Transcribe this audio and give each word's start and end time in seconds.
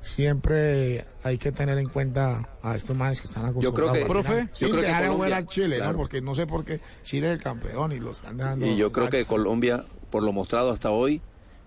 siempre 0.00 1.04
hay 1.24 1.38
que 1.38 1.52
tener 1.52 1.78
en 1.78 1.88
cuenta 1.88 2.48
a 2.62 2.74
estos 2.74 2.96
manes 2.96 3.20
que 3.20 3.26
están 3.28 3.44
acostumbrados. 3.44 3.64
Yo 3.64 3.74
creo 3.74 3.92
que, 3.92 4.02
a 4.04 4.06
profe, 4.08 4.34
ganar. 4.34 4.48
yo 4.48 4.54
sin 4.54 4.68
creo 4.70 4.80
que 4.80 4.86
dejar 4.86 5.02
de 5.02 5.08
Colombia- 5.08 5.36
a 5.36 5.46
Chile, 5.46 5.76
claro. 5.76 5.92
¿no? 5.92 5.98
Porque 5.98 6.20
no 6.20 6.34
sé 6.34 6.46
por 6.46 6.64
qué 6.64 6.80
Chile 7.02 7.28
es 7.28 7.32
el 7.34 7.42
campeón 7.42 7.92
y 7.92 8.00
lo 8.00 8.10
están 8.10 8.36
dejando. 8.36 8.66
Y 8.66 8.76
yo 8.76 8.90
creo 8.92 9.08
que 9.10 9.24
Colombia, 9.26 9.84
por 10.10 10.22
lo 10.22 10.32
mostrado 10.32 10.72
hasta 10.72 10.90
hoy, 10.90 11.20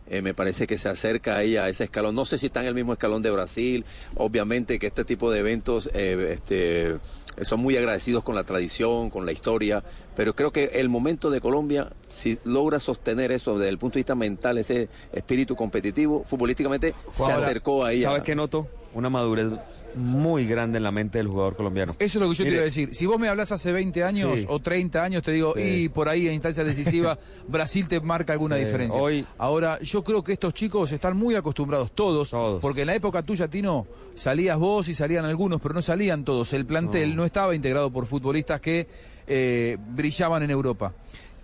eh, 0.07 0.21
me 0.21 0.33
parece 0.33 0.67
que 0.67 0.77
se 0.77 0.89
acerca 0.89 1.37
ahí 1.37 1.57
a 1.57 1.67
ese 1.67 1.85
escalón. 1.85 2.15
No 2.15 2.25
sé 2.25 2.37
si 2.37 2.47
está 2.47 2.61
en 2.61 2.67
el 2.67 2.75
mismo 2.75 2.93
escalón 2.93 3.21
de 3.21 3.31
Brasil. 3.31 3.85
Obviamente 4.15 4.79
que 4.79 4.87
este 4.87 5.03
tipo 5.05 5.31
de 5.31 5.39
eventos 5.39 5.89
eh, 5.93 6.33
este, 6.33 6.97
son 7.43 7.59
muy 7.59 7.75
agradecidos 7.75 8.23
con 8.23 8.35
la 8.35 8.43
tradición, 8.43 9.09
con 9.09 9.25
la 9.25 9.31
historia. 9.31 9.83
Pero 10.15 10.35
creo 10.35 10.51
que 10.51 10.65
el 10.75 10.89
momento 10.89 11.29
de 11.31 11.41
Colombia, 11.41 11.91
si 12.09 12.37
logra 12.43 12.79
sostener 12.79 13.31
eso 13.31 13.57
desde 13.57 13.69
el 13.69 13.77
punto 13.77 13.95
de 13.95 13.99
vista 13.99 14.15
mental, 14.15 14.57
ese 14.57 14.89
espíritu 15.11 15.55
competitivo, 15.55 16.23
futbolísticamente 16.23 16.93
se 17.11 17.31
acercó 17.31 17.83
ahí 17.83 18.03
¿Sabe 18.03 18.19
a... 18.19 18.23
qué 18.23 18.35
noto? 18.35 18.67
Una 18.93 19.09
madurez 19.09 19.47
muy 19.95 20.45
grande 20.45 20.77
en 20.77 20.83
la 20.83 20.91
mente 20.91 21.17
del 21.17 21.27
jugador 21.27 21.55
colombiano. 21.55 21.95
Eso 21.99 22.19
es 22.19 22.21
lo 22.23 22.29
que 22.29 22.35
yo 22.35 22.43
te 22.43 22.49
Mire, 22.49 22.55
iba 22.55 22.61
a 22.61 22.65
decir. 22.65 22.93
Si 22.95 23.05
vos 23.05 23.19
me 23.19 23.27
hablas 23.29 23.51
hace 23.51 23.71
20 23.71 24.03
años 24.03 24.39
Sí. 24.39 24.45
o 24.49 24.59
30 24.59 25.03
años, 25.03 25.23
te 25.23 25.31
digo, 25.31 25.53
Sí. 25.55 25.61
y 25.61 25.89
por 25.89 26.09
ahí 26.09 26.27
en 26.27 26.33
instancias 26.33 26.65
decisivas, 26.65 27.17
Brasil 27.47 27.87
te 27.87 27.99
marca 28.01 28.33
alguna 28.33 28.57
Sí. 28.57 28.65
diferencia. 28.65 29.01
Hoy- 29.01 29.25
Ahora, 29.37 29.79
yo 29.81 30.03
creo 30.03 30.23
que 30.23 30.33
estos 30.33 30.53
chicos 30.53 30.91
están 30.91 31.15
muy 31.17 31.35
acostumbrados, 31.35 31.91
todos, 31.93 32.29
Todos. 32.31 32.61
porque 32.61 32.81
en 32.81 32.87
la 32.87 32.95
época 32.95 33.23
tuya, 33.23 33.47
Tino, 33.47 33.87
salías 34.15 34.57
vos 34.57 34.87
y 34.89 34.93
salían 34.95 35.25
algunos, 35.25 35.61
pero 35.61 35.73
no 35.73 35.81
salían 35.81 36.23
todos. 36.25 36.51
El 36.53 36.65
plantel 36.65 37.15
no, 37.15 37.25
estaba 37.25 37.55
integrado 37.55 37.91
por 37.91 38.05
futbolistas 38.05 38.59
que 38.61 38.87
eh, 39.27 39.77
brillaban 39.89 40.43
en 40.43 40.51
Europa. 40.51 40.93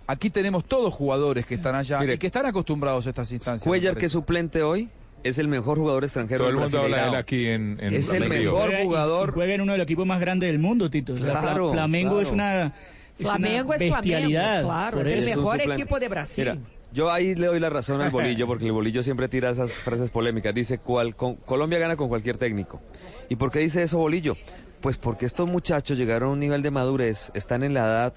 Aquí 0.06 0.30
tenemos 0.30 0.64
todos 0.66 0.92
jugadores 0.92 1.46
que 1.46 1.54
están 1.54 1.74
allá 1.74 1.98
Mire, 2.00 2.14
y 2.14 2.18
que 2.18 2.26
están 2.26 2.46
acostumbrados 2.46 3.06
a 3.06 3.08
estas 3.08 3.30
instancias. 3.32 3.66
Cuellar, 3.66 3.96
que 3.96 4.06
es 4.06 4.12
suplente 4.12 4.62
hoy, 4.62 4.88
es 5.24 5.38
el 5.38 5.48
mejor 5.48 5.78
jugador 5.78 6.04
extranjero 6.04 6.38
Todo 6.44 6.48
el 6.48 6.54
del 6.56 6.62
mundo 6.62 6.80
habla 6.80 7.02
de 7.02 7.08
él 7.08 7.14
aquí 7.14 7.46
en, 7.46 7.78
en 7.80 7.94
Es 7.94 8.10
el 8.12 8.28
mejor 8.28 8.68
Juega- 8.70 8.82
jugador. 8.84 9.28
y 9.28 9.32
Juega 9.32 9.54
en 9.54 9.60
uno 9.60 9.72
de 9.72 9.78
los 9.78 9.84
equipos 9.84 10.06
más 10.06 10.20
grandes 10.20 10.48
del 10.48 10.58
mundo, 10.58 10.90
Tito. 10.90 11.14
O 11.14 11.16
sea, 11.16 11.30
Claro, 11.40 11.68
Fla- 11.68 11.72
Flamengo 11.72 12.10
claro. 12.10 12.20
es 12.22 12.30
una. 12.32 12.66
es 12.66 12.72
Flamengo 13.18 13.66
una 13.68 13.76
es 13.76 13.82
Flamengo, 13.82 13.94
bestialidad. 14.02 14.64
claro, 14.64 14.98
Por 14.98 15.06
es 15.06 15.12
el 15.26 15.36
mejor 15.36 15.60
equipo 15.60 16.00
de 16.00 16.08
Brasil. 16.08 16.44
Mira, 16.52 16.58
yo 16.92 17.10
ahí 17.10 17.34
le 17.34 17.46
doy 17.46 17.60
la 17.60 17.70
razón 17.70 18.00
al 18.00 18.10
bolillo, 18.10 18.46
porque 18.46 18.66
el 18.66 18.72
bolillo 18.72 19.02
siempre 19.02 19.28
tira 19.28 19.50
esas 19.50 19.72
frases 19.72 20.10
polémicas. 20.10 20.54
Dice, 20.54 20.78
cual, 20.78 21.14
con- 21.16 21.36
Colombia 21.36 21.78
gana 21.78 21.96
con 21.96 22.08
cualquier 22.08 22.36
técnico. 22.36 22.80
¿Y 23.28 23.36
por 23.36 23.50
qué 23.50 23.60
dice 23.60 23.82
eso 23.82 23.98
bolillo? 23.98 24.36
Pues 24.80 24.96
porque 24.98 25.24
estos 25.26 25.48
muchachos 25.48 25.96
llegaron 25.96 26.30
a 26.30 26.32
un 26.32 26.38
nivel 26.40 26.60
de 26.62 26.70
madurez, 26.72 27.30
están 27.34 27.62
en 27.62 27.72
la 27.74 27.80
edad 27.86 28.14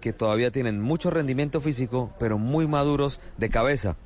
que 0.00 0.12
todavía 0.12 0.50
tienen 0.50 0.80
mucho 0.80 1.10
rendimiento 1.10 1.60
físico, 1.60 2.12
pero 2.20 2.38
muy 2.38 2.66
maduros 2.66 3.20
de 3.38 3.48
cabeza. 3.50 3.96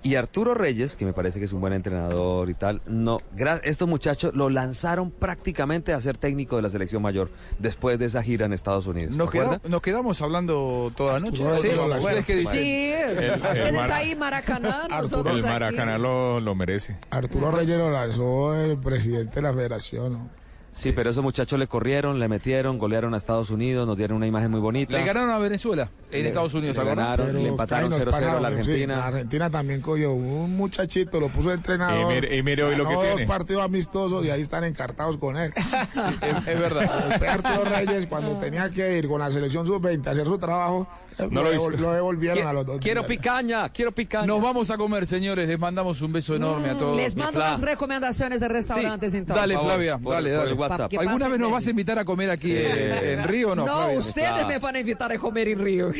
Y 0.00 0.14
Arturo 0.14 0.54
Reyes, 0.54 0.94
que 0.94 1.04
me 1.04 1.12
parece 1.12 1.40
que 1.40 1.46
es 1.46 1.52
un 1.52 1.60
buen 1.60 1.72
entrenador 1.72 2.48
y 2.48 2.54
tal, 2.54 2.80
no, 2.86 3.18
gra- 3.36 3.60
estos 3.64 3.88
muchachos 3.88 4.32
lo 4.32 4.48
lanzaron 4.48 5.10
prácticamente 5.10 5.92
a 5.92 6.00
ser 6.00 6.16
técnico 6.16 6.54
de 6.54 6.62
la 6.62 6.70
selección 6.70 7.02
mayor 7.02 7.30
después 7.58 7.98
de 7.98 8.04
esa 8.06 8.22
gira 8.22 8.46
en 8.46 8.52
Estados 8.52 8.86
Unidos. 8.86 9.16
Nos, 9.16 9.26
¿se 9.26 9.32
queda- 9.32 9.44
acuerda? 9.46 9.68
nos 9.68 9.82
quedamos 9.82 10.22
hablando 10.22 10.92
toda 10.96 11.14
la 11.14 11.20
noche. 11.20 11.42
Lo 11.42 11.52
¿Ustedes 11.52 11.76
lanzó. 11.76 12.08
qué 12.26 12.36
dicen? 12.36 12.52
Sí, 12.54 12.92
el 12.92 13.30
ustedes 13.32 13.72
Mara- 13.74 13.96
ahí 13.96 14.14
Maracaná, 14.14 14.86
nosotros 14.88 15.34
El 15.34 15.40
aquí. 15.40 15.48
Maracaná 15.48 15.98
lo, 15.98 16.38
lo 16.38 16.54
merece. 16.54 16.96
Arturo 17.10 17.50
Reyes 17.50 17.76
lo 17.76 17.90
lanzó 17.90 18.54
el 18.54 18.78
presidente 18.78 19.34
de 19.36 19.42
la 19.42 19.52
federación, 19.52 20.12
¿no? 20.12 20.37
Sí, 20.78 20.92
pero 20.92 21.10
esos 21.10 21.22
muchachos 21.24 21.58
le 21.58 21.66
corrieron, 21.66 22.20
le 22.20 22.28
metieron, 22.28 22.78
golearon 22.78 23.12
a 23.14 23.16
Estados 23.16 23.50
Unidos, 23.50 23.84
nos 23.86 23.96
dieron 23.96 24.16
una 24.18 24.26
imagen 24.28 24.50
muy 24.52 24.60
bonita. 24.60 24.92
Le 24.96 25.04
ganaron 25.04 25.30
a 25.30 25.38
Venezuela 25.38 25.90
en 26.12 26.26
Estados 26.26 26.54
Unidos, 26.54 26.76
¿te 26.76 26.84
le 26.84 26.88
ganaron. 26.90 27.32
le 27.34 27.48
empataron 27.48 27.92
ay, 27.92 27.98
nos 27.98 28.08
0-0 28.08 28.08
a 28.08 28.10
la 28.10 28.12
pasaron, 28.12 28.40
sí, 28.52 28.60
Argentina. 28.70 28.96
la 28.96 29.06
Argentina 29.08 29.50
también 29.50 29.80
cogió 29.80 30.12
un 30.12 30.56
muchachito, 30.56 31.18
lo 31.18 31.28
puso 31.30 31.48
de 31.48 31.56
entrenador. 31.56 32.12
Y 32.12 32.14
mire- 32.14 32.36
y 32.36 32.42
mire 32.44 32.62
hoy 32.62 32.76
lo 32.76 32.84
que 32.84 32.90
ganó 32.90 33.02
dos 33.04 33.16
tiene. 33.16 33.26
partidos 33.28 33.64
amistosos 33.64 34.24
y 34.24 34.30
ahí 34.30 34.40
están 34.40 34.62
encartados 34.64 35.16
con 35.16 35.36
él. 35.36 35.52
Es, 35.98 36.46
es 36.46 36.60
verdad. 36.60 36.88
Arturo 37.28 37.64
Reyes, 37.64 38.06
cuando 38.06 38.38
tenía 38.38 38.70
que 38.70 38.98
ir 38.98 39.08
con 39.08 39.18
la 39.20 39.30
selección 39.30 39.66
sub-20 39.66 40.06
a 40.06 40.10
hacer 40.12 40.24
su 40.26 40.38
trabajo, 40.38 40.86
eh, 41.18 41.26
No 41.30 41.42
lo, 41.42 41.52
hizo. 41.52 41.70
devol- 41.70 41.78
lo 41.78 41.92
devolvieron 41.92 42.46
a 42.46 42.52
los 42.52 42.66
dos. 42.66 42.78
Quiero 42.80 43.00
días. 43.02 43.08
picaña, 43.08 43.68
quiero 43.70 43.92
picaña. 43.92 44.26
Nos 44.26 44.40
vamos 44.40 44.70
a 44.70 44.76
comer, 44.76 45.06
señores. 45.06 45.48
Les 45.48 45.58
mandamos 45.58 46.00
un 46.02 46.12
beso 46.12 46.36
enorme 46.36 46.70
a 46.70 46.78
todos. 46.78 46.96
Les 46.96 47.16
mando 47.16 47.40
unas 47.40 47.60
recomendaciones 47.60 48.40
de 48.40 48.48
restaurantes 48.48 49.14
entonces. 49.14 49.40
Dale, 49.40 49.58
Flavia, 49.58 49.98
por- 49.98 50.12
dale, 50.14 50.30
por 50.30 50.38
dale. 50.38 50.54
El 50.68 50.72
WhatsApp. 50.72 50.90
¿Qué 50.90 50.98
¿Alguna 50.98 51.28
vez 51.28 51.40
nos 51.40 51.52
vas 51.52 51.66
a 51.66 51.70
invitar 51.70 51.98
a 51.98 52.04
comer 52.04 52.30
aquí 52.30 52.54
en 52.56 53.24
Río 53.24 53.52
o 53.52 53.54
no? 53.54 53.66
No, 53.66 53.92
ustedes 53.92 54.46
me 54.46 54.58
van 54.58 54.76
a 54.76 54.80
invitar 54.80 55.12
a 55.12 55.18
comer 55.18 55.48
en 55.48 55.58
Río. 55.64 55.90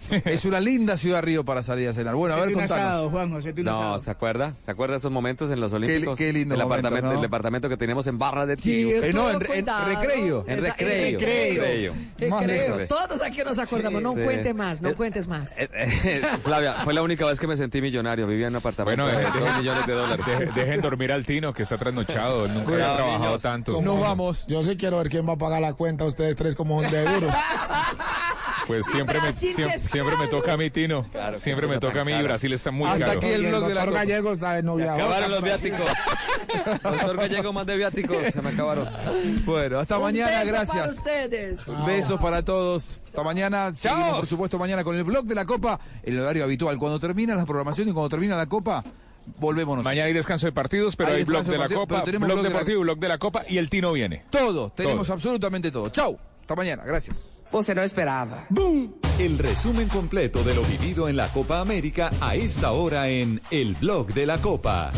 Es 0.24 0.44
una 0.44 0.60
linda 0.60 0.96
ciudad 0.96 1.22
Río 1.22 1.44
para 1.44 1.62
salir 1.62 1.88
a 1.88 1.92
cenar. 1.92 2.14
Bueno, 2.14 2.34
a 2.34 2.40
ver, 2.40 2.54
un 2.56 2.62
asado, 2.62 3.10
contanos. 3.10 3.44
Un 3.44 3.64
No, 3.64 3.70
asado. 3.70 3.98
¿se 4.00 4.10
acuerda? 4.10 4.54
¿Se 4.64 4.70
acuerda 4.70 4.92
de 4.94 4.98
esos 4.98 5.12
momentos 5.12 5.50
en 5.50 5.60
los 5.60 5.72
Olímpicos? 5.72 6.16
qué 6.18 6.32
lindo 6.32 6.54
el, 6.54 6.60
momento, 6.62 6.74
apartamento, 6.88 7.08
¿no? 7.10 7.14
el 7.16 7.20
departamento 7.22 7.68
que 7.68 7.76
teníamos 7.76 8.06
en 8.06 8.18
Barra 8.18 8.46
de 8.46 8.56
Sí, 8.56 8.62
Tío. 8.84 9.02
Eh, 9.02 9.12
no, 9.12 9.28
en- 9.30 9.36
en 9.36 9.40
recreo. 9.40 10.44
En 10.46 10.62
recreo. 10.62 11.18
recreo. 11.20 11.94
Recreo. 12.18 12.86
Todos 12.88 13.22
aquí 13.22 13.40
nos 13.44 13.58
acordamos. 13.58 14.02
No 14.02 14.14
Sí. 14.14 14.20
cuentes 14.22 14.54
más, 14.54 14.82
no 14.82 14.90
Eh, 14.90 14.94
cuentes 14.94 15.28
más. 15.28 15.58
Eh, 15.58 15.68
eh, 15.72 16.22
Flavia, 16.42 16.74
fue 16.84 16.94
la 16.94 17.02
única 17.02 17.26
vez 17.26 17.38
que 17.38 17.46
me 17.46 17.56
sentí 17.56 17.80
millonario. 17.80 18.26
Vivía 18.26 18.46
en 18.46 18.52
un 18.54 18.58
apartamento 18.58 19.02
Bueno, 19.04 19.18
de 19.18 19.24
dos 19.40 19.58
millones 19.58 19.86
de 19.86 19.92
dólares. 19.92 20.26
deje- 20.26 20.52
dejen 20.54 20.80
dormir 20.80 21.12
al 21.12 21.26
Tino 21.26 21.52
que 21.52 21.62
está 21.62 21.76
trasnochado. 21.76 22.46
Él 22.46 22.54
nunca 22.54 22.72
había 22.72 22.94
trabajado 22.96 23.24
niños. 23.26 23.42
tanto. 23.42 23.82
Nos 23.82 24.00
vamos. 24.00 24.46
Yo 24.46 24.62
sí 24.64 24.76
quiero 24.76 24.98
ver 24.98 25.08
quién 25.08 25.28
va 25.28 25.34
a 25.34 25.38
pagar 25.38 25.60
la 25.60 25.74
cuenta, 25.74 26.04
ustedes 26.04 26.36
tres 26.36 26.54
como 26.54 26.80
son 26.82 26.90
de 26.90 27.02
duros. 27.04 27.34
Pues 28.68 28.86
siempre 28.86 29.18
me, 29.20 29.32
siempre, 29.32 29.78
siempre 29.78 30.16
me 30.18 30.26
caro. 30.26 30.38
toca 30.38 30.52
a 30.52 30.56
mí, 30.58 30.68
Tino. 30.70 31.02
Claro, 31.10 31.38
siempre 31.38 31.66
me 31.66 31.78
toca 31.78 32.02
a 32.02 32.04
mí 32.04 32.12
cara. 32.12 32.22
Brasil 32.24 32.52
está 32.52 32.70
muy 32.70 32.86
Hasta 32.86 33.06
caro. 33.06 33.18
aquí 33.18 33.26
el 33.28 33.46
blog 33.46 33.66
de 33.66 33.74
la. 33.74 33.86
Gallego 33.86 34.32
está 34.32 34.52
de 34.52 34.62
novia. 34.62 34.94
acabaron 34.94 35.30
los 35.30 35.42
viáticos. 35.42 35.80
Doctor 36.82 37.16
Gallego, 37.16 37.52
más 37.52 37.66
de 37.66 37.76
viáticos. 37.76 38.18
Se 38.32 38.42
me 38.42 38.50
acabaron. 38.50 38.88
Bueno, 39.46 39.78
hasta 39.78 39.96
Un 39.96 40.04
mañana, 40.04 40.40
beso 40.40 40.52
gracias. 40.52 40.76
para 40.76 40.92
ustedes. 40.92 41.64
Besos 41.86 42.20
para 42.20 42.44
todos. 42.44 43.00
Hasta 43.08 43.22
mañana. 43.22 43.72
Seguimos, 43.72 44.16
por 44.18 44.26
supuesto, 44.26 44.58
mañana 44.58 44.84
con 44.84 44.94
el 44.96 45.04
blog 45.04 45.24
de 45.24 45.34
la 45.34 45.46
Copa, 45.46 45.80
el 46.02 46.20
horario 46.20 46.44
habitual. 46.44 46.78
Cuando 46.78 47.00
termina 47.00 47.34
la 47.34 47.46
programación 47.46 47.88
y 47.88 47.92
cuando 47.92 48.10
termina 48.10 48.36
la 48.36 48.46
Copa, 48.46 48.84
volvemos. 49.38 49.82
Mañana 49.82 50.06
hay 50.08 50.12
descanso 50.12 50.46
de 50.46 50.52
partidos, 50.52 50.94
pero 50.94 51.08
Hay 51.10 51.16
hay, 51.16 51.24
blog 51.24 51.44
de 51.44 51.52
de 51.52 51.56
la 51.58 51.64
partido, 51.64 51.80
Copa, 51.80 52.02
blog 52.02 52.18
blog 52.20 52.36
de 52.36 52.42
la- 52.42 52.48
deportivo, 52.50 52.80
blog 52.82 52.98
de 52.98 53.08
la 53.08 53.18
Copa 53.18 53.44
y 53.48 53.56
el 53.58 53.70
Tino 53.70 53.92
viene. 53.92 54.24
Todo, 54.30 54.70
tenemos 54.76 55.06
Todo. 55.06 55.14
absolutamente 55.14 55.70
todo. 55.70 55.88
Chau. 55.88 56.18
Hasta 56.48 56.56
mañana. 56.56 56.82
Gracias. 56.82 57.42
Você 57.52 57.74
não 57.74 57.82
esperava. 57.82 58.46
El 59.18 59.38
resumen 59.38 59.86
completo 59.86 60.42
de 60.42 60.54
lo 60.54 60.62
vivido 60.62 61.06
en 61.06 61.14
la 61.14 61.28
Copa 61.30 61.60
América 61.60 62.10
a 62.22 62.36
esta 62.36 62.72
hora 62.72 63.10
en 63.10 63.42
El 63.50 63.74
Blog 63.74 64.14
de 64.14 64.24
la 64.24 64.38
Copa. 64.38 64.90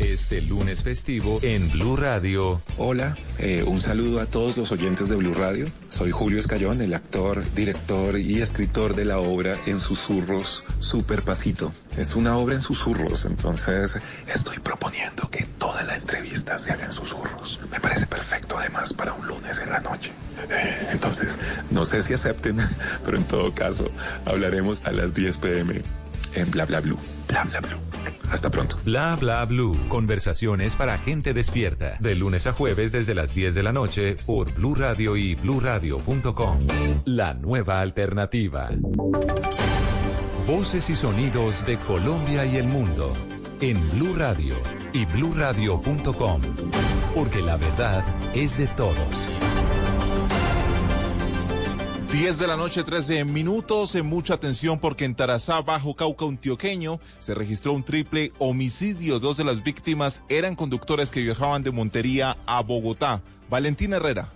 Este 0.00 0.40
lunes 0.40 0.82
festivo 0.82 1.38
en 1.42 1.70
Blue 1.70 1.96
Radio. 1.96 2.60
Hola, 2.76 3.16
eh, 3.38 3.62
un 3.62 3.80
saludo 3.80 4.20
a 4.20 4.26
todos 4.26 4.56
los 4.56 4.72
oyentes 4.72 5.08
de 5.08 5.14
Blue 5.14 5.34
Radio. 5.34 5.68
Soy 5.88 6.10
Julio 6.10 6.40
Escayón, 6.40 6.80
el 6.80 6.94
actor, 6.94 7.44
director 7.54 8.18
y 8.18 8.42
escritor 8.42 8.96
de 8.96 9.04
la 9.04 9.20
obra 9.20 9.56
En 9.66 9.78
Susurros 9.78 10.64
Super 10.80 11.22
Pasito. 11.22 11.72
Es 11.96 12.16
una 12.16 12.36
obra 12.36 12.56
en 12.56 12.62
susurros, 12.62 13.26
entonces 13.26 13.96
estoy 14.26 14.58
proponiendo 14.58 15.30
que 15.30 15.44
toda 15.58 15.84
la 15.84 15.94
entrevista 15.94 16.58
se 16.58 16.72
haga 16.72 16.86
en 16.86 16.92
susurros. 16.92 17.60
Me 17.70 17.78
parece 17.78 18.06
perfecto 18.06 18.58
además 18.58 18.92
para 18.92 19.12
un 19.12 19.24
lunes 19.28 19.60
en 19.60 19.70
la 19.70 19.78
noche. 19.78 20.10
Eh, 20.50 20.71
Entonces, 21.02 21.36
no 21.72 21.84
sé 21.84 22.00
si 22.02 22.14
acepten, 22.14 22.58
pero 23.04 23.16
en 23.16 23.24
todo 23.24 23.52
caso, 23.52 23.90
hablaremos 24.24 24.82
a 24.84 24.92
las 24.92 25.14
10 25.14 25.38
pm 25.38 25.82
en 26.34 26.50
Bla 26.52 26.64
Bla 26.64 26.80
Blue. 26.80 26.98
Bla 27.26 27.42
Bla 27.42 27.60
Blue. 27.60 27.76
Hasta 28.30 28.50
pronto. 28.50 28.78
Bla 28.84 29.16
bla 29.16 29.44
blue. 29.44 29.76
Conversaciones 29.88 30.74
para 30.74 30.96
gente 30.96 31.34
despierta. 31.34 31.96
De 32.00 32.14
lunes 32.14 32.46
a 32.46 32.52
jueves 32.52 32.90
desde 32.90 33.14
las 33.14 33.34
10 33.34 33.54
de 33.54 33.62
la 33.62 33.72
noche 33.72 34.16
por 34.24 34.50
Blue 34.54 34.74
Radio 34.74 35.16
y 35.16 35.34
bluradio.com. 35.34 36.58
La 37.04 37.34
nueva 37.34 37.80
alternativa. 37.80 38.70
Voces 40.46 40.88
y 40.88 40.96
sonidos 40.96 41.66
de 41.66 41.76
Colombia 41.78 42.46
y 42.46 42.56
el 42.56 42.68
mundo 42.68 43.12
en 43.60 43.78
Blue 43.90 44.14
Radio 44.16 44.56
y 44.94 45.04
bluradio.com. 45.04 46.40
Porque 47.14 47.42
la 47.42 47.58
verdad 47.58 48.02
es 48.34 48.56
de 48.56 48.66
todos. 48.68 49.28
10 52.12 52.38
de 52.38 52.46
la 52.46 52.58
noche, 52.58 52.84
13 52.84 53.24
minutos. 53.24 53.94
En 53.94 54.04
mucha 54.04 54.34
atención 54.34 54.78
porque 54.78 55.06
en 55.06 55.14
Tarazá, 55.14 55.62
Bajo 55.62 55.94
Cauca 55.94 56.26
Antioqueño, 56.26 57.00
se 57.20 57.34
registró 57.34 57.72
un 57.72 57.82
triple 57.82 58.32
homicidio. 58.38 59.18
Dos 59.18 59.38
de 59.38 59.44
las 59.44 59.62
víctimas 59.62 60.22
eran 60.28 60.54
conductores 60.54 61.10
que 61.10 61.22
viajaban 61.22 61.62
de 61.62 61.70
Montería 61.70 62.36
a 62.44 62.60
Bogotá. 62.60 63.22
Valentina 63.48 63.96
Herrera. 63.96 64.28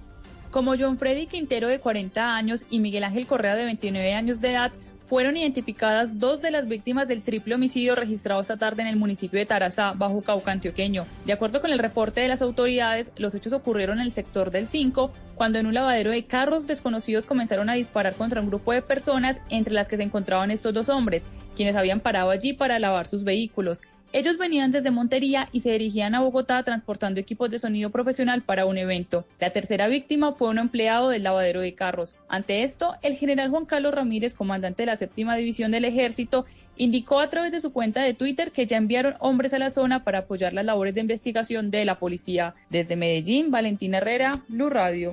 Como 0.50 0.74
John 0.78 0.96
Freddy 0.96 1.26
Quintero 1.26 1.68
de 1.68 1.78
40 1.78 2.34
años 2.34 2.64
y 2.70 2.78
Miguel 2.78 3.04
Ángel 3.04 3.26
Correa 3.26 3.56
de 3.56 3.66
29 3.66 4.14
años 4.14 4.40
de 4.40 4.52
edad, 4.52 4.72
fueron 5.06 5.36
identificadas 5.36 6.18
dos 6.18 6.42
de 6.42 6.50
las 6.50 6.68
víctimas 6.68 7.06
del 7.06 7.22
triple 7.22 7.54
homicidio 7.54 7.94
registrado 7.94 8.40
esta 8.40 8.56
tarde 8.56 8.82
en 8.82 8.88
el 8.88 8.96
municipio 8.96 9.38
de 9.38 9.46
Tarazá, 9.46 9.92
Bajo 9.92 10.20
Cauca 10.22 10.50
Antioqueño. 10.50 11.06
De 11.24 11.32
acuerdo 11.32 11.60
con 11.60 11.70
el 11.70 11.78
reporte 11.78 12.20
de 12.20 12.28
las 12.28 12.42
autoridades, 12.42 13.12
los 13.16 13.34
hechos 13.34 13.52
ocurrieron 13.52 14.00
en 14.00 14.06
el 14.06 14.12
sector 14.12 14.50
del 14.50 14.66
5, 14.66 15.12
cuando 15.36 15.58
en 15.58 15.66
un 15.66 15.74
lavadero 15.74 16.10
de 16.10 16.24
carros 16.24 16.66
desconocidos 16.66 17.24
comenzaron 17.24 17.70
a 17.70 17.74
disparar 17.74 18.16
contra 18.16 18.40
un 18.40 18.48
grupo 18.48 18.72
de 18.72 18.82
personas, 18.82 19.38
entre 19.48 19.74
las 19.74 19.88
que 19.88 19.96
se 19.96 20.02
encontraban 20.02 20.50
estos 20.50 20.74
dos 20.74 20.88
hombres, 20.88 21.22
quienes 21.54 21.76
habían 21.76 22.00
parado 22.00 22.30
allí 22.30 22.52
para 22.52 22.78
lavar 22.78 23.06
sus 23.06 23.22
vehículos. 23.22 23.80
Ellos 24.12 24.38
venían 24.38 24.70
desde 24.70 24.90
Montería 24.90 25.48
y 25.52 25.60
se 25.60 25.72
dirigían 25.72 26.14
a 26.14 26.20
Bogotá 26.20 26.62
transportando 26.62 27.20
equipos 27.20 27.50
de 27.50 27.58
sonido 27.58 27.90
profesional 27.90 28.42
para 28.42 28.64
un 28.64 28.78
evento. 28.78 29.26
La 29.40 29.50
tercera 29.50 29.88
víctima 29.88 30.32
fue 30.32 30.48
un 30.48 30.58
empleado 30.58 31.10
del 31.10 31.24
lavadero 31.24 31.60
de 31.60 31.74
carros. 31.74 32.14
Ante 32.28 32.62
esto, 32.62 32.94
el 33.02 33.16
general 33.16 33.50
Juan 33.50 33.66
Carlos 33.66 33.94
Ramírez, 33.94 34.34
comandante 34.34 34.82
de 34.82 34.86
la 34.86 34.96
séptima 34.96 35.36
división 35.36 35.72
del 35.72 35.84
ejército, 35.84 36.46
indicó 36.76 37.20
a 37.20 37.28
través 37.28 37.52
de 37.52 37.60
su 37.60 37.72
cuenta 37.72 38.02
de 38.02 38.14
Twitter 38.14 38.52
que 38.52 38.66
ya 38.66 38.76
enviaron 38.76 39.16
hombres 39.18 39.52
a 39.52 39.58
la 39.58 39.70
zona 39.70 40.04
para 40.04 40.20
apoyar 40.20 40.52
las 40.52 40.64
labores 40.64 40.94
de 40.94 41.00
investigación 41.00 41.70
de 41.70 41.84
la 41.84 41.98
policía. 41.98 42.54
Desde 42.70 42.96
Medellín, 42.96 43.50
Valentina 43.50 43.98
Herrera, 43.98 44.40
Blue 44.48 44.70
Radio. 44.70 45.12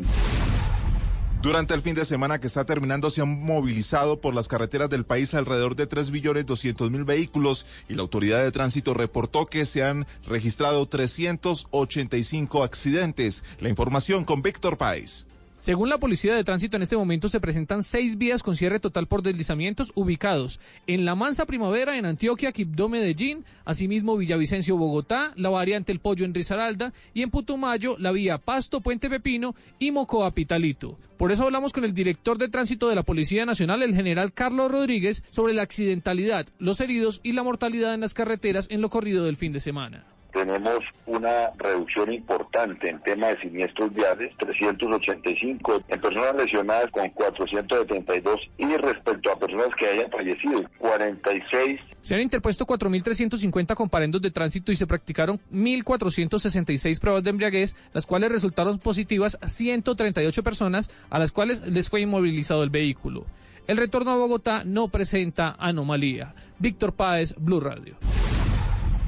Durante 1.44 1.74
el 1.74 1.82
fin 1.82 1.94
de 1.94 2.06
semana 2.06 2.40
que 2.40 2.48
está 2.48 2.64
terminando 2.64 3.10
se 3.10 3.22
han 3.22 3.44
movilizado 3.44 4.22
por 4.22 4.34
las 4.34 4.48
carreteras 4.48 4.90
del 4.90 5.04
país 5.04 5.34
alrededor 5.34 5.76
de 5.76 5.88
3 5.88 6.10
billones 6.10 6.46
200 6.46 6.90
mil 6.90 7.04
vehículos 7.04 7.66
y 7.90 7.96
la 7.96 8.02
autoridad 8.02 8.42
de 8.42 8.52
tránsito 8.54 8.94
reportó 8.94 9.46
que 9.48 9.66
se 9.66 9.84
han 9.84 10.08
registrado 10.26 10.86
385 10.86 12.64
accidentes. 12.64 13.44
La 13.60 13.68
información 13.68 14.24
con 14.24 14.42
Víctor 14.42 14.78
Páez. 14.78 15.28
Según 15.64 15.88
la 15.88 15.98
Policía 15.98 16.36
de 16.36 16.44
Tránsito, 16.44 16.76
en 16.76 16.84
este 16.84 16.98
momento 16.98 17.30
se 17.30 17.40
presentan 17.40 17.84
seis 17.84 18.18
vías 18.18 18.44
con 18.44 18.58
cierre 18.58 18.82
total 18.82 19.08
por 19.08 19.24
deslizamientos 19.24 19.94
ubicados 19.96 20.60
en 20.88 21.06
La 21.06 21.16
Mansa 21.16 21.46
Primavera, 21.46 21.98
en 21.98 22.06
Antioquia, 22.06 22.52
Quibdó, 22.52 22.90
Medellín, 22.90 23.46
asimismo 23.64 24.18
Villavicencio, 24.18 24.76
Bogotá, 24.76 25.32
la 25.38 25.48
variante 25.48 25.94
El 25.94 26.02
Pollo 26.02 26.26
en 26.26 26.34
Risaralda 26.34 26.92
y 27.14 27.22
en 27.22 27.30
Putumayo, 27.30 27.96
la 27.98 28.12
vía 28.12 28.40
Pasto, 28.40 28.82
Puente 28.82 29.10
Pepino 29.10 29.56
y 29.80 29.92
Mocoa, 29.92 30.32
Pitalito. 30.32 31.00
Por 31.16 31.32
eso 31.32 31.46
hablamos 31.46 31.72
con 31.72 31.86
el 31.86 31.94
director 31.94 32.38
de 32.38 32.50
tránsito 32.50 32.90
de 32.90 32.96
la 32.96 33.04
Policía 33.04 33.46
Nacional, 33.46 33.84
el 33.84 33.96
general 33.96 34.34
Carlos 34.34 34.70
Rodríguez, 34.70 35.24
sobre 35.30 35.54
la 35.54 35.62
accidentalidad, 35.62 36.46
los 36.60 36.82
heridos 36.82 37.22
y 37.24 37.32
la 37.32 37.44
mortalidad 37.44 37.94
en 37.94 38.02
las 38.02 38.14
carreteras 38.14 38.68
en 38.70 38.82
lo 38.82 38.90
corrido 38.90 39.24
del 39.24 39.38
fin 39.38 39.54
de 39.54 39.62
semana 39.62 40.04
tenemos 40.34 40.80
una 41.06 41.52
reducción 41.58 42.12
importante 42.12 42.90
en 42.90 43.02
tema 43.04 43.28
de 43.28 43.40
siniestros 43.42 43.94
viales, 43.94 44.32
385, 44.38 45.84
en 45.88 46.02
personas 46.02 46.36
lesionadas 46.36 46.90
con 46.92 47.10
472 47.10 48.40
y 48.58 48.76
respecto 48.78 49.32
a 49.32 49.40
personas 49.40 49.70
que 49.80 49.88
hayan 49.88 50.12
fallecido, 50.12 50.62
46. 50.80 51.80
Se 52.02 52.16
han 52.16 52.22
interpuesto 52.22 52.66
4.350 52.66 53.76
comparendos 53.76 54.22
de 54.22 54.32
tránsito 54.32 54.72
y 54.72 54.76
se 54.76 54.88
practicaron 54.88 55.40
1.466 55.54 57.00
pruebas 57.00 57.24
de 57.24 57.30
embriaguez, 57.30 57.76
las 57.94 58.06
cuales 58.06 58.32
resultaron 58.32 58.80
positivas 58.80 59.38
a 59.42 59.48
138 59.48 60.44
personas 60.44 60.90
a 61.10 61.20
las 61.20 61.32
cuales 61.32 61.62
les 61.62 61.90
fue 61.90 62.02
inmovilizado 62.02 62.64
el 62.64 62.70
vehículo. 62.70 63.26
El 63.68 63.78
retorno 63.78 64.12
a 64.12 64.18
Bogotá 64.18 64.64
no 64.66 64.90
presenta 64.90 65.56
anomalía. 65.58 66.36
Víctor 66.60 66.94
Páez, 66.94 67.34
Blue 67.38 67.62
Radio. 67.62 67.96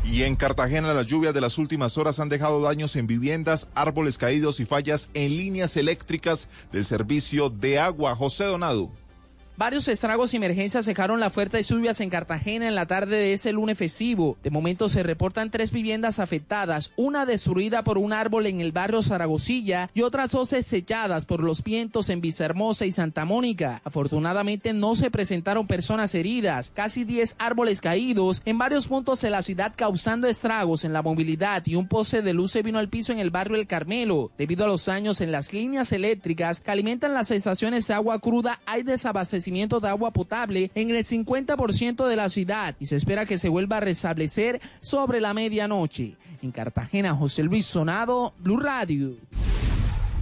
Y 0.07 0.23
en 0.23 0.35
Cartagena 0.35 0.93
las 0.93 1.07
lluvias 1.07 1.33
de 1.33 1.41
las 1.41 1.57
últimas 1.57 1.97
horas 1.97 2.19
han 2.19 2.29
dejado 2.29 2.61
daños 2.61 2.95
en 2.95 3.07
viviendas, 3.07 3.67
árboles 3.75 4.17
caídos 4.17 4.59
y 4.59 4.65
fallas 4.65 5.09
en 5.13 5.35
líneas 5.35 5.75
eléctricas 5.77 6.47
del 6.71 6.85
servicio 6.85 7.49
de 7.49 7.79
agua. 7.79 8.15
José 8.15 8.45
Donado. 8.45 8.91
Varios 9.57 9.87
estragos 9.87 10.33
y 10.33 10.35
emergencias 10.35 10.83
secaron 10.83 11.21
la 11.21 11.29
fuerte 11.29 11.63
lluvias 11.63 12.01
en 12.01 12.09
Cartagena 12.09 12.67
en 12.67 12.75
la 12.75 12.87
tarde 12.87 13.15
de 13.15 13.31
ese 13.31 13.53
lunes 13.53 13.77
festivo. 13.77 14.37
De 14.43 14.49
momento 14.49 14.89
se 14.89 15.01
reportan 15.01 15.49
tres 15.49 15.71
viviendas 15.71 16.19
afectadas, 16.19 16.91
una 16.97 17.25
destruida 17.25 17.81
por 17.81 17.97
un 17.97 18.11
árbol 18.11 18.47
en 18.47 18.59
el 18.59 18.73
barrio 18.73 19.01
Zaragozilla 19.01 19.89
y 19.93 20.01
otras 20.01 20.31
dos 20.31 20.49
selladas 20.49 21.23
por 21.23 21.41
los 21.41 21.63
vientos 21.63 22.09
en 22.09 22.19
Villahermosa 22.19 22.85
y 22.85 22.91
Santa 22.91 23.23
Mónica. 23.23 23.79
Afortunadamente 23.85 24.73
no 24.73 24.93
se 24.93 25.09
presentaron 25.09 25.67
personas 25.67 26.13
heridas, 26.15 26.73
casi 26.75 27.05
10 27.05 27.37
árboles 27.39 27.79
caídos 27.79 28.41
en 28.43 28.57
varios 28.57 28.87
puntos 28.87 29.21
de 29.21 29.29
la 29.29 29.41
ciudad 29.41 29.71
causando 29.73 30.27
estragos 30.27 30.83
en 30.83 30.91
la 30.91 31.01
movilidad 31.01 31.63
y 31.65 31.75
un 31.75 31.87
poste 31.87 32.21
de 32.21 32.33
luz 32.33 32.51
se 32.51 32.61
vino 32.61 32.77
al 32.77 32.89
piso 32.89 33.13
en 33.13 33.19
el 33.19 33.29
barrio 33.29 33.55
El 33.55 33.67
Carmelo. 33.67 34.31
Debido 34.37 34.65
a 34.65 34.67
los 34.67 34.85
daños 34.85 35.21
en 35.21 35.31
las 35.31 35.53
líneas 35.53 35.93
eléctricas 35.93 36.59
que 36.59 36.71
alimentan 36.71 37.13
las 37.13 37.31
estaciones 37.31 37.87
de 37.87 37.93
agua 37.93 38.19
cruda, 38.19 38.59
hay 38.65 38.83
desabastecimiento 38.83 39.44
de 39.45 39.87
agua 39.87 40.11
potable 40.11 40.71
en 40.73 40.89
el 40.89 41.03
50% 41.03 42.07
de 42.07 42.15
la 42.15 42.29
ciudad 42.29 42.75
y 42.79 42.87
se 42.87 42.95
espera 42.95 43.25
que 43.25 43.37
se 43.37 43.49
vuelva 43.49 43.77
a 43.77 43.79
restablecer 43.79 44.59
sobre 44.81 45.21
la 45.21 45.33
medianoche. 45.33 46.15
En 46.41 46.51
Cartagena, 46.51 47.15
José 47.15 47.43
Luis 47.43 47.65
Sonado, 47.65 48.33
Blue 48.39 48.57
Radio. 48.57 49.15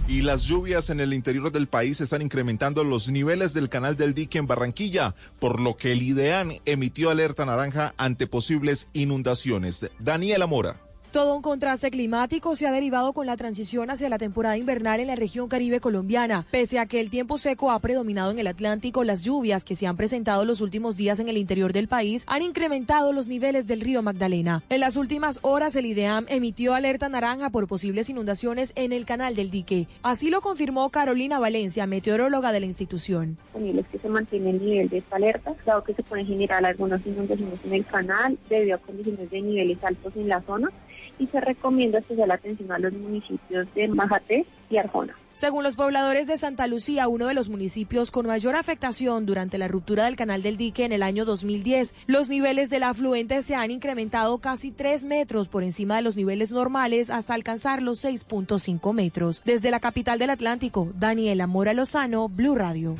Y 0.06 0.20
las 0.20 0.42
lluvias 0.42 0.90
en 0.90 1.00
el 1.00 1.14
interior 1.14 1.50
del 1.50 1.66
país 1.66 2.02
están 2.02 2.20
incrementando 2.20 2.84
los 2.84 3.08
niveles 3.08 3.54
del 3.54 3.70
canal 3.70 3.96
del 3.96 4.12
dique 4.12 4.38
en 4.38 4.46
Barranquilla, 4.46 5.14
por 5.38 5.60
lo 5.60 5.78
que 5.78 5.92
el 5.92 6.02
IDEAN 6.02 6.60
emitió 6.66 7.08
alerta 7.08 7.46
naranja 7.46 7.94
ante 7.96 8.26
posibles 8.26 8.90
inundaciones. 8.92 9.90
Daniela 9.98 10.46
Mora. 10.46 10.83
Todo 11.14 11.36
un 11.36 11.42
contraste 11.42 11.92
climático 11.92 12.56
se 12.56 12.66
ha 12.66 12.72
derivado 12.72 13.12
con 13.12 13.24
la 13.24 13.36
transición 13.36 13.88
hacia 13.88 14.08
la 14.08 14.18
temporada 14.18 14.58
invernal 14.58 14.98
en 14.98 15.06
la 15.06 15.14
región 15.14 15.46
caribe 15.46 15.78
colombiana. 15.78 16.44
Pese 16.50 16.80
a 16.80 16.86
que 16.86 16.98
el 16.98 17.08
tiempo 17.08 17.38
seco 17.38 17.70
ha 17.70 17.78
predominado 17.78 18.32
en 18.32 18.40
el 18.40 18.48
Atlántico, 18.48 19.04
las 19.04 19.22
lluvias 19.22 19.62
que 19.62 19.76
se 19.76 19.86
han 19.86 19.96
presentado 19.96 20.44
los 20.44 20.60
últimos 20.60 20.96
días 20.96 21.20
en 21.20 21.28
el 21.28 21.36
interior 21.36 21.72
del 21.72 21.86
país 21.86 22.24
han 22.26 22.42
incrementado 22.42 23.12
los 23.12 23.28
niveles 23.28 23.68
del 23.68 23.80
río 23.80 24.02
Magdalena. 24.02 24.64
En 24.68 24.80
las 24.80 24.96
últimas 24.96 25.38
horas, 25.42 25.76
el 25.76 25.86
IDEAM 25.86 26.26
emitió 26.30 26.74
alerta 26.74 27.08
naranja 27.08 27.48
por 27.50 27.68
posibles 27.68 28.10
inundaciones 28.10 28.72
en 28.74 28.92
el 28.92 29.04
canal 29.04 29.36
del 29.36 29.52
dique. 29.52 29.86
Así 30.02 30.30
lo 30.30 30.40
confirmó 30.40 30.90
Carolina 30.90 31.38
Valencia, 31.38 31.86
meteoróloga 31.86 32.50
de 32.50 32.58
la 32.58 32.66
institución. 32.66 33.38
Es 33.54 33.86
que 33.86 33.98
se 33.98 34.08
mantiene 34.08 34.50
el 34.50 34.60
nivel 34.60 34.88
de 34.88 34.98
esta 34.98 35.14
alerta, 35.14 35.54
dado 35.64 35.84
que 35.84 35.94
se 35.94 36.02
pueden 36.02 36.26
generar 36.26 36.64
algunas 36.64 37.06
inundaciones 37.06 37.60
en 37.64 37.72
el 37.72 37.86
canal 37.86 38.36
debido 38.48 38.74
a 38.74 38.78
condiciones 38.78 39.30
de 39.30 39.42
niveles 39.42 39.78
altos 39.84 40.12
en 40.16 40.28
la 40.28 40.42
zona 40.42 40.72
y 41.18 41.26
se 41.26 41.40
recomienda 41.40 41.98
especial 41.98 42.30
atención 42.30 42.72
a 42.72 42.78
los 42.78 42.92
municipios 42.92 43.66
de 43.74 43.88
Majate 43.88 44.46
y 44.70 44.76
Arjona. 44.76 45.14
Según 45.32 45.64
los 45.64 45.74
pobladores 45.74 46.28
de 46.28 46.36
Santa 46.36 46.68
Lucía, 46.68 47.08
uno 47.08 47.26
de 47.26 47.34
los 47.34 47.48
municipios 47.48 48.12
con 48.12 48.26
mayor 48.26 48.54
afectación 48.54 49.26
durante 49.26 49.58
la 49.58 49.66
ruptura 49.66 50.04
del 50.04 50.14
canal 50.14 50.42
del 50.42 50.56
dique 50.56 50.84
en 50.84 50.92
el 50.92 51.02
año 51.02 51.24
2010, 51.24 51.92
los 52.06 52.28
niveles 52.28 52.70
del 52.70 52.84
afluente 52.84 53.42
se 53.42 53.56
han 53.56 53.72
incrementado 53.72 54.38
casi 54.38 54.70
3 54.70 55.04
metros 55.06 55.48
por 55.48 55.64
encima 55.64 55.96
de 55.96 56.02
los 56.02 56.14
niveles 56.14 56.52
normales 56.52 57.10
hasta 57.10 57.34
alcanzar 57.34 57.82
los 57.82 58.04
6.5 58.04 58.92
metros. 58.94 59.42
Desde 59.44 59.72
la 59.72 59.80
capital 59.80 60.20
del 60.20 60.30
Atlántico, 60.30 60.92
Daniela 60.94 61.48
Mora 61.48 61.74
Lozano, 61.74 62.28
Blue 62.28 62.54
Radio. 62.54 62.94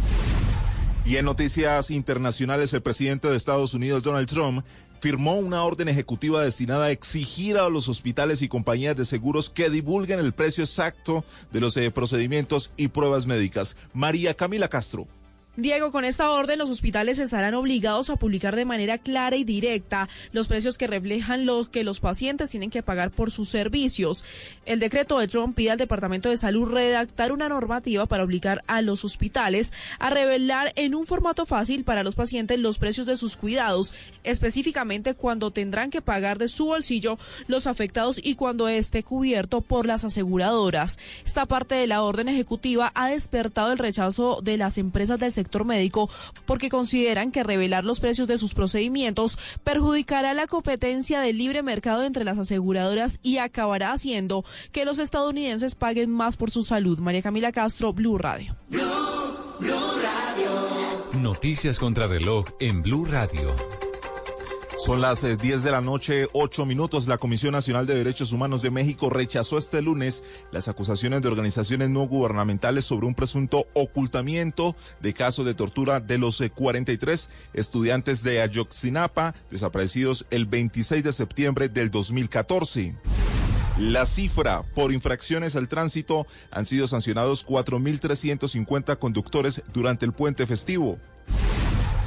Y 1.06 1.16
en 1.16 1.26
noticias 1.26 1.90
internacionales, 1.90 2.72
el 2.72 2.82
presidente 2.82 3.28
de 3.28 3.36
Estados 3.36 3.74
Unidos, 3.74 4.02
Donald 4.02 4.26
Trump, 4.26 4.64
firmó 5.04 5.34
una 5.34 5.62
orden 5.64 5.88
ejecutiva 5.88 6.42
destinada 6.42 6.86
a 6.86 6.90
exigir 6.90 7.58
a 7.58 7.68
los 7.68 7.90
hospitales 7.90 8.40
y 8.40 8.48
compañías 8.48 8.96
de 8.96 9.04
seguros 9.04 9.50
que 9.50 9.68
divulguen 9.68 10.18
el 10.18 10.32
precio 10.32 10.64
exacto 10.64 11.26
de 11.52 11.60
los 11.60 11.76
eh, 11.76 11.90
procedimientos 11.90 12.72
y 12.78 12.88
pruebas 12.88 13.26
médicas. 13.26 13.76
María 13.92 14.32
Camila 14.32 14.68
Castro. 14.68 15.06
Diego, 15.56 15.92
con 15.92 16.04
esta 16.04 16.32
orden 16.32 16.58
los 16.58 16.68
hospitales 16.68 17.20
estarán 17.20 17.54
obligados 17.54 18.10
a 18.10 18.16
publicar 18.16 18.56
de 18.56 18.64
manera 18.64 18.98
clara 18.98 19.36
y 19.36 19.44
directa 19.44 20.08
los 20.32 20.48
precios 20.48 20.76
que 20.76 20.88
reflejan 20.88 21.46
los 21.46 21.68
que 21.68 21.84
los 21.84 22.00
pacientes 22.00 22.50
tienen 22.50 22.70
que 22.70 22.82
pagar 22.82 23.12
por 23.12 23.30
sus 23.30 23.50
servicios. 23.50 24.24
El 24.66 24.80
decreto 24.80 25.16
de 25.16 25.28
Trump 25.28 25.54
pide 25.54 25.70
al 25.70 25.78
Departamento 25.78 26.28
de 26.28 26.38
Salud 26.38 26.68
redactar 26.68 27.30
una 27.30 27.48
normativa 27.48 28.06
para 28.06 28.24
obligar 28.24 28.64
a 28.66 28.82
los 28.82 29.04
hospitales 29.04 29.72
a 30.00 30.10
revelar 30.10 30.72
en 30.74 30.96
un 30.96 31.06
formato 31.06 31.46
fácil 31.46 31.84
para 31.84 32.02
los 32.02 32.16
pacientes 32.16 32.58
los 32.58 32.78
precios 32.78 33.06
de 33.06 33.16
sus 33.16 33.36
cuidados, 33.36 33.94
específicamente 34.24 35.14
cuando 35.14 35.52
tendrán 35.52 35.90
que 35.90 36.02
pagar 36.02 36.38
de 36.38 36.48
su 36.48 36.66
bolsillo 36.66 37.16
los 37.46 37.68
afectados 37.68 38.20
y 38.20 38.34
cuando 38.34 38.66
esté 38.66 39.04
cubierto 39.04 39.60
por 39.60 39.86
las 39.86 40.04
aseguradoras. 40.04 40.98
Esta 41.24 41.46
parte 41.46 41.76
de 41.76 41.86
la 41.86 42.02
orden 42.02 42.26
ejecutiva 42.26 42.90
ha 42.96 43.10
despertado 43.10 43.70
el 43.70 43.78
rechazo 43.78 44.40
de 44.42 44.56
las 44.56 44.78
empresas 44.78 45.20
del 45.20 45.30
sector 45.30 45.43
médico 45.64 46.10
porque 46.46 46.68
consideran 46.68 47.30
que 47.30 47.42
revelar 47.42 47.84
los 47.84 48.00
precios 48.00 48.28
de 48.28 48.38
sus 48.38 48.54
procedimientos 48.54 49.38
perjudicará 49.62 50.34
la 50.34 50.46
competencia 50.46 51.20
del 51.20 51.38
libre 51.38 51.62
mercado 51.62 52.04
entre 52.04 52.24
las 52.24 52.38
aseguradoras 52.38 53.20
y 53.22 53.38
acabará 53.38 53.92
haciendo 53.92 54.44
que 54.72 54.84
los 54.84 54.98
estadounidenses 54.98 55.74
paguen 55.74 56.10
más 56.10 56.36
por 56.36 56.50
su 56.50 56.62
salud. 56.62 56.98
María 56.98 57.22
Camila 57.22 57.52
Castro, 57.52 57.92
Blue 57.92 58.18
Radio. 58.18 58.56
Blue, 58.68 58.82
Radio. 59.60 61.20
Noticias 61.20 61.78
contra 61.78 62.06
reloj 62.06 62.46
en 62.60 62.82
Blue 62.82 63.04
Radio. 63.04 63.54
Son 64.76 65.00
las 65.00 65.22
10 65.22 65.42
eh, 65.42 65.58
de 65.64 65.70
la 65.70 65.80
noche, 65.80 66.26
8 66.32 66.66
minutos. 66.66 67.06
La 67.06 67.16
Comisión 67.16 67.52
Nacional 67.52 67.86
de 67.86 67.94
Derechos 67.94 68.32
Humanos 68.32 68.60
de 68.60 68.70
México 68.70 69.08
rechazó 69.08 69.56
este 69.56 69.80
lunes 69.80 70.24
las 70.50 70.66
acusaciones 70.68 71.22
de 71.22 71.28
organizaciones 71.28 71.90
no 71.90 72.06
gubernamentales 72.06 72.84
sobre 72.84 73.06
un 73.06 73.14
presunto 73.14 73.66
ocultamiento 73.74 74.74
de 75.00 75.14
casos 75.14 75.46
de 75.46 75.54
tortura 75.54 76.00
de 76.00 76.18
los 76.18 76.42
43 76.54 77.24
eh, 77.24 77.50
estudiantes 77.54 78.22
de 78.24 78.42
Ayotzinapa 78.42 79.34
desaparecidos 79.50 80.26
el 80.30 80.46
26 80.46 81.04
de 81.04 81.12
septiembre 81.12 81.68
del 81.68 81.90
2014. 81.90 82.96
La 83.78 84.06
cifra 84.06 84.62
por 84.74 84.92
infracciones 84.92 85.56
al 85.56 85.68
tránsito 85.68 86.26
han 86.50 86.66
sido 86.66 86.86
sancionados 86.86 87.46
4.350 87.46 88.98
conductores 88.98 89.62
durante 89.72 90.04
el 90.04 90.12
puente 90.12 90.46
festivo. 90.46 90.98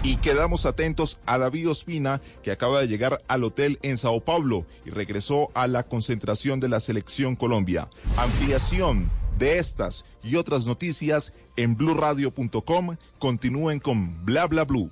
Y 0.03 0.17
quedamos 0.17 0.65
atentos 0.65 1.19
a 1.25 1.37
David 1.37 1.69
Ospina, 1.69 2.21
que 2.43 2.51
acaba 2.51 2.79
de 2.79 2.87
llegar 2.87 3.23
al 3.27 3.43
hotel 3.43 3.79
en 3.81 3.97
Sao 3.97 4.21
Paulo 4.21 4.65
y 4.85 4.91
regresó 4.91 5.49
a 5.53 5.67
la 5.67 5.83
concentración 5.83 6.59
de 6.59 6.69
la 6.69 6.79
selección 6.79 7.35
Colombia. 7.35 7.89
Ampliación 8.15 9.09
de 9.37 9.59
estas 9.59 10.05
y 10.23 10.35
otras 10.35 10.65
noticias 10.65 11.33
en 11.55 11.75
blurradio.com. 11.75 12.95
Continúen 13.19 13.79
con 13.79 14.25
Bla 14.25 14.47
Bla 14.47 14.65
Blue. 14.65 14.91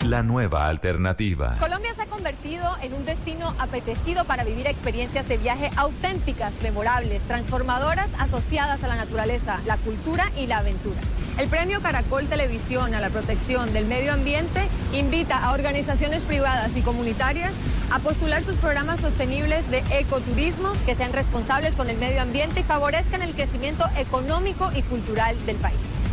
la 0.03 0.23
nueva 0.23 0.67
alternativa. 0.67 1.55
Colombia 1.59 1.93
se 1.93 2.01
ha 2.01 2.05
convertido 2.07 2.75
en 2.81 2.93
un 2.93 3.05
destino 3.05 3.53
apetecido 3.59 4.25
para 4.25 4.43
vivir 4.43 4.65
experiencias 4.67 5.27
de 5.27 5.37
viaje 5.37 5.69
auténticas, 5.75 6.53
memorables, 6.63 7.21
transformadoras, 7.23 8.07
asociadas 8.17 8.83
a 8.83 8.87
la 8.87 8.95
naturaleza, 8.95 9.59
la 9.65 9.77
cultura 9.77 10.31
y 10.37 10.47
la 10.47 10.59
aventura. 10.59 10.99
El 11.37 11.49
premio 11.49 11.81
Caracol 11.81 12.27
Televisión 12.27 12.93
a 12.95 12.99
la 12.99 13.09
protección 13.09 13.71
del 13.73 13.85
medio 13.85 14.13
ambiente 14.13 14.67
invita 14.93 15.37
a 15.37 15.53
organizaciones 15.53 16.21
privadas 16.23 16.75
y 16.75 16.81
comunitarias 16.81 17.51
a 17.91 17.99
postular 17.99 18.43
sus 18.43 18.55
programas 18.55 19.01
sostenibles 19.01 19.69
de 19.69 19.83
ecoturismo 19.91 20.71
que 20.85 20.95
sean 20.95 21.13
responsables 21.13 21.75
con 21.75 21.89
el 21.89 21.97
medio 21.97 22.21
ambiente 22.21 22.61
y 22.61 22.63
favorezcan 22.63 23.21
el 23.21 23.33
crecimiento 23.33 23.85
económico 23.97 24.71
y 24.75 24.81
cultural 24.81 25.35
del 25.45 25.57
país. 25.57 26.00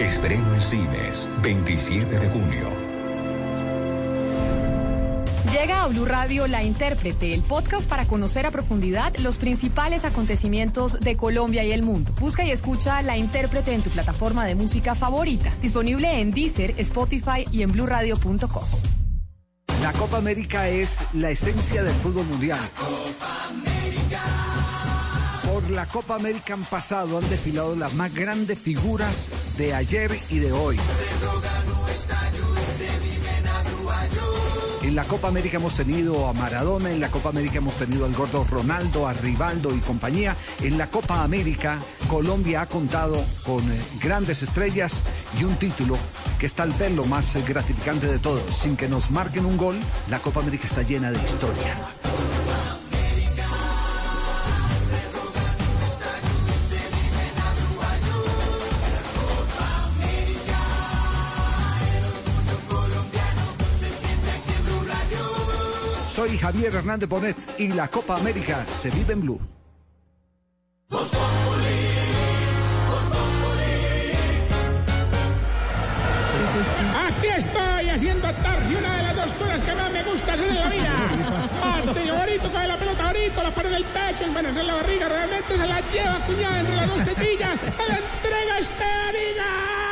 Estreno 0.00 0.54
en 0.54 0.62
cines, 0.62 1.28
27 1.42 2.18
de 2.18 2.30
junio. 2.30 2.70
Llega 5.52 5.84
a 5.84 5.88
Blue 5.88 6.06
Radio 6.06 6.46
La 6.46 6.64
Intérprete, 6.64 7.34
el 7.34 7.42
podcast 7.42 7.86
para 7.86 8.06
conocer 8.06 8.46
a 8.46 8.50
profundidad 8.50 9.14
los 9.18 9.36
principales 9.36 10.06
acontecimientos 10.06 11.00
de 11.00 11.18
Colombia 11.18 11.64
y 11.64 11.72
el 11.72 11.82
mundo. 11.82 12.14
Busca 12.18 12.42
y 12.44 12.50
escucha 12.50 13.02
La 13.02 13.18
Intérprete 13.18 13.74
en 13.74 13.82
tu 13.82 13.90
plataforma 13.90 14.46
de 14.46 14.54
música 14.54 14.94
favorita, 14.94 15.54
disponible 15.60 16.18
en 16.18 16.30
Deezer, 16.30 16.74
Spotify 16.78 17.46
y 17.52 17.60
en 17.60 17.72
bluradio.com. 17.72 18.64
La 19.82 19.92
Copa 19.92 20.16
América 20.16 20.66
es 20.68 21.04
la 21.12 21.28
esencia 21.28 21.82
del 21.82 21.94
fútbol 21.96 22.24
mundial. 22.26 22.60
La 25.70 25.86
Copa 25.86 26.16
América 26.16 26.54
han 26.54 26.64
pasado, 26.64 27.18
han 27.18 27.30
desfilado 27.30 27.76
las 27.76 27.94
más 27.94 28.12
grandes 28.12 28.58
figuras 28.58 29.30
de 29.56 29.72
ayer 29.72 30.10
y 30.28 30.38
de 30.38 30.50
hoy. 30.50 30.76
En 34.82 34.96
la 34.96 35.04
Copa 35.04 35.28
América 35.28 35.58
hemos 35.58 35.74
tenido 35.74 36.26
a 36.26 36.32
Maradona, 36.32 36.90
en 36.90 36.98
la 36.98 37.08
Copa 37.08 37.28
América 37.28 37.58
hemos 37.58 37.76
tenido 37.76 38.04
al 38.04 38.14
gordo 38.14 38.42
Ronaldo, 38.42 39.06
a 39.06 39.12
Rivaldo 39.12 39.72
y 39.72 39.78
compañía. 39.78 40.36
En 40.60 40.76
la 40.76 40.90
Copa 40.90 41.22
América, 41.22 41.78
Colombia 42.08 42.62
ha 42.62 42.66
contado 42.66 43.24
con 43.44 43.60
eh, 43.70 43.80
grandes 44.02 44.42
estrellas 44.42 45.04
y 45.38 45.44
un 45.44 45.54
título 45.54 45.96
que 46.40 46.46
es 46.46 46.54
tal 46.54 46.72
vez 46.72 46.92
lo 46.92 47.04
más 47.04 47.36
eh, 47.36 47.44
gratificante 47.46 48.08
de 48.08 48.18
todo. 48.18 48.42
Sin 48.50 48.76
que 48.76 48.88
nos 48.88 49.12
marquen 49.12 49.46
un 49.46 49.56
gol, 49.56 49.78
la 50.08 50.18
Copa 50.18 50.40
América 50.40 50.66
está 50.66 50.82
llena 50.82 51.12
de 51.12 51.18
historia. 51.22 51.76
Soy 66.20 66.36
Javier 66.36 66.74
Hernández 66.74 67.08
Bonet 67.08 67.36
y 67.56 67.68
la 67.68 67.88
Copa 67.88 68.14
América 68.14 68.66
se 68.70 68.90
vive 68.90 69.14
en 69.14 69.22
Blue. 69.22 69.40
Aquí 77.06 77.26
estoy 77.26 77.88
haciendo 77.88 78.30
tarsi, 78.34 78.74
una 78.74 78.96
de 78.96 79.02
las 79.02 79.16
dos 79.16 79.32
cosas 79.32 79.62
que 79.62 79.74
más 79.74 79.90
me 79.90 80.02
gusta 80.02 80.34
hacer 80.34 80.46
en 80.46 80.60
la 80.60 80.68
vida. 80.68 80.90
Martillo 81.86 82.14
bonito, 82.14 82.52
cae 82.52 82.68
la 82.68 82.78
pelota 82.78 83.06
bonito, 83.06 83.42
la 83.42 83.54
pared 83.54 83.70
del 83.70 83.84
pecho, 83.84 84.24
el 84.24 84.46
en 84.58 84.66
la 84.66 84.74
barriga, 84.74 85.08
realmente 85.08 85.56
se 85.56 85.66
la 85.66 85.80
lleva 85.90 86.26
cuñada 86.26 86.60
entre 86.60 86.76
las 86.76 86.88
dos 86.88 87.04
tetillas, 87.06 87.60
se 87.62 87.88
la 87.88 87.96
entrega 87.96 88.56
a 88.56 89.89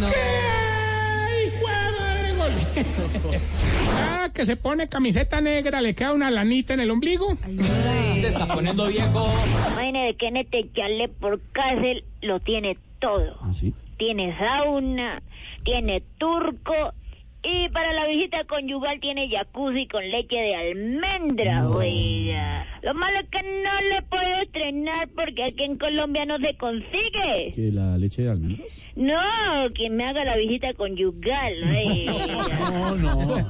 No. 0.00 0.08
¿Qué? 0.10 1.46
¡Hijo 1.46 1.68
de! 1.68 3.38
Ah, 4.00 4.30
que 4.32 4.44
se 4.46 4.56
pone 4.56 4.88
camiseta 4.88 5.40
negra, 5.40 5.80
le 5.80 5.94
queda 5.94 6.12
una 6.12 6.30
lanita 6.30 6.74
en 6.74 6.80
el 6.80 6.90
ombligo. 6.90 7.36
Se 8.20 8.28
está 8.28 8.46
poniendo 8.46 8.86
viejo. 8.86 9.28
Vaina 9.74 10.04
de 10.04 10.14
Kenneth 10.14 10.48
echarle 10.52 11.08
por 11.08 11.40
cárcel 11.52 12.04
lo 12.20 12.38
tiene 12.40 12.76
todo. 12.98 13.38
Tiene 13.96 14.36
sauna, 14.38 15.22
tiene 15.64 16.02
turco 16.18 16.92
y 17.50 17.68
para 17.70 17.92
la 17.92 18.06
visita 18.06 18.44
conyugal 18.44 19.00
tiene 19.00 19.28
jacuzzi 19.30 19.86
con 19.86 20.06
leche 20.08 20.36
de 20.36 20.54
almendra, 20.54 21.68
oiga. 21.68 22.66
Lo 22.82 22.94
malo 22.94 23.20
es 23.20 23.28
que 23.30 23.42
no 23.42 23.88
le 23.88 24.02
puedo 24.02 24.42
estrenar 24.42 25.08
porque 25.14 25.44
aquí 25.44 25.64
en 25.64 25.78
Colombia 25.78 26.26
no 26.26 26.38
se 26.38 26.54
consigue. 26.56 27.52
¿Que 27.54 27.70
la 27.72 27.96
leche 27.96 28.22
de 28.22 28.30
almendras? 28.30 28.68
No, 28.96 29.72
que 29.74 29.88
me 29.88 30.04
haga 30.04 30.24
la 30.24 30.36
visita 30.36 30.74
conyugal, 30.74 31.54
oiga. 31.64 32.70
No, 32.70 32.96
no. 32.96 33.48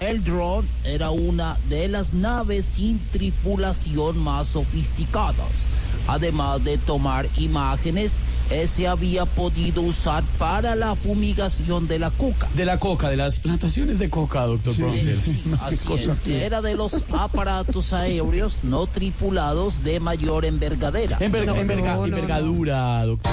El 0.00 0.24
dron 0.24 0.66
era 0.84 1.10
una 1.10 1.56
de 1.68 1.88
las 1.88 2.14
naves 2.14 2.64
sin 2.64 2.98
tripulación 3.10 4.18
más 4.18 4.46
sofisticadas. 4.48 5.68
Además 6.08 6.62
de 6.64 6.78
tomar 6.78 7.26
imágenes, 7.36 8.18
eh, 8.50 8.68
se 8.68 8.86
había 8.86 9.24
podido 9.24 9.82
usar 9.82 10.22
para 10.38 10.76
la 10.76 10.94
fumigación 10.94 11.88
de 11.88 11.98
la 11.98 12.10
coca. 12.10 12.48
De 12.54 12.64
la 12.64 12.78
coca, 12.78 13.08
de 13.10 13.16
las 13.16 13.40
plantaciones 13.40 13.98
de 13.98 14.08
coca, 14.08 14.46
doctor 14.46 14.76
Bronfeld. 14.76 15.58
Así 15.62 15.92
es, 15.94 16.20
era 16.26 16.62
de 16.62 16.76
los 16.76 17.02
aparatos 17.12 17.92
aéreos 17.92 18.58
no 18.62 18.86
tripulados 18.86 19.82
de 19.82 19.98
mayor 20.00 20.44
envergadera. 20.44 21.18
Enverga- 21.18 21.56
enverga- 21.58 22.04
envergadura, 22.04 23.04
doctor. 23.04 23.32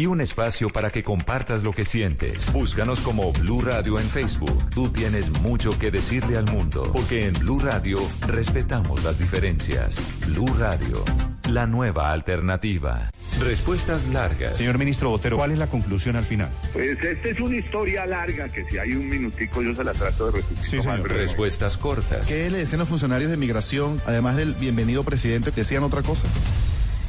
Y 0.00 0.06
un 0.06 0.22
espacio 0.22 0.70
para 0.70 0.88
que 0.88 1.02
compartas 1.02 1.62
lo 1.62 1.72
que 1.72 1.84
sientes. 1.84 2.50
Búscanos 2.54 3.00
como 3.00 3.32
Blue 3.32 3.60
Radio 3.60 3.98
en 3.98 4.08
Facebook. 4.08 4.70
Tú 4.70 4.88
tienes 4.88 5.28
mucho 5.42 5.78
que 5.78 5.90
decirle 5.90 6.38
al 6.38 6.46
mundo, 6.50 6.90
porque 6.90 7.26
en 7.26 7.34
Blue 7.34 7.58
Radio 7.58 7.98
respetamos 8.26 9.04
las 9.04 9.18
diferencias. 9.18 9.98
Blue 10.26 10.48
Radio, 10.58 11.04
la 11.50 11.66
nueva 11.66 12.12
alternativa. 12.12 13.10
Respuestas 13.40 14.06
largas. 14.08 14.56
Señor 14.56 14.78
ministro 14.78 15.10
Botero, 15.10 15.36
¿cuál 15.36 15.50
es 15.50 15.58
la 15.58 15.66
conclusión 15.66 16.16
al 16.16 16.24
final? 16.24 16.48
Pues 16.72 16.98
esta 16.98 17.28
es 17.28 17.38
una 17.38 17.58
historia 17.58 18.06
larga 18.06 18.48
que 18.48 18.64
si 18.64 18.78
hay 18.78 18.92
un 18.92 19.06
minutico 19.06 19.60
yo 19.60 19.74
se 19.74 19.84
la 19.84 19.92
trato 19.92 20.30
de 20.30 20.40
resumir. 20.40 20.64
Sí. 20.64 20.78
Respuestas 21.02 21.76
cortas. 21.76 22.24
¿Qué 22.24 22.48
le 22.48 22.56
decían 22.56 22.78
los 22.78 22.88
funcionarios 22.88 23.30
de 23.30 23.36
migración, 23.36 24.00
además 24.06 24.36
del 24.36 24.54
bienvenido 24.54 25.04
presidente, 25.04 25.50
decían 25.50 25.82
otra 25.82 26.00
cosa? 26.00 26.26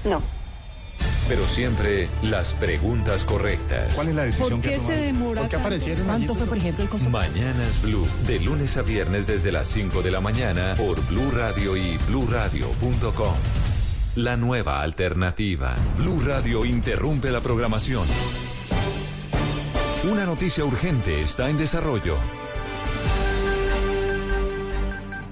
No. 0.03 0.40
Pero 1.31 1.47
siempre 1.47 2.09
las 2.23 2.53
preguntas 2.53 3.23
correctas. 3.23 3.95
¿Cuál 3.95 4.09
es 4.09 4.15
la 4.15 4.23
decisión 4.23 4.61
que 4.61 4.75
ha 4.75 4.77
tomado? 4.77 5.33
¿Por 5.33 5.47
qué 5.47 5.55
aparecieron? 5.55 6.05
¿Cuánto 6.05 6.35
fue, 6.35 6.45
por 6.45 6.57
ejemplo, 6.57 6.83
el 6.83 6.89
costo? 6.89 7.09
Mañanas 7.09 7.81
Blue, 7.81 8.05
de 8.27 8.41
lunes 8.41 8.75
a 8.75 8.81
viernes 8.81 9.27
desde 9.27 9.50
las 9.50 9.69
5 9.69 10.01
de 10.01 10.11
la 10.11 10.19
mañana 10.19 10.75
por 10.75 11.00
Blue 11.07 11.31
Radio 11.31 11.77
y 11.77 11.97
bluradio.com. 12.09 13.33
La 14.15 14.35
nueva 14.35 14.81
alternativa. 14.81 15.77
Blue 15.97 16.19
Radio 16.19 16.65
interrumpe 16.65 17.31
la 17.31 17.39
programación. 17.39 18.05
Una 20.11 20.25
noticia 20.25 20.65
urgente 20.65 21.21
está 21.21 21.50
en 21.50 21.57
desarrollo. 21.57 22.17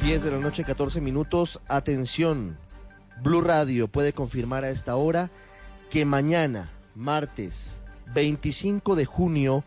10 0.01 0.23
de 0.23 0.31
la 0.31 0.37
noche, 0.37 0.63
14 0.63 1.01
minutos. 1.01 1.59
Atención. 1.67 2.57
Blue 3.21 3.41
Radio 3.41 3.89
puede 3.89 4.13
confirmar 4.13 4.63
a 4.63 4.69
esta 4.69 4.95
hora 4.95 5.29
que 5.89 6.05
mañana, 6.05 6.71
martes 6.95 7.81
25 8.13 8.95
de 8.95 9.05
junio, 9.05 9.63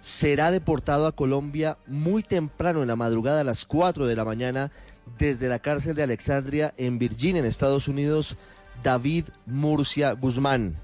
será 0.00 0.50
deportado 0.50 1.06
a 1.06 1.12
Colombia 1.12 1.78
muy 1.86 2.22
temprano 2.22 2.82
en 2.82 2.88
la 2.88 2.96
madrugada 2.96 3.40
a 3.40 3.44
las 3.44 3.64
4 3.64 4.06
de 4.06 4.16
la 4.16 4.24
mañana 4.24 4.70
desde 5.18 5.48
la 5.48 5.58
cárcel 5.58 5.96
de 5.96 6.02
Alexandria 6.02 6.74
en 6.76 6.98
Virginia, 6.98 7.40
en 7.40 7.46
Estados 7.46 7.88
Unidos, 7.88 8.36
David 8.82 9.26
Murcia 9.46 10.12
Guzmán, 10.12 10.76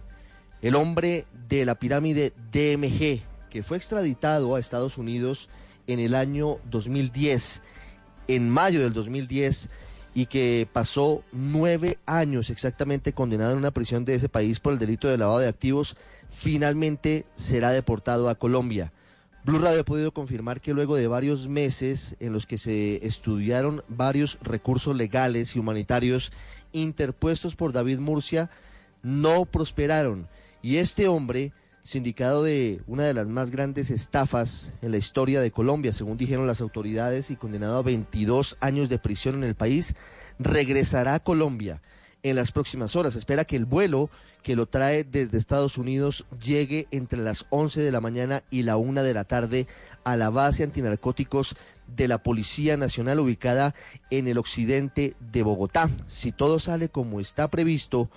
el 0.62 0.74
hombre 0.74 1.26
de 1.48 1.64
la 1.64 1.76
pirámide 1.76 2.32
DMG, 2.52 3.22
que 3.48 3.62
fue 3.62 3.76
extraditado 3.76 4.54
a 4.54 4.60
Estados 4.60 4.98
Unidos 4.98 5.48
en 5.86 6.00
el 6.00 6.14
año 6.14 6.58
2010, 6.70 7.62
en 8.28 8.48
mayo 8.48 8.80
del 8.80 8.92
2010, 8.92 9.70
y 10.14 10.26
que 10.26 10.68
pasó 10.72 11.22
nueve 11.32 11.98
años 12.06 12.50
exactamente 12.50 13.12
condenado 13.12 13.52
en 13.52 13.58
una 13.58 13.70
prisión 13.70 14.04
de 14.04 14.14
ese 14.14 14.28
país 14.28 14.60
por 14.60 14.72
el 14.72 14.78
delito 14.78 15.08
de 15.08 15.18
lavado 15.18 15.38
de 15.38 15.48
activos, 15.48 15.96
finalmente 16.30 17.26
será 17.36 17.70
deportado 17.70 18.28
a 18.28 18.34
Colombia. 18.34 18.92
Blue 19.42 19.58
Radio 19.58 19.80
ha 19.80 19.84
podido 19.84 20.12
confirmar 20.12 20.60
que 20.60 20.74
luego 20.74 20.96
de 20.96 21.06
varios 21.06 21.48
meses 21.48 22.14
en 22.20 22.32
los 22.32 22.44
que 22.44 22.58
se 22.58 23.06
estudiaron 23.06 23.82
varios 23.88 24.38
recursos 24.42 24.94
legales 24.94 25.56
y 25.56 25.58
humanitarios 25.58 26.30
interpuestos 26.72 27.56
por 27.56 27.72
David 27.72 28.00
Murcia, 28.00 28.50
no 29.02 29.46
prosperaron. 29.46 30.28
Y 30.60 30.76
este 30.76 31.08
hombre, 31.08 31.52
sindicado 31.82 32.42
de 32.42 32.82
una 32.86 33.04
de 33.04 33.14
las 33.14 33.28
más 33.28 33.50
grandes 33.50 33.90
estafas 33.90 34.72
en 34.82 34.90
la 34.90 34.98
historia 34.98 35.40
de 35.40 35.50
Colombia, 35.50 35.92
según 35.92 36.16
dijeron 36.16 36.46
las 36.46 36.60
autoridades, 36.60 37.30
y 37.30 37.36
condenado 37.36 37.78
a 37.78 37.82
22 37.82 38.56
años 38.60 38.88
de 38.88 38.98
prisión 38.98 39.36
en 39.36 39.44
el 39.44 39.54
país, 39.54 39.94
regresará 40.38 41.14
a 41.14 41.20
Colombia 41.20 41.80
en 42.22 42.36
las 42.36 42.52
próximas 42.52 42.96
horas. 42.96 43.14
Espera 43.14 43.44
que 43.44 43.56
el 43.56 43.64
vuelo 43.64 44.10
que 44.42 44.56
lo 44.56 44.66
trae 44.66 45.04
desde 45.04 45.38
Estados 45.38 45.78
Unidos 45.78 46.26
llegue 46.42 46.86
entre 46.90 47.18
las 47.18 47.46
11 47.50 47.80
de 47.80 47.92
la 47.92 48.00
mañana 48.00 48.42
y 48.50 48.62
la 48.62 48.76
1 48.76 49.02
de 49.02 49.14
la 49.14 49.24
tarde 49.24 49.66
a 50.04 50.16
la 50.16 50.30
base 50.30 50.64
antinarcóticos 50.64 51.56
de 51.86 52.08
la 52.08 52.22
Policía 52.22 52.76
Nacional 52.76 53.20
ubicada 53.20 53.74
en 54.10 54.28
el 54.28 54.38
occidente 54.38 55.16
de 55.20 55.42
Bogotá. 55.42 55.90
Si 56.08 56.32
todo 56.32 56.58
sale 56.58 56.88
como 56.88 57.20
está 57.20 57.48
previsto, 57.48 58.10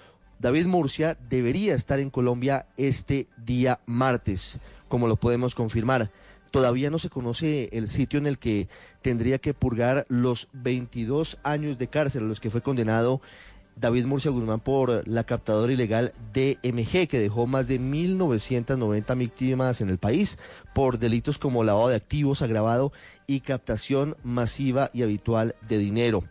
David 0.44 0.66
Murcia 0.66 1.18
debería 1.30 1.74
estar 1.74 2.02
en 2.02 2.10
Colombia 2.10 2.66
este 2.76 3.30
día 3.38 3.80
martes, 3.86 4.60
como 4.90 5.08
lo 5.08 5.16
podemos 5.16 5.56
confirmar. 5.56 6.12
Todavía 6.52 6.90
no 6.90 7.00
se 7.00 7.10
conoce 7.10 7.70
el 7.72 7.88
sitio 7.88 8.20
en 8.20 8.28
el 8.28 8.38
que 8.38 8.68
tendría 9.02 9.38
que 9.40 9.54
purgar 9.54 10.06
los 10.10 10.50
22 10.52 11.40
años 11.44 11.78
de 11.78 11.88
cárcel 11.88 12.26
a 12.26 12.28
los 12.28 12.42
que 12.42 12.50
fue 12.50 12.60
condenado 12.60 13.22
David 13.78 14.04
Murcia 14.04 14.32
Guzmán 14.32 14.60
por 14.60 15.08
la 15.08 15.24
captadora 15.24 15.72
ilegal 15.72 16.12
DMG, 16.34 17.08
que 17.08 17.20
dejó 17.20 17.48
más 17.48 17.70
de 17.70 17.80
1.990 17.80 19.18
víctimas 19.18 19.80
en 19.80 19.88
el 19.88 19.98
país 19.98 20.38
por 20.76 21.00
delitos 21.00 21.38
como 21.38 21.64
lavado 21.64 21.88
de 21.88 21.96
activos 21.96 22.42
agravado 22.42 22.92
y 23.28 23.40
captación 23.40 24.18
masiva 24.26 24.90
y 24.92 25.04
habitual 25.04 25.56
de 25.70 25.78
dinero. 25.78 26.26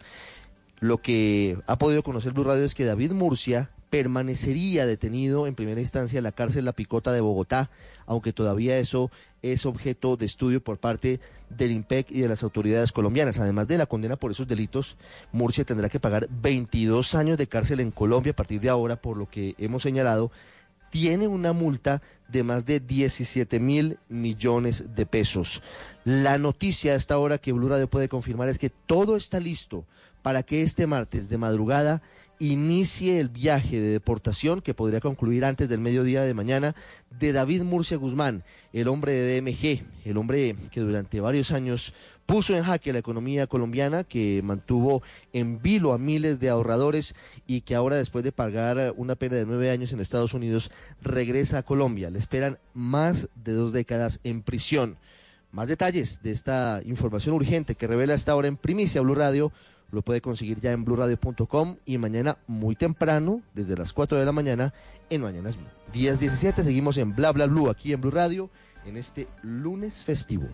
Lo 0.81 0.99
que 0.99 1.57
ha 1.67 1.79
podido 1.79 2.03
conocer 2.03 2.35
Blue 2.35 2.45
Radio 2.45 2.65
es 2.65 2.75
que 2.75 2.85
David 2.85 3.13
Murcia 3.13 3.71
permanecería 3.93 4.87
detenido 4.87 5.47
en 5.47 5.55
primera 5.55 5.79
instancia 5.79 6.17
en 6.17 6.25
la 6.25 6.33
cárcel 6.33 6.65
La 6.65 6.73
Picota 6.73 7.13
de 7.13 7.21
Bogotá, 7.21 7.69
aunque 8.07 8.33
todavía 8.33 8.79
eso 8.79 9.11
es 9.43 9.67
objeto 9.67 10.17
de 10.17 10.25
estudio 10.25 10.65
por 10.65 10.79
parte 10.79 11.21
del 11.51 11.73
IMPEC 11.73 12.11
y 12.11 12.23
de 12.23 12.29
las 12.29 12.43
autoridades 12.43 12.91
colombianas. 12.91 13.39
Además 13.39 13.69
de 13.69 13.77
la 13.77 13.85
condena 13.85 14.17
por 14.17 14.31
esos 14.31 14.49
delitos, 14.49 14.97
Murcia 15.31 15.67
tendrá 15.67 15.91
que 15.91 16.01
pagar 16.01 16.27
22 16.31 17.15
años 17.15 17.37
de 17.37 17.49
cárcel 17.49 17.81
en 17.81 17.91
Colombia 17.91 18.33
a 18.33 18.37
partir 18.37 18.63
de 18.63 18.71
ahora, 18.71 18.97
por 18.97 19.19
lo 19.19 19.29
que 19.29 19.55
hemos 19.59 19.83
señalado, 19.83 20.33
tiene 20.89 21.29
una 21.29 21.53
multa 21.53 22.01
de 22.29 22.45
más 22.45 22.65
de 22.65 22.81
17 22.81 23.61
mil 23.61 23.99
millones 24.09 24.95
de 24.95 25.05
pesos. 25.05 25.63
La 26.05 26.39
noticia 26.39 26.95
a 26.95 26.97
esta 26.97 27.19
hora 27.19 27.37
que 27.37 27.53
Blue 27.53 27.69
Radio 27.69 27.91
puede 27.91 28.09
confirmar 28.09 28.49
es 28.49 28.59
que 28.59 28.71
todo 28.71 29.17
está 29.17 29.39
listo 29.39 29.85
para 30.23 30.45
que 30.45 30.63
este 30.63 30.87
martes 30.87 31.29
de 31.29 31.37
madrugada 31.37 32.01
inicie 32.43 33.21
el 33.21 33.29
viaje 33.29 33.81
de 33.81 33.91
deportación 33.91 34.63
que 34.63 34.75
podría 34.75 34.99
concluir 34.99 35.45
antes 35.45 35.69
del 35.69 35.79
mediodía 35.79 36.23
de 36.23 36.35
mañana 36.35 36.75
de 37.21 37.33
David 37.33 37.63
Murcia 37.63 37.97
Guzmán, 37.97 38.43
el 38.73 38.89
hombre 38.89 39.13
de 39.13 39.41
DMG, 39.41 39.85
el 40.05 40.17
hombre 40.17 40.57
que 40.73 40.81
durante 40.81 41.21
varios 41.21 41.53
años 41.53 41.95
puso 42.27 42.57
en 42.57 42.65
jaque 42.65 42.93
la 42.93 42.99
economía 42.99 43.47
colombiana, 43.47 44.03
que 44.03 44.41
mantuvo 44.43 45.05
en 45.33 45.63
vilo 45.63 45.93
a 45.93 45.99
miles 45.99 46.41
de 46.41 46.49
ahorradores 46.49 47.15
y 47.47 47.61
que 47.61 47.77
ahora 47.77 47.95
después 47.95 48.25
de 48.25 48.33
pagar 48.33 48.93
una 48.97 49.15
pena 49.15 49.37
de 49.37 49.47
nueve 49.47 49.71
años 49.71 49.93
en 49.93 50.01
Estados 50.01 50.35
Unidos 50.35 50.73
regresa 51.01 51.59
a 51.59 51.63
Colombia. 51.63 52.11
Le 52.11 52.19
esperan 52.19 52.59
más 52.75 53.29
de 53.37 53.53
dos 53.53 53.73
décadas 53.73 54.19
en 54.25 54.43
prisión. 54.43 54.97
Más 55.53 55.69
detalles 55.69 56.23
de 56.23 56.33
esta 56.33 56.81
información 56.87 57.37
urgente 57.37 57.77
que 57.77 57.87
revela 57.87 58.15
esta 58.15 58.35
hora 58.35 58.49
en 58.49 58.57
primicia 58.57 59.01
Blue 59.03 59.15
Radio 59.15 59.53
lo 59.93 60.03
puede 60.03 60.21
conseguir 60.21 60.59
ya 60.59 60.73
en 60.73 60.85
blurradio.com 60.85 61.77
y 61.85 61.99
mañana 61.99 62.39
muy 62.47 62.75
temprano, 62.75 63.43
desde 63.55 63.77
las 63.77 63.93
4 63.93 64.19
de 64.19 64.25
la 64.25 64.33
mañana, 64.33 64.75
en 65.11 65.21
Mañanas 65.21 65.57
Blue. 65.57 65.69
Días 65.93 66.19
17, 66.19 66.65
seguimos 66.65 66.97
en 66.97 67.15
Bla 67.15 67.31
Bla 67.31 67.47
Blue 67.47 67.71
aquí 67.71 67.93
en 67.93 68.01
Blue 68.01 68.11
Radio 68.11 68.51
en 68.85 68.97
este 68.97 69.29
lunes 69.43 70.03
festivo. 70.03 70.49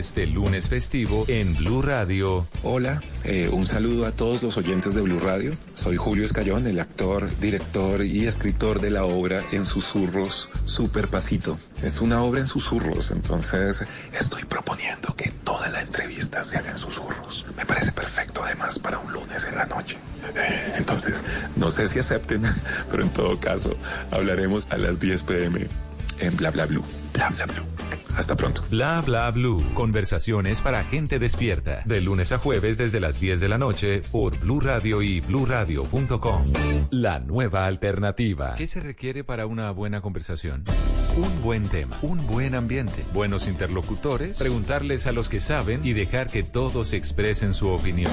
Este 0.00 0.26
lunes 0.26 0.66
festivo 0.70 1.26
en 1.28 1.54
Blue 1.54 1.82
Radio. 1.82 2.46
Hola, 2.62 3.02
eh, 3.22 3.50
un 3.52 3.66
saludo 3.66 4.06
a 4.06 4.12
todos 4.12 4.42
los 4.42 4.56
oyentes 4.56 4.94
de 4.94 5.02
Blue 5.02 5.18
Radio. 5.20 5.52
Soy 5.74 5.98
Julio 5.98 6.24
Escayón, 6.24 6.66
el 6.66 6.80
actor, 6.80 7.28
director 7.38 8.02
y 8.02 8.26
escritor 8.26 8.80
de 8.80 8.88
la 8.88 9.04
obra 9.04 9.44
En 9.52 9.66
Susurros 9.66 10.48
Super 10.64 11.08
Pasito. 11.08 11.58
Es 11.82 12.00
una 12.00 12.22
obra 12.22 12.40
en 12.40 12.46
susurros, 12.46 13.10
entonces 13.10 13.84
estoy 14.18 14.44
proponiendo 14.44 15.14
que 15.16 15.30
toda 15.44 15.68
la 15.68 15.82
entrevista 15.82 16.44
se 16.44 16.56
haga 16.56 16.70
en 16.70 16.78
susurros. 16.78 17.44
Me 17.54 17.66
parece 17.66 17.92
perfecto 17.92 18.42
además 18.42 18.78
para 18.78 18.98
un 18.98 19.12
lunes 19.12 19.44
en 19.44 19.54
la 19.54 19.66
noche. 19.66 19.98
Eh, 20.34 20.76
Entonces, 20.78 21.22
no 21.56 21.70
sé 21.70 21.88
si 21.88 21.98
acepten, 21.98 22.40
pero 22.90 23.02
en 23.02 23.10
todo 23.10 23.38
caso, 23.38 23.76
hablaremos 24.10 24.66
a 24.70 24.78
las 24.78 24.98
10 24.98 25.24
pm 25.24 25.68
en 26.20 26.36
Bla 26.38 26.50
Bla 26.52 26.64
Blue. 26.64 26.84
Bla 27.12 27.28
Bla 27.28 27.44
Blue. 27.44 27.99
Hasta 28.20 28.36
pronto. 28.36 28.62
Bla 28.68 29.00
bla 29.00 29.30
blue. 29.30 29.64
Conversaciones 29.72 30.60
para 30.60 30.84
gente 30.84 31.18
despierta. 31.18 31.80
De 31.86 32.02
lunes 32.02 32.32
a 32.32 32.38
jueves 32.38 32.76
desde 32.76 33.00
las 33.00 33.18
10 33.18 33.40
de 33.40 33.48
la 33.48 33.56
noche 33.56 34.02
por 34.12 34.38
Blue 34.38 34.60
Radio 34.60 35.00
y 35.00 35.20
bluradio.com. 35.20 36.44
La 36.90 37.18
nueva 37.18 37.64
alternativa. 37.64 38.56
¿Qué 38.56 38.66
se 38.66 38.80
requiere 38.80 39.24
para 39.24 39.46
una 39.46 39.70
buena 39.70 40.02
conversación? 40.02 40.64
Un 41.16 41.42
buen 41.42 41.66
tema, 41.68 41.96
un 42.02 42.26
buen 42.26 42.54
ambiente, 42.54 43.06
buenos 43.14 43.48
interlocutores, 43.48 44.36
preguntarles 44.36 45.06
a 45.06 45.12
los 45.12 45.30
que 45.30 45.40
saben 45.40 45.80
y 45.82 45.94
dejar 45.94 46.28
que 46.28 46.42
todos 46.42 46.92
expresen 46.92 47.54
su 47.54 47.68
opinión. 47.68 48.12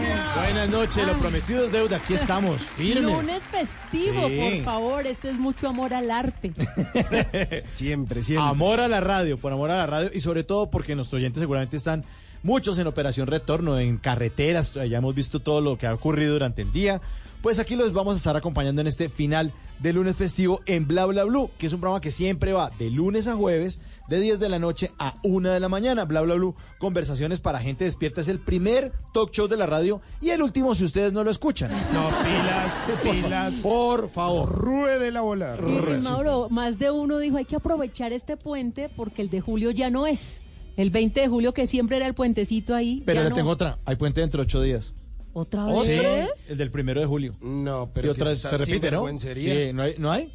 Buenas 0.43 0.69
noches, 0.69 1.05
lo 1.05 1.13
prometido 1.19 1.65
es 1.65 1.71
deuda. 1.71 1.97
Aquí 1.97 2.15
estamos, 2.15 2.61
firmes. 2.75 3.03
Lunes 3.03 3.43
festivo, 3.43 4.27
Sí. 4.27 4.39
por 4.39 4.63
favor. 4.65 5.05
Esto 5.07 5.29
es 5.29 5.37
mucho 5.37 5.69
amor 5.69 5.93
al 5.93 6.09
arte. 6.09 6.51
Siempre, 7.69 8.23
siempre. 8.23 8.49
Amor 8.49 8.79
a 8.79 8.87
la 8.87 9.01
radio, 9.01 9.37
por 9.37 9.53
amor 9.53 9.69
a 9.69 9.77
la 9.77 9.85
radio 9.85 10.09
y 10.11 10.19
sobre 10.19 10.43
todo 10.43 10.69
porque 10.71 10.95
nuestros 10.95 11.19
oyentes 11.19 11.39
seguramente 11.41 11.77
están 11.77 12.03
muchos 12.41 12.79
en 12.79 12.87
operación 12.87 13.27
retorno, 13.27 13.79
en 13.79 13.97
carreteras, 13.97 14.73
ya 14.73 14.97
hemos 14.97 15.13
visto 15.13 15.41
todo 15.41 15.61
lo 15.61 15.77
que 15.77 15.85
ha 15.85 15.93
ocurrido 15.93 16.33
durante 16.33 16.63
el 16.63 16.71
día. 16.71 17.01
Pues 17.41 17.57
aquí 17.57 17.75
los 17.75 17.91
vamos 17.91 18.13
a 18.13 18.17
estar 18.17 18.35
acompañando 18.37 18.81
en 18.81 18.87
este 18.87 19.09
final 19.09 19.51
de 19.79 19.93
lunes 19.93 20.15
festivo 20.15 20.61
en 20.67 20.87
Bla 20.87 21.07
Bla 21.07 21.23
Blue, 21.23 21.49
que 21.57 21.65
es 21.65 21.73
un 21.73 21.79
programa 21.79 21.99
que 21.99 22.11
siempre 22.11 22.53
va 22.53 22.69
de 22.77 22.91
lunes 22.91 23.27
a 23.27 23.35
jueves, 23.35 23.81
de 24.07 24.19
10 24.19 24.39
de 24.39 24.47
la 24.47 24.59
noche 24.59 24.91
a 24.99 25.15
1 25.23 25.49
de 25.49 25.59
la 25.59 25.67
mañana. 25.67 26.05
Bla 26.05 26.21
Bla 26.21 26.35
Blue, 26.35 26.55
conversaciones 26.77 27.39
para 27.39 27.59
gente 27.59 27.85
despierta. 27.85 28.21
Es 28.21 28.27
el 28.27 28.39
primer 28.39 28.91
talk 29.11 29.31
show 29.31 29.47
de 29.47 29.57
la 29.57 29.65
radio 29.65 30.01
y 30.21 30.29
el 30.29 30.43
último 30.43 30.75
si 30.75 30.83
ustedes 30.83 31.13
no 31.13 31.23
lo 31.23 31.31
escuchan. 31.31 31.71
No, 31.91 32.09
pilas, 32.09 32.79
pilas. 33.03 33.55
Por 33.61 34.09
favor. 34.09 34.47
Ruede 34.47 35.09
la 35.09 35.21
bola. 35.21 35.57
Y, 35.65 35.93
y, 35.95 35.97
Mauro, 35.97 36.47
más 36.51 36.77
de 36.77 36.91
uno 36.91 37.17
dijo, 37.17 37.37
hay 37.37 37.45
que 37.45 37.55
aprovechar 37.55 38.13
este 38.13 38.37
puente 38.37 38.87
porque 38.87 39.23
el 39.23 39.31
de 39.31 39.41
julio 39.41 39.71
ya 39.71 39.89
no 39.89 40.05
es. 40.05 40.41
El 40.77 40.91
20 40.91 41.21
de 41.21 41.27
julio, 41.27 41.53
que 41.55 41.65
siempre 41.65 41.97
era 41.97 42.05
el 42.05 42.13
puentecito 42.13 42.75
ahí. 42.75 43.01
Pero 43.03 43.21
ya 43.21 43.23
le 43.23 43.29
no. 43.31 43.35
tengo 43.35 43.49
otra. 43.49 43.79
Hay 43.85 43.95
puente 43.95 44.21
dentro 44.21 44.41
de 44.41 44.43
ocho 44.43 44.61
días. 44.61 44.93
¿Otra 45.33 45.65
Sí, 45.83 45.91
vez? 45.91 46.49
el 46.49 46.57
del 46.57 46.71
primero 46.71 46.99
de 46.99 47.07
julio. 47.07 47.35
No, 47.41 47.85
Sí, 47.85 47.91
pero 47.95 48.11
otra 48.11 48.25
que 48.25 48.29
vez 48.31 48.39
se 48.39 48.57
repite, 48.57 48.91
¿no? 48.91 49.05
Sí, 49.17 49.71
¿no 49.73 49.83
hay? 49.83 49.95
¿no 49.97 50.11
hay? 50.11 50.33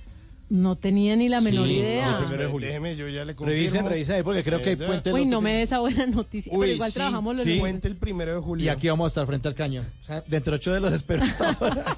No 0.48 0.76
tenía 0.76 1.16
ni 1.16 1.28
la 1.28 1.40
menor 1.40 1.66
Sí, 1.66 1.74
idea. 1.74 2.06
no, 2.12 2.18
el 2.18 2.22
primero 2.22 2.42
de 2.44 2.50
julio. 2.50 2.68
Déjeme, 2.68 2.94
yo 2.96 3.08
ya 3.08 3.24
le 3.24 3.34
confirmo. 3.34 3.56
Revisen, 3.58 3.84
revisen 3.86 4.14
ahí 4.14 4.22
porque 4.22 4.44
creo 4.44 4.62
que 4.62 4.68
hay 4.70 4.76
puente. 4.76 5.12
Uy, 5.12 5.26
no 5.26 5.40
me 5.40 5.54
dé 5.54 5.62
esa 5.62 5.80
buena 5.80 6.06
noticia. 6.06 6.52
Uy, 6.52 6.60
pero 6.60 6.72
igual 6.74 6.90
sí, 6.90 6.94
trabajamos 6.94 7.34
los 7.34 7.44
sí. 7.44 7.58
Puente 7.58 7.88
el 7.88 7.96
primero 7.96 8.36
de 8.36 8.40
julio. 8.40 8.64
Y 8.64 8.68
aquí 8.68 8.88
vamos 8.88 9.06
a 9.06 9.08
estar 9.08 9.26
frente 9.26 9.48
al 9.48 9.54
cañón. 9.56 9.86
O 10.02 10.04
sea, 10.04 10.22
dentro 10.28 10.52
de 10.52 10.56
ocho 10.56 10.72
de 10.72 10.78
los 10.80 10.92
espero. 10.92 11.24
hasta 11.24 11.50
ahora. 11.60 11.96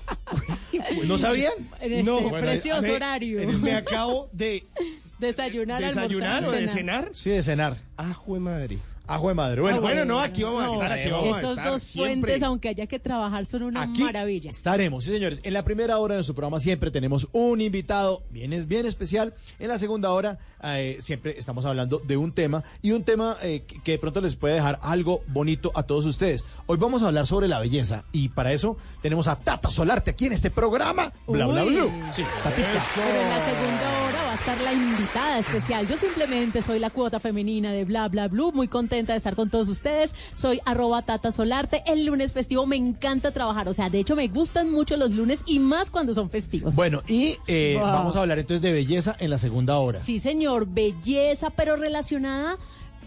¿No 1.06 1.18
sabían? 1.18 1.52
En 1.80 1.92
este 1.92 2.02
No, 2.10 2.20
bueno, 2.22 2.38
precioso 2.46 2.80
me- 2.82 2.92
horario. 2.92 3.48
Me 3.60 3.74
acabo 3.74 4.30
de 4.32 4.64
Desayunar, 5.18 5.82
desayunar 5.82 6.30
o 6.32 6.36
almorzar, 6.46 6.60
de 6.60 6.68
cenar. 6.68 7.00
cenar. 7.04 7.10
Sí, 7.16 7.30
de 7.30 7.42
cenar. 7.42 7.76
Ajo 7.98 8.32
de 8.34 8.40
madre. 8.40 8.78
Ajo 9.08 9.28
de 9.28 9.34
madre. 9.34 9.60
Bueno, 9.62 9.78
Ah, 9.78 9.80
bueno, 9.80 10.04
no, 10.04 10.20
aquí 10.20 10.42
vamos 10.42 10.62
a 10.64 10.74
estar, 10.74 10.92
aquí 10.92 11.08
vamos 11.10 11.36
a 11.36 11.38
Esos 11.40 11.50
estar 11.52 11.70
dos 11.72 11.82
siempre. 11.82 12.20
puentes, 12.20 12.42
aunque 12.42 12.68
haya 12.68 12.86
que 12.86 12.98
trabajar, 12.98 13.46
son 13.46 13.62
una 13.62 13.82
Aquí 13.82 14.02
maravilla. 14.02 14.50
Estaremos, 14.50 15.04
sí 15.04 15.10
señores. 15.12 15.40
En 15.42 15.54
la 15.54 15.64
primera 15.64 15.96
hora 15.98 16.12
de 16.14 16.18
nuestro 16.18 16.34
programa 16.34 16.60
siempre 16.60 16.90
tenemos 16.90 17.26
un 17.32 17.62
invitado 17.62 18.22
bien, 18.30 18.68
bien 18.68 18.84
especial. 18.84 19.32
En 19.58 19.68
la 19.68 19.78
segunda 19.78 20.10
hora 20.12 20.38
eh, 20.62 20.98
siempre 21.00 21.38
estamos 21.38 21.64
hablando 21.64 22.02
de 22.04 22.16
un 22.18 22.32
tema 22.32 22.62
y 22.82 22.90
un 22.92 23.02
tema 23.02 23.38
eh, 23.42 23.64
que, 23.82 23.92
de 23.92 23.98
pronto 23.98 24.20
les 24.20 24.36
puede 24.36 24.54
dejar 24.54 24.78
algo 24.82 25.22
bonito 25.28 25.72
a 25.74 25.84
todos 25.84 26.04
ustedes. 26.04 26.44
Hoy 26.66 26.76
vamos 26.76 27.02
a 27.02 27.06
hablar 27.06 27.26
sobre 27.26 27.48
la 27.48 27.60
belleza 27.60 28.04
y 28.12 28.28
para 28.28 28.52
eso 28.52 28.76
tenemos 29.00 29.26
a 29.26 29.36
Tata 29.36 29.70
Solarte 29.70 30.10
aquí 30.10 30.26
en 30.26 30.34
este 30.34 30.50
programa. 30.50 31.14
Bla, 31.26 31.46
bla, 31.46 31.64
Uy. 31.64 31.76
blue. 31.76 31.90
Sí, 32.12 32.22
Tatica. 32.42 32.68
Pero 32.94 33.22
en 33.22 33.28
la 33.30 33.44
segunda 33.46 34.04
hora 34.04 34.22
va 34.24 34.32
a 34.32 34.34
estar 34.34 34.60
la 34.60 34.72
invitada 34.74 35.38
especial. 35.38 35.88
Yo 35.88 35.96
simplemente 35.96 36.60
soy 36.60 36.78
la 36.78 36.90
cuota 36.90 37.18
femenina 37.20 37.72
de 37.72 37.86
Bla 37.86 38.06
Bla 38.08 38.28
Blue, 38.28 38.52
muy 38.52 38.68
contenta 38.68 38.97
de 39.06 39.16
estar 39.18 39.34
con 39.36 39.50
todos 39.50 39.68
ustedes. 39.68 40.14
Soy 40.34 40.60
arroba 40.64 41.02
Tata 41.02 41.32
Solarte. 41.32 41.82
El 41.86 42.04
lunes 42.06 42.32
festivo 42.32 42.66
me 42.66 42.76
encanta 42.76 43.32
trabajar. 43.32 43.68
O 43.68 43.74
sea, 43.74 43.90
de 43.90 43.98
hecho 44.00 44.16
me 44.16 44.28
gustan 44.28 44.70
mucho 44.70 44.96
los 44.96 45.10
lunes 45.10 45.42
y 45.46 45.58
más 45.58 45.90
cuando 45.90 46.14
son 46.14 46.30
festivos. 46.30 46.74
Bueno, 46.74 47.02
y 47.08 47.36
eh, 47.46 47.74
Wow. 47.78 47.84
vamos 47.84 48.16
a 48.16 48.20
hablar 48.20 48.38
entonces 48.38 48.62
de 48.62 48.72
belleza 48.72 49.16
en 49.18 49.30
la 49.30 49.38
segunda 49.38 49.78
hora. 49.78 49.98
Sí, 49.98 50.20
señor, 50.20 50.66
belleza, 50.68 51.50
pero 51.50 51.76
relacionada 51.76 52.56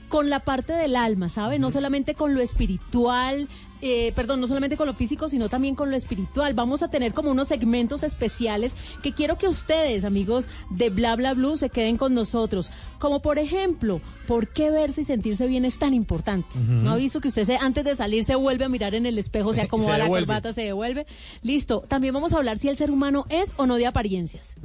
con 0.10 0.30
la 0.30 0.42
parte 0.42 0.74
del 0.74 0.96
alma, 0.98 1.30
¿sabe? 1.30 1.58
No 1.58 1.72
solamente 1.72 2.16
con 2.16 2.34
lo 2.34 2.42
espiritual, 2.42 3.48
eh, 3.82 4.12
perdón, 4.16 4.40
no 4.42 4.48
solamente 4.48 4.78
con 4.78 4.88
lo 4.88 4.94
físico, 4.94 5.28
sino 5.30 5.50
también 5.50 5.76
con 5.76 5.90
lo 5.90 5.98
espiritual. 5.98 6.54
Vamos 6.54 6.84
a 6.84 6.90
tener 6.90 7.14
como 7.14 7.32
unos 7.32 7.48
segmentos 7.48 8.04
especiales 8.04 8.76
que 9.02 9.14
quiero 9.14 9.38
que 9.38 9.48
ustedes, 9.48 10.06
amigos 10.06 10.46
de 10.70 10.90
Bla 10.90 11.16
Bla 11.16 11.34
Blue, 11.34 11.58
se 11.58 11.70
queden 11.70 11.98
con 11.98 12.14
nosotros. 12.14 12.70
Como 13.00 13.22
por 13.22 13.40
ejemplo, 13.40 14.00
¿por 14.28 14.48
qué 14.50 14.70
verse 14.70 15.02
y 15.02 15.04
sentirse 15.06 15.48
bien 15.48 15.66
es 15.66 15.80
tan 15.80 15.94
importante? 15.94 16.60
¿No 16.60 16.92
ha 16.92 16.96
visto 16.96 17.20
que 17.22 17.30
usted 17.30 17.46
se, 17.46 17.58
antes 17.58 17.84
de 17.84 17.96
salir 17.96 18.24
se 18.24 18.36
vuelve 18.36 18.66
a 18.66 18.70
mirar 18.70 18.94
en 18.96 19.06
el 19.06 19.18
espejo, 19.18 19.54
se 19.54 19.62
acomoda 19.62 19.94
Se 19.94 19.98
la 19.98 20.04
devuelve. 20.04 20.28
corbata, 20.28 20.54
se 20.54 20.62
devuelve? 20.62 21.08
Listo. 21.42 21.84
También 21.88 22.14
vamos 22.14 22.34
a 22.34 22.38
hablar 22.38 22.58
si 22.60 22.70
el 22.70 22.78
ser 22.78 22.92
humano 22.92 23.26
es 23.30 23.54
o 23.58 23.66
no 23.66 23.76
de 23.78 23.88
apariencias 23.88 24.56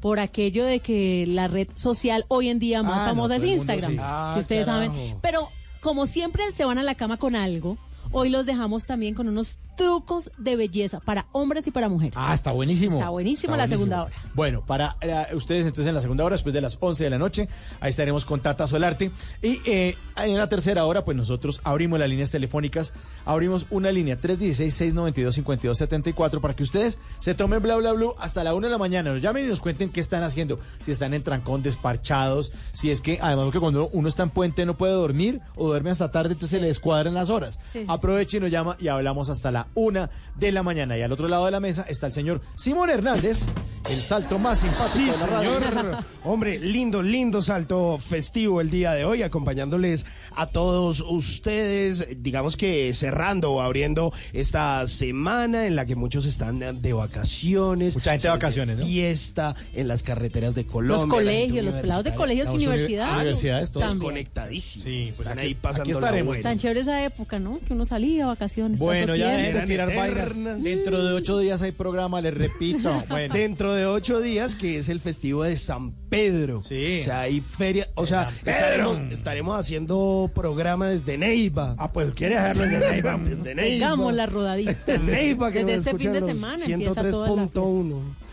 por 0.00 0.18
aquello 0.18 0.64
de 0.64 0.80
que 0.80 1.24
la 1.28 1.46
red 1.48 1.68
social 1.76 2.24
hoy 2.28 2.48
en 2.48 2.58
día 2.58 2.82
más 2.82 3.02
Ah, 3.02 3.06
famosa 3.10 3.36
es 3.36 3.44
Instagram, 3.44 3.92
sí. 3.92 3.96
Ah, 4.00 4.36
ustedes 4.38 4.66
carajo. 4.66 4.92
saben. 4.94 5.16
Pero 5.22 5.48
como 5.80 6.06
siempre 6.06 6.50
se 6.52 6.64
van 6.64 6.78
a 6.78 6.82
la 6.82 6.94
cama 6.94 7.16
con 7.18 7.36
algo, 7.36 7.76
hoy 8.14 8.30
los 8.30 8.46
dejamos 8.46 8.86
también 8.86 9.14
con 9.14 9.28
unos 9.28 9.58
trucos 9.76 10.30
de 10.38 10.56
belleza 10.56 11.00
para 11.00 11.26
hombres 11.32 11.66
y 11.66 11.72
para 11.72 11.88
mujeres. 11.88 12.14
Ah, 12.16 12.32
está 12.32 12.52
buenísimo. 12.52 12.98
Está 12.98 13.08
buenísimo 13.10 13.54
Está 13.54 13.64
la 13.64 13.68
segunda 13.68 14.04
hora. 14.04 14.14
Bueno, 14.34 14.64
para 14.64 14.96
eh, 15.00 15.26
ustedes 15.34 15.66
entonces 15.66 15.88
en 15.88 15.94
la 15.94 16.00
segunda 16.00 16.22
hora, 16.24 16.34
después 16.34 16.54
de 16.54 16.60
las 16.60 16.78
11 16.80 17.02
de 17.04 17.10
la 17.10 17.18
noche, 17.18 17.48
ahí 17.80 17.90
estaremos 17.90 18.24
con 18.24 18.38
Tata 18.40 18.68
Solarte. 18.68 19.10
Y 19.42 19.60
eh, 19.66 19.96
en 20.16 20.36
la 20.36 20.48
tercera 20.48 20.86
hora, 20.86 21.04
pues 21.04 21.16
nosotros 21.16 21.60
abrimos 21.64 21.98
las 21.98 22.08
líneas 22.08 22.30
telefónicas, 22.30 22.94
abrimos 23.24 23.66
una 23.70 23.90
línea 23.90 24.20
316-692-5274 24.20 26.40
para 26.40 26.54
que 26.54 26.62
ustedes 26.62 27.00
se 27.18 27.34
tomen 27.34 27.60
bla 27.62 27.74
bla 27.76 27.92
bla 27.92 28.04
hasta 28.18 28.44
la 28.44 28.54
1 28.54 28.68
de 28.68 28.70
la 28.70 28.78
mañana, 28.78 29.12
nos 29.12 29.20
llamen 29.22 29.46
y 29.46 29.48
nos 29.48 29.60
cuenten 29.60 29.90
qué 29.90 30.00
están 30.00 30.22
haciendo, 30.22 30.60
si 30.82 30.92
están 30.92 31.14
en 31.14 31.22
trancón, 31.22 31.62
desparchados, 31.62 32.52
si 32.72 32.90
es 32.90 33.00
que 33.00 33.18
además 33.20 33.50
que 33.50 33.60
cuando 33.60 33.88
uno 33.92 34.08
está 34.08 34.22
en 34.22 34.30
puente 34.30 34.66
no 34.66 34.76
puede 34.76 34.92
dormir 34.92 35.40
o 35.56 35.66
duerme 35.66 35.90
hasta 35.90 36.10
tarde, 36.10 36.34
entonces 36.34 36.50
se 36.50 36.60
le 36.60 36.66
descuadran 36.68 37.14
las 37.14 37.30
horas. 37.30 37.58
Sí, 37.72 37.80
sí, 37.80 37.86
Aproveche 38.04 38.36
y 38.36 38.40
nos 38.40 38.50
llama 38.50 38.76
y 38.78 38.88
hablamos 38.88 39.30
hasta 39.30 39.50
la 39.50 39.68
1 39.74 40.10
de 40.36 40.52
la 40.52 40.62
mañana. 40.62 40.98
Y 40.98 41.00
al 41.00 41.10
otro 41.10 41.26
lado 41.26 41.46
de 41.46 41.50
la 41.52 41.60
mesa 41.60 41.86
está 41.88 42.06
el 42.06 42.12
señor 42.12 42.42
Simón 42.54 42.90
Hernández, 42.90 43.46
el 43.90 43.96
salto 43.96 44.38
más 44.38 44.58
simpático 44.58 44.88
Sí, 44.94 45.04
de 45.06 45.16
la 45.16 45.26
radio. 45.26 45.54
señor. 45.58 46.04
Hombre, 46.24 46.58
lindo, 46.58 47.00
lindo 47.02 47.40
salto 47.40 47.98
festivo 47.98 48.60
el 48.60 48.68
día 48.70 48.92
de 48.92 49.06
hoy, 49.06 49.22
acompañándoles 49.22 50.04
a 50.36 50.48
todos 50.48 51.00
ustedes, 51.00 52.06
digamos 52.22 52.56
que 52.58 52.92
cerrando 52.94 53.52
o 53.52 53.62
abriendo 53.62 54.12
esta 54.34 54.86
semana 54.86 55.66
en 55.66 55.74
la 55.76 55.86
que 55.86 55.96
muchos 55.96 56.26
están 56.26 56.58
de 56.82 56.92
vacaciones. 56.92 57.94
Mucha 57.94 58.12
gente 58.12 58.28
de 58.28 58.32
vacaciones, 58.32 58.78
¿no? 58.78 58.84
Fiesta 58.86 59.54
en 59.72 59.88
las 59.88 60.02
carreteras 60.02 60.54
de 60.54 60.66
Colombia. 60.66 61.06
Los 61.06 61.14
colegios, 61.14 61.64
los 61.64 61.76
pelados 61.76 62.04
de 62.04 62.14
colegios 62.14 62.50
universidades. 62.50 63.14
universidades, 63.16 63.72
todos 63.72 63.94
conectadísimos. 63.94 64.84
Sí, 64.84 65.04
pues 65.16 65.20
están 65.20 65.38
aquí- 65.38 65.48
ahí 65.48 65.54
pasando 65.54 65.82
aquí 65.82 65.90
estaremos. 65.92 66.40
Tan 66.42 66.58
chévere 66.58 66.80
esa 66.80 67.02
época, 67.04 67.38
¿no? 67.38 67.58
Que 67.66 67.72
uno 67.72 67.84
salía 67.94 68.26
vacaciones. 68.26 68.80
Bueno, 68.80 69.14
ya 69.14 69.36
dejen 69.36 69.54
de 69.54 69.66
tirar 69.66 69.94
vainas. 69.94 70.62
Dentro 70.62 71.04
de 71.04 71.14
ocho 71.14 71.38
días 71.38 71.62
hay 71.62 71.70
programa, 71.70 72.20
les 72.20 72.34
repito. 72.34 73.04
Bueno, 73.08 73.34
Dentro 73.34 73.72
de 73.74 73.86
ocho 73.86 74.20
días, 74.20 74.56
que 74.56 74.78
es 74.78 74.88
el 74.88 74.98
festivo 74.98 75.44
de 75.44 75.56
San 75.56 75.92
Pedro. 76.08 76.62
Sí. 76.62 76.98
O 77.02 77.04
sea, 77.04 77.20
hay 77.20 77.40
feria. 77.40 77.88
O 77.94 78.06
sea, 78.06 78.32
estaremos, 78.44 79.00
estaremos 79.12 79.58
haciendo 79.58 80.30
programa 80.34 80.88
desde 80.88 81.16
Neiva. 81.18 81.76
ah, 81.78 81.92
pues 81.92 82.12
quiere 82.14 82.36
hacerlo 82.36 82.64
desde 82.64 82.90
Neiva. 82.90 83.16
Desde 83.24 83.54
Neiva. 83.54 83.86
Pegamos 83.86 84.14
la 84.14 84.26
rodadita. 84.26 84.98
Neiva, 84.98 85.52
que 85.52 85.64
Desde 85.64 85.90
este 85.90 85.98
fin 85.98 86.12
de 86.12 86.22
semana 86.22 86.64
empieza 86.64 87.08
toda 87.10 87.28
la 87.28 87.34
fiesta. 87.48 87.60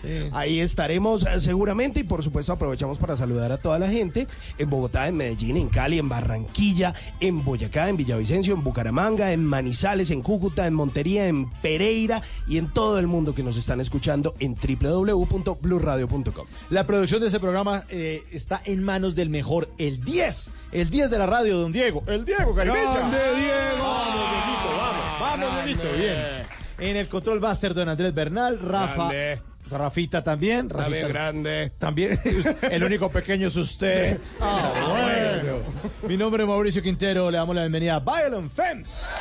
103.1. 0.04 0.30
Ahí 0.34 0.60
estaremos 0.60 1.26
eh, 1.26 1.40
seguramente 1.40 2.00
y 2.00 2.04
por 2.04 2.24
supuesto 2.24 2.54
aprovechamos 2.54 2.98
para 2.98 3.16
saludar 3.18 3.52
a 3.52 3.58
toda 3.58 3.80
la 3.80 3.88
gente 3.88 4.28
en 4.58 4.70
Bogotá, 4.70 5.08
en 5.08 5.18
Medellín, 5.18 5.58
en 5.58 5.70
Cali, 5.70 6.00
en 6.00 6.10
Barranquilla, 6.10 6.94
en 7.20 7.44
Boyacá, 7.44 7.90
en 7.90 7.98
Villavicencio, 7.98 8.54
en 8.54 8.64
Bucaramanga, 8.64 9.32
en 9.32 9.46
Manizales, 9.46 10.12
en 10.12 10.22
Cúcuta, 10.22 10.68
en 10.68 10.74
Montería, 10.74 11.28
en 11.28 11.50
Pereira 11.62 12.22
y 12.48 12.58
en 12.58 12.72
todo 12.72 13.00
el 13.00 13.08
mundo 13.08 13.36
que 13.36 13.44
nos 13.44 13.58
están 13.58 13.80
escuchando 13.82 14.34
en 14.40 14.56
www.bluradio.com. 14.56 16.48
La 16.70 16.86
producción 16.88 17.22
de 17.22 17.28
ese 17.28 17.40
programa 17.40 17.84
eh, 17.90 18.24
está 18.32 18.62
en 18.66 18.84
manos 18.84 19.16
del 19.16 19.30
mejor, 19.30 19.70
el 19.78 20.04
10, 20.04 20.50
el 20.72 20.90
10 20.90 21.10
de 21.12 21.18
la 21.18 21.26
radio, 21.26 21.58
don 21.58 21.72
Diego, 21.72 22.04
el 22.08 22.26
Diego 22.26 22.54
Caribella. 22.56 22.94
¡Grande, 22.94 23.18
Diego! 23.18 23.84
Vamos, 23.84 24.32
Dieguito, 24.32 24.78
vamos, 24.78 25.20
vamos, 25.20 25.66
Dieguito, 25.66 25.98
bien. 25.98 26.62
En 26.78 26.98
el 26.98 27.08
control 27.08 27.40
master, 27.40 27.74
don 27.74 27.90
Andrés 27.90 28.14
Bernal, 28.14 28.60
Rafa. 28.60 29.10
Grande. 29.10 29.51
Rafita 29.78 30.24
también. 30.24 30.70
Rafita 30.70 31.08
grande. 31.08 31.72
También, 31.78 32.20
el 32.62 32.84
único 32.84 33.10
pequeño 33.10 33.48
es 33.48 33.56
usted. 33.56 34.20
Ah, 34.40 34.72
bueno. 34.90 35.60
Mi 36.08 36.18
nombre 36.18 36.44
es 36.44 36.50
Mauricio 36.50 36.82
Quintero, 36.82 37.32
le 37.32 37.38
damos 37.38 37.56
la 37.56 37.62
bienvenida 37.62 37.96
a 37.96 38.00
Violent 38.00 38.52
Femmes. 38.52 39.14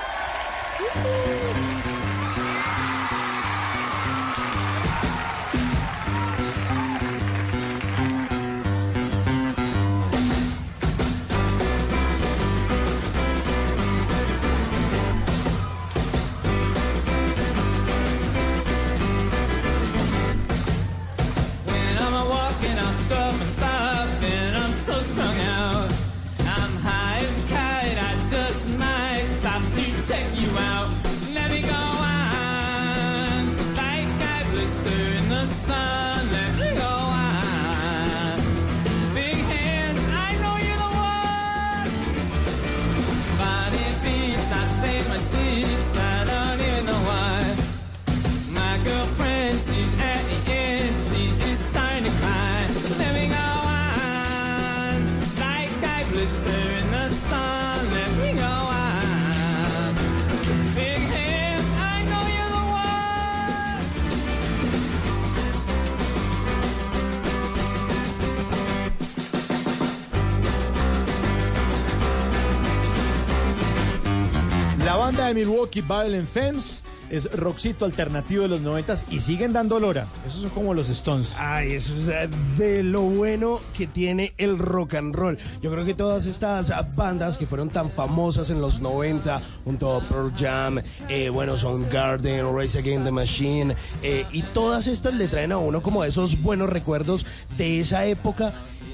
Milwaukee, 75.35 75.81
Violent 75.81 76.29
Femmes, 76.29 76.83
es 77.11 77.31
rockcito 77.33 77.85
alternativo 77.85 78.43
de 78.43 78.49
los 78.49 78.61
noventas 78.61 79.05
y 79.11 79.21
siguen 79.21 79.53
dando 79.53 79.81
lora. 79.81 80.07
Esos 80.27 80.43
son 80.43 80.51
como 80.51 80.75
los 80.75 80.89
Stones. 80.89 81.35
Ay, 81.39 81.73
eso 81.73 81.95
es 81.97 82.09
eh, 82.09 82.29
de 82.57 82.83
lo 82.83 83.03
bueno 83.03 83.61
que 83.77 83.87
tiene 83.87 84.33
el 84.39 84.59
rock 84.59 84.95
and 84.95 85.15
roll. 85.15 85.37
Yo 85.61 85.71
creo 85.71 85.85
que 85.85 85.95
todas 85.95 86.27
estas 86.27 86.71
ah, 86.71 86.89
bandas 86.95 87.37
que 87.37 87.47
fueron 87.47 87.69
tan 87.69 87.91
famosas 87.91 88.51
en 88.51 88.61
los 88.61 88.81
90, 88.81 89.41
junto 89.65 89.97
a 89.97 90.01
Pearl 90.01 90.33
Jam, 90.39 90.79
eh, 91.09 91.29
bueno, 91.31 91.59
son 91.59 91.89
Garden, 91.89 92.57
Race 92.57 92.79
Against 92.79 93.05
the 93.05 93.11
Machine, 93.11 93.77
eh, 94.03 94.25
y 94.33 94.43
todas 94.43 94.87
estas 94.87 95.15
le 95.15 95.29
traen 95.29 95.53
a 95.53 95.59
uno 95.59 95.83
como 95.83 96.05
esos 96.05 96.41
buenos 96.41 96.71
recuerdos 96.71 97.27
de 97.57 97.81
esa 97.81 98.07
época 98.07 98.53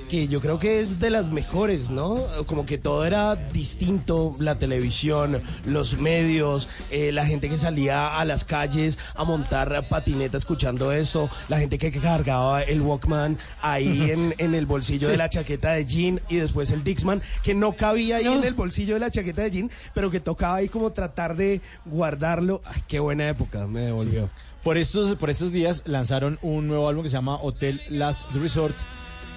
que 0.09 0.29
yo 0.29 0.40
creo 0.40 0.59
que 0.59 0.81
es 0.81 1.01
de 1.01 1.11
las 1.11 1.31
mejores, 1.31 1.90
¿no? 1.90 2.25
Como 2.47 2.66
que 2.66 2.79
todo 2.79 3.05
era 3.05 3.37
distinto, 3.37 4.33
la 4.40 4.59
televisión, 4.59 5.42
los 5.66 5.99
medios, 5.99 6.69
eh, 6.90 7.12
la 7.12 7.27
gente 7.27 7.49
que 7.49 7.59
salía 7.59 8.19
a 8.19 8.25
las 8.25 8.45
calles 8.45 8.99
a 9.14 9.25
montar 9.25 9.88
patineta 9.88 10.38
escuchando 10.38 10.92
esto, 10.92 11.29
la 11.49 11.59
gente 11.59 11.79
que 11.79 11.90
cargaba 11.90 12.62
el 12.62 12.81
Walkman 12.81 13.38
ahí 13.62 14.11
en, 14.11 14.35
en 14.38 14.55
el 14.55 14.66
bolsillo 14.66 15.09
de 15.09 15.16
la 15.16 15.29
chaqueta 15.29 15.73
de 15.73 15.85
jean 15.85 16.21
y 16.29 16.37
después 16.37 16.71
el 16.71 16.85
Dixman, 16.85 17.23
que 17.42 17.55
no 17.55 17.73
cabía 17.73 18.16
ahí 18.16 18.27
en 18.27 18.45
el 18.45 18.55
bolsillo 18.55 18.95
de 18.95 19.01
la 19.01 19.11
chaqueta 19.11 19.42
de 19.42 19.51
jean, 19.51 19.71
pero 19.95 20.11
que 20.11 20.21
tocaba 20.21 20.57
ahí 20.57 20.69
como 20.69 20.92
tratar 20.92 21.37
de 21.37 21.61
guardarlo. 21.85 22.62
Ay, 22.64 22.83
qué 22.87 23.01
buena 23.01 23.29
época, 23.29 23.66
me 23.66 23.83
devolvió. 23.83 24.31
Por 24.62 24.79
estos, 24.79 25.14
por 25.16 25.31
estos 25.31 25.53
días 25.53 25.85
lanzaron 25.87 26.38
un 26.42 26.66
nuevo 26.66 26.88
álbum 26.88 27.05
que 27.05 27.11
se 27.11 27.14
llama 27.14 27.37
Hotel 27.40 27.81
Last 27.88 28.29
Resort. 28.33 28.75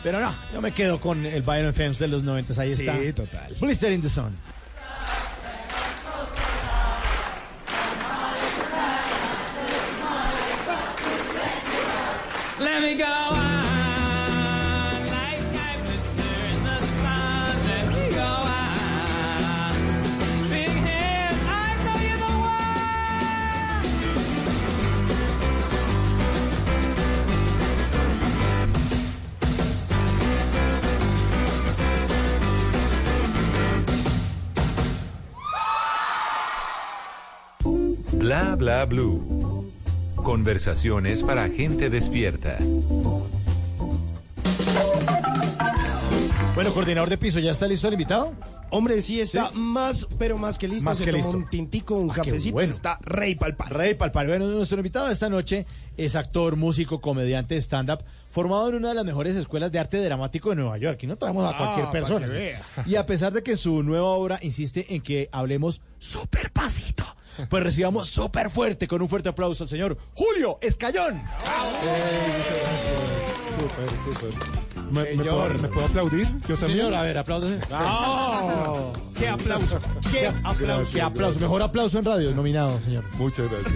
Pero 0.04 0.20
no, 0.22 0.34
yo 0.54 0.62
me 0.62 0.72
quedo 0.72 1.00
con 1.00 1.26
el 1.26 1.42
Violent 1.42 1.76
Femmes 1.76 2.00
de 2.00 2.08
los 2.08 2.24
90. 2.24 2.62
Ahí 2.62 2.74
Sí, 2.74 2.88
está. 2.88 3.24
total. 3.24 3.54
Blister 3.60 3.92
in 3.92 4.02
the 4.02 4.10
Sun. 4.10 4.32
Bla 38.60 38.84
blue. 38.84 39.72
Conversaciones 40.18 41.24
para 41.24 41.48
gente 41.48 41.90
despierta. 41.90 42.58
Bueno, 46.56 46.74
coordinador 46.74 47.10
de 47.10 47.18
piso, 47.18 47.40
¿ya 47.40 47.52
está 47.52 47.68
listo 47.68 47.88
el 47.88 47.94
invitado? 47.94 48.34
Hombre, 48.72 49.02
sí 49.02 49.20
está 49.20 49.52
más, 49.52 50.08
pero 50.18 50.38
más 50.38 50.58
que 50.58 50.68
listo. 50.68 50.86
Más 50.86 50.98
Se 51.00 51.06
que 51.06 51.12
listo. 51.12 51.32
un 51.38 51.50
tintico, 51.50 51.96
un 51.96 52.12
Ah, 52.12 52.16
cafecito. 52.16 52.54
bueno. 52.54 52.72
Está 52.72 52.98
rey 53.02 53.36
palpar. 53.36 53.74
Rey 53.74 53.96
Palpar. 53.96 54.28
Bueno, 54.28 54.46
nuestro 54.48 54.78
invitado 54.78 55.08
de 55.08 55.14
esta 55.14 55.30
noche 55.30 55.66
es 55.98 56.16
actor, 56.16 56.56
músico, 56.56 57.02
comediante 57.02 57.56
de 57.56 57.62
stand-up, 57.62 58.04
formado 58.32 58.70
en 58.70 58.76
una 58.76 58.90
de 58.90 58.96
las 58.96 59.06
mejores 59.06 59.36
escuelas 59.36 59.72
de 59.72 59.80
arte 59.80 59.98
dramático 60.04 60.50
de 60.52 60.56
Nueva 60.58 60.78
York. 60.78 61.02
Y 61.04 61.08
no 61.08 61.16
traemos 61.18 61.44
a 61.46 61.50
Ah, 61.50 61.58
cualquier 61.58 61.90
persona. 61.92 62.28
Y 62.86 62.96
a 62.96 63.06
pesar 63.06 63.34
de 63.34 63.42
que 63.44 63.58
su 63.58 63.82
nueva 63.84 64.08
obra 64.10 64.40
insiste 64.42 64.94
en 64.94 65.02
que 65.02 65.30
hablemos 65.32 65.82
súper 65.98 66.52
pasito, 66.52 67.04
pues 67.50 67.64
recibamos 67.64 68.10
súper 68.10 68.50
fuerte, 68.50 68.88
con 68.88 69.02
un 69.02 69.10
fuerte 69.10 69.30
aplauso 69.30 69.64
al 69.64 69.70
señor 69.70 69.98
Julio 70.14 70.58
Escayón. 70.62 71.22
¿Me, 74.92 75.02
me 75.02 75.06
Señor. 75.18 75.36
puedo, 75.36 75.54
me 75.62 75.68
puedo 75.68 75.86
aplaudir? 75.88 76.28
Yo 76.48 76.56
Sí, 76.56 76.62
también. 76.62 76.68
señor, 76.80 76.94
a 76.96 77.02
ver, 77.04 77.18
aplausos. 77.18 77.52
¡Oh! 77.72 78.94
¡Qué 79.20 79.28
aplauso! 79.28 79.80
¡Qué 80.12 80.28
aplauso! 80.28 80.60
Gracias, 80.66 80.90
Qué 80.92 81.02
aplauso. 81.02 81.14
gracias. 81.16 81.42
Mejor 81.42 81.62
aplauso 81.62 82.00
en 82.00 82.06
radio, 82.06 82.32
nominado, 82.34 82.80
señor. 82.82 83.04
Muchas 83.18 83.52
gracias. 83.52 83.74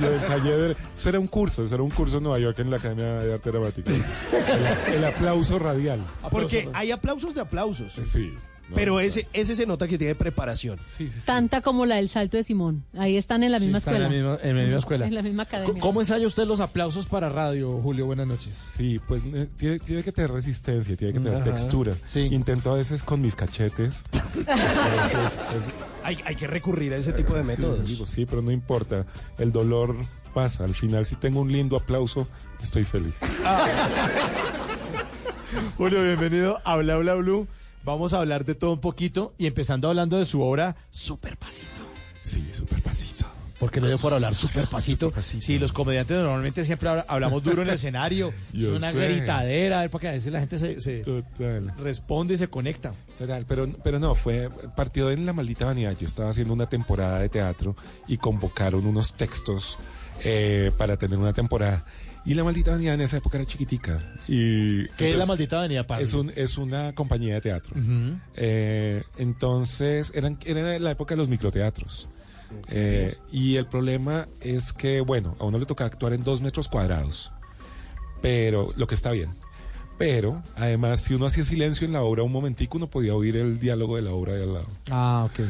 Lo, 0.00 0.06
lo 0.08 0.14
ensayé 0.14 0.56
de- 0.56 0.76
Eso 0.96 1.08
era 1.08 1.18
un 1.20 1.26
curso, 1.28 1.64
eso 1.64 1.74
era 1.74 1.82
un 1.84 1.90
curso 1.90 2.18
en 2.18 2.24
Nueva 2.24 2.38
York 2.38 2.58
en 2.58 2.70
la 2.70 2.76
Academia 2.76 3.04
de 3.14 3.32
Arte 3.34 3.50
Dramático. 3.50 3.90
El, 3.90 4.94
el 4.94 5.04
aplauso 5.04 5.58
radial. 5.58 6.00
Porque 6.30 6.68
hay 6.74 6.90
aplausos 6.90 7.34
de 7.34 7.40
aplausos. 7.40 7.94
Sí. 8.04 8.34
No, 8.70 8.76
Pero 8.76 8.94
no. 8.94 9.00
ese, 9.00 9.26
ese 9.32 9.54
se 9.56 9.66
nota 9.66 9.86
que 9.86 9.98
tiene 9.98 10.14
preparación. 10.14 10.78
Sí, 10.96 11.08
sí, 11.08 11.20
sí. 11.20 11.26
Tanta 11.26 11.60
como 11.60 11.86
la 11.86 11.96
del 11.96 12.08
salto 12.08 12.36
de 12.36 12.44
Simón. 12.44 12.84
Ahí 12.96 13.16
están 13.16 13.42
en 13.42 13.52
la 13.52 13.58
misma 13.58 13.72
en 13.72 13.76
escuela. 13.78 13.98
la 14.00 14.08
misma- 14.08 14.38
en 14.42 14.56
la 14.56 14.62
misma 14.62 14.78
escuela. 14.78 15.06
En 15.06 15.14
la 15.14 15.22
misma 15.22 15.42
academia. 15.42 15.80
¿Cómo 15.82 16.00
ensaya 16.00 16.26
usted 16.26 16.44
los 16.46 16.60
aplausos 16.60 17.06
para 17.06 17.28
radio, 17.28 17.72
Julio? 17.82 18.06
Buenas 18.06 18.26
noches. 18.26 18.58
Sí, 18.76 19.00
pues 19.06 19.24
eh, 19.26 19.48
tiene, 19.56 19.78
tiene 19.80 20.02
que 20.02 20.12
tener 20.12 20.30
resistencia, 20.30 20.96
tiene 20.96 21.12
que 21.12 21.18
tener 21.20 21.36
Ajá. 21.42 21.44
textura. 21.44 21.94
Intento 22.14 22.72
a 22.72 22.76
veces 22.76 23.02
con 23.02 23.20
mis 23.20 23.34
cachetes. 23.36 24.02
A 24.46 24.54
veces- 24.54 25.34
es- 25.34 25.74
Hay, 26.02 26.16
hay 26.24 26.36
que 26.36 26.46
recurrir 26.46 26.94
a 26.94 26.96
ese 26.96 27.12
tipo 27.12 27.34
de 27.34 27.42
métodos. 27.42 27.86
digo, 27.86 28.06
sí, 28.06 28.24
pero 28.24 28.40
no 28.40 28.50
importa. 28.50 29.04
El 29.38 29.52
dolor 29.52 29.96
pasa. 30.32 30.64
Al 30.64 30.74
final, 30.74 31.04
si 31.04 31.16
tengo 31.16 31.40
un 31.40 31.52
lindo 31.52 31.76
aplauso, 31.76 32.26
estoy 32.62 32.84
feliz. 32.84 33.14
Julio, 35.76 36.02
bienvenido 36.02 36.60
a 36.64 36.76
Bla 36.76 36.96
Bla 36.98 37.14
Blue. 37.14 37.46
Vamos 37.84 38.12
a 38.12 38.18
hablar 38.18 38.44
de 38.44 38.54
todo 38.54 38.72
un 38.72 38.80
poquito 38.80 39.32
y 39.38 39.46
empezando 39.46 39.88
hablando 39.88 40.18
de 40.18 40.24
su 40.24 40.42
obra 40.42 40.76
Super 40.90 41.36
Pasito. 41.36 41.80
Sí, 42.22 42.48
súper 42.52 42.82
pasito. 42.82 43.24
¿Por 43.58 43.70
qué 43.70 43.80
lo 43.80 43.88
dio 43.88 43.98
por 43.98 44.14
hablar 44.14 44.32
super 44.34 44.68
pasito? 44.68 45.12
Sí, 45.20 45.58
los 45.58 45.72
comediantes 45.72 46.16
normalmente 46.16 46.64
siempre 46.64 46.88
habla- 46.88 47.04
hablamos 47.08 47.42
duro 47.42 47.60
en 47.62 47.68
el 47.68 47.74
escenario. 47.74 48.32
es 48.54 48.64
una 48.68 48.92
sé. 48.92 48.98
gritadera, 48.98 49.86
porque 49.90 50.08
a 50.08 50.12
veces 50.12 50.32
la 50.32 50.40
gente 50.40 50.56
se, 50.56 50.80
se 50.80 51.00
Total. 51.00 51.74
responde 51.76 52.34
y 52.34 52.36
se 52.36 52.48
conecta. 52.48 52.94
Total, 53.18 53.44
pero, 53.48 53.68
pero 53.82 53.98
no, 53.98 54.14
fue, 54.14 54.48
partió 54.76 55.10
en 55.10 55.26
la 55.26 55.32
maldita 55.32 55.64
vanidad. 55.66 55.96
Yo 55.98 56.06
estaba 56.06 56.30
haciendo 56.30 56.54
una 56.54 56.68
temporada 56.68 57.18
de 57.18 57.28
teatro 57.28 57.74
y 58.06 58.16
convocaron 58.16 58.86
unos 58.86 59.14
textos 59.14 59.78
eh, 60.22 60.70
para 60.78 60.96
tener 60.96 61.18
una 61.18 61.32
temporada. 61.32 61.84
Y 62.30 62.34
la 62.34 62.44
maldita 62.44 62.70
vanidad 62.70 62.94
en 62.94 63.00
esa 63.00 63.16
época 63.16 63.38
era 63.38 63.44
chiquitica. 63.44 64.14
Y 64.28 64.86
¿Qué 64.90 65.10
es 65.10 65.16
la 65.16 65.26
maldita 65.26 65.58
avenida 65.58 65.84
para 65.84 66.00
es, 66.00 66.14
un, 66.14 66.32
es 66.36 66.58
una 66.58 66.94
compañía 66.94 67.34
de 67.34 67.40
teatro. 67.40 67.74
Eh, 68.36 69.02
entonces, 69.16 70.12
eran, 70.14 70.38
era 70.44 70.78
la 70.78 70.92
época 70.92 71.14
de 71.14 71.16
los 71.16 71.28
microteatros. 71.28 72.08
Eh, 72.68 73.16
y 73.32 73.56
el 73.56 73.66
problema 73.66 74.28
es 74.38 74.72
que, 74.72 75.00
bueno, 75.00 75.36
a 75.40 75.44
uno 75.44 75.58
le 75.58 75.66
toca 75.66 75.84
actuar 75.84 76.12
en 76.12 76.22
dos 76.22 76.40
metros 76.40 76.68
cuadrados, 76.68 77.32
pero 78.22 78.72
lo 78.76 78.86
que 78.86 78.94
está 78.94 79.10
bien. 79.10 79.34
Pero, 79.98 80.44
además, 80.54 81.00
si 81.00 81.14
uno 81.14 81.26
hacía 81.26 81.42
silencio 81.42 81.84
en 81.84 81.94
la 81.94 82.02
obra 82.02 82.22
un 82.22 82.30
momentico, 82.30 82.76
uno 82.76 82.88
podía 82.88 83.12
oír 83.12 83.34
el 83.38 83.58
diálogo 83.58 83.96
de 83.96 84.02
la 84.02 84.12
obra 84.12 84.34
de 84.34 84.44
al 84.44 84.54
lado. 84.54 84.68
Ah, 84.88 85.28
ok. 85.28 85.40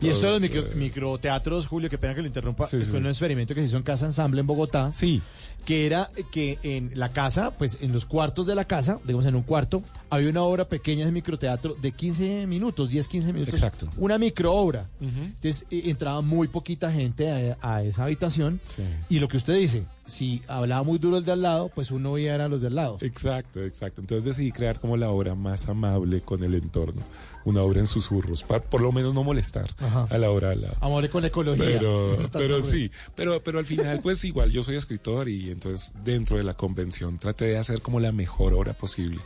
Y 0.00 0.08
esto 0.08 0.26
de 0.26 0.32
los 0.32 0.40
micro- 0.42 0.58
Entonces, 0.60 0.76
microteatros, 0.76 1.66
Julio, 1.66 1.88
qué 1.90 1.98
pena 1.98 2.14
que 2.14 2.20
lo 2.22 2.26
interrumpa, 2.26 2.66
Sí, 2.66 2.76
fue 2.78 2.86
sí. 2.86 2.96
un 2.96 3.06
experimento 3.06 3.54
que 3.54 3.60
se 3.60 3.66
hizo 3.66 3.76
en 3.76 3.82
Casa 3.82 4.06
Ensamble 4.06 4.40
en 4.40 4.46
Bogotá. 4.46 4.90
Sí. 4.92 5.20
Que 5.64 5.84
era 5.86 6.10
que 6.30 6.58
en 6.62 6.92
la 6.94 7.12
casa, 7.12 7.50
pues 7.50 7.78
en 7.80 7.92
los 7.92 8.06
cuartos 8.06 8.46
de 8.46 8.54
la 8.54 8.64
casa, 8.64 8.98
digamos 9.04 9.26
en 9.26 9.34
un 9.34 9.42
cuarto, 9.42 9.82
había 10.10 10.30
una 10.30 10.42
obra 10.42 10.64
pequeña 10.66 11.04
de 11.04 11.12
microteatro 11.12 11.74
de 11.74 11.92
15 11.92 12.46
minutos, 12.46 12.88
10, 12.88 13.06
15 13.08 13.32
minutos. 13.32 13.54
Exacto. 13.54 13.88
Una 13.98 14.16
microobra. 14.18 14.88
Ujú. 15.00 15.08
Entonces 15.24 15.66
eh, 15.70 15.82
entraba 15.86 16.22
muy 16.22 16.48
poquita 16.48 16.90
gente 16.90 17.30
a, 17.30 17.58
a 17.60 17.82
esa 17.82 18.04
habitación. 18.04 18.60
Sí. 18.64 18.82
Y 19.10 19.18
lo 19.18 19.28
que 19.28 19.36
usted 19.36 19.54
dice, 19.58 19.84
si 20.08 20.42
hablaba 20.48 20.82
muy 20.82 20.98
duro 20.98 21.18
el 21.18 21.24
de 21.24 21.32
al 21.32 21.42
lado, 21.42 21.70
pues 21.74 21.90
uno 21.90 22.12
oía 22.12 22.42
a 22.42 22.48
los 22.48 22.62
de 22.62 22.68
al 22.68 22.74
lado. 22.74 22.98
Exacto, 23.02 23.62
exacto. 23.62 24.00
Entonces 24.00 24.24
decidí 24.24 24.52
crear 24.52 24.80
como 24.80 24.96
la 24.96 25.10
obra 25.10 25.34
más 25.34 25.68
amable 25.68 26.22
con 26.22 26.42
el 26.42 26.54
entorno. 26.54 27.02
Una 27.44 27.62
obra 27.62 27.80
en 27.80 27.86
susurros, 27.86 28.42
para 28.42 28.62
por 28.62 28.80
lo 28.80 28.90
menos 28.90 29.14
no 29.14 29.22
molestar 29.22 29.74
Ajá. 29.78 30.06
a 30.10 30.18
la 30.18 30.30
obra 30.30 30.48
de 30.48 30.54
al 30.54 30.60
lado. 30.62 30.76
Amor 30.80 31.08
con 31.10 31.22
la 31.22 31.28
ecología. 31.28 31.64
Pero, 31.64 32.28
pero 32.32 32.62
sí, 32.62 32.90
pero, 33.14 33.42
pero 33.42 33.58
al 33.58 33.66
final, 33.66 34.00
pues 34.02 34.24
igual 34.24 34.50
yo 34.50 34.62
soy 34.62 34.76
escritor 34.76 35.28
y 35.28 35.50
entonces 35.50 35.92
dentro 36.02 36.38
de 36.38 36.44
la 36.44 36.54
convención 36.54 37.18
traté 37.18 37.46
de 37.46 37.58
hacer 37.58 37.82
como 37.82 38.00
la 38.00 38.10
mejor 38.10 38.54
obra 38.54 38.72
posible. 38.72 39.20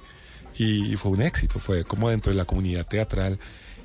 Y, 0.58 0.96
fue 0.96 1.12
un 1.12 1.22
éxito, 1.22 1.58
fue 1.58 1.84
como 1.84 2.10
dentro 2.10 2.30
de 2.30 2.36
la 2.36 2.44
comunidad 2.44 2.86
teatral 2.86 3.38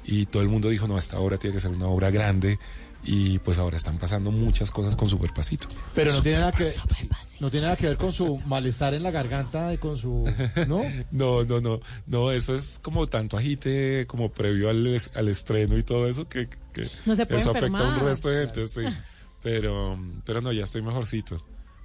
y 0.03 0.25
todo 0.25 0.41
el 0.41 0.49
mundo 0.49 0.69
dijo, 0.69 0.87
no, 0.87 0.97
esta 0.97 1.19
obra 1.19 1.37
tiene 1.37 1.55
que 1.55 1.61
ser 1.61 1.71
una 1.71 1.87
obra 1.87 2.09
grande 2.11 2.59
y 3.07 3.39
pues 3.39 3.57
ahora 3.57 3.77
están 3.77 3.97
pasando 3.97 4.31
muchas 4.31 4.69
cosas 4.69 4.95
con 4.95 5.09
Superpasito. 5.09 5.67
Pero 5.95 6.11
no 6.13 6.21
tiene 6.21 6.39
nada 6.39 6.51
que 6.51 6.65
no 7.39 7.49
tiene 7.49 7.63
nada 7.65 7.77
que 7.77 7.87
ver 7.87 7.97
con 7.97 8.11
su 8.11 8.37
malestar 8.45 8.93
en 8.93 9.01
la 9.03 9.11
garganta 9.11 9.73
y 9.73 9.77
con 9.77 9.97
su 9.97 10.25
¿no? 10.67 10.81
No, 11.11 11.43
no, 11.45 11.61
no, 11.61 11.79
no, 12.05 12.31
eso 12.31 12.53
es 12.53 12.79
como 12.83 13.07
tanto 13.07 13.37
agite 13.37 14.05
como 14.07 14.29
previo 14.31 14.69
al, 14.69 15.01
al 15.15 15.27
estreno 15.29 15.77
y 15.77 15.83
todo 15.83 16.07
eso 16.07 16.27
que, 16.27 16.49
que 16.73 16.85
No 17.05 17.15
se 17.15 17.25
puede 17.25 17.41
eso 17.41 17.51
afecta 17.51 17.79
a 17.79 17.97
un 17.97 17.99
resto 18.05 18.29
de 18.29 18.45
gente, 18.45 18.67
sí. 18.67 18.81
Pero, 19.41 19.97
pero 20.25 20.41
no, 20.41 20.51
ya 20.51 20.63
estoy 20.63 20.81
mejorcito, 20.81 21.41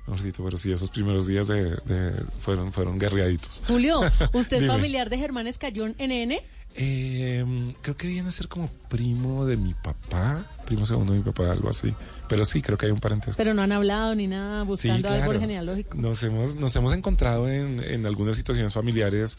mejorcito, 0.06 0.42
pero 0.42 0.56
sí, 0.56 0.72
esos 0.72 0.90
primeros 0.90 1.26
días 1.26 1.48
de, 1.48 1.76
de- 1.84 2.24
fueron, 2.40 2.72
fueron 2.72 2.98
guerreaditos. 2.98 3.62
Julio, 3.68 4.00
¿usted 4.32 4.62
es 4.62 4.66
familiar 4.66 5.10
de 5.10 5.18
Germán 5.18 5.46
Escayón 5.46 5.94
NN? 5.98 6.40
Eh, 6.74 7.44
creo 7.82 7.96
que 7.96 8.08
viene 8.08 8.28
a 8.28 8.32
ser 8.32 8.48
como 8.48 8.68
primo 8.88 9.44
de 9.46 9.56
mi 9.56 9.74
papá, 9.74 10.46
primo 10.66 10.86
segundo 10.86 11.12
de 11.12 11.18
mi 11.18 11.24
papá, 11.24 11.50
algo 11.50 11.68
así. 11.68 11.94
Pero 12.28 12.44
sí, 12.44 12.62
creo 12.62 12.78
que 12.78 12.86
hay 12.86 12.92
un 12.92 13.00
parentesco. 13.00 13.36
Pero 13.36 13.52
no 13.54 13.62
han 13.62 13.72
hablado 13.72 14.14
ni 14.14 14.26
nada 14.26 14.62
buscando 14.64 15.08
Sí, 15.08 15.14
árbol 15.14 15.24
claro. 15.26 15.40
genealógico. 15.40 15.98
Nos 15.98 16.22
hemos, 16.22 16.56
nos 16.56 16.74
hemos 16.76 16.92
encontrado 16.94 17.48
en, 17.48 17.82
en 17.82 18.06
algunas 18.06 18.36
situaciones 18.36 18.72
familiares 18.72 19.38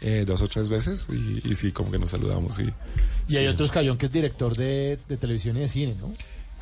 eh, 0.00 0.24
dos 0.26 0.42
o 0.42 0.48
tres 0.48 0.68
veces 0.68 1.06
y, 1.08 1.40
y 1.48 1.54
sí, 1.54 1.70
como 1.70 1.92
que 1.92 1.98
nos 1.98 2.10
saludamos. 2.10 2.58
Y, 2.58 2.64
Y 3.28 3.36
hay 3.36 3.44
sí. 3.44 3.46
otro 3.46 3.64
escayón 3.64 3.96
que 3.98 4.06
es 4.06 4.12
director 4.12 4.56
de, 4.56 4.98
de 5.08 5.16
televisión 5.16 5.56
y 5.56 5.60
de 5.60 5.68
cine, 5.68 5.94
¿no? 6.00 6.12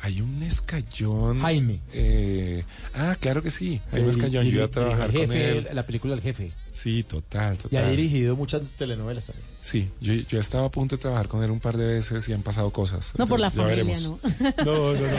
Hay 0.03 0.19
un 0.21 0.41
escayón. 0.41 1.39
Jaime. 1.41 1.79
eh, 1.93 2.63
ah, 2.95 3.15
claro 3.19 3.41
que 3.43 3.51
sí. 3.51 3.81
Jaime 3.91 4.07
Eh, 4.07 4.09
Escayón. 4.09 4.45
Yo 4.45 4.51
iba 4.51 4.65
a 4.65 4.67
trabajar 4.67 5.11
el 5.15 5.27
con 5.27 5.35
él. 5.37 5.67
La 5.73 5.85
película 5.85 6.13
El 6.15 6.21
Jefe. 6.21 6.51
Sí, 6.71 7.03
total, 7.03 7.55
Y 7.55 7.57
total. 7.57 7.83
ha 7.83 7.89
dirigido 7.89 8.35
muchas 8.35 8.61
telenovelas 8.77 9.25
también. 9.27 9.45
Sí, 9.61 9.89
yo, 9.99 10.13
yo 10.13 10.39
estaba 10.39 10.65
a 10.65 10.71
punto 10.71 10.95
de 10.95 11.01
trabajar 11.01 11.27
con 11.27 11.43
él 11.43 11.51
un 11.51 11.59
par 11.59 11.77
de 11.77 11.85
veces 11.85 12.27
y 12.29 12.33
han 12.33 12.41
pasado 12.43 12.71
cosas. 12.71 13.13
No 13.17 13.27
por 13.27 13.39
la 13.39 13.47
Entonces, 13.47 13.77
familia, 13.77 13.93
veremos. 13.93 14.19
¿no? 14.57 14.63
No, 14.65 14.93
no, 14.93 15.01
no. 15.01 15.17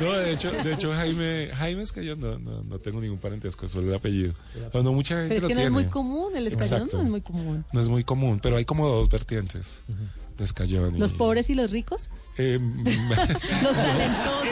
No, 0.00 0.12
de 0.12 0.32
hecho, 0.32 0.52
de 0.52 0.72
hecho 0.74 0.92
Jaime, 0.92 1.48
Jaime 1.54 1.82
Escayón 1.82 2.20
no, 2.20 2.38
no, 2.38 2.62
no 2.62 2.78
tengo 2.78 3.00
ningún 3.00 3.18
parentesco, 3.18 3.66
solo 3.66 3.88
el 3.88 3.94
apellido. 3.96 4.34
O 4.72 4.82
no, 4.82 4.92
mucha 4.92 5.16
gente 5.16 5.34
Pero 5.34 5.36
es 5.36 5.42
lo 5.42 5.48
que 5.48 5.54
no 5.54 5.60
tiene. 5.60 5.64
es 5.66 5.72
muy 5.72 5.86
común, 5.86 6.36
el 6.36 6.46
escayón 6.46 6.72
Exacto. 6.82 6.96
no 6.98 7.02
es 7.04 7.10
muy 7.10 7.20
común. 7.22 7.64
No 7.72 7.80
es 7.80 7.88
muy 7.88 8.04
común, 8.04 8.38
pero 8.42 8.56
hay 8.56 8.64
como 8.64 8.86
dos 8.88 9.08
vertientes 9.08 9.82
de 9.88 9.94
escayón. 9.94 10.29
¿Los 10.98 11.12
pobres 11.12 11.50
y 11.50 11.54
los 11.54 11.70
ricos? 11.70 12.10
Eh, 12.38 12.58
Los 13.62 13.74
talentosos. 13.74 14.48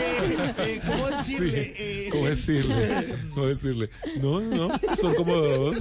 ¿Cómo 0.84 1.06
decirle? 1.08 1.74
Sí, 1.76 2.08
¿Cómo 2.10 2.26
decirle? 2.26 3.14
¿Cómo 3.34 3.46
decirle? 3.46 3.90
No, 4.20 4.40
no, 4.40 4.68
son 5.00 5.14
como 5.14 5.34
dos. 5.34 5.78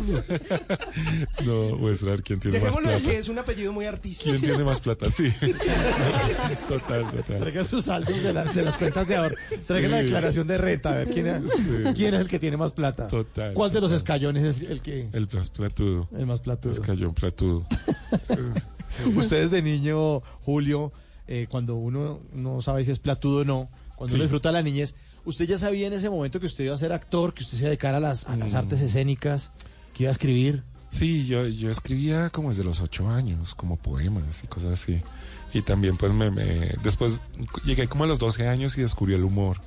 No, 1.44 1.76
muestrar 1.78 2.22
quién 2.24 2.40
tiene 2.40 2.60
más 2.60 2.66
Dejémoslo 2.68 2.90
de 2.92 2.98
plata. 3.00 3.12
que 3.12 3.18
es 3.20 3.30
un 3.30 3.40
apellido 3.40 3.74
muy 3.74 3.86
artístico. 3.86 4.30
¿Quién 4.32 4.42
tiene 4.42 4.64
más 4.64 4.80
plata? 4.80 5.10
Sí. 5.12 5.34
Total, 6.70 7.10
total. 7.12 7.38
Traiga 7.40 7.64
sus 7.64 7.86
saldos 7.86 8.22
de, 8.24 8.32
la- 8.34 8.46
de 8.46 8.62
las 8.64 8.78
cuentas 8.78 9.08
de 9.08 9.16
ahorro. 9.16 9.36
Traiga 9.66 9.88
la 9.90 9.98
declaración 9.98 10.48
de 10.48 10.58
renta, 10.58 10.92
a 10.92 10.96
ver 10.98 11.10
quién 11.10 11.28
es, 11.28 11.42
Sí. 11.52 11.70
quién 11.96 12.14
es 12.14 12.22
el 12.22 12.28
que 12.28 12.40
tiene 12.40 12.58
más 12.58 12.72
plata. 12.72 13.08
Total, 13.08 13.54
¿Cuál 13.54 13.72
de 13.72 13.82
los 13.82 13.90
total. 13.90 13.98
escayones 13.98 14.58
es 14.62 14.70
el 14.70 14.82
que 14.82 15.10
El 15.12 15.28
más 15.34 15.50
platudo. 15.50 16.08
el 16.18 16.26
más 16.26 16.40
platudo? 16.40 16.72
Escayón 16.72 17.14
platudo. 17.14 17.66
Ustedes 19.16 19.52
de 19.52 19.62
niño, 19.62 20.22
Julio, 20.44 20.92
eh, 21.28 21.48
cuando 21.50 21.76
uno 21.76 22.22
no 22.34 22.62
sabe 22.62 22.84
si 22.84 22.92
es 22.92 23.00
platudo 23.00 23.42
o 23.42 23.46
no, 23.46 23.70
cuando 23.96 24.12
Sí. 24.12 24.16
uno 24.16 24.24
disfruta 24.24 24.52
la 24.52 24.62
niñez, 24.62 24.96
¿usted 25.26 25.46
ya 25.46 25.58
sabía 25.58 25.88
en 25.88 25.94
ese 25.94 26.10
momento 26.10 26.40
que 26.40 26.46
usted 26.46 26.66
iba 26.66 26.74
a 26.76 26.78
ser 26.78 26.94
actor, 26.94 27.34
que 27.34 27.44
usted 27.44 27.58
se 27.58 27.64
iba 27.64 27.68
a 27.68 27.72
dedicar 27.72 27.96
a 27.96 28.00
las, 28.00 28.26
a 28.28 28.36
las 28.36 28.54
Mm. 28.54 28.58
artes 28.58 28.82
escénicas, 28.82 29.52
que 29.94 30.04
iba 30.04 30.10
a 30.10 30.14
escribir? 30.14 30.64
Sí, 30.90 31.26
yo, 31.28 31.46
yo 31.48 31.70
escribía 31.70 32.30
como 32.30 32.48
desde 32.50 32.64
los 32.64 32.80
ocho 32.80 33.10
años, 33.10 33.56
como 33.56 33.76
poemas 33.76 34.42
y 34.44 34.48
cosas 34.48 34.72
así. 34.72 35.02
Y 35.54 35.62
también 35.64 35.98
pues 35.98 36.14
me, 36.14 36.32
me- 36.32 36.76
después 36.82 37.22
llegué 37.66 37.88
como 37.90 38.06
a 38.06 38.08
los 38.08 38.20
12 38.20 38.48
años 38.48 38.78
y 38.78 38.82
descubrí 38.82 39.14
el 39.14 39.24
humor. 39.26 39.60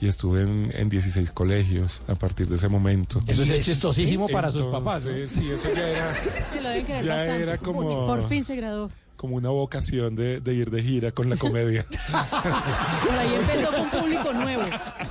Y 0.00 0.08
estuve 0.08 0.42
en, 0.42 0.70
en 0.74 0.88
16 0.90 1.32
colegios 1.32 2.02
a 2.06 2.14
partir 2.14 2.46
de 2.48 2.56
ese 2.56 2.68
momento. 2.68 3.22
Eso 3.26 3.42
es 3.44 3.64
chistosísimo 3.64 4.28
para 4.28 4.52
sus 4.52 4.62
papás, 4.66 5.06
¿no? 5.06 5.12
Entonces, 5.12 5.30
Sí, 5.38 5.50
eso 5.50 5.68
ya 5.74 5.88
era 5.88 6.14
Sí, 6.52 6.60
lo 6.62 6.68
deben 6.68 6.86
Ya 7.02 7.16
bastante. 7.16 7.42
era 7.42 7.58
como- 7.58 8.06
Por 8.06 8.28
fin 8.28 8.44
se 8.44 8.56
graduó. 8.56 8.90
como 9.16 9.36
una 9.36 9.48
vocación 9.48 10.14
de, 10.14 10.40
de 10.40 10.52
ir 10.54 10.70
de 10.70 10.82
gira 10.82 11.10
con 11.12 11.30
la 11.30 11.36
comedia. 11.36 11.86
Por 13.06 13.14
ahí 13.18 13.34
empezó 13.34 13.72
con 13.72 13.90
público 14.02 14.32
nuevo. 14.34 14.62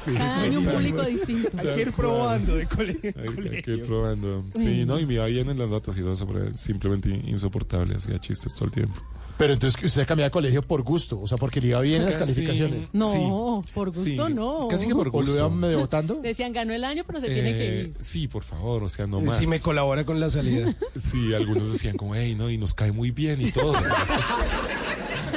Sí, 0.04 0.14
Cada 0.14 0.42
año 0.42 0.60
un 0.60 0.66
público 0.66 1.02
distinto. 1.04 1.50
Hay 1.58 1.68
que 1.76 1.82
ir 1.82 1.92
probando 1.94 2.56
de 2.56 2.66
colegio. 2.68 3.14
Hay, 3.18 3.48
hay 3.56 3.62
que 3.64 3.72
ir 3.72 3.86
probando. 3.88 4.46
Sí, 4.54 4.86
no, 4.86 5.00
y 5.00 5.06
me 5.08 5.16
iba 5.16 5.26
bien 5.26 5.50
en 5.50 5.58
las 5.58 5.72
notas 5.72 5.98
y 5.98 6.02
todo 6.02 6.14
eso, 6.14 6.28
pero 6.28 6.56
simplemente 6.56 7.10
insoportable, 7.10 7.96
hacía 7.96 8.20
chistes 8.20 8.54
todo 8.54 8.66
el 8.66 8.72
tiempo. 8.72 9.02
Pero 9.38 9.52
entonces 9.54 9.78
que 9.80 9.86
usted 9.88 10.08
cambiaba 10.08 10.28
de 10.28 10.32
colegio 10.32 10.62
por 10.62 10.82
gusto, 10.82 11.20
o 11.20 11.28
sea, 11.28 11.38
porque 11.38 11.60
le 11.60 11.68
iba 11.68 11.82
bien 11.82 12.02
en 12.02 12.06
las 12.06 12.18
Casi- 12.18 12.36
calificaciones. 12.36 12.88
No, 12.94 13.62
por 13.74 13.90
gusto 13.90 14.04
Sí, 14.04 14.18
no. 14.34 14.68
Casi 14.70 14.88
que 14.88 14.96
por 14.96 15.10
¿O 15.10 15.12
lo 15.12 15.18
gusto. 15.20 15.36
iban 15.38 15.58
medio 15.58 15.80
votando? 15.80 16.16
Decían, 16.24 16.54
ganó 16.54 16.74
el 16.74 16.84
año, 16.86 17.04
pero 17.06 17.20
se 17.20 17.28
tiene 17.28 17.52
que 17.52 17.68
Eh, 17.68 17.82
ir. 17.82 17.96
sí, 18.00 18.28
por 18.30 18.44
favor, 18.44 18.84
o 18.84 18.90
sea, 18.90 19.08
no 19.08 19.20
más. 19.20 19.38
Si 19.38 19.48
me 19.48 19.60
colabora 19.60 20.06
con 20.06 20.20
la 20.20 20.30
salida. 20.30 20.74
Sí, 20.96 21.34
algunos 21.34 21.72
decían 21.72 21.98
como, 21.98 22.16
hey, 22.16 22.36
no, 22.38 22.50
y 22.50 22.58
nos 22.58 22.74
cae 22.74 22.92
muy 22.94 23.12
bien 23.12 23.42
y 23.42 23.52
todo. 23.52 23.74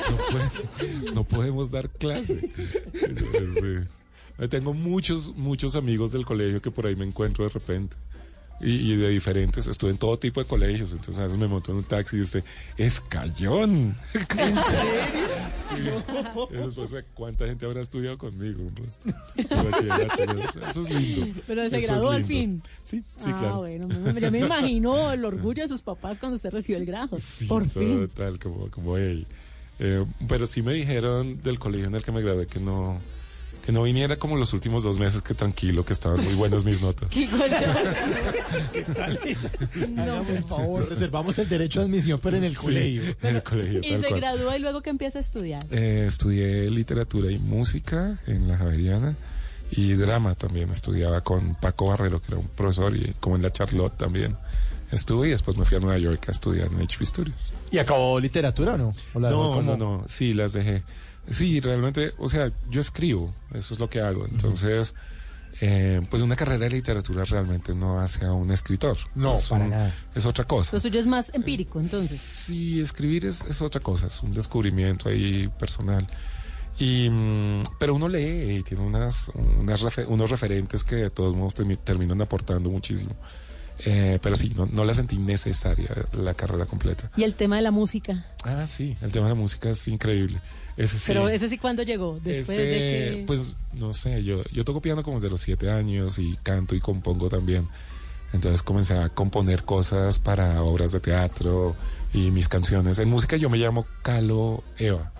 No, 0.09 0.17
puede- 0.31 1.13
no 1.15 1.25
podemos 1.25 1.71
dar 1.71 1.91
clase. 1.91 2.51
Entonces. 2.95 3.87
Tengo 4.49 4.73
muchos, 4.73 5.35
muchos 5.37 5.75
amigos 5.75 6.13
del 6.13 6.25
colegio 6.25 6.63
que 6.63 6.71
por 6.71 6.87
ahí 6.87 6.95
me 6.97 7.05
encuentro 7.05 7.45
de 7.45 7.51
repente. 7.51 7.97
Y, 8.61 8.93
y 8.93 8.97
de 8.97 9.09
diferentes, 9.11 9.69
estuve 9.69 9.93
en 9.93 9.99
todo 9.99 10.19
tipo 10.19 10.41
de 10.41 10.47
colegios, 10.47 10.91
entonces 10.91 11.19
a 11.21 11.25
veces 11.25 11.39
me 11.39 11.47
monto 11.47 11.71
en 11.71 11.79
un 11.79 11.85
taxi 11.85 12.17
y 12.17 12.23
usted, 12.23 12.43
es 12.77 12.99
cayón. 12.99 13.95
¿En 14.15 14.27
serio? 14.37 16.03
Sí. 16.51 16.57
Después, 16.57 17.05
¿cuánta 17.15 17.47
gente 17.47 17.67
habrá 17.67 17.81
estudiado 17.83 18.19
conmigo? 18.19 18.69
Pues, 18.75 18.99
eso, 19.37 20.61
eso 20.69 20.81
es 20.83 20.91
lindo. 20.91 21.41
Pero 21.47 21.71
se 21.71 21.81
graduó 21.81 22.11
al 22.11 22.25
fin. 22.25 22.63
Sí, 22.83 23.03
sí, 23.19 23.31
ah, 23.33 23.39
claro. 23.39 23.59
bueno, 23.59 23.87
me- 23.89 24.21
yo 24.21 24.31
me 24.33 24.39
imagino 24.41 25.13
el 25.13 25.25
orgullo 25.25 25.63
de 25.63 25.69
sus 25.69 25.83
papás 25.83 26.19
cuando 26.19 26.35
usted 26.37 26.51
recibió 26.51 26.79
el 26.79 26.87
grado. 26.87 27.17
Sí, 27.21 27.45
Por 27.47 27.69
fin. 27.69 28.09
total, 28.09 28.39
como, 28.41 28.69
como 28.71 28.97
hey. 28.99 29.25
Eh, 29.79 30.05
pero 30.27 30.47
sí 30.47 30.63
me 30.63 30.73
dijeron 30.73 31.41
del 31.43 31.61
colegio 31.61 31.87
en 31.87 31.95
el 31.95 32.03
que 32.03 32.11
me 32.11 32.21
gradué 32.23 32.47
que 32.49 32.59
no, 32.59 32.99
que 33.69 33.73
no 33.73 33.83
viniera 33.83 34.17
como 34.17 34.35
los 34.35 34.55
últimos 34.55 34.83
dos 34.83 34.97
meses, 34.97 35.21
que 35.21 35.35
tranquilo, 35.35 35.85
que 35.85 35.93
estaban 35.93 36.19
muy 36.25 36.33
buenas 36.37 36.65
mis 36.65 36.81
notas. 36.81 37.11
¿Qué 37.13 37.27
tal? 38.95 39.19
Hágame 39.99 40.37
el 40.39 40.45
favor, 40.45 40.89
reservamos 40.89 41.39
el 41.39 41.51
derecho 41.51 41.81
de 41.81 41.85
admisión, 41.85 42.19
pero 42.23 42.39
en 42.39 42.45
el 42.45 42.53
Sí, 42.53 42.57
colegio. 42.57 43.03
En 43.21 43.37
el 43.37 43.43
colegio, 43.43 43.81
Y 43.81 43.99
se 43.99 44.11
gradúa 44.15 44.57
y 44.57 44.61
luego 44.61 44.81
que 44.81 44.89
empieza 44.89 45.19
a 45.19 45.21
estudiar. 45.21 45.63
Eh, 45.71 46.05
estudié 46.09 46.71
literatura 46.71 47.31
y 47.31 47.39
música 47.39 48.19
en 48.27 48.49
la 48.49 48.57
Javeriana 48.57 49.17
y 49.71 49.93
drama 49.93 50.35
también. 50.35 50.71
Estudiaba 50.71 51.21
con 51.21 51.55
Paco 51.55 51.89
Barrero, 51.89 52.23
que 52.23 52.29
era 52.29 52.39
un 52.39 52.49
profesor, 52.49 52.97
y 52.97 53.13
como 53.21 53.37
en 53.37 53.43
la 53.43 53.51
Charlotte 53.51 53.99
también 53.99 54.35
estuve 54.93 55.29
y 55.29 55.33
después 55.33 55.59
me 55.59 55.67
fui 55.67 55.77
a 55.77 55.81
Nueva 55.81 55.99
York 55.99 56.25
a 56.29 56.31
estudiar 56.31 56.69
en 56.69 56.79
HB 56.79 57.05
Studios. 57.05 57.53
¿Y 57.71 57.77
acabó 57.77 58.19
literatura 58.19 58.77
o 58.77 58.79
no? 58.79 58.95
¿O 59.13 59.21
la 59.21 59.29
dejó 59.29 59.61
No, 59.61 59.63
no, 59.63 59.77
no, 59.77 60.05
sí, 60.09 60.33
las 60.33 60.55
dejé. 60.55 60.85
Sí, 61.31 61.61
realmente, 61.61 62.13
o 62.19 62.29
sea, 62.29 62.51
yo 62.71 62.81
escribo, 62.81 63.35
eso 63.55 63.75
es 63.75 63.81
lo 63.81 63.89
que 63.91 64.01
hago. 64.01 64.27
Entonces, 64.27 64.95
eh, 65.61 66.01
pues 66.11 66.23
una 66.23 66.37
carrera 66.37 66.65
de 66.65 66.71
literatura 66.71 67.25
realmente 67.25 67.75
no 67.75 68.01
hace 68.01 68.25
a 68.25 68.33
un 68.33 68.51
escritor. 68.51 68.97
No, 69.15 69.37
es 69.37 69.49
para 69.49 69.65
un- 69.65 69.71
nada. 69.71 69.93
Es 70.15 70.25
otra 70.27 70.45
cosa. 70.45 70.77
Lo 70.77 70.81
suyo 70.81 71.01
es 71.01 71.07
más 71.07 71.33
empírico, 71.35 71.81
entonces. 71.81 72.21
Sí, 72.21 72.81
escribir 72.81 73.27
es, 73.27 73.43
es 73.45 73.61
otra 73.61 73.81
cosa, 73.81 74.07
es 74.07 74.23
un 74.23 74.33
descubrimiento 74.33 75.09
ahí 75.09 75.49
personal. 75.59 76.07
Y, 76.79 77.11
mm, 77.11 77.65
pero 77.81 77.95
uno 77.97 78.09
lee 78.09 78.59
y 78.59 78.63
tiene 78.63 78.85
unas, 78.85 79.33
unas 79.35 79.83
unos 80.07 80.31
referentes 80.31 80.85
que 80.85 80.95
de 80.97 81.11
todos 81.11 81.35
modos 81.35 81.57
termi- 81.57 81.79
terminan 81.83 82.21
aportando 82.23 82.71
muchísimo. 82.71 83.17
Eh, 83.85 84.19
pero 84.21 84.37
sí, 84.37 84.53
no, 84.57 84.67
no 84.67 84.85
la 84.85 84.95
sentí 84.95 85.19
necesaria 85.19 85.91
la 86.13 86.35
carrera 86.35 86.67
completa. 86.67 87.11
Y 87.17 87.23
el 87.23 87.35
tema 87.35 87.57
de 87.57 87.63
la 87.63 87.71
música. 87.71 88.27
Ah, 88.45 88.67
sí, 88.67 88.97
el 89.01 89.13
tema 89.13 89.27
de 89.27 89.35
la 89.35 89.41
música 89.41 89.71
es 89.71 89.87
increíble. 89.89 90.41
Ese 90.77 90.99
sí. 90.99 91.05
Pero 91.09 91.29
ese 91.29 91.49
sí, 91.49 91.59
¿cuándo 91.59 91.83
llegó? 91.83 92.21
Después 92.23 92.59
Ese, 92.59 92.67
de 92.67 92.79
que... 92.79 93.25
Pues 93.27 93.57
no 93.73 93.93
sé, 93.93 94.23
yo, 94.25 94.43
yo 94.53 94.65
toco 94.65 94.81
piano 94.81 95.03
como 95.03 95.17
desde 95.17 95.31
los 95.31 95.41
siete 95.41 95.71
años 95.71 96.19
y 96.19 96.37
canto 96.43 96.75
y 96.75 96.81
compongo 96.81 97.29
también. 97.29 97.69
Entonces 98.33 98.63
comencé 98.63 98.95
a 98.95 99.09
componer 99.09 99.65
cosas 99.65 100.19
para 100.19 100.63
obras 100.63 100.93
de 100.93 101.01
teatro 101.01 101.75
y 102.13 102.31
mis 102.31 102.49
canciones. 102.49 102.99
En 102.99 103.09
música 103.09 103.37
yo 103.37 103.49
me 103.49 103.59
llamo 103.59 103.87
Calo 104.03 104.63
Eva. 104.77 105.13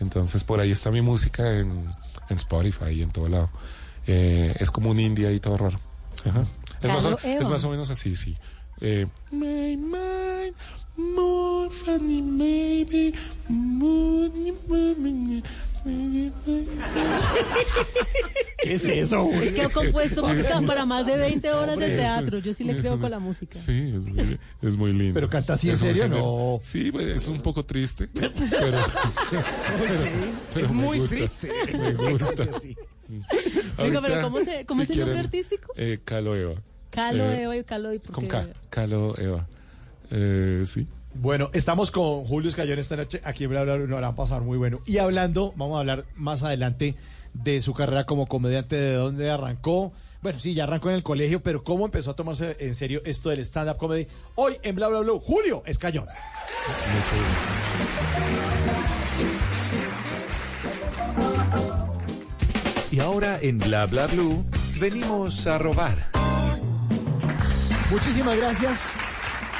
Entonces 0.00 0.44
por 0.44 0.60
ahí 0.60 0.70
está 0.70 0.90
mi 0.90 1.00
música 1.00 1.58
en, 1.58 1.86
en 2.28 2.36
Spotify 2.36 2.90
y 2.90 3.02
en 3.02 3.10
todo 3.10 3.28
lado. 3.28 3.50
Eh, 4.06 4.54
es 4.58 4.70
como 4.70 4.90
un 4.90 5.00
indie 5.00 5.32
y 5.32 5.40
todo 5.40 5.56
raro. 5.56 5.80
Ajá. 6.24 6.44
Es, 6.82 6.90
más 6.90 7.04
o, 7.04 7.18
es 7.18 7.48
más 7.48 7.64
o 7.64 7.70
menos 7.70 7.90
así, 7.90 8.14
sí. 8.14 8.36
Eh, 8.80 9.06
My 9.30 9.76
mind, 9.76 10.54
more 10.96 11.70
funny 11.70 12.22
maybe, 12.22 13.14
¿Qué 18.62 18.72
es 18.72 18.84
eso, 18.86 19.24
güey? 19.24 19.48
Es 19.48 19.52
que 19.52 19.62
ha 19.62 19.68
compuesto 19.68 20.26
música 20.26 20.62
para 20.62 20.86
más 20.86 21.04
de 21.04 21.18
20 21.18 21.52
horas 21.52 21.78
de 21.78 21.88
teatro. 21.88 22.38
Yo 22.38 22.54
sí 22.54 22.64
le 22.64 22.78
creo 22.78 22.98
con 22.98 23.10
la 23.10 23.18
música. 23.18 23.58
Sí, 23.58 23.92
es 23.94 24.00
muy, 24.00 24.38
es 24.62 24.76
muy 24.76 24.92
lindo. 24.94 25.14
¿Pero 25.14 25.28
canta 25.28 25.54
así 25.54 25.68
en 25.68 25.76
serio? 25.76 26.08
No. 26.08 26.58
Sí, 26.62 26.90
es 26.98 27.28
un 27.28 27.42
poco 27.42 27.64
triste, 27.64 28.08
pero, 28.14 28.32
pero, 28.50 28.78
pero 30.54 30.66
Es 30.66 30.72
me 30.72 30.82
muy 30.82 30.98
gusta, 31.00 31.16
triste. 31.16 31.52
Me 31.78 31.92
gusta. 32.12 32.48
Oiga, 33.78 34.00
pero 34.02 34.22
¿cómo 34.22 34.42
se- 34.44 34.64
cómo 34.66 34.84
si 34.84 34.92
es 34.92 34.98
el 34.98 34.98
nombre 35.00 35.20
artístico? 35.20 35.72
Eh, 35.76 36.00
Calo 36.04 36.36
Eva. 36.36 36.54
Calo, 36.90 37.24
Eh, 37.24 37.42
Eva 37.42 37.56
y 37.56 37.64
Calo 37.64 37.92
y 37.92 37.98
por 37.98 38.12
Con 38.12 38.24
qué 38.24 38.28
K? 38.30 38.48
Calo 38.70 39.18
Eva. 39.18 39.46
Eh, 40.10 40.62
sí. 40.66 40.86
Bueno, 41.14 41.50
estamos 41.52 41.90
con 41.90 42.24
Julio 42.24 42.48
Escayón 42.48 42.78
esta 42.78 42.96
noche 42.96 43.20
aquí 43.24 43.44
en 43.44 43.54
la 43.54 43.64
va 44.00 44.06
a 44.08 44.14
pasar 44.16 44.42
muy 44.42 44.58
bueno. 44.58 44.80
Y 44.86 44.98
hablando, 44.98 45.52
vamos 45.56 45.76
a 45.76 45.80
hablar 45.80 46.04
más 46.16 46.42
adelante 46.42 46.96
de 47.34 47.60
su 47.60 47.72
carrera 47.72 48.04
como 48.04 48.26
comediante, 48.26 48.76
de 48.76 48.94
dónde 48.94 49.30
arrancó. 49.30 49.92
Bueno, 50.22 50.38
sí, 50.40 50.54
ya 50.54 50.64
arrancó 50.64 50.88
en 50.88 50.96
el 50.96 51.02
colegio, 51.02 51.42
pero 51.42 51.62
¿cómo 51.62 51.84
empezó 51.84 52.12
a 52.12 52.16
tomarse 52.16 52.56
en 52.58 52.74
serio 52.74 53.02
esto 53.04 53.28
del 53.30 53.40
stand-up 53.40 53.76
comedy? 53.76 54.06
Hoy 54.36 54.56
en 54.62 54.74
Bla 54.74 54.88
Bla 54.88 55.00
Bla, 55.00 55.12
Julio 55.20 55.62
Escayón. 55.66 56.06
Y 62.94 63.00
ahora 63.00 63.40
en 63.42 63.58
Bla 63.58 63.86
Bla 63.86 64.06
Blue 64.06 64.44
venimos 64.78 65.48
a 65.48 65.58
robar. 65.58 65.96
Muchísimas 67.90 68.36
gracias. 68.36 68.82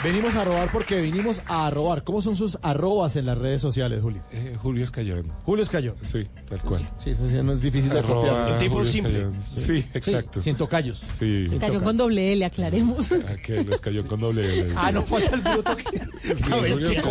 Venimos 0.05 0.37
a 0.37 0.45
robar 0.45 0.71
porque 0.71 1.01
vinimos 1.01 1.43
a 1.47 1.69
robar. 1.69 2.05
¿Cómo 2.05 2.23
son 2.23 2.37
sus 2.37 2.57
arrobas 2.63 3.17
en 3.17 3.27
las 3.27 3.37
redes 3.37 3.61
sociales, 3.61 4.03
Julio? 4.03 4.23
Eh, 4.31 4.57
Julio 4.63 4.85
Escayón. 4.85 5.33
Julio 5.43 5.65
Escayón. 5.65 5.97
Sí, 6.01 6.29
tal 6.49 6.61
cual. 6.61 6.89
Sí, 7.03 7.11
eso 7.11 7.29
sí 7.29 7.35
no 7.43 7.51
es 7.51 7.61
difícil 7.61 7.91
de 7.91 8.03
copiar. 8.03 8.53
Un 8.53 8.59
tipo 8.59 8.75
Julio 8.75 8.89
simple. 8.93 9.19
Escayón. 9.19 9.41
Sí, 9.41 9.85
exacto. 9.95 10.41
sin 10.41 10.55
tocallos. 10.55 10.99
Sí. 11.01 11.49
Cayó 11.59 11.83
con 11.83 11.97
doble 11.97 12.35
L, 12.35 12.45
aclaremos. 12.45 13.11
Aquel 13.11 13.73
Escayón 13.73 14.07
con 14.07 14.21
doble 14.21 14.61
L. 14.61 14.75
Ah, 14.77 14.93
no 14.93 15.03
falta 15.03 15.35
el 15.35 15.41
bruto 15.41 15.77
que... 15.77 16.37
Sí, 16.37 16.53
a 16.53 16.57
bestia. 16.59 17.03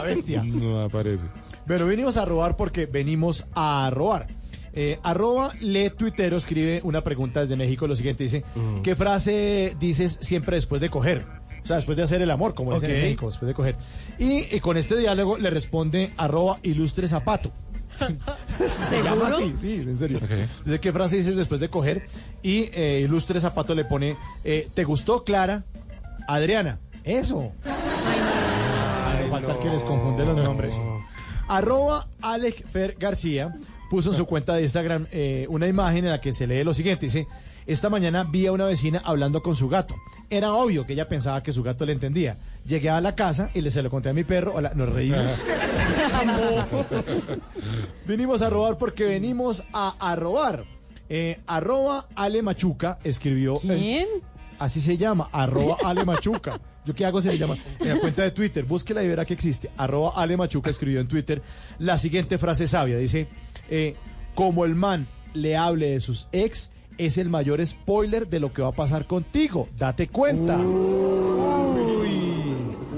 A 0.00 0.04
bestia. 0.04 0.44
No 0.44 0.82
aparece. 0.82 1.24
Pero 1.66 1.86
venimos 1.88 2.16
a 2.16 2.24
robar 2.24 2.56
porque 2.56 2.86
venimos 2.86 3.44
a 3.56 3.90
robar. 3.90 4.28
Eh, 4.74 4.98
arroba 5.02 5.52
le 5.60 5.90
tuitero 5.90 6.36
escribe 6.36 6.80
una 6.84 7.04
pregunta 7.04 7.40
desde 7.40 7.56
México, 7.56 7.86
lo 7.86 7.96
siguiente 7.96 8.24
dice, 8.24 8.44
¿qué 8.82 8.96
frase 8.96 9.76
dices 9.78 10.18
siempre 10.20 10.56
después 10.56 10.80
de 10.80 10.88
coger? 10.88 11.26
O 11.62 11.66
sea, 11.66 11.76
después 11.76 11.96
de 11.96 12.02
hacer 12.02 12.20
el 12.22 12.30
amor, 12.30 12.54
como 12.54 12.74
dicen 12.74 12.90
en. 12.90 13.02
México, 13.02 13.26
después 13.26 13.46
de 13.46 13.54
coger. 13.54 13.76
Y, 14.18 14.46
eh, 14.54 14.60
con 14.60 14.76
este 14.76 14.96
diálogo 14.96 15.38
le 15.38 15.50
responde 15.50 16.10
arroba 16.16 16.58
ilustre 16.62 17.06
zapato. 17.06 17.52
Se 18.88 19.02
llama 19.02 19.28
así, 19.28 19.52
sí, 19.56 19.74
en 19.74 19.98
serio. 19.98 20.18
Dice, 20.64 20.80
¿qué 20.80 20.92
frase 20.92 21.16
dices 21.16 21.36
después 21.36 21.60
de 21.60 21.68
coger? 21.68 22.06
Y 22.42 22.70
eh, 22.72 23.02
ilustre 23.04 23.38
zapato 23.40 23.74
le 23.74 23.84
pone, 23.84 24.16
eh, 24.44 24.68
¿te 24.74 24.84
gustó 24.84 25.24
Clara? 25.24 25.64
Adriana. 26.26 26.78
Eso. 27.04 27.52
Ay, 27.64 29.28
falta 29.30 29.52
el 29.52 29.58
que 29.58 29.68
les 29.68 29.82
confunde 29.82 30.24
los 30.24 30.36
nombres. 30.36 30.80
Arroba 31.48 32.08
Alex 32.22 32.64
Fer 32.70 32.96
García 32.98 33.54
puso 33.92 34.08
en 34.10 34.16
su 34.16 34.24
cuenta 34.24 34.54
de 34.54 34.62
Instagram 34.62 35.06
eh, 35.12 35.44
una 35.50 35.68
imagen 35.68 36.06
en 36.06 36.12
la 36.12 36.18
que 36.18 36.32
se 36.32 36.46
lee 36.46 36.64
lo 36.64 36.72
siguiente. 36.72 37.04
Dice, 37.04 37.26
esta 37.66 37.90
mañana 37.90 38.24
vi 38.24 38.46
a 38.46 38.52
una 38.52 38.64
vecina 38.64 39.02
hablando 39.04 39.42
con 39.42 39.54
su 39.54 39.68
gato. 39.68 39.94
Era 40.30 40.54
obvio 40.54 40.86
que 40.86 40.94
ella 40.94 41.08
pensaba 41.08 41.42
que 41.42 41.52
su 41.52 41.62
gato 41.62 41.84
le 41.84 41.92
entendía. 41.92 42.38
Llegué 42.64 42.88
a 42.88 43.02
la 43.02 43.14
casa 43.14 43.50
y 43.52 43.60
le 43.60 43.70
se 43.70 43.82
lo 43.82 43.90
conté 43.90 44.08
a 44.08 44.14
mi 44.14 44.24
perro. 44.24 44.54
Hola, 44.54 44.72
nos 44.74 44.88
reímos. 44.88 45.20
Venimos 48.06 48.40
a 48.40 48.48
robar 48.48 48.78
porque 48.78 49.04
venimos 49.04 49.62
a, 49.74 49.94
a 50.00 50.16
robar. 50.16 50.64
Eh, 51.10 51.40
arroba 51.46 52.08
Ale 52.16 52.40
Machuca 52.40 52.98
escribió. 53.04 53.56
¿Quién? 53.56 54.06
así 54.58 54.80
se 54.80 54.96
llama, 54.96 55.28
arroba 55.32 55.76
Ale 55.84 56.06
Machuca. 56.06 56.58
¿Yo 56.84 56.94
qué 56.94 57.04
hago? 57.04 57.20
Se 57.20 57.30
le 57.30 57.38
llama 57.38 57.58
en 57.78 57.88
la 57.88 58.00
cuenta 58.00 58.22
de 58.22 58.30
Twitter. 58.30 58.64
Búsquela 58.64 59.02
y 59.04 59.08
verá 59.08 59.24
que 59.24 59.34
existe. 59.34 59.70
Arroba 59.76 60.14
Ale 60.16 60.36
Machuca 60.36 60.70
escribió 60.70 61.00
en 61.00 61.08
Twitter 61.08 61.42
la 61.78 61.98
siguiente 61.98 62.38
frase 62.38 62.66
sabia. 62.66 62.96
Dice, 62.96 63.28
eh, 63.74 63.96
como 64.34 64.66
el 64.66 64.74
man 64.74 65.08
le 65.32 65.56
hable 65.56 65.92
de 65.92 66.00
sus 66.02 66.28
ex, 66.30 66.70
es 66.98 67.16
el 67.16 67.30
mayor 67.30 67.64
spoiler 67.64 68.28
de 68.28 68.38
lo 68.38 68.52
que 68.52 68.60
va 68.60 68.68
a 68.68 68.72
pasar 68.72 69.06
contigo. 69.06 69.66
Date 69.78 70.08
cuenta. 70.08 70.58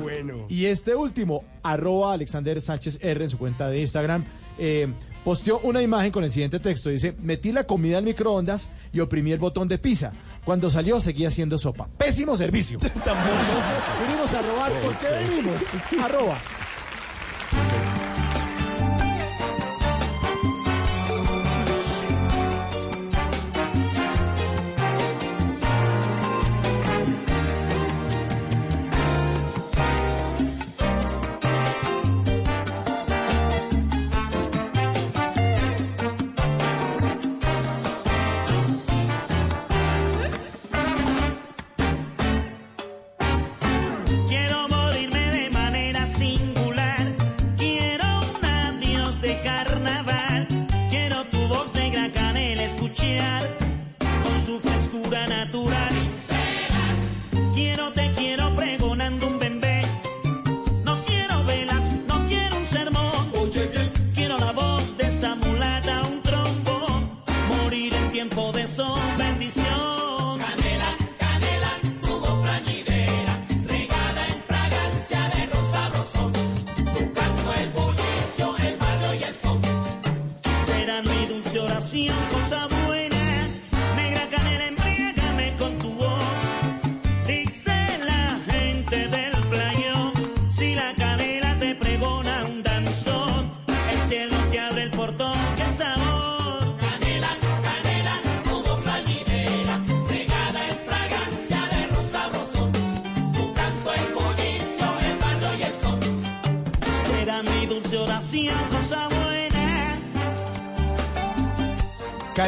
Bueno. 0.02 0.46
Y 0.48 0.66
este 0.66 0.96
último, 0.96 1.44
arroba 1.62 2.12
Alexander 2.14 2.60
Sánchez 2.60 2.98
R 3.00 3.22
en 3.22 3.30
su 3.30 3.38
cuenta 3.38 3.68
de 3.68 3.82
Instagram, 3.82 4.24
eh, 4.58 4.92
posteó 5.22 5.60
una 5.60 5.80
imagen 5.80 6.10
con 6.10 6.24
el 6.24 6.32
siguiente 6.32 6.58
texto. 6.58 6.90
Dice, 6.90 7.14
metí 7.20 7.52
la 7.52 7.68
comida 7.68 7.98
al 7.98 8.04
microondas 8.04 8.68
y 8.92 8.98
oprimí 8.98 9.30
el 9.30 9.38
botón 9.38 9.68
de 9.68 9.78
pizza. 9.78 10.12
Cuando 10.44 10.70
salió 10.70 10.98
seguía 10.98 11.28
haciendo 11.28 11.56
sopa. 11.56 11.88
Pésimo 11.96 12.36
servicio. 12.36 12.78
venimos 12.82 14.34
a 14.34 14.42
robar 14.42 14.72
porque 14.82 15.06
venimos. 15.06 15.62
Arroba. 16.02 16.36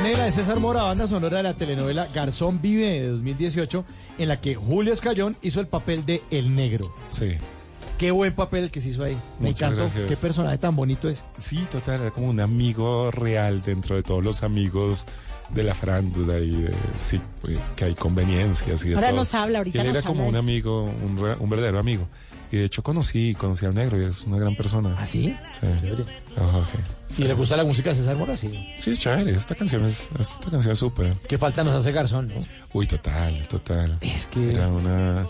Canela 0.06 0.26
de 0.26 0.30
César 0.30 0.60
Mora, 0.60 0.84
banda 0.84 1.08
sonora 1.08 1.38
de 1.38 1.42
la 1.42 1.54
telenovela 1.54 2.06
Garzón 2.14 2.62
Vive 2.62 3.00
de 3.00 3.08
2018, 3.08 3.84
en 4.18 4.28
la 4.28 4.40
que 4.40 4.54
Julio 4.54 4.92
Escayón 4.92 5.36
hizo 5.42 5.58
el 5.58 5.66
papel 5.66 6.06
de 6.06 6.22
El 6.30 6.54
Negro. 6.54 6.94
Sí. 7.08 7.32
Qué 7.98 8.12
buen 8.12 8.32
papel 8.32 8.62
el 8.64 8.70
que 8.70 8.80
se 8.80 8.90
hizo 8.90 9.02
ahí. 9.02 9.16
Me 9.40 9.48
Muchas 9.48 9.62
encantó. 9.72 9.80
gracias. 9.80 10.08
Qué 10.08 10.16
personaje 10.16 10.58
tan 10.58 10.76
bonito 10.76 11.08
es. 11.08 11.24
Sí, 11.38 11.66
total, 11.72 12.02
era 12.02 12.10
como 12.12 12.28
un 12.28 12.38
amigo 12.38 13.10
real 13.10 13.62
dentro 13.64 13.96
de 13.96 14.04
todos 14.04 14.22
los 14.22 14.44
amigos 14.44 15.06
de 15.50 15.62
la 15.62 15.74
farándula 15.74 16.38
y 16.38 16.50
de, 16.62 16.74
sí, 16.96 17.20
que 17.76 17.84
hay 17.84 17.94
conveniencias 17.94 18.84
y 18.84 18.90
de 18.90 18.94
Ahora 18.96 19.08
todo. 19.08 19.18
nos 19.18 19.34
habla, 19.34 19.58
ahorita 19.58 19.78
Y 19.78 19.80
él 19.80 19.86
nos 19.88 19.96
era 19.98 20.06
como 20.06 20.24
un 20.26 20.34
eso. 20.34 20.38
amigo, 20.42 20.84
un, 20.84 21.18
re- 21.18 21.36
un 21.38 21.48
verdadero 21.50 21.78
amigo. 21.78 22.08
Y 22.52 22.58
de 22.58 22.64
hecho 22.64 22.82
conocí, 22.82 23.34
conocí 23.34 23.66
al 23.66 23.74
negro 23.74 24.00
y 24.00 24.04
es 24.04 24.22
una 24.22 24.38
gran 24.38 24.54
persona. 24.54 24.96
¿Ah, 24.98 25.04
sí? 25.06 25.34
Sí. 25.60 25.66
Jorge. 26.36 26.78
Si 27.08 27.24
le 27.24 27.34
gusta 27.34 27.56
la 27.56 27.64
música 27.64 27.90
de 27.90 27.96
César 27.96 28.16
Mora, 28.16 28.36
sí. 28.36 28.68
Sí, 28.78 28.96
chévere, 28.96 29.34
esta 29.34 29.54
canción 29.56 29.84
es, 29.84 30.08
esta 30.18 30.50
canción 30.50 30.72
es 30.72 30.78
súper. 30.78 31.14
Qué 31.28 31.38
falta 31.38 31.64
nos 31.64 31.74
hace 31.74 31.90
Garzón, 31.92 32.28
¿no? 32.28 32.34
Uy, 32.72 32.86
total, 32.86 33.46
total. 33.48 33.98
Es 34.00 34.26
que- 34.28 34.52
Era 34.52 34.68
una 34.68 35.26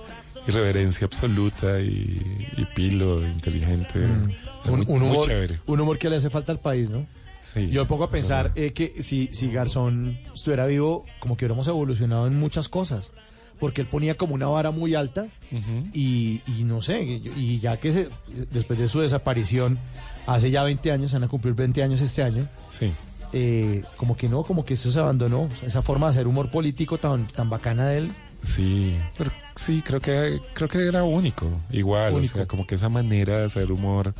irreverencia 0.46 1.06
absoluta 1.06 1.80
y, 1.80 2.48
y 2.56 2.64
pilo, 2.74 3.26
inteligente. 3.26 3.98
Era 3.98 4.08
Mm. 4.08 4.32
Un, 4.72 4.78
muy, 4.78 4.86
un 4.88 4.98
muy 5.00 5.10
humor, 5.10 5.26
chévere. 5.28 5.60
un 5.66 5.80
humor 5.80 5.96
que 5.98 6.10
le 6.10 6.16
hace 6.16 6.28
falta 6.28 6.50
al 6.50 6.58
país, 6.58 6.90
¿no? 6.90 7.04
Sí. 7.46 7.68
Yo 7.70 7.82
me 7.82 7.86
pongo 7.88 8.04
a 8.04 8.10
pensar 8.10 8.50
eh, 8.56 8.72
que 8.72 9.02
si, 9.04 9.28
si 9.32 9.50
Garzón 9.52 10.18
estuviera 10.34 10.66
vivo, 10.66 11.04
como 11.20 11.36
que 11.36 11.44
hubiéramos 11.44 11.68
evolucionado 11.68 12.26
en 12.26 12.36
muchas 12.38 12.68
cosas. 12.68 13.12
Porque 13.60 13.80
él 13.80 13.86
ponía 13.86 14.16
como 14.16 14.34
una 14.34 14.48
vara 14.48 14.70
muy 14.72 14.94
alta 14.96 15.28
Ujú. 15.52 15.84
y, 15.94 16.42
y 16.46 16.64
no 16.64 16.82
sé, 16.82 17.02
y, 17.04 17.58
ya 17.60 17.78
que 17.78 17.90
se, 17.92 18.08
después 18.50 18.78
de 18.78 18.86
su 18.88 19.00
desaparición, 19.00 19.78
hace 20.26 20.50
ya 20.50 20.62
20 20.64 20.90
años, 20.92 21.10
se 21.12 21.16
van 21.16 21.24
a 21.24 21.28
cumplir 21.28 21.54
20 21.54 21.82
años 21.82 22.00
este 22.02 22.22
año, 22.22 22.48
Sí. 22.68 22.92
eh, 23.32 23.82
como 23.96 24.14
que 24.16 24.28
no, 24.28 24.42
como 24.42 24.64
que 24.66 24.74
eso 24.74 24.90
se 24.92 24.98
abandonó, 24.98 25.48
esa 25.64 25.80
forma 25.80 26.06
de 26.08 26.10
hacer 26.10 26.26
humor 26.26 26.50
político 26.50 26.98
tan, 26.98 27.26
tan 27.26 27.48
bacana 27.48 27.88
de 27.88 27.98
él. 27.98 28.10
Sí, 28.42 28.94
pero 29.16 29.30
sí, 29.54 29.80
creo 29.82 30.00
que 30.00 30.38
creo 30.52 30.68
que 30.68 30.86
era 30.86 31.04
único, 31.04 31.46
igual, 31.70 32.12
Único. 32.14 32.34
o 32.34 32.36
sea, 32.36 32.46
como 32.46 32.66
que 32.66 32.74
esa 32.74 32.90
manera 32.90 33.38
de 33.38 33.44
hacer 33.44 33.72
humor. 33.72 34.14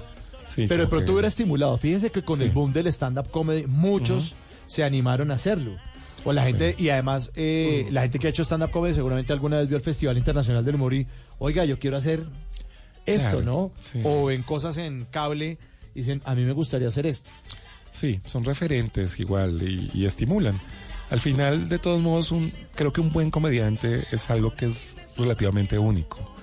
Sí, 0.47 0.67
Pero 0.69 0.85
como 0.85 0.91
pronto 0.91 1.07
que- 1.07 1.13
hubiera 1.13 1.29
estimulado. 1.29 1.77
Fíjese 1.79 2.11
que 2.11 2.23
con 2.23 2.39
Sí. 2.39 2.45
el 2.45 2.51
boom 2.51 2.73
del 2.73 2.87
stand-up 2.89 3.31
comedy, 3.31 3.67
muchos 3.67 4.35
se 4.67 4.85
animaron 4.85 5.31
a 5.31 5.35
hacerlo. 5.35 5.77
O 6.25 6.33
la 6.33 6.43
gente, 6.45 6.75
y 6.79 6.89
además, 6.89 7.31
eh, 7.37 7.87
la 7.91 8.03
gente 8.03 8.19
que 8.19 8.27
ha 8.27 8.31
hecho 8.31 8.43
stand-up 8.43 8.71
comedy 8.71 8.95
seguramente 8.95 9.33
alguna 9.33 9.59
vez 9.59 9.69
vio 9.69 9.77
el 9.77 9.83
Festival 9.83 10.17
Internacional 10.19 10.65
del 10.65 10.75
Humor 10.75 10.95
y, 10.95 11.07
oiga, 11.39 11.65
yo 11.65 11.79
quiero 11.79 11.97
hacer 11.97 12.25
esto, 13.07 13.41
Claro, 13.41 13.43
¿no? 13.43 13.73
O 14.05 14.27
ven 14.27 14.43
cosas 14.43 14.77
en 14.79 15.05
cable 15.11 15.59
y 15.95 16.01
dicen, 16.01 16.21
a 16.25 16.35
mí 16.35 16.45
me 16.45 16.53
gustaría 16.53 16.89
hacer 16.89 17.07
esto. 17.07 17.31
Sí, 17.93 18.21
son 18.25 18.45
referentes 18.45 19.19
igual 19.21 19.63
y, 19.63 19.91
y 19.95 20.05
estimulan. 20.05 20.61
Al 21.11 21.21
final, 21.21 21.69
de 21.69 21.79
todos 21.79 22.01
modos, 22.01 22.33
un, 22.33 22.53
creo 22.75 22.93
que 22.93 23.01
un 23.01 23.13
buen 23.13 23.31
comediante 23.31 24.07
es 24.11 24.29
algo 24.29 24.55
que 24.55 24.67
es 24.67 24.97
relativamente 25.17 25.79
único. 25.79 26.35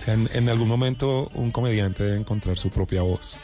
O 0.00 0.02
sea, 0.02 0.14
en, 0.14 0.30
en 0.32 0.48
algún 0.48 0.66
momento 0.66 1.30
un 1.34 1.50
comediante 1.50 2.02
debe 2.04 2.16
encontrar 2.16 2.56
su 2.56 2.70
propia 2.70 3.02
voz. 3.02 3.38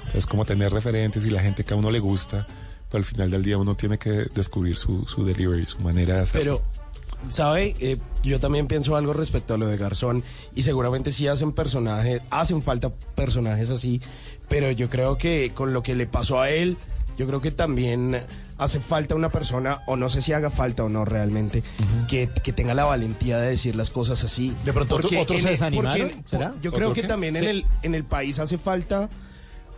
Entonces, 0.00 0.26
como 0.26 0.44
tener 0.44 0.70
referentes 0.70 1.24
y 1.24 1.30
la 1.30 1.40
gente 1.40 1.64
que 1.64 1.72
a 1.72 1.76
uno 1.78 1.90
le 1.90 2.00
gusta, 2.00 2.46
pero 2.90 2.98
al 2.98 3.06
final 3.06 3.30
del 3.30 3.42
día 3.42 3.56
uno 3.56 3.74
tiene 3.76 3.96
que 3.96 4.26
descubrir 4.34 4.76
su, 4.76 5.06
su 5.06 5.24
delivery, 5.24 5.64
su 5.64 5.78
manera 5.78 6.16
de 6.16 6.20
hacerlo. 6.20 6.60
Pero, 6.60 7.30
¿sabe? 7.30 7.74
Eh, 7.80 7.96
yo 8.22 8.38
también 8.40 8.66
pienso 8.66 8.94
algo 8.94 9.14
respecto 9.14 9.54
a 9.54 9.56
lo 9.56 9.66
de 9.66 9.78
Garzón 9.78 10.22
y 10.54 10.64
seguramente 10.64 11.12
sí 11.12 11.28
hacen 11.28 11.52
personajes, 11.52 12.20
hacen 12.28 12.60
falta 12.60 12.90
personajes 13.14 13.70
así, 13.70 14.02
pero 14.50 14.70
yo 14.70 14.90
creo 14.90 15.16
que 15.16 15.52
con 15.54 15.72
lo 15.72 15.82
que 15.82 15.94
le 15.94 16.06
pasó 16.06 16.42
a 16.42 16.50
él, 16.50 16.76
yo 17.16 17.26
creo 17.26 17.40
que 17.40 17.50
también 17.50 18.22
hace 18.58 18.80
falta 18.80 19.14
una 19.14 19.28
persona, 19.28 19.80
o 19.86 19.96
no 19.96 20.08
sé 20.08 20.22
si 20.22 20.32
haga 20.32 20.50
falta 20.50 20.84
o 20.84 20.88
no 20.88 21.04
realmente, 21.04 21.62
que, 22.08 22.28
que 22.42 22.52
tenga 22.52 22.74
la 22.74 22.84
valentía 22.84 23.38
de 23.38 23.48
decir 23.50 23.74
las 23.76 23.90
cosas 23.90 24.22
así. 24.24 24.54
De 24.64 24.72
pronto 24.72 24.96
otro- 24.96 25.08
otros 25.20 25.38
en 25.38 25.44
se 25.44 25.50
desanimaron, 25.50 26.08
porque- 26.10 26.28
¿será? 26.30 26.54
Yo 26.62 26.72
creo 26.72 26.88
¿Otro 26.88 26.94
que 26.94 27.02
qué? 27.02 27.08
también 27.08 27.34
Sí. 27.34 27.42
en, 27.44 27.48
el, 27.50 27.66
en 27.82 27.94
el 27.94 28.04
país 28.04 28.38
hace 28.38 28.58
falta 28.58 29.10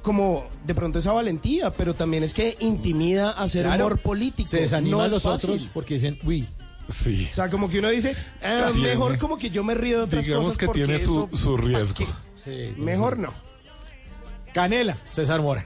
como 0.03 0.47
de 0.67 0.75
pronto 0.75 0.99
esa 0.99 1.13
valentía, 1.13 1.71
pero 1.71 1.95
también 1.95 2.25
es 2.25 2.35
que 2.35 2.57
intimida 2.61 3.31
hacer 3.31 3.65
Claro. 3.65 3.87
humor 3.87 3.99
político. 4.01 4.49
Se 4.49 4.61
desanima 4.61 4.99
No 4.99 5.03
a 5.03 5.09
los 5.09 5.23
fácil. 5.23 5.51
otros 5.51 5.71
porque 5.73 5.95
dicen, 5.95 6.19
uy. 6.25 6.47
Sí. 6.89 7.27
O 7.31 7.35
sea, 7.35 7.49
como 7.49 7.71
que 7.71 7.79
uno 7.79 7.89
dice, 7.89 8.15
ah, 8.43 8.69
Tiene- 8.71 8.89
mejor 8.91 9.17
como 9.17 9.39
que 9.39 9.49
yo 9.49 9.65
me 9.65 9.75
río 9.75 9.97
de 10.01 10.05
otras 10.05 10.27
Digamos 10.27 10.45
cosas 10.47 10.59
que 10.59 10.67
porque 10.67 10.85
tiene 10.85 10.99
su, 10.99 11.29
eso- 11.33 11.37
su 11.43 11.57
riesgo. 11.57 12.05
Sí, 12.37 12.75
Mejor 12.77 13.19
no. 13.19 13.33
Canela, 14.53 14.99
César 15.09 15.41
Mora. 15.41 15.65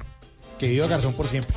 Que 0.59 0.67
viva 0.67 0.87
Garzón 0.89 1.15
por 1.15 1.29
siempre. 1.29 1.57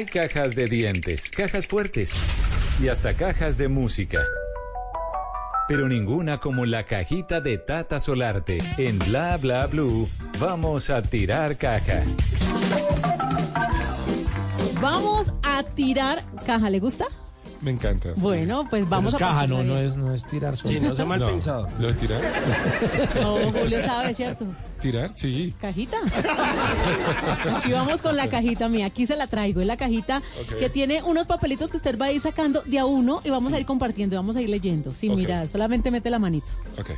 Hay 0.00 0.06
cajas 0.06 0.54
de 0.54 0.66
dientes, 0.66 1.28
cajas 1.28 1.66
fuertes 1.66 2.10
y 2.82 2.88
hasta 2.88 3.12
cajas 3.12 3.58
de 3.58 3.68
música. 3.68 4.24
Pero 5.68 5.90
ninguna 5.90 6.38
como 6.38 6.64
la 6.64 6.84
cajita 6.84 7.42
de 7.42 7.58
Tata 7.58 8.00
Solarte. 8.00 8.56
En 8.78 8.98
Bla 8.98 9.36
Bla 9.36 9.66
Blue, 9.66 10.08
vamos 10.38 10.88
a 10.88 11.02
tirar 11.02 11.58
caja. 11.58 12.04
Vamos 14.80 15.34
a 15.42 15.64
tirar 15.64 16.24
caja. 16.46 16.70
¿Le 16.70 16.80
gusta? 16.80 17.04
Me 17.62 17.70
encanta. 17.72 18.14
sí. 18.14 18.20
Bueno, 18.22 18.66
pues 18.70 18.88
vamos 18.88 19.12
Pero 19.14 19.26
a 19.26 19.30
es 19.30 19.34
caja, 19.34 19.46
no, 19.46 19.62
no 19.62 19.74
bien. 19.74 19.86
es, 19.86 19.96
no 19.96 20.14
es 20.14 20.24
tirar 20.26 20.56
solo. 20.56 20.72
Sí, 20.72 20.80
no 20.80 20.94
sea 20.94 21.04
mal 21.04 21.20
No, 21.20 21.26
pensado. 21.26 21.68
¿Lo 21.78 21.88
de 21.88 21.94
tirar? 21.94 22.22
No, 23.20 23.36
Julio 23.52 23.80
sabe, 23.84 24.14
¿cierto? 24.14 24.46
¿Tirar? 24.80 25.10
Sí. 25.10 25.54
¿Cajita? 25.60 25.98
Aquí 27.58 27.72
vamos 27.72 28.00
con 28.00 28.16
la 28.16 28.28
cajita 28.28 28.68
mía. 28.68 28.86
Aquí 28.86 29.06
se 29.06 29.14
la 29.16 29.26
traigo. 29.26 29.60
Es 29.60 29.66
la 29.66 29.76
cajita 29.76 30.22
Ok. 30.42 30.58
que 30.58 30.70
tiene 30.70 31.02
unos 31.02 31.26
papelitos 31.26 31.70
que 31.70 31.76
usted 31.76 31.98
va 31.98 32.06
a 32.06 32.12
ir 32.12 32.20
sacando 32.20 32.62
de 32.64 32.78
a 32.78 32.86
uno 32.86 33.20
y 33.24 33.30
vamos 33.30 33.52
a 33.52 33.60
ir 33.60 33.66
compartiendo 33.66 34.14
y 34.14 34.16
vamos 34.16 34.36
a 34.36 34.40
ir 34.40 34.48
leyendo. 34.48 34.94
Sin 34.94 35.12
Ok. 35.12 35.18
mirar, 35.18 35.48
solamente 35.48 35.90
mete 35.90 36.08
la 36.08 36.18
manito. 36.18 36.48
Ok. 36.78 36.90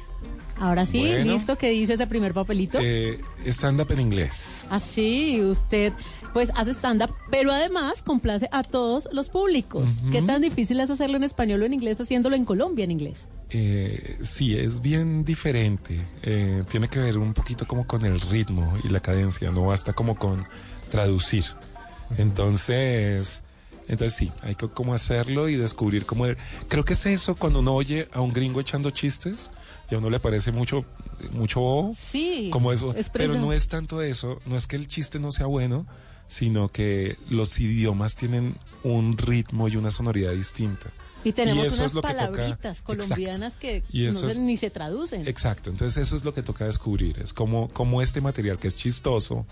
Ahora 0.62 0.86
sí, 0.86 1.00
Bueno. 1.00 1.32
listo. 1.32 1.58
¿Qué 1.58 1.70
dice 1.70 1.94
ese 1.94 2.06
primer 2.06 2.32
papelito? 2.32 2.78
Eh, 2.80 3.20
stand-up 3.46 3.90
en 3.90 3.98
inglés. 3.98 4.64
Así, 4.70 5.40
usted 5.42 5.92
pues 6.32 6.52
hace 6.54 6.70
stand-up, 6.70 7.12
pero 7.32 7.50
además 7.50 8.00
complace 8.00 8.48
a 8.52 8.62
todos 8.62 9.08
los 9.10 9.28
públicos. 9.28 9.90
¿Qué 10.12 10.22
tan 10.22 10.40
difícil 10.40 10.78
es 10.78 10.88
hacerlo 10.88 11.16
en 11.16 11.24
español 11.24 11.62
o 11.62 11.66
en 11.66 11.74
inglés 11.74 12.00
haciéndolo 12.00 12.36
en 12.36 12.44
Colombia 12.44 12.84
en 12.84 12.92
inglés? 12.92 13.26
Eh, 13.50 14.18
sí, 14.22 14.56
es 14.56 14.80
bien 14.80 15.24
diferente. 15.24 16.00
Eh, 16.22 16.62
tiene 16.70 16.86
que 16.86 17.00
ver 17.00 17.18
un 17.18 17.34
poquito 17.34 17.66
como 17.66 17.84
con 17.84 18.04
el 18.04 18.20
ritmo 18.20 18.78
y 18.84 18.88
la 18.88 19.00
cadencia, 19.00 19.50
no 19.50 19.66
basta 19.66 19.92
como 19.94 20.14
con 20.16 20.46
traducir. 20.90 21.44
Entonces, 22.18 23.42
entonces 23.88 24.16
sí, 24.16 24.30
hay 24.42 24.54
que 24.54 24.68
como 24.68 24.94
hacerlo 24.94 25.48
y 25.48 25.56
descubrir 25.56 26.06
cómo... 26.06 26.26
Creo 26.68 26.84
que 26.84 26.92
es 26.92 27.04
eso 27.04 27.34
cuando 27.34 27.58
uno 27.58 27.74
oye 27.74 28.08
a 28.12 28.20
un 28.20 28.32
gringo 28.32 28.60
echando 28.60 28.90
chistes 28.92 29.50
y 29.92 29.94
a 29.94 29.98
uno 29.98 30.08
le 30.10 30.18
parece 30.20 30.50
mucho, 30.52 30.84
mucho 31.32 31.60
bobo. 31.60 31.92
Sí. 31.96 32.48
Como 32.50 32.72
eso. 32.72 32.94
es 32.94 33.10
Pero 33.10 33.34
no 33.34 33.52
es 33.52 33.68
tanto 33.68 34.00
eso, 34.02 34.40
no 34.46 34.56
es 34.56 34.66
que 34.66 34.76
el 34.76 34.88
chiste 34.88 35.18
no 35.18 35.30
sea 35.32 35.46
bueno, 35.46 35.86
sino 36.28 36.68
que 36.68 37.18
los 37.28 37.60
idiomas 37.60 38.16
tienen 38.16 38.56
un 38.82 39.18
ritmo 39.18 39.68
y 39.68 39.76
una 39.76 39.90
sonoridad 39.90 40.32
distinta. 40.32 40.90
Y 41.24 41.32
tenemos 41.32 41.66
eso 41.66 41.76
unas 41.76 41.86
es 41.88 41.94
lo 41.94 42.00
que 42.02 42.08
toca- 42.08 42.18
palabritas 42.32 42.78
Exacto. 42.80 42.84
colombianas 43.04 43.54
que 43.56 43.84
Y 43.92 44.04
no 44.04 44.08
eso 44.10 44.20
se- 44.20 44.26
es- 44.32 44.38
ni 44.38 44.56
se 44.56 44.70
traducen. 44.70 45.28
Exacto, 45.28 45.68
entonces 45.70 46.06
eso 46.06 46.16
es 46.16 46.24
lo 46.24 46.32
que 46.32 46.42
toca 46.42 46.64
descubrir, 46.64 47.18
es 47.20 47.34
como, 47.34 47.68
como 47.68 48.00
este 48.02 48.20
material 48.22 48.56
que 48.58 48.68
es 48.68 48.74
chistoso, 48.76 49.46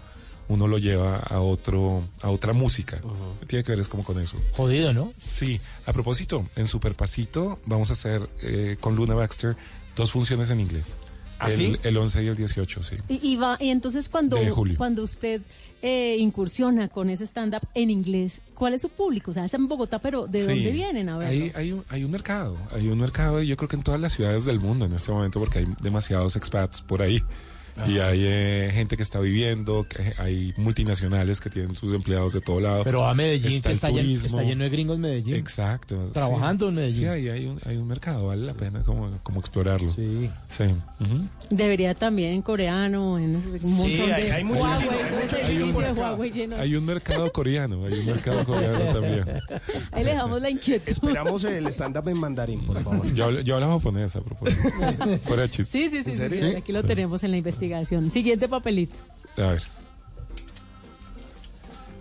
uno 0.49 0.67
lo 0.67 0.79
lleva 0.79 1.19
a 1.19 1.39
otro, 1.41 2.09
a 2.23 2.31
otra 2.31 2.53
música. 2.53 3.01
Tiene 3.47 3.63
que 3.63 3.71
ver 3.71 3.79
es 3.81 3.87
como 3.87 4.03
con 4.03 4.19
eso. 4.19 4.37
Jodido, 4.57 4.93
¿no? 4.93 5.13
Sí, 5.17 5.61
a 5.87 5.93
propósito, 5.93 6.45
en 6.57 6.67
Superpasito 6.67 7.61
vamos 7.67 7.91
a 7.91 7.93
hacer 7.93 8.29
eh, 8.43 8.77
con 8.81 8.97
Luna 8.97 9.15
Baxter 9.15 9.57
dos 9.97 10.13
funciones 10.13 10.51
en 10.51 10.61
inglés. 10.61 10.97
¿Ah, 11.39 11.49
el, 11.49 11.57
sí? 11.57 11.77
el 11.83 11.97
11 11.97 12.23
y 12.23 12.27
el 12.27 12.37
18, 12.37 12.83
sí. 12.83 12.97
Y, 13.09 13.31
y 13.33 13.37
va, 13.37 13.57
y 13.59 13.71
entonces 13.71 14.11
cuando, 14.11 14.37
cuando 14.77 15.03
usted 15.03 15.41
eh, 15.81 16.17
incursiona 16.19 16.89
con 16.89 17.09
ese 17.09 17.25
stand-up 17.25 17.63
en 17.73 17.89
inglés, 17.89 18.43
¿cuál 18.55 18.75
es 18.75 18.83
su 18.83 18.91
público? 18.91 19.31
O 19.31 19.35
sea, 19.35 19.47
es 19.47 19.55
en 19.55 19.67
Bogotá, 19.67 20.01
pero 20.01 20.27
¿de 20.27 20.41
Sí. 20.43 20.47
dónde 20.49 20.71
vienen? 20.71 21.09
A 21.09 21.17
ver. 21.17 21.29
Hay, 21.29 21.53
hay, 21.55 21.73
un, 21.73 21.83
hay 21.89 22.05
un 22.05 22.11
mercado, 22.11 22.59
hay 22.71 22.89
un 22.89 22.99
mercado, 22.99 23.43
y 23.43 23.47
yo 23.47 23.57
creo 23.57 23.69
que 23.71 23.77
en 23.77 23.83
todas 23.83 23.99
las 24.03 24.13
ciudades 24.13 24.45
del 24.45 24.61
mundo 24.61 24.85
en 24.85 24.93
este 24.93 25.11
momento, 25.13 25.41
porque 25.41 25.61
hay 25.61 25.67
demasiados 25.81 26.37
expats 26.37 26.83
por 26.83 27.01
ahí. 27.01 27.23
Y 27.89 27.99
hay 27.99 28.21
eh, 28.25 28.71
gente 28.73 28.97
que 28.97 29.03
está 29.03 29.21
viviendo, 29.21 29.87
que 29.89 30.15
hay 30.19 30.53
multinacionales 30.57 31.41
que 31.41 31.51
tienen 31.51 31.75
sus 31.77 31.93
empleados 31.95 32.33
de 32.33 32.41
todo 32.41 32.61
lado. 32.61 32.85
Pero 32.85 33.05
a 33.07 33.15
Medellín, 33.15 33.53
Está 33.57 33.69
que 33.71 33.75
está, 33.75 33.91
lleno, 33.91 34.11
está 34.11 34.43
lleno 34.43 34.65
de 34.65 34.71
gringos 34.71 34.97
en 34.97 35.01
Medellín. 35.03 35.35
Exacto. 35.37 36.11
Trabajando 36.13 36.67
sí. 36.67 36.69
en 36.69 36.75
Medellín. 36.75 36.99
Sí, 37.01 37.07
ahí 37.07 37.29
hay 37.29 37.47
un, 37.47 37.61
hay 37.65 37.77
un 37.77 37.87
mercado, 37.87 38.27
vale 38.27 38.45
la 38.47 38.55
pena 38.55 38.81
como, 38.83 39.11
como 39.23 39.41
explorarlo. 39.41 39.93
Sí. 39.93 40.31
Sí. 40.49 40.65
ujú. 41.01 41.29
Debería 41.51 41.95
también 41.95 42.35
en 42.35 42.43
coreano, 42.43 43.19
en 43.19 43.37
un 43.37 43.43
montón 43.51 43.87
Sí, 43.87 44.01
hay- 44.11 44.25
de 44.25 44.33
hay 44.33 44.45
mucho 44.45 44.61
Huawei, 44.63 44.81
chino, 44.81 44.95
hay 45.47 45.57
de 45.59 45.65
mercado. 45.73 45.95
Huawei 45.95 46.31
lleno. 46.33 46.57
Hay 46.57 46.75
un 46.77 46.85
mercado 46.85 47.33
coreano, 47.33 47.87
hay 47.87 47.93
un 48.01 48.07
mercado 48.07 48.45
coreano 48.45 48.79
también. 48.93 49.25
Ahí 49.93 50.05
le 50.05 50.11
dejamos 50.11 50.41
la 50.43 50.51
inquietud. 50.51 50.89
Esperamos 50.89 51.45
el 51.45 51.67
stand-up 51.69 52.09
en 52.09 52.17
mandarín, 52.19 52.67
por 52.67 52.81
favor. 52.83 53.13
Yo, 53.15 53.25
hablo- 53.27 53.41
yo 53.41 53.55
hablo 53.55 53.69
japonés 53.79 54.15
a 54.17 54.21
propósito. 54.21 54.61
Fuera 55.25 55.49
chiste. 55.49 55.71
Sí, 55.79 55.89
sí, 55.91 56.05
sí, 56.05 56.15
sí, 56.15 56.23
aquí 56.57 56.73
lo 56.73 56.81
Sí. 56.83 56.87
tenemos 56.87 57.23
en 57.23 57.31
la 57.33 57.37
investigación. 57.39 57.70
Siguiente 58.11 58.49
papelito. 58.49 58.97
A 59.37 59.43
ver. 59.53 59.63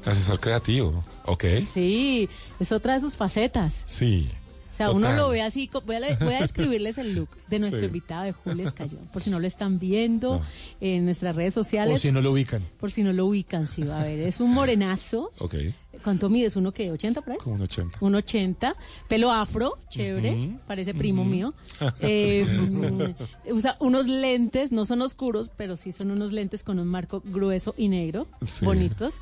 Asesor 0.06 0.40
creativo. 0.40 1.04
Ok. 1.26 1.44
Sí, 1.72 2.30
es 2.60 2.72
otra 2.72 2.96
de 2.96 3.02
sus 3.02 3.16
facetas. 3.16 3.84
Sí. 3.86 4.30
O 4.72 4.76
sea, 4.80 4.92
uno 4.92 5.12
lo 5.14 5.28
ve 5.28 5.42
así, 5.42 5.70
voy 5.86 5.98
a, 5.98 6.16
voy 6.18 6.34
a 6.36 6.40
describirles 6.42 6.98
el 6.98 7.14
look 7.14 7.28
de 7.50 7.60
nuestro 7.60 7.82
Sí. 7.82 7.86
invitado 7.88 8.24
de 8.24 8.32
Julio 8.32 8.66
Escayón, 8.66 9.10
por 9.12 9.22
si 9.22 9.30
no 9.30 9.38
lo 9.42 9.46
están 9.46 9.78
viendo 9.78 10.36
No. 10.40 10.46
en 10.80 11.04
nuestras 11.04 11.36
redes 11.36 11.54
sociales, 11.54 12.00
si 12.00 12.14
no 12.14 12.22
lo 12.22 12.32
ubican. 12.32 12.64
por 12.80 12.90
si 12.90 13.04
no 13.04 13.12
lo 13.12 13.26
ubican, 13.26 13.68
sí, 13.68 13.84
a 13.84 13.98
ver, 14.04 14.22
es 14.22 14.40
un 14.40 14.54
morenazo, 14.54 15.32
Ok. 15.40 15.56
¿Cuánto 16.04 16.30
mides? 16.30 16.56
¿Uno 16.56 16.72
qué? 16.72 16.92
¿80 16.92 17.14
por 17.16 17.32
ahí? 17.32 17.38
Como 17.38 17.56
un 17.56 17.62
80. 17.62 17.98
Un 18.02 18.16
80, 18.16 18.76
pelo 19.08 19.32
afro, 19.32 19.78
chévere, 19.90 20.58
parece 20.68 20.94
primo 20.94 21.26
mío. 21.26 21.54
Eh, 22.02 22.46
usa 23.52 23.76
unos 23.80 24.08
lentes, 24.08 24.72
no 24.72 24.86
son 24.86 25.02
oscuros, 25.02 25.50
pero 25.56 25.76
sí 25.76 25.92
son 25.92 26.12
unos 26.12 26.32
lentes 26.32 26.64
con 26.64 26.80
un 26.80 26.88
marco 26.88 27.22
grueso 27.26 27.74
y 27.78 27.88
negro, 27.88 28.28
Sí, 28.42 28.66
bonitos. 28.66 29.22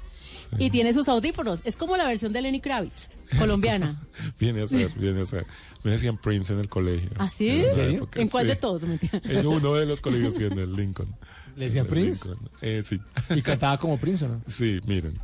Y 0.60 0.70
tiene 0.70 0.94
sus 0.94 1.08
audífonos. 1.08 1.62
Es 1.66 1.78
como 1.78 1.98
la 1.98 2.06
versión 2.06 2.34
de 2.34 2.42
Lenny 2.42 2.60
Kravitz, 2.60 3.10
colombiana. 3.38 4.02
Viene 4.40 4.64
a 4.64 4.68
ser, 4.68 4.92
viene 4.94 5.22
a 5.22 5.26
ser. 5.26 5.46
Me 5.84 5.92
decían 5.92 6.18
Prince 6.18 6.54
en 6.54 6.60
el 6.60 6.70
colegio. 6.70 7.10
¿Ah, 7.18 7.30
sí? 7.30 7.50
En 7.50 7.96
época, 7.96 8.22
¿En 8.22 8.28
cuál 8.28 8.46
sí. 8.46 8.50
de 8.50 8.56
todos? 8.56 8.82
Mentira. 8.84 9.22
En 9.24 9.48
uno 9.48 9.74
de 9.76 9.86
los 9.86 10.02
colegios, 10.02 10.36
sí, 10.36 10.46
en 10.46 10.58
el 10.58 10.74
Lincoln. 10.74 11.16
¿Le 11.56 11.66
decían 11.66 11.88
Prince? 11.88 12.28
Lincoln. 12.30 12.50
Eh, 12.62 12.82
sí. 12.84 13.00
Y 13.30 13.42
cantaba 13.42 13.78
como 13.78 13.98
Prince, 13.98 14.26
¿o 14.26 14.30
no? 14.30 14.42
Sí, 14.48 14.80
miren. 14.86 15.20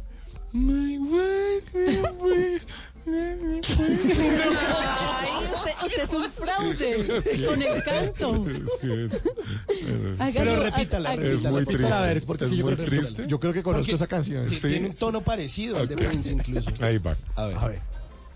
Ay, 3.05 3.35
usted, 5.53 5.71
usted 5.85 6.03
es 6.03 6.13
un 6.13 6.31
fraude 6.31 7.21
con 7.45 7.61
el 7.61 7.83
canto. 7.83 8.45
Pero 10.33 10.63
repítala. 10.63 11.13
Es 11.15 11.43
muy 11.43 11.59
repítala, 11.65 11.97
a 11.97 12.01
ver, 12.01 12.11
triste. 12.13 12.27
porque 12.27 12.43
Es 12.45 12.49
sí, 12.51 12.57
yo 12.57 12.65
muy 12.65 12.75
creo 12.75 12.85
que- 12.85 12.91
triste. 12.95 13.25
Yo 13.27 13.39
creo 13.39 13.53
que 13.53 13.63
conozco 13.63 13.81
Porque 13.83 13.95
esa 13.95 14.07
canción. 14.07 14.47
sí, 14.47 14.67
Tiene 14.67 14.89
un 14.89 14.95
tono 14.95 15.21
parecido 15.21 15.77
al 15.79 15.87
de. 15.87 15.95
Prince 15.95 16.31
incluso. 16.31 16.69
Ahí 16.81 16.97
va. 16.97 17.15
A 17.35 17.45
ver. 17.47 17.57
A 17.57 17.67
ver. 17.67 17.81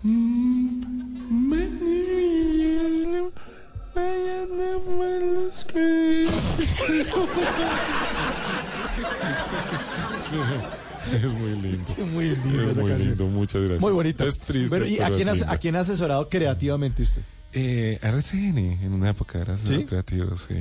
Es 11.12 11.24
muy 11.24 11.50
lindo. 11.60 11.94
Muy 12.12 12.24
lindo 12.26 12.70
Es 12.70 12.76
muy 12.76 12.90
canción. 12.90 12.98
lindo, 13.08 13.26
muchas 13.26 13.62
gracias. 13.62 13.80
Muy 13.82 13.92
bonita. 13.92 14.24
Es 14.24 14.38
triste. 14.40 14.68
Pero, 14.70 14.86
¿y 14.86 14.98
a 14.98 15.04
pero 15.04 15.16
quién, 15.16 15.28
es 15.28 15.42
has, 15.42 15.48
a 15.48 15.58
quién 15.58 15.76
ha 15.76 15.80
asesorado 15.80 16.28
creativamente 16.28 17.02
usted? 17.02 17.22
Eh, 17.52 17.98
RCN, 18.02 18.58
en 18.58 18.92
una 18.92 19.10
época 19.10 19.38
era 19.40 19.54
asesor 19.54 19.76
¿Sí? 19.78 19.84
creativo, 19.84 20.36
sí. 20.36 20.54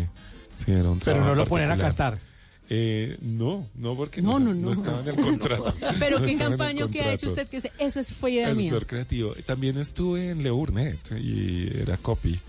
Sí, 0.56 0.72
era 0.72 0.90
un 0.90 1.00
Pero 1.00 1.24
no 1.24 1.36
lo 1.36 1.46
ponen 1.46 1.70
a 1.72 1.78
cantar. 1.78 2.20
Eh, 2.70 3.18
no, 3.22 3.68
no, 3.76 3.96
porque 3.96 4.22
No, 4.22 4.40
no, 4.40 4.54
no. 4.54 4.72
estaba 4.72 5.00
en 5.02 5.08
el 5.10 5.16
contrato. 5.24 5.74
Pero 6.00 6.20
No 6.20 6.26
qué 6.26 6.38
campaña 6.38 6.88
que 6.90 7.02
ha 7.02 7.14
hecho 7.14 7.30
usted 7.30 7.48
que 7.48 7.58
dice, 7.58 7.72
eso 7.80 8.00
es, 8.00 8.14
fue 8.14 8.32
idea 8.32 8.54
mía. 8.54 8.68
Asesor 8.68 8.86
creativo. 8.86 9.34
También 9.46 9.78
estuve 9.78 10.32
en 10.32 10.44
Le 10.44 10.50
Burnett 10.50 11.12
y 11.12 11.70
era 11.80 11.98
copy. 11.98 12.40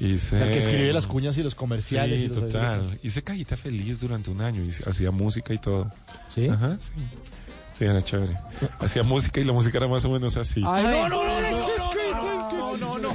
Hice, 0.00 0.36
O 0.36 0.38
sea, 0.38 0.46
el 0.46 0.52
que 0.54 0.58
escribe 0.60 0.92
las 0.94 1.06
cuñas 1.06 1.36
y 1.36 1.42
los 1.42 1.54
comerciales. 1.54 2.18
Sí, 2.20 2.24
y 2.24 2.28
los 2.28 2.38
total. 2.38 2.98
Hice 3.02 3.22
Cajita 3.22 3.56
Feliz 3.58 4.00
durante 4.00 4.30
un 4.30 4.40
año 4.40 4.64
y 4.64 4.70
hacía 4.88 5.10
música 5.10 5.52
y 5.52 5.58
todo. 5.58 5.92
¿Sí? 6.34 6.48
Ajá, 6.48 6.78
sí. 6.80 6.92
Sí, 7.80 7.86
era 7.86 8.02
chévere. 8.02 8.36
Hacía 8.78 9.02
música 9.02 9.40
y 9.40 9.44
la 9.44 9.54
música 9.54 9.78
era 9.78 9.88
más 9.88 10.04
o 10.04 10.10
menos 10.10 10.36
así. 10.36 10.62
Ay, 10.66 10.84
no, 10.84 11.08
no, 11.08 11.24
no, 11.24 11.40
no, 11.40 12.76
no, 12.76 12.76
no, 12.76 12.98
no, 12.98 13.14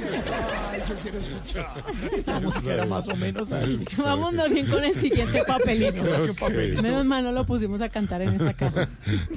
Yo 0.88 0.94
quiero 1.02 1.18
escuchar. 1.18 1.66
La 2.26 2.40
música 2.40 2.74
era 2.74 2.86
más 2.86 3.08
o 3.08 3.16
menos 3.16 3.50
así. 3.52 3.84
Vamos 3.96 4.32
más 4.34 4.50
bien 4.50 4.66
con 4.66 4.84
el 4.84 4.94
siguiente 4.94 5.42
papelito. 5.46 6.02
Ok. 6.40 6.50
Menos 6.82 7.04
mal 7.04 7.22
no 7.24 7.32
lo 7.32 7.46
pusimos 7.46 7.80
a 7.80 7.88
cantar 7.88 8.22
en 8.22 8.34
esta 8.34 8.54
caja. 8.54 8.88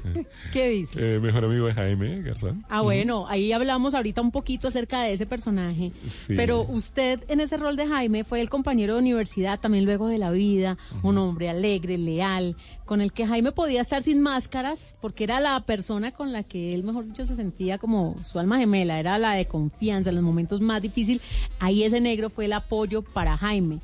¿Qué 0.51 0.69
dice? 0.69 1.15
Eh, 1.15 1.19
mejor 1.19 1.45
amigo 1.45 1.67
de 1.67 1.73
Jaime 1.73 2.21
Garzón. 2.21 2.65
Ah, 2.69 2.81
bueno, 2.81 3.27
ahí 3.27 3.51
hablamos 3.51 3.93
ahorita 3.93 4.21
un 4.21 4.31
poquito 4.31 4.67
acerca 4.67 5.03
de 5.03 5.13
ese 5.13 5.25
personaje. 5.25 5.91
Sí. 6.07 6.33
Pero 6.35 6.61
usted 6.61 7.23
en 7.27 7.39
ese 7.39 7.57
rol 7.57 7.75
de 7.75 7.87
Jaime 7.87 8.23
fue 8.23 8.41
el 8.41 8.49
compañero 8.49 8.93
de 8.95 8.99
universidad, 8.99 9.59
también 9.59 9.85
luego 9.85 10.07
de 10.07 10.17
la 10.17 10.31
vida, 10.31 10.77
un 11.03 11.17
hombre 11.17 11.49
alegre, 11.49 11.97
leal, 11.97 12.55
con 12.89 13.01
el 13.01 13.13
que 13.13 13.27
Jaime 13.27 13.51
podía 13.51 13.81
estar 13.81 14.01
sin 14.01 14.19
máscaras, 14.19 14.95
porque 14.99 15.23
era 15.23 15.39
la 15.39 15.59
persona 15.59 16.11
con 16.11 16.33
la 16.33 16.41
que 16.41 16.73
él, 16.73 16.83
mejor 16.83 17.05
dicho, 17.05 17.23
se 17.23 17.35
sentía 17.35 17.77
como 17.77 18.15
su 18.23 18.39
alma 18.39 18.57
gemela, 18.57 18.99
era 18.99 19.19
la 19.19 19.33
de 19.33 19.45
confianza 19.45 20.09
en 20.09 20.15
los 20.15 20.23
momentos 20.23 20.59
más 20.59 20.81
difíciles. 20.81 21.21
Ahí 21.59 21.83
ese 21.83 22.01
negro 22.01 22.31
fue 22.31 22.45
el 22.45 22.53
apoyo 22.53 23.03
para 23.03 23.37
Jaime. 23.37 23.79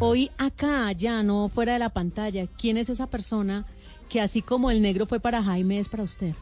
Hoy 0.00 0.30
acá, 0.38 0.90
ya 0.92 1.22
no 1.22 1.50
fuera 1.50 1.74
de 1.74 1.80
la 1.80 1.90
pantalla, 1.90 2.46
¿quién 2.46 2.78
es 2.78 2.88
esa 2.88 3.08
persona 3.08 3.66
que 4.08 4.22
así 4.22 4.40
como 4.40 4.70
el 4.70 4.80
negro 4.80 5.04
fue 5.04 5.20
para 5.20 5.42
Jaime 5.42 5.78
es 5.78 5.90
para 5.90 6.04
usted? 6.04 6.32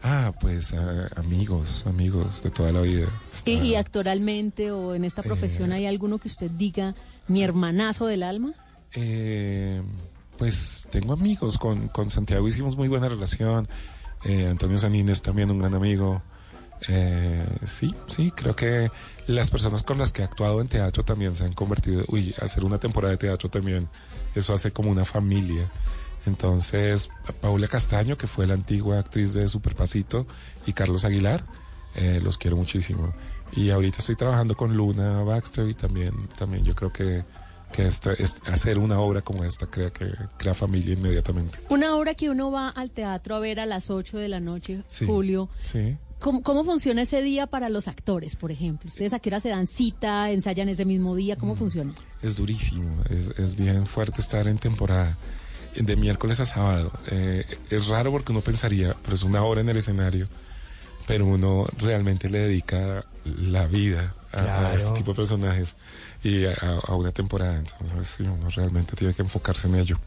Ah, 0.00 0.32
pues 0.40 0.72
ah, 0.74 1.08
amigos, 1.16 1.84
amigos 1.88 2.40
de 2.40 2.50
toda 2.52 2.70
la 2.70 2.82
vida. 2.82 3.08
Sí, 3.32 3.58
y 3.58 3.74
actoralmente 3.74 4.70
o 4.70 4.94
en 4.94 5.04
esta 5.04 5.24
profesión 5.24 5.72
hay 5.72 5.86
alguno 5.86 6.18
que 6.18 6.28
usted 6.28 6.52
diga, 6.52 6.94
mi 7.26 7.42
hermanazo 7.42 8.06
del 8.06 8.22
alma. 8.22 8.54
Eh, 8.94 9.82
pues 10.38 10.88
tengo 10.90 11.12
amigos, 11.12 11.58
con, 11.58 11.88
con 11.88 12.08
Santiago 12.08 12.46
hicimos 12.46 12.76
muy 12.76 12.88
buena 12.88 13.08
relación, 13.08 13.68
eh, 14.24 14.48
Antonio 14.48 14.78
Sanines 14.78 15.20
también 15.20 15.50
un 15.50 15.58
gran 15.58 15.74
amigo. 15.74 16.22
Eh, 16.86 17.44
sí, 17.64 17.92
sí, 18.06 18.30
creo 18.30 18.54
que 18.54 18.90
las 19.26 19.50
personas 19.50 19.82
con 19.82 19.98
las 19.98 20.12
que 20.12 20.22
he 20.22 20.24
actuado 20.24 20.60
en 20.60 20.68
teatro 20.68 21.04
también 21.04 21.34
se 21.34 21.44
han 21.44 21.52
convertido, 21.52 22.04
uy, 22.08 22.34
hacer 22.40 22.64
una 22.64 22.78
temporada 22.78 23.10
de 23.10 23.18
teatro 23.18 23.50
también, 23.50 23.88
eso 24.34 24.54
hace 24.54 24.70
como 24.70 24.90
una 24.90 25.04
familia. 25.04 25.70
Entonces, 26.24 27.10
Paula 27.40 27.66
Castaño, 27.66 28.16
que 28.16 28.26
fue 28.26 28.46
la 28.46 28.54
antigua 28.54 28.98
actriz 28.98 29.32
de 29.32 29.48
Superpasito, 29.48 30.26
y 30.66 30.72
Carlos 30.72 31.04
Aguilar, 31.04 31.44
eh, 31.94 32.20
los 32.22 32.38
quiero 32.38 32.56
muchísimo. 32.56 33.12
Y 33.52 33.70
ahorita 33.70 33.98
estoy 33.98 34.14
trabajando 34.14 34.56
con 34.56 34.76
Luna 34.76 35.22
Baxter 35.22 35.68
y 35.68 35.74
también, 35.74 36.28
también 36.36 36.64
yo 36.64 36.74
creo 36.74 36.92
que, 36.92 37.24
que 37.72 37.86
esta, 37.86 38.12
es- 38.14 38.40
hacer 38.46 38.78
una 38.78 38.98
obra 39.00 39.20
como 39.22 39.44
esta 39.44 39.66
crea 39.66 39.90
que 39.90 40.06
crea 40.36 40.54
familia 40.54 40.94
inmediatamente. 40.94 41.58
Una 41.68 41.94
obra 41.96 42.14
que 42.14 42.30
uno 42.30 42.50
va 42.50 42.68
al 42.70 42.90
teatro 42.90 43.34
a 43.36 43.38
ver 43.40 43.60
a 43.60 43.66
las 43.66 43.90
8 43.90 44.18
de 44.18 44.28
la 44.28 44.40
noche, 44.40 44.82
Sí. 44.88 45.06
Julio. 45.06 45.48
Sí. 45.64 45.96
¿Cómo, 46.18 46.42
cómo 46.42 46.64
funciona 46.64 47.02
ese 47.02 47.22
día 47.22 47.46
para 47.46 47.68
los 47.68 47.86
actores, 47.86 48.34
por 48.34 48.50
ejemplo? 48.50 48.88
¿Ustedes 48.88 49.12
a 49.12 49.20
qué 49.20 49.28
hora 49.30 49.38
se 49.38 49.50
dan 49.50 49.68
cita, 49.68 50.30
ensayan 50.32 50.68
ese 50.68 50.84
mismo 50.84 51.14
día? 51.14 51.36
¿Cómo 51.36 51.54
Mm. 51.54 51.58
funciona? 51.58 51.92
Es 52.22 52.36
durísimo, 52.36 53.04
es, 53.08 53.28
es 53.38 53.54
bien 53.54 53.86
fuerte 53.86 54.20
estar 54.20 54.48
en 54.48 54.58
temporada, 54.58 55.16
de 55.76 55.94
miércoles 55.94 56.40
a 56.40 56.44
sábado. 56.44 56.90
Eh, 57.08 57.44
es 57.70 57.86
raro 57.86 58.10
porque 58.10 58.32
uno 58.32 58.40
pensaría, 58.40 58.96
pero 59.02 59.14
es 59.14 59.22
una 59.22 59.44
hora 59.44 59.60
en 59.60 59.68
el 59.68 59.76
escenario, 59.76 60.26
pero 61.06 61.24
uno 61.24 61.66
realmente 61.78 62.28
le 62.28 62.40
dedica 62.40 63.04
la 63.24 63.66
vida 63.68 64.14
a, 64.32 64.40
a 64.40 64.42
Claro. 64.42 64.76
este 64.76 64.90
tipo 64.98 65.12
de 65.12 65.16
personajes 65.18 65.76
y 66.22 66.44
a, 66.46 66.54
a 66.86 66.94
una 66.94 67.12
temporada, 67.12 67.56
entonces 67.58 68.08
sí, 68.08 68.24
uno 68.24 68.48
realmente 68.50 68.96
tiene 68.96 69.14
que 69.14 69.22
enfocarse 69.22 69.68
en 69.68 69.76
ello. 69.76 69.98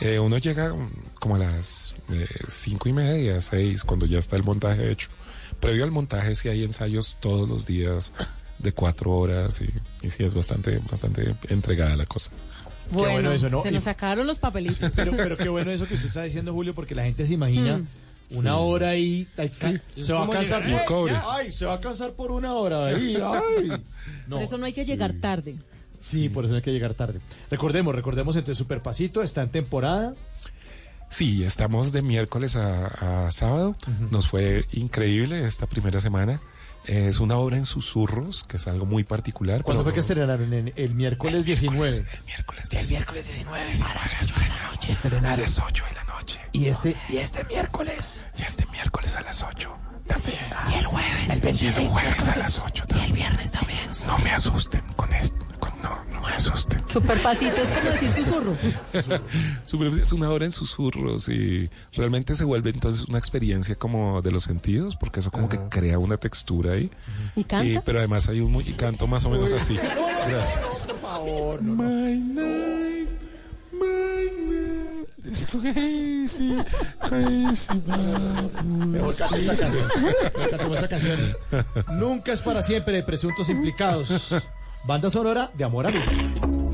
Eh, 0.00 0.18
uno 0.18 0.38
llega 0.38 0.72
mm, 0.72 0.90
como 1.18 1.36
a 1.36 1.38
las 1.38 1.94
eh, 2.10 2.26
cinco 2.48 2.88
y 2.88 2.92
media, 2.92 3.40
seis, 3.40 3.84
cuando 3.84 4.06
ya 4.06 4.18
está 4.18 4.36
el 4.36 4.42
montaje 4.42 4.90
hecho. 4.90 5.08
Previo 5.60 5.84
al 5.84 5.90
montaje 5.90 6.34
sí 6.34 6.48
hay 6.48 6.64
ensayos 6.64 7.18
todos 7.20 7.48
los 7.48 7.66
días 7.66 8.12
de 8.58 8.72
cuatro 8.72 9.10
horas 9.12 9.60
y, 9.60 9.70
y 10.06 10.10
sí 10.10 10.24
es 10.24 10.34
bastante, 10.34 10.78
bastante 10.90 11.34
entregada 11.48 11.96
la 11.96 12.06
cosa. 12.06 12.30
Bueno, 12.90 13.12
bueno 13.12 13.32
eso, 13.32 13.48
¿no? 13.50 13.62
se 13.62 13.70
nos 13.70 13.84
sacaron 13.84 14.26
los 14.26 14.38
papelitos. 14.38 14.90
Pero, 14.96 15.12
pero 15.12 15.36
qué 15.36 15.48
bueno 15.48 15.70
eso 15.70 15.86
que 15.86 15.94
usted 15.94 16.08
está 16.08 16.22
diciendo, 16.24 16.52
Julio, 16.52 16.74
porque 16.74 16.94
la 16.94 17.04
gente 17.04 17.24
se 17.26 17.34
imagina 17.34 17.78
Mm. 17.78 17.86
Una 18.30 18.52
Sí. 18.54 18.58
hora 18.60 18.88
ahí. 18.90 19.26
Se 20.00 20.12
va 20.12 20.24
a 20.24 20.28
cansar 20.28 20.62
por, 20.70 20.84
Cobre. 20.84 21.14
ay, 21.28 21.50
se 21.52 21.66
va 21.66 21.74
a 21.74 21.80
cansar 21.80 22.12
por 22.12 22.30
una 22.30 22.54
hora 22.54 22.86
ahí. 22.86 23.16
Ay. 23.22 23.70
Por 24.28 24.42
eso 24.42 24.58
no 24.58 24.66
hay 24.66 24.72
que 24.72 24.84
sí. 24.84 24.90
llegar 24.90 25.14
tarde. 25.20 25.56
Sí, 26.00 26.28
por 26.30 26.44
eso 26.44 26.52
no 26.52 26.56
hay 26.56 26.62
que 26.62 26.72
llegar 26.72 26.94
tarde. 26.94 27.20
Recordemos, 27.50 27.94
recordemos 27.94 28.34
entonces 28.36 28.56
Superpasito 28.58 29.22
está 29.22 29.42
en 29.42 29.50
temporada. 29.50 30.14
Sí, 31.10 31.42
estamos 31.44 31.92
de 31.92 32.02
miércoles 32.02 32.56
a, 32.56 33.26
a 33.26 33.32
sábado. 33.32 33.76
Nos 34.10 34.28
fue 34.28 34.66
increíble 34.72 35.44
esta 35.44 35.66
primera 35.66 36.00
semana. 36.00 36.40
Es 36.86 37.20
una 37.20 37.36
obra 37.36 37.56
en 37.58 37.66
susurros, 37.66 38.42
que 38.44 38.56
es 38.56 38.66
algo 38.66 38.86
muy 38.86 39.04
particular. 39.04 39.62
¿Cuándo 39.62 39.82
fue 39.84 39.92
que 39.92 40.00
estrenaron? 40.00 40.52
En 40.54 40.72
el 40.76 40.94
miércoles 40.94 41.44
19. 41.44 41.88
El 41.94 42.24
miércoles 42.24 42.68
19. 42.70 42.80
El 42.82 42.88
miércoles 42.88 43.26
19 43.26 43.64
a 45.26 45.36
las 45.36 45.58
8 45.58 45.84
de 45.88 45.94
la 45.94 46.04
noche. 46.04 46.40
Y 46.52 46.66
este, 46.66 46.96
Y 47.08 47.18
este 47.18 47.44
miércoles. 47.44 48.24
Y 48.38 48.42
este 48.42 48.64
miércoles 48.66 49.16
a 49.16 49.20
las 49.22 49.42
8 49.42 49.76
también. 50.06 50.38
Y 50.72 50.78
el 50.78 50.86
jueves. 50.86 51.22
El 51.24 51.28
Y 51.28 51.32
el 51.32 51.40
25. 51.40 51.90
jueves 51.92 52.28
a 52.28 52.36
las 52.36 52.58
8 52.58 52.84
Y 52.96 53.04
el 53.04 53.12
viernes 53.12 53.50
también. 53.50 53.78
No 54.06 54.18
me 54.18 54.30
asusten 54.30 54.82
con 54.96 55.12
esto. 55.12 55.39
No, 55.82 56.04
no 56.12 56.20
me 56.20 56.32
asusten. 56.34 56.82
Superpasito 56.88 57.56
es 57.56 57.68
como 57.70 57.90
decir 57.90 58.10
susurro. 58.12 58.56
Super- 59.64 60.00
es 60.00 60.12
una 60.12 60.30
hora 60.30 60.44
en 60.44 60.52
susurros 60.52 61.28
y 61.28 61.70
realmente 61.94 62.34
se 62.36 62.44
vuelve 62.44 62.70
entonces 62.70 63.06
una 63.08 63.18
experiencia 63.18 63.74
como 63.76 64.22
de 64.22 64.30
los 64.30 64.44
sentidos, 64.44 64.96
porque 64.96 65.20
eso 65.20 65.30
como 65.30 65.48
que 65.48 65.58
crea 65.68 65.98
una 65.98 66.16
textura 66.16 66.72
ahí. 66.72 66.90
¿Y 67.36 67.44
canta? 67.44 67.64
Y- 67.66 67.78
pero 67.84 67.98
además 67.98 68.28
hay 68.28 68.40
un 68.40 68.54
y 68.56 68.72
canto 68.72 69.06
más 69.06 69.24
o 69.24 69.30
menos 69.30 69.52
así. 69.52 69.76
Gracias. 69.76 70.84
por 70.84 70.98
favor, 71.00 71.62
no. 71.62 71.74
My 71.82 72.18
night, 72.18 73.08
my 73.72 75.30
is 75.30 75.46
crazy, 75.46 76.56
crazy 77.08 77.82
Mejor 78.64 79.14
cante 79.16 79.36
esta 79.40 79.56
canción. 79.56 79.84
Mejor 80.34 80.50
cantemos 80.50 80.74
esta 80.78 80.88
canción. 80.88 81.36
Nunca 81.92 82.32
es 82.32 82.40
para 82.40 82.62
siempre, 82.62 83.02
presuntos 83.02 83.48
implicados. 83.48 84.34
Banda 84.84 85.10
sonora 85.10 85.50
de 85.54 85.64
amor 85.64 85.86
a 85.86 85.90
mí. 85.90 86.69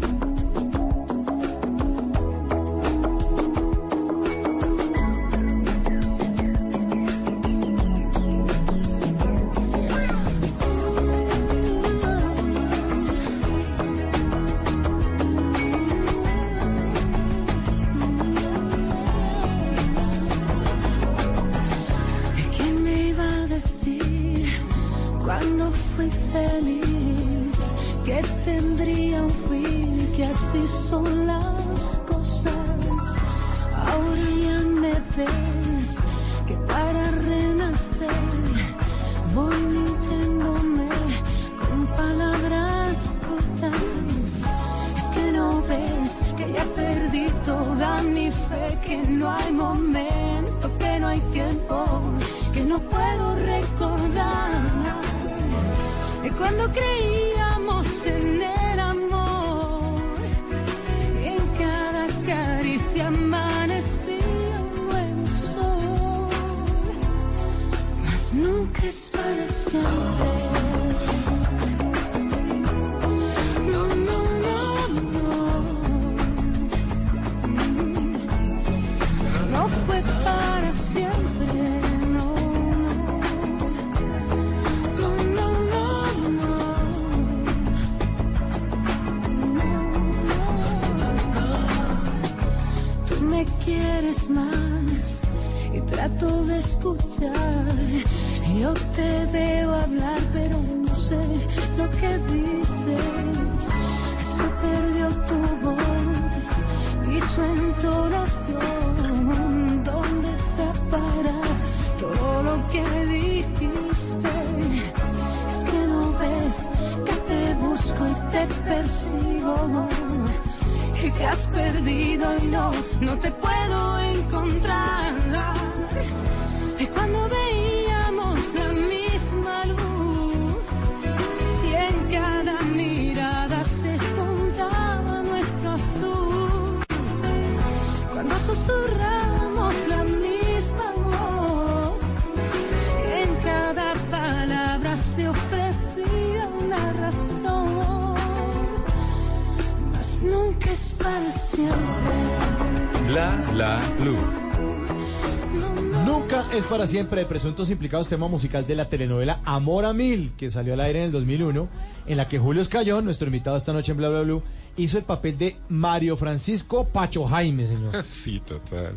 Siempre 156.87 157.20
de 157.20 157.26
presuntos 157.26 157.70
implicados 157.70 158.09
tema 158.09 158.28
musical 158.28 158.66
de 158.66 158.74
la 158.74 158.89
telenovela 158.89 159.41
Amor 159.45 159.84
a 159.84 159.93
Mil, 159.93 160.32
que 160.37 160.51
salió 160.51 160.74
al 160.74 160.80
aire 160.80 161.01
en 161.01 161.07
el 161.07 161.12
2001, 161.12 161.68
en 162.07 162.16
la 162.16 162.28
que 162.28 162.39
Julio 162.39 162.62
Escayón, 162.62 163.05
nuestro 163.05 163.26
invitado 163.26 163.57
esta 163.57 163.72
noche 163.72 163.93
en 163.93 163.99
Bla 163.99 164.09
Bla 164.09 164.22
Blue, 164.22 164.43
hizo 164.76 164.97
el 164.99 165.05
papel 165.05 165.37
de 165.39 165.57
Mario 165.68 166.16
Francisco 166.16 166.87
Pacho 166.87 167.24
Jaime, 167.26 167.66
señor. 167.66 168.03
Sí, 168.05 168.41
total. 168.41 168.95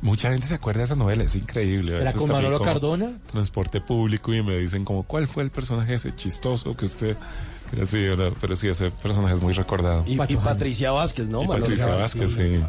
Mucha 0.00 0.30
gente 0.32 0.46
se 0.46 0.54
acuerda 0.54 0.78
de 0.78 0.84
esa 0.84 0.96
novela, 0.96 1.22
es 1.24 1.34
increíble. 1.36 1.96
¿Era 2.00 2.12
con 2.12 2.28
Manolo 2.28 2.58
como 2.58 2.70
Cardona? 2.72 3.12
Transporte 3.30 3.80
público 3.80 4.32
y 4.34 4.42
me 4.42 4.56
dicen 4.58 4.84
como, 4.84 5.02
¿cuál 5.04 5.28
fue 5.28 5.42
el 5.44 5.50
personaje 5.50 5.94
ese 5.94 6.14
chistoso 6.16 6.76
que 6.76 6.86
usted... 6.86 7.16
así, 7.80 7.98
era- 7.98 8.30
pero 8.40 8.56
sí, 8.56 8.66
ese 8.68 8.90
personaje 8.90 9.34
es 9.36 9.40
muy 9.42 9.52
recordado. 9.52 10.04
Y, 10.06 10.14
y 10.14 10.36
Patricia 10.36 10.90
Vázquez, 10.92 11.28
¿no? 11.28 11.42
Y 11.42 11.46
Manolo 11.46 11.66
Patricia 11.66 11.86
Vázquez, 11.86 12.32
sí. 12.32 12.60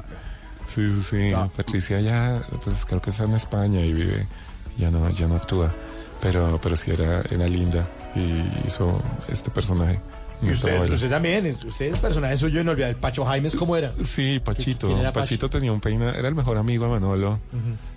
Sí, 0.67 0.89
sí, 0.89 1.01
sí. 1.01 1.31
Patricia 1.57 1.99
ya, 2.01 2.43
pues 2.63 2.85
creo 2.85 3.01
que 3.01 3.09
está 3.09 3.23
en 3.25 3.33
España 3.33 3.81
y 3.81 3.91
vive, 3.93 4.27
ya 4.77 4.91
no, 4.91 5.09
ya 5.09 5.27
no 5.27 5.35
actúa. 5.35 5.73
Pero, 6.21 6.59
pero 6.61 6.75
sí 6.75 6.91
era, 6.91 7.21
era 7.29 7.47
linda 7.47 7.85
y 8.15 8.67
hizo 8.67 9.01
este 9.27 9.51
personaje. 9.51 9.99
Y 10.41 10.51
usted, 10.51 10.89
usted 10.89 11.09
también, 11.09 11.57
usted 11.65 11.93
el 11.93 11.99
personaje 11.99 12.35
suyo 12.37 12.61
el 12.61 12.95
Pacho 12.95 13.23
Jaime, 13.23 13.49
¿cómo 13.51 13.77
era? 13.77 13.93
Sí, 14.01 14.41
Pachito. 14.43 14.87
¿Quién 14.87 14.99
era 14.99 15.13
Pacho? 15.13 15.23
Pachito 15.23 15.49
tenía 15.49 15.71
un 15.71 15.79
peinado, 15.79 16.13
era 16.13 16.27
el 16.27 16.35
mejor 16.35 16.57
amigo 16.57 16.85
de 16.85 16.91
Manolo. 16.91 17.39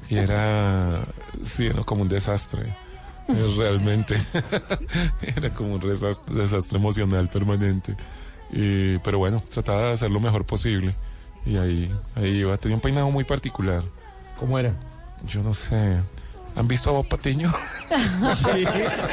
Y 0.09 0.17
era, 0.17 1.05
sí, 1.43 1.67
era 1.67 1.83
como 1.83 2.03
un 2.03 2.09
desastre. 2.09 2.75
Realmente. 3.57 4.17
era 5.23 5.53
como 5.53 5.75
un 5.75 5.81
desastre, 5.81 6.35
desastre 6.35 6.79
emocional 6.79 7.29
permanente. 7.29 7.97
Y, 8.53 8.99
pero 8.99 9.19
bueno, 9.19 9.43
trataba 9.51 9.89
de 9.89 9.93
hacer 9.93 10.11
lo 10.11 10.21
mejor 10.21 10.45
posible. 10.45 10.95
Y 11.45 11.57
ahí, 11.57 11.93
ahí 12.17 12.39
iba. 12.39 12.57
Tenía 12.59 12.77
un 12.77 12.81
peinado 12.81 13.11
muy 13.11 13.25
particular. 13.25 13.83
¿Cómo 14.39 14.59
era? 14.59 14.73
Yo 15.27 15.43
no 15.43 15.55
sé. 15.55 15.97
¿Han 16.57 16.67
visto 16.67 16.91
a 16.91 16.95
Bob 16.95 17.09
Patiño? 17.09 17.53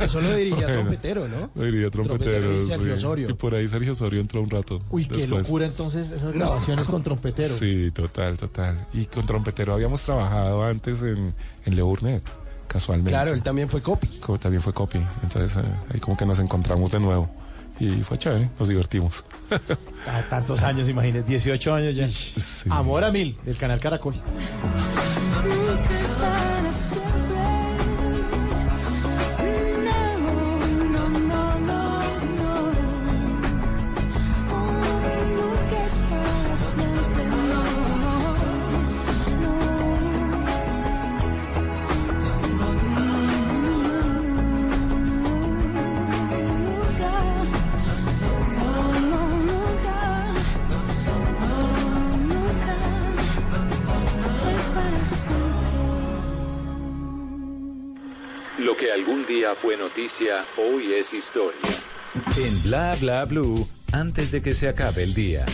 Eso 0.00 0.20
lo 0.20 0.34
dirigía 0.36 0.56
Bueno, 0.66 0.72
trompetero, 0.74 1.26
¿no? 1.28 1.50
Lo 1.54 1.64
diría 1.64 1.90
trompetero. 1.90 2.56
y 2.56 2.60
Sergio 2.62 2.86
sí. 2.86 2.92
Osorio. 2.92 3.30
Y 3.30 3.32
por 3.34 3.54
ahí 3.54 3.66
Sergio 3.68 3.92
Osorio 3.92 4.20
entró 4.20 4.40
un 4.42 4.50
rato. 4.50 4.80
Uy, 4.90 5.06
qué 5.06 5.26
locura 5.26 5.66
entonces 5.66 6.10
esas 6.12 6.32
No. 6.34 6.40
grabaciones 6.46 6.86
con 6.86 7.02
trompetero. 7.02 7.52
Sí, 7.54 7.90
total, 7.92 8.36
total. 8.36 8.86
Y 8.92 9.06
con 9.06 9.26
trompetero 9.26 9.74
habíamos 9.74 10.02
trabajado 10.02 10.62
antes 10.64 11.02
en, 11.02 11.34
en 11.64 11.76
Le 11.76 11.82
Burnett, 11.82 12.22
casualmente. 12.68 13.10
Claro, 13.10 13.32
él 13.34 13.42
también 13.42 13.68
fue 13.68 13.82
copy. 13.82 14.06
Co- 14.20 14.38
también 14.38 14.62
fue 14.62 14.72
copy. 14.72 15.00
Entonces 15.22 15.64
eh, 15.64 15.68
ahí 15.92 15.98
como 16.00 16.16
que 16.16 16.26
nos 16.26 16.38
encontramos 16.38 16.90
de 16.92 17.00
nuevo. 17.00 17.28
Y 17.80 18.04
fue 18.04 18.16
chévere, 18.18 18.50
nos 18.56 18.68
divertimos. 18.68 19.24
A 20.06 20.22
tantos 20.30 20.62
años, 20.62 20.88
imagínate, 20.88 21.28
18 21.28 21.74
años 21.74 21.96
ya. 21.96 22.08
Amor 22.72 23.02
a 23.02 23.10
Mil, 23.10 23.36
del 23.44 23.56
canal 23.56 23.80
Caracol. 23.80 24.14
Fue 59.64 59.78
noticia, 59.78 60.44
hoy 60.58 60.92
es 60.92 61.14
historia. 61.14 61.58
En 62.36 62.62
Bla 62.64 62.96
Bla 63.00 63.24
Blue, 63.24 63.66
antes 63.92 64.30
de 64.30 64.42
que 64.42 64.52
se 64.52 64.68
acabe 64.68 65.02
el 65.02 65.14
día. 65.14 65.46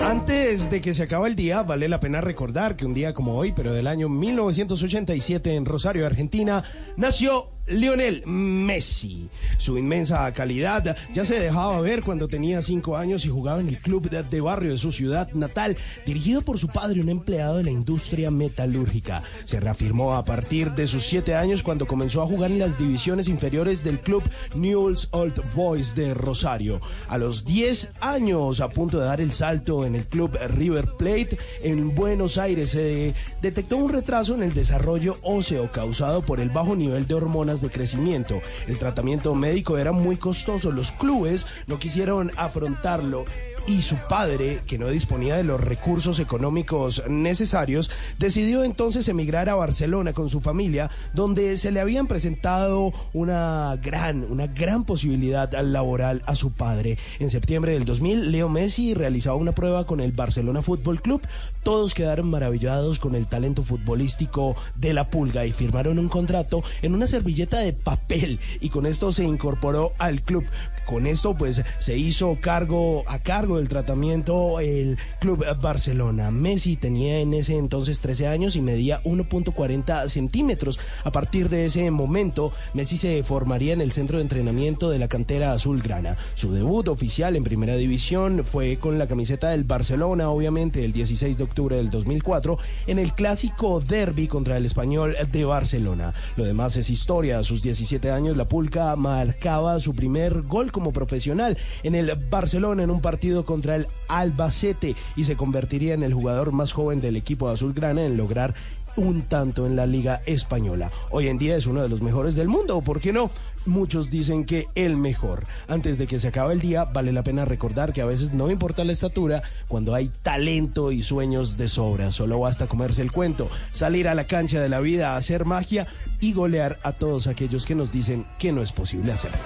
Antes 0.00 0.70
de 0.70 0.80
que 0.80 0.94
se 0.94 1.02
acabe 1.02 1.28
el 1.28 1.34
día, 1.34 1.64
vale 1.64 1.88
la 1.88 1.98
pena 1.98 2.20
recordar 2.20 2.76
que 2.76 2.86
un 2.86 2.94
día 2.94 3.12
como 3.12 3.36
hoy, 3.36 3.52
pero 3.56 3.72
del 3.72 3.88
año 3.88 4.08
1987 4.08 5.56
en 5.56 5.64
Rosario, 5.64 6.06
Argentina, 6.06 6.62
nació 6.96 7.50
Lionel 7.66 8.22
Messi. 8.26 9.28
Su 9.58 9.78
inmensa 9.78 10.30
calidad 10.32 10.96
ya 11.14 11.24
se 11.24 11.40
dejaba 11.40 11.80
ver 11.80 12.02
cuando 12.02 12.28
tenía 12.28 12.60
cinco 12.60 12.96
años 12.96 13.24
y 13.24 13.30
jugaba 13.30 13.60
en 13.60 13.68
el 13.68 13.78
club 13.78 14.10
de, 14.10 14.40
barrio 14.40 14.72
de 14.72 14.78
su 14.78 14.92
ciudad 14.92 15.30
natal, 15.32 15.76
dirigido 16.04 16.42
por 16.42 16.58
su 16.58 16.68
padre, 16.68 17.00
un 17.00 17.08
empleado 17.08 17.58
de 17.58 17.64
la 17.64 17.70
industria 17.70 18.30
metalúrgica. 18.30 19.22
Se 19.46 19.60
reafirmó 19.60 20.14
a 20.14 20.24
partir 20.24 20.72
de 20.72 20.86
sus 20.86 21.04
siete 21.04 21.34
años 21.34 21.62
cuando 21.62 21.86
comenzó 21.86 22.22
a 22.22 22.26
jugar 22.26 22.50
en 22.50 22.58
las 22.58 22.78
divisiones 22.78 23.28
inferiores 23.28 23.82
del 23.82 24.00
club 24.00 24.22
Newell's 24.54 25.08
Old 25.12 25.40
Boys 25.54 25.94
de 25.94 26.12
Rosario. 26.12 26.80
A 27.08 27.16
los 27.18 27.44
10 27.44 27.90
años, 28.00 28.60
a 28.60 28.68
punto 28.68 28.98
de 28.98 29.06
dar 29.06 29.20
el 29.20 29.32
salto 29.32 29.86
en 29.86 29.94
el 29.94 30.06
club 30.06 30.36
River 30.48 30.88
Plate 30.98 31.38
en 31.62 31.94
Buenos 31.94 32.36
Aires, 32.36 32.70
se 32.70 33.14
detectó 33.40 33.78
un 33.78 33.90
retraso 33.90 34.34
en 34.34 34.42
el 34.42 34.52
desarrollo 34.52 35.16
óseo 35.22 35.70
causado 35.72 36.22
por 36.22 36.40
el 36.40 36.50
bajo 36.50 36.76
nivel 36.76 37.06
de 37.06 37.14
hormonas 37.14 37.53
de 37.60 37.70
crecimiento. 37.70 38.40
El 38.66 38.78
tratamiento 38.78 39.34
médico 39.34 39.78
era 39.78 39.92
muy 39.92 40.16
costoso, 40.16 40.70
los 40.70 40.92
clubes 40.92 41.46
no 41.66 41.78
quisieron 41.78 42.30
afrontarlo 42.36 43.24
y 43.66 43.82
su 43.82 43.96
padre, 44.08 44.60
que 44.66 44.78
no 44.78 44.88
disponía 44.88 45.36
de 45.36 45.44
los 45.44 45.60
recursos 45.60 46.18
económicos 46.18 47.02
necesarios, 47.08 47.90
decidió 48.18 48.62
entonces 48.62 49.08
emigrar 49.08 49.48
a 49.48 49.54
Barcelona 49.54 50.12
con 50.12 50.28
su 50.28 50.40
familia, 50.40 50.90
donde 51.14 51.56
se 51.56 51.70
le 51.70 51.80
habían 51.80 52.06
presentado 52.06 52.92
una 53.12 53.78
gran, 53.82 54.24
una 54.30 54.46
gran 54.46 54.84
posibilidad 54.84 55.50
laboral 55.62 56.22
a 56.26 56.34
su 56.34 56.54
padre. 56.54 56.98
En 57.18 57.30
septiembre 57.30 57.72
del 57.72 57.84
2000, 57.84 58.32
Leo 58.32 58.48
Messi 58.48 58.94
realizaba 58.94 59.36
una 59.36 59.52
prueba 59.52 59.86
con 59.86 60.00
el 60.00 60.12
Barcelona 60.12 60.62
Fútbol 60.62 61.00
Club. 61.00 61.22
Todos 61.62 61.94
quedaron 61.94 62.28
maravillados 62.28 62.98
con 62.98 63.14
el 63.14 63.26
talento 63.26 63.62
futbolístico 63.62 64.56
de 64.74 64.92
la 64.92 65.08
Pulga 65.08 65.46
y 65.46 65.52
firmaron 65.52 65.98
un 65.98 66.08
contrato 66.08 66.62
en 66.82 66.94
una 66.94 67.06
servilleta 67.06 67.58
de 67.58 67.72
papel 67.72 68.38
y 68.60 68.68
con 68.68 68.84
esto 68.84 69.12
se 69.12 69.24
incorporó 69.24 69.92
al 69.98 70.22
club. 70.22 70.44
Con 70.86 71.06
esto 71.06 71.34
pues 71.34 71.62
se 71.78 71.96
hizo 71.96 72.38
cargo 72.40 73.04
a 73.06 73.18
cargo 73.18 73.56
del 73.56 73.68
tratamiento 73.68 74.60
el 74.60 74.98
Club 75.20 75.44
Barcelona. 75.60 76.30
Messi 76.30 76.76
tenía 76.76 77.20
en 77.20 77.34
ese 77.34 77.56
entonces 77.56 78.00
13 78.00 78.28
años 78.28 78.56
y 78.56 78.60
medía 78.60 79.02
1.40 79.04 80.08
centímetros. 80.08 80.78
A 81.04 81.10
partir 81.10 81.48
de 81.48 81.66
ese 81.66 81.90
momento, 81.90 82.52
Messi 82.74 82.96
se 82.96 83.22
formaría 83.22 83.72
en 83.72 83.80
el 83.80 83.92
centro 83.92 84.18
de 84.18 84.22
entrenamiento 84.22 84.90
de 84.90 84.98
la 84.98 85.08
cantera 85.08 85.52
azulgrana. 85.52 86.16
Su 86.34 86.52
debut 86.52 86.88
oficial 86.88 87.36
en 87.36 87.44
primera 87.44 87.76
división 87.76 88.44
fue 88.44 88.76
con 88.76 88.98
la 88.98 89.06
camiseta 89.06 89.50
del 89.50 89.64
Barcelona, 89.64 90.28
obviamente 90.28 90.84
el 90.84 90.92
16 90.92 91.38
de 91.38 91.44
octubre 91.44 91.76
del 91.76 91.90
2004, 91.90 92.58
en 92.86 92.98
el 92.98 93.14
clásico 93.14 93.80
derby 93.80 94.28
contra 94.28 94.56
el 94.56 94.66
español 94.66 95.16
de 95.30 95.44
Barcelona. 95.44 96.14
Lo 96.36 96.44
demás 96.44 96.76
es 96.76 96.90
historia. 96.90 97.38
A 97.38 97.44
sus 97.44 97.62
17 97.62 98.10
años, 98.10 98.36
la 98.36 98.48
Pulca 98.48 98.94
marcaba 98.96 99.80
su 99.80 99.94
primer 99.94 100.42
gol 100.42 100.72
como 100.74 100.92
profesional 100.92 101.56
en 101.84 101.94
el 101.94 102.12
Barcelona 102.28 102.82
en 102.82 102.90
un 102.90 103.00
partido 103.00 103.46
contra 103.46 103.76
el 103.76 103.86
Albacete 104.08 104.96
y 105.14 105.24
se 105.24 105.36
convertiría 105.36 105.94
en 105.94 106.02
el 106.02 106.12
jugador 106.12 106.50
más 106.50 106.72
joven 106.72 107.00
del 107.00 107.16
equipo 107.16 107.48
azulgrana 107.48 108.04
en 108.04 108.16
lograr 108.16 108.54
un 108.96 109.22
tanto 109.22 109.66
en 109.66 109.76
la 109.76 109.86
liga 109.86 110.20
española. 110.26 110.90
Hoy 111.10 111.28
en 111.28 111.38
día 111.38 111.56
es 111.56 111.66
uno 111.66 111.82
de 111.82 111.88
los 111.88 112.02
mejores 112.02 112.34
del 112.34 112.48
mundo, 112.48 112.80
¿por 112.80 113.00
qué 113.00 113.12
no? 113.12 113.30
Muchos 113.66 114.10
dicen 114.10 114.44
que 114.44 114.66
el 114.74 114.96
mejor. 114.96 115.46
Antes 115.68 115.98
de 115.98 116.06
que 116.06 116.20
se 116.20 116.28
acabe 116.28 116.52
el 116.52 116.60
día, 116.60 116.84
vale 116.84 117.12
la 117.12 117.22
pena 117.22 117.44
recordar 117.44 117.92
que 117.92 118.02
a 118.02 118.06
veces 118.06 118.32
no 118.32 118.50
importa 118.50 118.84
la 118.84 118.92
estatura 118.92 119.42
cuando 119.68 119.94
hay 119.94 120.10
talento 120.22 120.92
y 120.92 121.02
sueños 121.02 121.56
de 121.56 121.68
sobra. 121.68 122.12
Solo 122.12 122.40
basta 122.40 122.66
comerse 122.66 123.02
el 123.02 123.12
cuento, 123.12 123.50
salir 123.72 124.08
a 124.08 124.14
la 124.14 124.24
cancha 124.24 124.60
de 124.60 124.68
la 124.68 124.80
vida 124.80 125.16
hacer 125.16 125.44
magia 125.44 125.86
y 126.20 126.32
golear 126.32 126.78
a 126.82 126.92
todos 126.92 127.26
aquellos 127.26 127.66
que 127.66 127.74
nos 127.74 127.92
dicen 127.92 128.24
que 128.38 128.52
no 128.52 128.62
es 128.62 128.72
posible 128.72 129.12
hacerlo. 129.12 129.38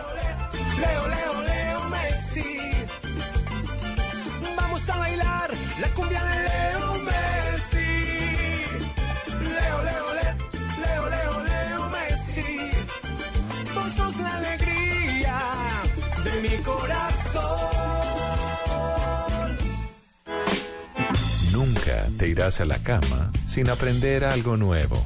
Irás 22.38 22.60
a 22.60 22.64
la 22.64 22.78
cama 22.78 23.32
sin 23.46 23.68
aprender 23.68 24.24
algo 24.24 24.56
nuevo. 24.56 25.04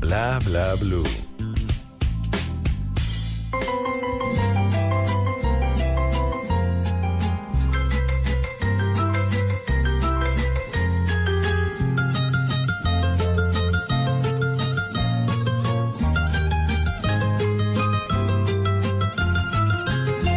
Bla 0.00 0.40
bla 0.44 0.74
blue. 0.74 1.04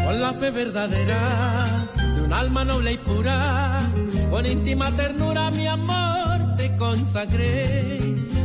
con 0.05 0.21
la 0.21 0.33
fe 0.33 0.51
verdadera 0.51 1.67
de 2.13 2.21
un 2.21 2.31
alma 2.31 2.63
noble 2.63 2.91
y 2.91 2.97
pura, 2.99 3.79
con 4.31 4.45
íntima 4.45 4.89
ternura 4.95 5.51
mi 5.51 5.67
amor 5.67 6.55
te 6.55 6.75
consagré, 6.77 7.99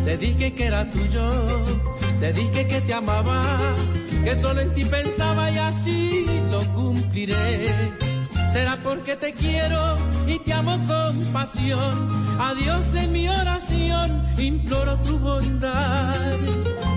te 0.04 0.16
dije 0.18 0.52
que 0.54 0.66
era 0.66 0.84
tuyo, 0.90 1.28
te 2.20 2.32
dije 2.32 2.66
que 2.66 2.80
te 2.80 2.92
amaba, 2.92 3.74
que 4.24 4.34
solo 4.34 4.60
en 4.60 4.74
ti 4.74 4.84
pensaba 4.84 5.50
y 5.50 5.58
así 5.58 6.26
lo 6.50 6.60
cumpliré. 6.74 7.68
Será 8.52 8.78
porque 8.82 9.16
te 9.16 9.32
quiero 9.34 9.96
y 10.26 10.38
te 10.38 10.52
amo 10.52 10.78
con 10.86 11.20
pasión. 11.32 12.08
A 12.40 12.54
Dios 12.54 12.94
en 12.94 13.12
mi 13.12 13.28
oración 13.28 14.26
imploro 14.38 14.98
tu 15.00 15.18
bondad. 15.18 16.36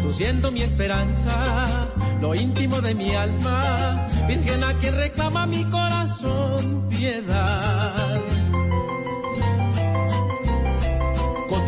Tú 0.01 0.13
siendo 0.13 0.51
mi 0.51 0.61
esperanza, 0.61 1.87
lo 2.21 2.33
íntimo 2.33 2.81
de 2.81 2.93
mi 2.95 3.13
alma, 3.13 4.07
Virgen 4.27 4.63
a 4.63 4.73
quien 4.75 4.95
reclama 4.95 5.45
mi 5.45 5.65
corazón 5.65 6.87
piedad. 6.89 8.38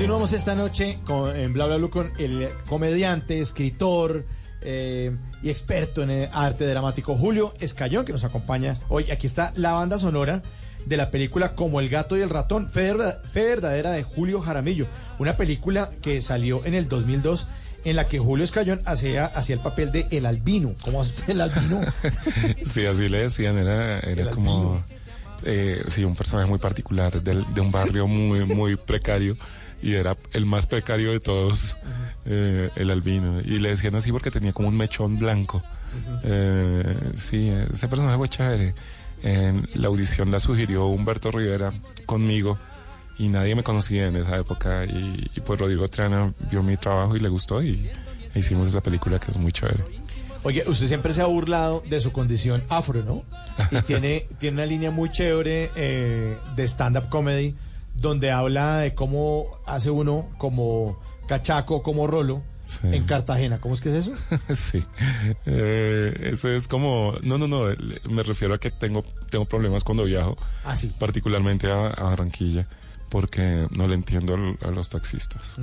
Continuamos 0.02 0.34
esta 0.34 0.56
noche 0.56 0.98
con, 1.06 1.36
en 1.36 1.54
Bla 1.54 1.68
Bla 1.68 1.76
Blue 1.78 1.92
con 1.92 2.12
el 2.18 2.50
comediante, 2.68 3.40
escritor 3.40 4.26
eh, 4.64 5.16
y 5.44 5.52
experto 5.52 6.02
en 6.02 6.28
arte 6.34 6.66
dramático 6.66 7.16
Julio 7.16 7.54
Escayón, 7.60 8.04
que 8.04 8.12
nos 8.12 8.24
acompaña 8.24 8.80
hoy. 8.90 9.12
Aquí 9.12 9.28
está 9.28 9.54
la 9.58 9.74
banda 9.74 10.00
sonora 10.00 10.42
de 10.88 10.98
la 10.98 11.12
película 11.12 11.54
Como 11.54 11.80
el 11.80 11.88
gato 11.90 12.18
y 12.18 12.22
el 12.22 12.32
ratón, 12.32 12.68
fe, 12.72 12.92
verda- 12.92 13.22
fe 13.32 13.46
verdadera 13.46 13.92
de 13.92 14.02
Julio 14.02 14.42
Jaramillo, 14.42 14.88
una 15.20 15.36
película 15.38 15.92
que 16.02 16.20
salió 16.20 16.66
en 16.66 16.74
el 16.74 16.90
2002 16.90 17.46
en 17.86 17.96
la 17.96 18.08
que 18.08 18.18
Julio 18.18 18.44
Escayón 18.44 18.82
hacía, 18.86 19.26
hacía 19.28 19.54
el 19.58 19.62
papel 19.62 19.92
de 19.92 20.08
El 20.10 20.26
Albino. 20.26 20.74
¿Cómo 20.84 21.04
hace 21.04 21.32
el 21.32 21.42
Albino? 21.42 21.80
Sí, 22.66 22.88
así 22.88 23.08
le 23.08 23.20
decían, 23.20 23.56
era, 23.60 24.00
era 24.00 24.32
como 24.32 24.84
eh, 25.44 25.84
sí, 25.90 26.04
un 26.04 26.16
personaje 26.16 26.50
muy 26.50 26.58
particular 26.58 27.22
del- 27.22 27.46
de 27.54 27.62
un 27.62 27.72
barrio 27.72 28.08
muy, 28.08 28.46
muy 28.46 28.76
precario 28.78 29.38
y 29.82 29.94
era 29.94 30.18
el 30.34 30.46
más 30.46 30.68
precario 30.68 31.12
de 31.12 31.20
todos, 31.20 31.78
eh, 32.26 32.70
el 32.76 32.92
albino. 32.92 33.42
Y 33.42 33.60
le 33.60 33.70
decían 33.70 33.96
así 33.96 34.12
porque 34.12 34.32
tenía 34.32 34.54
como 34.54 34.68
un 34.68 34.78
mechón 34.78 35.18
blanco. 35.18 35.62
Eh, 36.24 37.12
sí, 37.16 37.50
ese 37.50 37.88
personaje 37.88 38.18
fue 38.18 38.30
chévere. 38.30 38.76
En 39.24 39.68
la 39.76 39.88
audición 39.88 40.32
la 40.32 40.40
sugirió 40.40 40.88
Humberto 40.88 41.30
Rivera 41.32 41.74
conmigo 42.06 42.58
y 43.20 43.28
nadie 43.28 43.54
me 43.54 43.64
conocía 43.64 44.08
en 44.08 44.16
esa 44.16 44.38
época 44.38 44.84
y, 44.86 45.30
y 45.36 45.40
pues 45.42 45.60
Rodrigo 45.60 45.88
Triana 45.88 46.34
vio 46.50 46.64
mi 46.64 46.76
trabajo 46.76 47.16
y 47.16 47.20
le 47.20 47.30
gustó 47.30 47.62
y 47.62 47.88
e 48.34 48.40
hicimos 48.40 48.68
esa 48.68 48.82
película 48.82 49.20
que 49.20 49.30
es 49.30 49.38
muy 49.38 49.52
chévere. 49.52 49.84
Oye, 50.44 50.64
usted 50.66 50.88
siempre 50.88 51.14
se 51.14 51.22
ha 51.22 51.26
burlado 51.26 51.84
de 51.88 52.00
su 52.00 52.12
condición 52.12 52.64
afro, 52.68 53.04
¿no? 53.04 53.24
Y 53.70 53.82
tiene, 53.84 54.28
tiene 54.40 54.56
una 54.56 54.66
línea 54.66 54.90
muy 54.90 55.12
chévere 55.12 55.70
eh, 55.76 56.38
de 56.56 56.64
stand-up 56.64 57.10
comedy 57.10 57.56
donde 58.02 58.32
habla 58.32 58.78
de 58.80 58.94
cómo 58.96 59.60
hace 59.66 59.90
uno 59.92 60.28
como 60.38 61.00
cachaco, 61.28 61.82
como 61.84 62.08
rolo 62.08 62.42
en 62.84 63.04
Cartagena. 63.06 63.60
¿Cómo 63.60 63.74
es 63.76 63.82
que 63.82 63.90
es 63.98 64.08
eso? 64.08 64.14
sí. 64.54 64.84
Eh, 65.46 66.30
eso 66.34 66.50
es 66.50 66.68
como. 66.68 67.14
No, 67.22 67.38
no, 67.38 67.48
no. 67.48 67.64
Me 68.10 68.24
refiero 68.24 68.54
a 68.54 68.60
que 68.60 68.72
tengo, 68.72 69.04
tengo 69.30 69.46
problemas 69.46 69.84
cuando 69.84 70.04
viajo. 70.06 70.38
Ah, 70.66 70.76
sí. 70.76 70.92
Particularmente 70.98 71.70
a, 71.72 71.88
a 71.88 72.04
Barranquilla. 72.04 72.68
Porque 73.10 73.68
no 73.72 73.88
le 73.88 73.96
entiendo 73.96 74.36
al- 74.36 74.58
a 74.66 74.72
los 74.72 74.88
taxistas. 74.88 75.56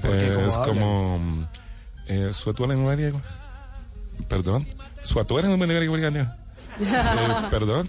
¿Por 0.00 0.12
qué? 0.12 0.26
Eh, 0.28 0.34
¿Cómo 0.34 0.46
es 0.46 0.56
como. 0.58 1.48
Eh. 2.06 2.30
Perdón. 4.28 4.66
Eh, 6.80 7.28
Perdón. 7.50 7.88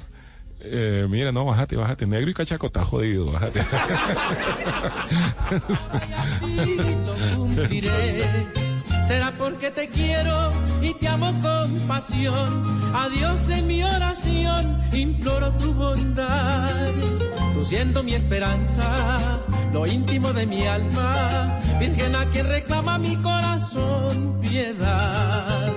Eh, 0.62 1.06
mira, 1.10 1.32
no, 1.32 1.46
bájate, 1.46 1.76
bájate. 1.76 2.06
Negro 2.08 2.30
y 2.30 2.34
cachaco 2.34 2.68
está 2.68 2.84
jodido, 2.84 3.32
bájate. 3.32 3.60
así 6.18 6.78
lo 7.06 7.14
cumpliré. 7.36 8.48
Será 9.08 9.32
porque 9.38 9.70
te 9.70 9.88
quiero 9.88 10.52
y 10.82 10.94
te 10.96 11.08
amo 11.08 11.32
con 11.42 11.72
pasión. 11.88 12.64
A 12.96 13.08
Dios 13.10 13.50
en 13.50 13.68
mi 13.68 13.84
oración 13.84 14.82
imploro 14.94 15.52
tu 15.58 15.74
bondad. 15.74 16.92
Tú 17.54 17.64
siendo 17.64 18.02
mi 18.02 18.16
esperanza, 18.16 19.40
lo 19.72 19.86
íntimo 19.86 20.34
de 20.34 20.46
mi 20.48 20.66
alma, 20.66 21.60
Virgen 21.80 22.16
a 22.16 22.26
quien 22.26 22.48
reclama 22.48 22.98
mi 22.98 23.16
corazón 23.18 24.40
piedad. 24.42 25.72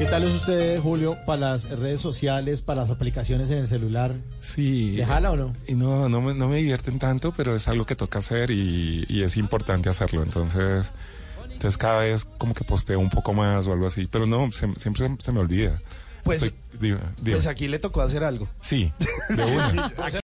¿Qué 0.00 0.06
tal 0.06 0.22
es 0.24 0.30
usted, 0.34 0.80
Julio, 0.80 1.18
para 1.26 1.50
las 1.52 1.68
redes 1.68 2.00
sociales, 2.00 2.62
para 2.62 2.80
las 2.82 2.90
aplicaciones 2.90 3.50
en 3.50 3.58
el 3.58 3.66
celular? 3.68 4.14
Sí. 4.40 4.92
¿Le 4.96 5.04
jala 5.04 5.30
o 5.32 5.36
no? 5.36 5.52
Y 5.68 5.74
no, 5.74 6.08
no 6.08 6.22
me, 6.22 6.32
no 6.32 6.48
me 6.48 6.56
divierten 6.56 6.98
tanto, 6.98 7.32
pero 7.36 7.54
es 7.54 7.68
algo 7.68 7.84
que 7.84 7.94
toca 7.96 8.20
hacer 8.20 8.50
y, 8.50 9.04
y 9.08 9.22
es 9.22 9.36
importante 9.36 9.90
hacerlo. 9.90 10.22
Entonces, 10.22 10.90
entonces 11.52 11.76
cada 11.76 12.00
vez 12.00 12.24
como 12.38 12.54
que 12.54 12.64
posteo 12.64 12.98
un 12.98 13.10
poco 13.10 13.34
más 13.34 13.66
o 13.66 13.74
algo 13.74 13.86
así. 13.86 14.08
Pero 14.10 14.24
no, 14.24 14.50
se- 14.52 14.72
siempre 14.76 15.06
se, 15.06 15.16
se 15.18 15.32
me 15.32 15.40
olvida. 15.40 15.82
Pues- 16.24 16.42
Estoy- 16.42 16.58
dime, 16.80 16.98
dime. 17.18 17.32
Pues 17.36 17.46
aquí 17.46 17.68
le 17.68 17.78
tocó 17.78 18.00
hacer 18.00 18.24
algo. 18.24 18.48
Sí, 18.60 18.92
de 19.28 19.44
una. 19.54 19.68
Sí, 19.70 19.78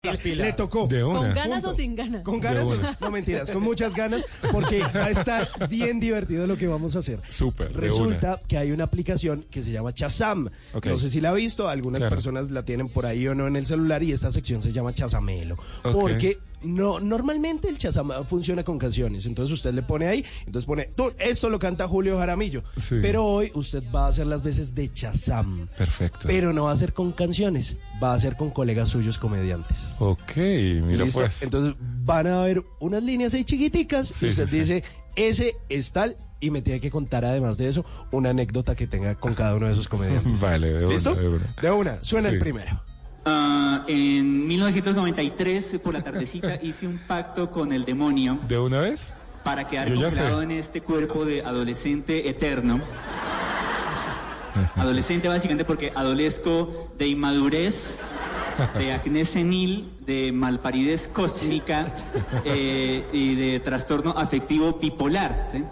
aquí 0.09 0.35
le 0.35 0.53
tocó. 0.55 0.87
De 0.87 1.05
una. 1.05 1.19
¿Con 1.21 1.35
ganas 1.35 1.63
Punto. 1.63 1.71
o 1.71 1.75
sin 1.75 1.95
ganas? 1.97 2.23
Con 2.23 2.41
ganas, 2.41 2.67
una. 2.69 2.97
no 3.01 3.11
mentiras, 3.11 3.51
con 3.51 3.63
muchas 3.63 3.95
ganas, 3.95 4.25
porque 4.53 4.81
va 4.81 5.05
a 5.07 5.11
estar 5.11 5.49
bien 5.69 6.01
divertido 6.01 6.47
lo 6.47 6.57
que 6.57 6.67
vamos 6.67 6.97
a 6.97 7.01
hacer. 7.01 7.21
Súper, 7.29 7.73
de 7.73 7.81
Resulta 7.81 8.41
que 8.49 8.59
hay 8.59 8.73
una 8.73 8.85
aplicación 8.85 9.45
que 9.51 9.63
se 9.63 9.71
llama 9.73 9.93
Chazam. 9.93 10.49
No 10.85 10.99
sé 10.99 11.11
si 11.11 11.21
la 11.21 11.31
ha 11.31 11.35
visto, 11.35 11.69
algunas 11.69 12.01
Claro. 12.01 12.15
personas 12.17 12.51
la 12.51 12.65
tienen 12.65 12.89
por 12.89 13.07
ahí 13.07 13.27
o 13.29 13.35
no 13.35 13.47
en 13.47 13.57
el 13.57 13.67
celular 13.67 14.03
y 14.03 14.13
esta 14.13 14.31
sección 14.31 14.63
se 14.63 14.73
llama 14.73 14.93
Chazamelo. 14.95 15.57
Porque 15.83 16.39
no, 16.63 17.01
normalmente 17.01 17.69
el 17.69 17.79
Chazam 17.79 18.11
funciona 18.25 18.65
con 18.65 18.79
canciones, 18.79 19.27
entonces 19.27 19.53
usted 19.55 19.73
le 19.75 19.83
pone 19.83 20.07
ahí, 20.07 20.25
entonces 20.47 20.67
pone, 20.67 20.87
tú, 20.97 21.13
esto 21.19 21.49
lo 21.51 21.59
canta 21.59 21.87
Julio 21.87 22.19
Jaramillo, 22.19 22.63
Sí. 22.77 22.97
pero 23.03 23.25
hoy 23.25 23.51
usted 23.55 23.83
va 23.95 24.07
a 24.07 24.09
hacer 24.09 24.27
las 24.27 24.43
veces 24.43 24.75
de 24.75 24.93
Chazam. 24.93 25.69
Perfecto. 25.77 26.21
Pero 26.27 26.53
no 26.53 26.65
va 26.65 26.73
a 26.73 26.77
ser 26.77 26.93
con 26.93 27.13
canciones, 27.13 27.77
va 28.03 28.15
a 28.15 28.19
ser 28.19 28.37
con 28.37 28.51
colegas 28.51 28.89
suyos 28.89 29.19
comediantes. 29.19 29.95
Ok, 29.99 30.37
mira 30.37 31.05
¿Listo? 31.05 31.21
pues. 31.21 31.43
Entonces 31.43 31.75
van 32.05 32.27
a 32.27 32.41
ver 32.43 32.63
unas 32.81 33.03
líneas 33.03 33.35
ahí 33.35 33.45
chiquiticas 33.45 34.09
Sí, 34.09 34.27
y 34.27 34.29
usted 34.31 34.47
sí, 34.47 34.59
dice, 34.61 34.85
ese 35.15 35.57
es 35.69 35.93
tal, 35.93 36.17
y 36.41 36.51
me 36.51 36.61
tiene 36.63 36.81
que 36.81 36.91
contar 36.91 37.25
además 37.25 37.57
de 37.57 37.69
eso 37.69 37.85
una 38.13 38.31
anécdota 38.31 38.75
que 38.75 38.87
tenga 38.87 39.15
con 39.15 39.35
cada 39.35 39.55
uno 39.55 39.67
de 39.67 39.73
esos 39.73 39.89
comediantes. 39.89 40.39
Vale, 40.41 40.73
de 40.73 40.85
una, 40.85 40.93
¿Listo? 40.95 41.15
de 41.15 41.29
una. 41.29 41.55
De 41.63 41.71
una, 41.71 41.99
suena 42.03 42.29
el 42.29 42.39
primero. 42.39 42.83
Ah, 43.29 43.83
en 43.89 44.47
1993, 44.47 45.81
por 45.83 45.93
la 45.93 46.01
tardecita, 46.01 46.59
hice 46.63 46.87
un 46.87 46.99
pacto 46.99 47.51
con 47.51 47.73
el 47.73 47.85
demonio 47.85 48.39
¿De 48.47 48.57
una 48.57 48.81
vez? 48.81 49.13
para 49.43 49.67
quedar 49.67 49.93
congelado 49.93 50.43
en 50.43 50.53
este 50.53 50.81
cuerpo 50.81 51.25
de 51.25 51.43
adolescente 51.43 52.29
eterno. 52.29 52.81
Adolescente 54.77 55.29
básicamente 55.29 55.65
porque 55.65 55.93
adolezco 55.95 56.93
de 56.97 57.09
inmadurez, 57.09 58.01
de 58.79 58.93
acné 58.95 59.25
senil, 59.25 59.93
de 60.07 60.33
malparidez 60.33 61.09
cósmica 61.09 61.87
eh, 62.45 63.05
y 63.13 63.35
de 63.35 63.61
trastorno 63.61 64.13
afectivo 64.13 64.79
bipolar. 64.81 65.47
¿sí? 65.53 65.63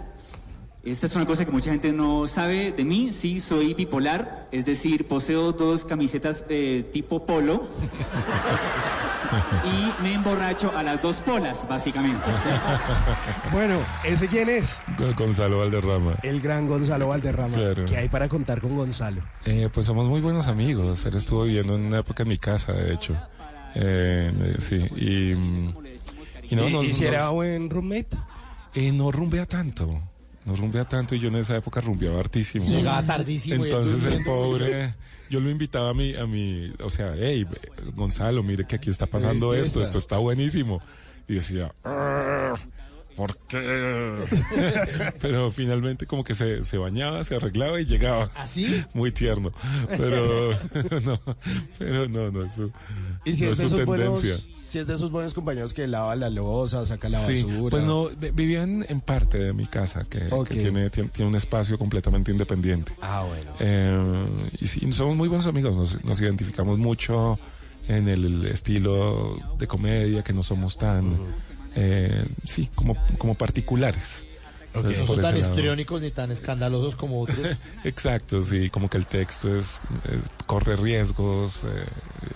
Esta 0.85 1.07
es 1.07 1.15
una 1.15 1.25
cosa 1.25 1.43
que 1.45 1.51
mucha 1.51 1.71
gente 1.71 1.91
no 1.91 2.27
sabe 2.27 2.71
de 2.71 2.85
mí. 2.85 3.11
Sí, 3.11 3.39
soy 3.39 3.73
bipolar, 3.73 4.47
es 4.51 4.65
decir, 4.65 5.07
poseo 5.07 5.51
dos 5.51 5.83
camisetas 5.83 6.45
eh, 6.47 6.87
tipo 6.93 7.25
polo 7.25 7.67
y 9.65 10.03
me 10.03 10.13
emborracho 10.13 10.71
a 10.77 10.83
las 10.83 11.01
dos 11.01 11.17
polas, 11.21 11.65
básicamente. 11.67 12.21
Bueno, 13.51 13.79
¿ese 14.03 14.27
quién 14.27 14.49
es? 14.49 14.75
Gonzalo 15.17 15.59
Valderrama. 15.59 16.15
El 16.23 16.41
gran 16.41 16.67
Gonzalo 16.67 17.07
Valderrama. 17.07 17.55
Claro. 17.55 17.85
¿Qué 17.85 17.97
hay 17.97 18.09
para 18.09 18.27
contar 18.29 18.59
con 18.61 18.75
Gonzalo? 18.75 19.21
Eh, 19.45 19.69
pues 19.73 19.85
somos 19.85 20.07
muy 20.07 20.19
buenos 20.21 20.47
amigos. 20.47 21.05
Él 21.05 21.15
estuvo 21.15 21.43
viviendo 21.43 21.75
en 21.75 21.81
una 21.85 21.99
época 21.99 22.23
en 22.23 22.29
mi 22.29 22.37
casa, 22.37 22.73
de 22.73 22.93
hecho. 22.93 23.13
Eh, 23.75 24.31
eh, 24.39 24.55
sí, 24.59 24.75
y, 24.97 25.35
mm, 25.35 25.73
y 26.49 26.55
no, 26.55 26.67
¿Y, 26.67 26.73
nos- 26.73 26.85
y 26.85 26.93
si 26.93 27.05
era 27.05 27.23
nos- 27.23 27.31
buen 27.31 27.69
roommate? 27.69 28.17
eh, 28.73 28.91
no 28.91 29.11
rumbea 29.11 29.45
tanto. 29.45 29.99
No 30.45 30.55
rumbea 30.55 30.85
tanto 30.85 31.15
y 31.15 31.19
yo 31.19 31.27
en 31.29 31.37
esa 31.37 31.57
época 31.57 31.81
rumbeaba 31.81 32.19
hartísimo. 32.19 32.67
Llegaba 32.67 33.01
tardísimo 33.03 33.63
Entonces 33.65 34.05
el 34.05 34.23
pobre, 34.23 34.93
yo 35.29 35.39
lo 35.39 35.49
invitaba 35.49 35.89
a 35.89 35.93
mi, 35.93 36.15
a 36.15 36.27
mi, 36.27 36.71
o 36.83 36.89
sea, 36.89 37.13
hey, 37.17 37.47
Gonzalo, 37.95 38.43
mire 38.43 38.65
que 38.65 38.75
aquí 38.75 38.91
está 38.91 39.07
pasando 39.07 39.53
esto, 39.55 39.81
esto 39.81 39.97
está 39.97 40.17
buenísimo. 40.17 40.81
Y 41.27 41.33
decía, 41.35 41.73
"Arr, 41.83 42.59
¿por 43.15 43.37
qué? 43.47 44.15
Pero 45.21 45.51
finalmente 45.51 46.05
como 46.05 46.23
que 46.23 46.35
se, 46.35 46.63
se 46.63 46.77
bañaba, 46.77 47.23
se 47.23 47.35
arreglaba 47.35 47.79
y 47.79 47.85
llegaba. 47.85 48.29
¿Así? 48.35 48.83
Muy 48.93 49.11
tierno. 49.11 49.51
Pero 49.97 50.51
no, 51.05 51.19
pero 51.79 52.07
no, 52.09 52.31
no 52.31 52.43
es 52.45 52.53
su, 52.53 52.71
¿Y 53.23 53.33
si 53.35 53.45
no 53.45 53.51
es 53.51 53.57
su 53.59 53.67
esos 53.67 53.85
buenos, 53.85 54.21
tendencia. 54.21 54.53
si 54.65 54.79
es 54.79 54.87
de 54.87 54.95
esos 54.95 55.11
buenos 55.11 55.33
compañeros 55.33 55.73
que 55.73 55.87
lava 55.87 56.15
la 56.15 56.29
losa, 56.29 56.85
saca 56.85 57.09
la 57.09 57.19
Sí, 57.19 57.43
basura? 57.43 57.69
pues 57.69 57.85
no, 57.85 58.09
vi- 58.09 58.31
vivían 58.31 58.85
en 58.89 59.01
parte 59.01 59.37
de 59.37 59.53
mi 59.53 59.65
casa, 59.67 60.05
que, 60.09 60.29
tiene, 60.49 60.89
tiene, 60.89 61.09
tiene 61.09 61.29
un 61.29 61.35
espacio 61.35 61.77
completamente 61.77 62.31
independiente. 62.31 62.93
Ah, 63.01 63.25
bueno. 63.27 63.51
Eh, 63.59 64.49
y 64.59 64.67
sí, 64.67 64.91
somos 64.93 65.15
muy 65.15 65.27
buenos 65.27 65.47
amigos, 65.47 65.75
nos, 65.77 66.03
nos 66.03 66.19
identificamos 66.21 66.77
mucho 66.77 67.39
en 67.87 68.07
el 68.09 68.45
estilo 68.47 69.37
de 69.59 69.67
comedia, 69.67 70.23
que 70.23 70.33
no 70.33 70.41
somos 70.43 70.77
tan, 70.77 71.15
eh, 71.75 72.25
sí, 72.45 72.69
como, 72.75 72.95
como 73.17 73.35
particulares. 73.35 74.25
Entonces, 74.73 74.99
no 75.01 75.07
son 75.07 75.21
tan 75.21 75.37
histriónicos 75.37 76.01
ni 76.01 76.11
tan 76.11 76.31
escandalosos 76.31 76.95
como 76.97 77.21
otros. 77.21 77.39
Exacto, 77.85 78.41
sí, 78.41 78.69
como 78.69 78.89
que 78.89 78.97
el 78.97 79.05
texto 79.07 79.57
es, 79.57 79.79
es- 80.11 80.23
corre 80.47 80.75
riesgos, 80.75 81.63
eh, 81.63 81.85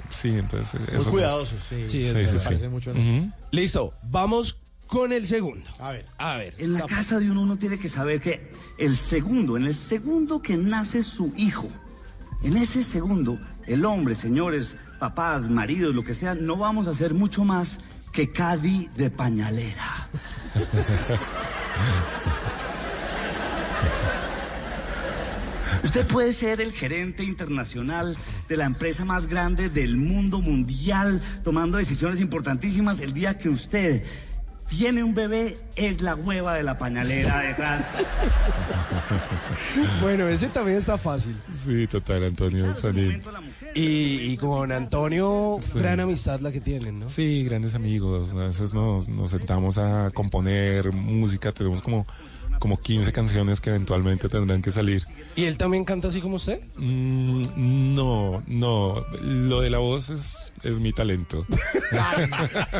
sí, 0.10 0.30
entonces... 0.30 0.80
Muy 0.80 0.94
nos- 0.94 1.08
cuidadosos, 1.10 1.60
sí. 1.70 1.84
Sí, 1.88 2.02
es 2.04 2.14
sí, 2.14 2.28
sí, 2.28 2.40
sí. 2.40 2.46
Parece 2.46 2.70
mucho 2.70 2.92
en 2.92 2.98
eso. 2.98 3.12
Ujú. 3.26 3.32
Listo, 3.52 3.94
vamos 4.04 4.58
con 4.88 5.12
el 5.12 5.28
segundo. 5.28 5.70
A 5.80 5.92
ver. 5.92 6.06
A 6.18 6.38
ver. 6.38 6.54
En 6.60 6.72
la 6.74 6.84
casa 6.86 7.20
de 7.20 7.30
uno 7.30 7.42
uno 7.42 7.58
tiene 7.58 7.78
que 7.78 7.90
saber 7.90 8.22
que 8.22 8.54
el 8.78 8.96
segundo, 8.96 9.58
en 9.58 9.66
el 9.66 9.76
segundo 9.76 10.42
que 10.42 10.56
nace 10.56 11.04
su 11.04 11.34
hijo, 11.36 11.68
en 12.42 12.56
ese 12.56 12.86
segundo, 12.86 13.38
el 13.68 13.84
hombre, 13.84 14.16
señores, 14.16 14.78
papás, 14.98 15.50
maridos, 15.50 15.94
lo 15.94 16.06
que 16.06 16.16
sea, 16.16 16.36
no 16.36 16.56
vamos 16.56 16.88
a 16.88 16.92
hacer 16.92 17.14
mucho 17.14 17.44
más 17.44 17.80
que 18.12 18.32
Cadi 18.32 18.89
de 18.95 19.10
pañalera. 19.10 20.10
Usted 25.84 26.05
puede 26.07 26.34
ser 26.34 26.62
el 26.62 26.72
gerente 26.72 27.24
internacional 27.24 28.18
de 28.47 28.57
la 28.57 28.66
empresa 28.66 29.05
más 29.05 29.28
grande 29.28 29.70
del 29.70 29.97
mundo 29.97 30.41
mundial, 30.41 31.22
tomando 31.43 31.78
decisiones 31.78 32.20
importantísimas. 32.20 32.99
El 32.99 33.14
día 33.14 33.38
que 33.38 33.49
usted 33.49 34.03
tiene 34.70 35.03
un 35.03 35.13
bebé, 35.13 35.57
es 35.76 36.01
la 36.01 36.15
hueva 36.15 36.53
de 36.55 36.63
la 36.63 36.78
pañalera 36.78 37.39
detrás. 37.41 37.84
Bueno, 40.01 40.28
ese 40.28 40.47
también 40.47 40.78
está 40.78 40.97
fácil. 40.97 41.36
Sí, 41.53 41.86
total, 41.88 42.24
Antonio 42.24 42.74
Sanín. 42.74 43.22
Y, 43.76 43.82
y 44.32 44.38
con 44.38 44.72
Antonio, 44.72 45.57
Sí. 45.61 45.78
gran 45.80 45.99
amistad 45.99 46.39
la 46.39 46.51
que 46.51 46.61
tienen, 46.61 46.99
¿no? 46.99 47.09
Sí, 47.09 47.43
grandes 47.43 47.76
amigos. 47.76 48.32
A 48.34 48.45
veces 48.47 48.74
nos, 48.74 49.09
nos 49.09 49.32
sentamos 49.32 49.78
a 49.78 50.11
componer 50.13 50.91
música. 50.93 51.51
Tenemos 51.51 51.82
como, 51.82 52.07
como 52.59 52.78
15 52.80 53.11
canciones 53.11 53.59
que 53.61 53.70
eventualmente 53.70 54.30
tendrán 54.30 54.61
que 54.61 54.72
salir. 54.72 55.03
¿Y 55.40 55.46
él 55.46 55.56
también 55.58 55.86
canta 55.86 56.10
así 56.10 56.20
como 56.20 56.36
usted? 56.36 56.60
Mm, 56.76 57.94
no, 57.96 58.44
no. 58.48 59.06
Lo 59.22 59.62
de 59.62 59.70
la 59.70 59.78
voz 59.78 60.10
es, 60.10 60.52
es 60.64 60.80
mi 60.82 60.92
talento. 60.92 61.46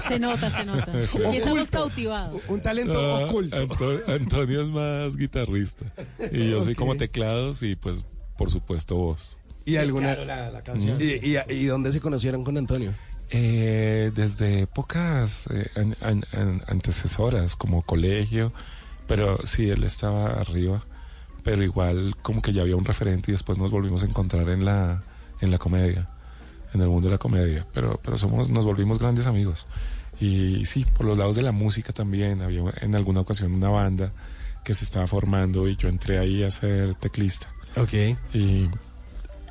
Se 0.08 0.20
nota, 0.20 0.52
se 0.52 0.66
nota. 0.66 0.92
Aquí 0.92 1.38
estamos 1.38 1.72
cautivados. 1.72 2.42
Un 2.50 2.62
talento 2.62 3.00
Ah, 3.00 3.26
oculto. 3.26 3.56
Anto- 3.56 4.00
Antonio 4.08 4.62
es 4.64 4.68
más 4.68 5.16
guitarrista. 5.18 5.86
Y 6.32 6.50
yo 6.50 6.62
soy 6.62 6.76
como 6.76 6.98
teclados 6.98 7.64
y 7.64 7.76
pues, 7.78 8.04
por 8.38 8.50
supuesto, 8.52 8.96
voz. 8.98 9.38
¿Y 9.66 9.78
alguna 9.78 10.16
claro, 10.16 10.26
la- 10.26 10.52
la 10.52 10.62
canción. 10.64 10.98
¿Y, 11.00 11.14
y, 11.28 11.38
y 11.50 11.66
dónde 11.66 11.92
se 11.92 12.00
conocieron 12.02 12.44
con 12.44 12.58
Antonio? 12.58 12.94
Eh, 13.30 14.12
desde 14.16 14.62
épocas 14.62 15.46
eh, 15.54 15.70
an- 15.76 15.96
an- 16.02 16.26
an- 16.34 16.64
antecesoras, 16.68 17.56
como 17.56 17.84
colegio, 17.84 18.52
pero 19.08 19.40
sí, 19.46 19.70
él 19.70 19.84
estaba 19.84 20.32
arriba, 20.42 20.84
pero 21.50 21.64
igual 21.64 22.16
como 22.22 22.44
que 22.44 22.54
ya 22.54 22.62
había 22.62 22.76
un 22.76 22.86
referente 22.86 23.32
y 23.32 23.34
después 23.34 23.58
nos 23.58 23.72
volvimos 23.72 24.04
a 24.04 24.06
encontrar 24.06 24.48
en 24.50 24.66
la, 24.66 25.02
en 25.42 25.50
la 25.50 25.58
comedia, 25.58 26.08
en 26.76 26.82
el 26.82 26.88
mundo 26.88 27.08
de 27.08 27.14
la 27.14 27.18
comedia, 27.18 27.66
pero, 27.74 28.00
pero 28.04 28.18
somos, 28.20 28.50
nos 28.50 28.66
volvimos 28.66 29.00
grandes 29.00 29.26
amigos. 29.26 29.66
Y 30.22 30.66
sí, 30.66 30.86
por 30.96 31.08
los 31.08 31.18
lados 31.18 31.36
de 31.36 31.42
la 31.42 31.52
música 31.52 31.92
también, 31.92 32.44
había 32.44 32.62
en 32.82 32.94
alguna 32.96 33.22
ocasión 33.22 33.52
una 33.52 33.70
banda 33.70 34.12
que 34.64 34.76
se 34.76 34.84
estaba 34.86 35.08
formando 35.08 35.68
y 35.68 35.76
yo 35.76 35.90
entré 35.90 36.20
ahí 36.20 36.44
a 36.44 36.52
ser 36.52 36.94
teclista. 36.94 37.48
Ok. 37.76 37.94
Y, 38.36 38.70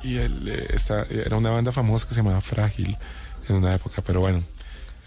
y 0.03 0.15
él, 0.15 0.47
eh, 0.47 0.67
esta- 0.73 1.03
era 1.09 1.35
una 1.35 1.49
banda 1.49 1.73
famosa 1.73 2.07
que 2.07 2.13
se 2.13 2.21
llamaba 2.21 2.39
Frágil 2.39 2.97
en 3.49 3.55
una 3.57 3.75
época, 3.75 4.01
pero 4.05 4.21
bueno, 4.21 4.41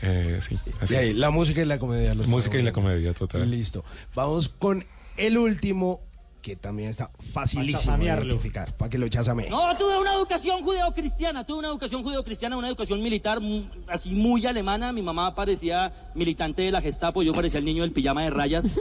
eh, 0.03 0.37
sí. 0.43 0.59
Así. 0.79 0.95
Ahí, 0.95 1.15
la 1.15 1.31
música 1.31 1.63
y 1.63 1.65
la 1.65 1.79
comedia. 1.79 2.15
los 2.15 2.27
Música 2.29 2.59
y 2.59 2.63
la 2.63 2.73
comedia, 2.73 3.15
total. 3.15 3.51
Listo. 3.51 3.83
Vamos 4.15 4.51
con 4.59 4.85
el 5.17 5.39
último, 5.39 6.01
que 6.43 6.57
también 6.57 6.91
está 6.91 7.11
facilísimo 7.33 7.97
de 7.97 8.05
identificar, 8.27 8.77
para 8.77 8.91
que 8.91 8.99
lo 8.99 9.09
chasame. 9.09 9.49
No, 9.49 9.77
tuve 9.77 9.99
una 10.01 10.13
educación 10.15 10.61
judeocristiana, 10.63 11.47
tuve 11.47 11.61
una 11.61 11.69
educación 11.69 12.03
judeocristiana, 12.03 12.57
una 12.57 12.67
educación 12.69 13.01
militar 13.03 13.41
mu- 13.41 13.65
así 13.87 14.11
muy 14.11 14.45
alemana. 14.45 14.93
Mi 14.93 15.03
mamá 15.03 15.35
parecía 15.35 15.93
militante 16.15 16.63
de 16.63 16.73
la 16.73 16.81
Gestapo, 16.81 17.23
yo 17.23 17.33
parecía 17.33 17.59
el 17.61 17.65
niño 17.65 17.83
del 17.83 17.93
pijama 17.93 18.23
de 18.23 18.31
rayas. 18.31 18.65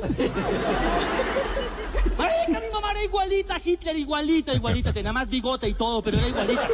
Marica, 2.17 2.59
mi 2.59 2.69
mamá 2.73 2.91
era 2.91 3.03
igualita 3.03 3.55
a 3.55 3.61
Hitler, 3.63 3.95
igualita, 3.95 4.53
igualita, 4.53 4.91
tenía 4.91 5.13
más 5.13 5.29
bigote 5.29 5.69
y 5.69 5.73
todo, 5.75 6.01
pero 6.01 6.17
era 6.17 6.27
igualita. 6.27 6.67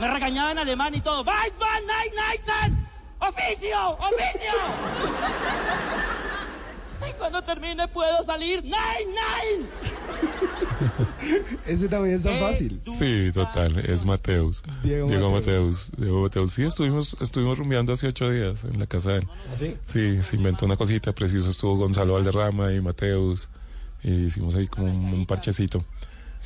Me 0.00 0.08
regañaba 0.08 0.52
en 0.52 0.58
alemán 0.58 0.94
y 0.94 1.00
todo. 1.00 1.22
Weissmann, 1.22 1.82
nein, 1.86 2.12
nein, 2.16 2.88
oficio, 3.20 3.90
oficio. 3.90 4.52
Cuando 7.20 7.42
termine 7.42 7.86
puedo 7.88 8.24
salir. 8.24 8.62
Nein, 8.64 9.14
nein. 9.14 9.68
Ese 11.66 11.86
también 11.86 12.16
es 12.16 12.22
tan 12.22 12.38
fácil. 12.38 12.80
Sí, 12.98 13.30
total, 13.32 13.78
es 13.78 14.06
Mateus. 14.06 14.62
Diego 14.82 15.06
Diego, 15.06 15.30
Mateus. 15.30 15.90
Mateus. 15.90 16.00
Diego 16.00 16.22
Mateus. 16.22 16.52
Sí, 16.52 16.62
estuvimos, 16.62 17.16
estuvimos 17.20 17.58
rumbeando 17.58 17.92
hace 17.92 18.08
ocho 18.08 18.30
días 18.30 18.64
en 18.64 18.80
la 18.80 18.86
casa 18.86 19.10
de 19.10 19.18
él. 19.18 19.28
¿Sí? 19.54 19.76
Sí, 19.86 20.22
se 20.22 20.36
inventó 20.36 20.64
una 20.64 20.78
cosita, 20.78 21.12
preciso 21.12 21.50
estuvo 21.50 21.76
Gonzalo 21.76 22.14
Valderrama 22.14 22.72
y 22.72 22.80
Mateus. 22.80 23.50
Y 24.02 24.12
hicimos 24.24 24.54
ahí 24.54 24.66
como 24.66 24.86
un, 24.86 25.12
un 25.12 25.26
parchecito. 25.26 25.84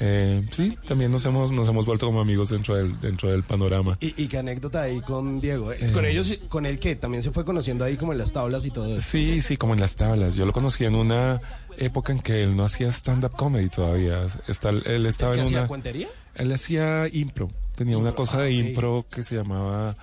Eh, 0.00 0.44
sí, 0.50 0.76
también 0.88 1.12
nos 1.12 1.24
hemos, 1.24 1.52
nos 1.52 1.68
hemos 1.68 1.86
vuelto 1.86 2.06
como 2.06 2.20
amigos 2.20 2.48
dentro 2.48 2.74
del, 2.74 3.00
dentro 3.00 3.30
del 3.30 3.44
panorama. 3.44 3.96
¿Y, 4.00 4.20
y 4.22 4.26
qué 4.26 4.38
anécdota 4.38 4.82
ahí 4.82 5.00
con 5.00 5.40
Diego? 5.40 5.72
Eh, 5.72 5.76
Eh. 5.80 5.92
Con 5.92 6.04
ellos, 6.04 6.34
con 6.48 6.66
él 6.66 6.78
que 6.80 6.96
también 6.96 7.22
se 7.22 7.30
fue 7.30 7.44
conociendo 7.44 7.84
ahí 7.84 7.96
como 7.96 8.12
en 8.12 8.18
las 8.18 8.32
tablas 8.32 8.64
y 8.66 8.70
todo 8.70 8.94
eso. 8.96 9.00
Sí, 9.08 9.40
sí, 9.40 9.56
como 9.56 9.74
en 9.74 9.80
las 9.80 9.94
tablas. 9.96 10.34
Yo 10.34 10.46
lo 10.46 10.52
conocí 10.52 10.84
en 10.84 10.96
una 10.96 11.40
época 11.78 12.12
en 12.12 12.20
que 12.20 12.42
él 12.42 12.56
no 12.56 12.64
hacía 12.64 12.88
stand-up 12.88 13.32
comedy 13.32 13.68
todavía. 13.68 14.26
Está, 14.48 14.70
él 14.70 15.06
estaba 15.06 15.34
¿El 15.34 15.40
en 15.40 15.46
hacía 15.46 15.58
una... 15.60 15.68
cuentería? 15.68 16.08
Él 16.34 16.52
hacía 16.52 17.06
impro. 17.12 17.50
Tenía 17.76 17.96
una 17.98 18.12
cosa 18.12 18.38
de 18.40 18.48
ah, 18.48 18.60
ok. 18.60 18.66
impro 18.68 19.06
que 19.10 19.22
se 19.22 19.36
llamaba 19.36 19.96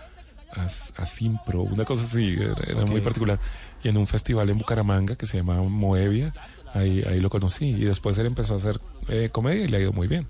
As- 0.54 0.94
Asimpro, 0.98 1.62
una 1.62 1.86
cosa 1.86 2.04
así, 2.04 2.36
era, 2.40 2.56
era 2.68 2.86
muy 2.86 3.02
particular. 3.02 3.40
Y 3.84 3.90
en 3.90 3.98
un 3.98 4.08
festival 4.08 4.50
en 4.50 4.58
Bucaramanga 4.58 5.16
que 5.16 5.26
se 5.26 5.38
llamaba 5.38 5.64
Moevia, 5.64 6.34
ahí, 6.74 7.02
ahí 7.04 7.20
lo 7.20 7.30
conocí. 7.30 7.66
Y 7.70 7.86
después 7.86 8.18
él 8.18 8.26
empezó 8.28 8.54
a 8.54 8.58
hacer 8.58 8.80
eh, 9.12 9.30
comedia 9.32 9.66
y 9.66 9.68
le 9.68 9.78
ha 9.78 9.80
ido 9.82 9.92
muy 9.94 10.08
bien. 10.08 10.28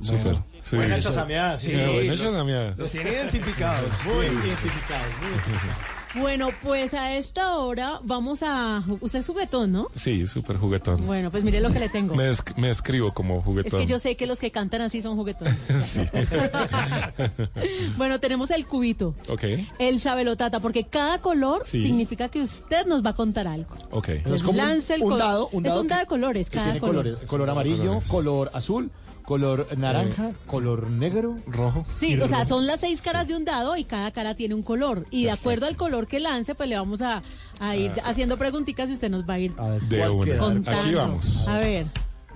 Súper. 0.00 0.36
Sí. 0.62 0.76
Buena 0.76 0.98
chasameada, 1.00 1.56
sí. 1.56 1.70
Sí, 1.70 1.76
buena 1.76 2.12
los- 2.12 2.20
chasameada. 2.20 2.74
Los 2.76 2.90
tiene 2.90 3.10
identificados, 3.10 3.90
muy 4.04 4.26
identificados, 4.26 5.06
muy 5.20 5.30
identificados. 5.30 5.78
Bueno, 6.14 6.50
pues 6.62 6.92
a 6.94 7.16
esta 7.16 7.56
hora 7.56 7.98
vamos 8.04 8.40
a... 8.42 8.84
Usted 9.00 9.20
es 9.20 9.26
juguetón, 9.26 9.72
¿no? 9.72 9.88
Sí, 9.94 10.26
súper 10.26 10.58
juguetón. 10.58 11.06
Bueno, 11.06 11.30
pues 11.30 11.42
mire 11.42 11.60
lo 11.60 11.72
que 11.72 11.78
le 11.80 11.88
tengo. 11.88 12.14
Me, 12.14 12.30
esc- 12.30 12.54
me 12.56 12.68
escribo 12.68 13.14
como 13.14 13.38
Es 13.38 13.44
juguetón. 13.44 13.80
que 13.80 13.86
yo 13.86 13.98
sé 13.98 14.16
que 14.16 14.26
los 14.26 14.38
que 14.38 14.50
cantan 14.50 14.82
así 14.82 15.00
son 15.02 15.16
juguetones. 15.16 15.56
Sí. 15.82 16.02
bueno, 17.96 18.20
tenemos 18.20 18.50
el 18.50 18.66
cubito. 18.66 19.14
ok, 19.28 19.42
El 19.78 20.00
sabelotata, 20.00 20.60
porque 20.60 20.84
cada 20.84 21.18
color 21.20 21.62
Sí. 21.64 21.82
significa 21.82 22.28
que 22.28 22.40
usted 22.42 22.86
nos 22.86 23.04
va 23.04 23.10
a 23.10 23.14
contar 23.14 23.46
algo. 23.48 23.74
ok. 23.90 24.08
Es 24.08 24.42
como 24.42 24.52
un- 24.52 24.68
Lance 24.68 24.94
el 24.94 25.02
un 25.02 25.18
dado, 25.18 25.48
un 25.52 25.64
es 25.64 25.70
dado 25.70 25.80
un 25.80 25.86
que- 25.86 25.90
dado 25.90 26.00
de 26.02 26.06
colores, 26.06 26.50
que 26.50 26.54
cada 26.56 26.66
tiene 26.66 26.80
color. 26.80 27.04
colores, 27.04 27.28
color 27.28 27.50
amarillo, 27.50 27.76
Colores. 27.84 28.08
color 28.08 28.50
azul, 28.54 28.90
color 29.24 29.66
naranja, 29.76 30.32
color 30.46 30.90
negro. 30.90 31.38
Rojo. 31.46 31.84
Sí, 31.96 32.18
o 32.20 32.28
sea, 32.28 32.44
son 32.46 32.66
las 32.66 32.80
seis 32.80 33.00
caras 33.00 33.28
de 33.28 33.36
un 33.36 33.44
dado 33.44 33.76
y 33.76 33.84
cada 33.84 34.10
cara 34.10 34.34
tiene 34.34 34.54
un 34.54 34.62
color. 34.62 35.06
Y 35.10 35.24
de 35.24 35.30
acuerdo 35.30 35.66
al 35.66 35.76
color 35.76 36.06
que 36.06 36.20
lance, 36.20 36.54
pues 36.54 36.68
le 36.68 36.76
vamos 36.76 37.00
a, 37.02 37.22
a 37.60 37.76
ir 37.76 37.92
Ah. 37.98 38.08
haciendo 38.10 38.36
preguntitas 38.38 38.88
y 38.90 38.94
usted 38.94 39.10
nos 39.10 39.28
va 39.28 39.34
a 39.34 39.38
ir 39.38 39.52
A 39.58 39.68
ver, 39.68 39.82
De 39.82 39.98
¿cuál 39.98 40.10
una. 40.10 40.36
contando. 40.38 40.80
Aquí 40.80 40.94
vamos. 40.94 41.48
A 41.48 41.58
ver. 41.58 41.86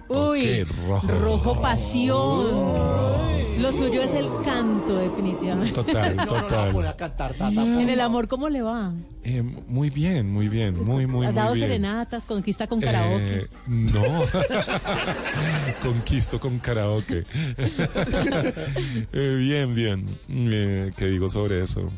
Uy, 0.09 0.64
rojo. 0.64 1.61
pasión. 1.61 3.36
Lo 3.59 3.72
suyo 3.72 4.02
es 4.02 4.12
el 4.12 4.28
canto, 4.44 4.98
definitivamente. 4.98 5.72
Total, 5.72 6.14
No, 6.14 6.24
no, 6.26 6.32
no, 6.34 6.42
total. 6.42 6.96
cantar, 6.96 7.32
tata, 7.32 7.50
En 7.50 7.88
el 7.88 8.00
amor, 8.02 8.28
¿cómo 8.28 8.50
le 8.50 8.61
va? 8.61 8.92
Eh, 9.24 9.42
muy 9.42 9.88
bien, 9.88 10.30
muy 10.30 10.48
bien, 10.48 10.84
muy, 10.84 11.07
muy, 11.07 11.24
¿Ha 11.24 11.30
muy 11.30 11.34
dado 11.36 11.54
bien. 11.54 11.66
serenatas, 11.68 12.26
conquista 12.26 12.66
con 12.66 12.80
karaoke? 12.82 13.36
Eh, 13.38 13.46
no. 13.66 14.02
Conquisto 15.82 16.38
con 16.38 16.59
karaoke. 16.59 17.24
Eh, 19.12 19.36
bien, 19.38 19.74
bien. 19.74 20.18
Eh, 20.28 20.92
¿Qué 20.96 21.07
digo 21.07 21.28
sobre 21.28 21.62
eso? 21.62 21.90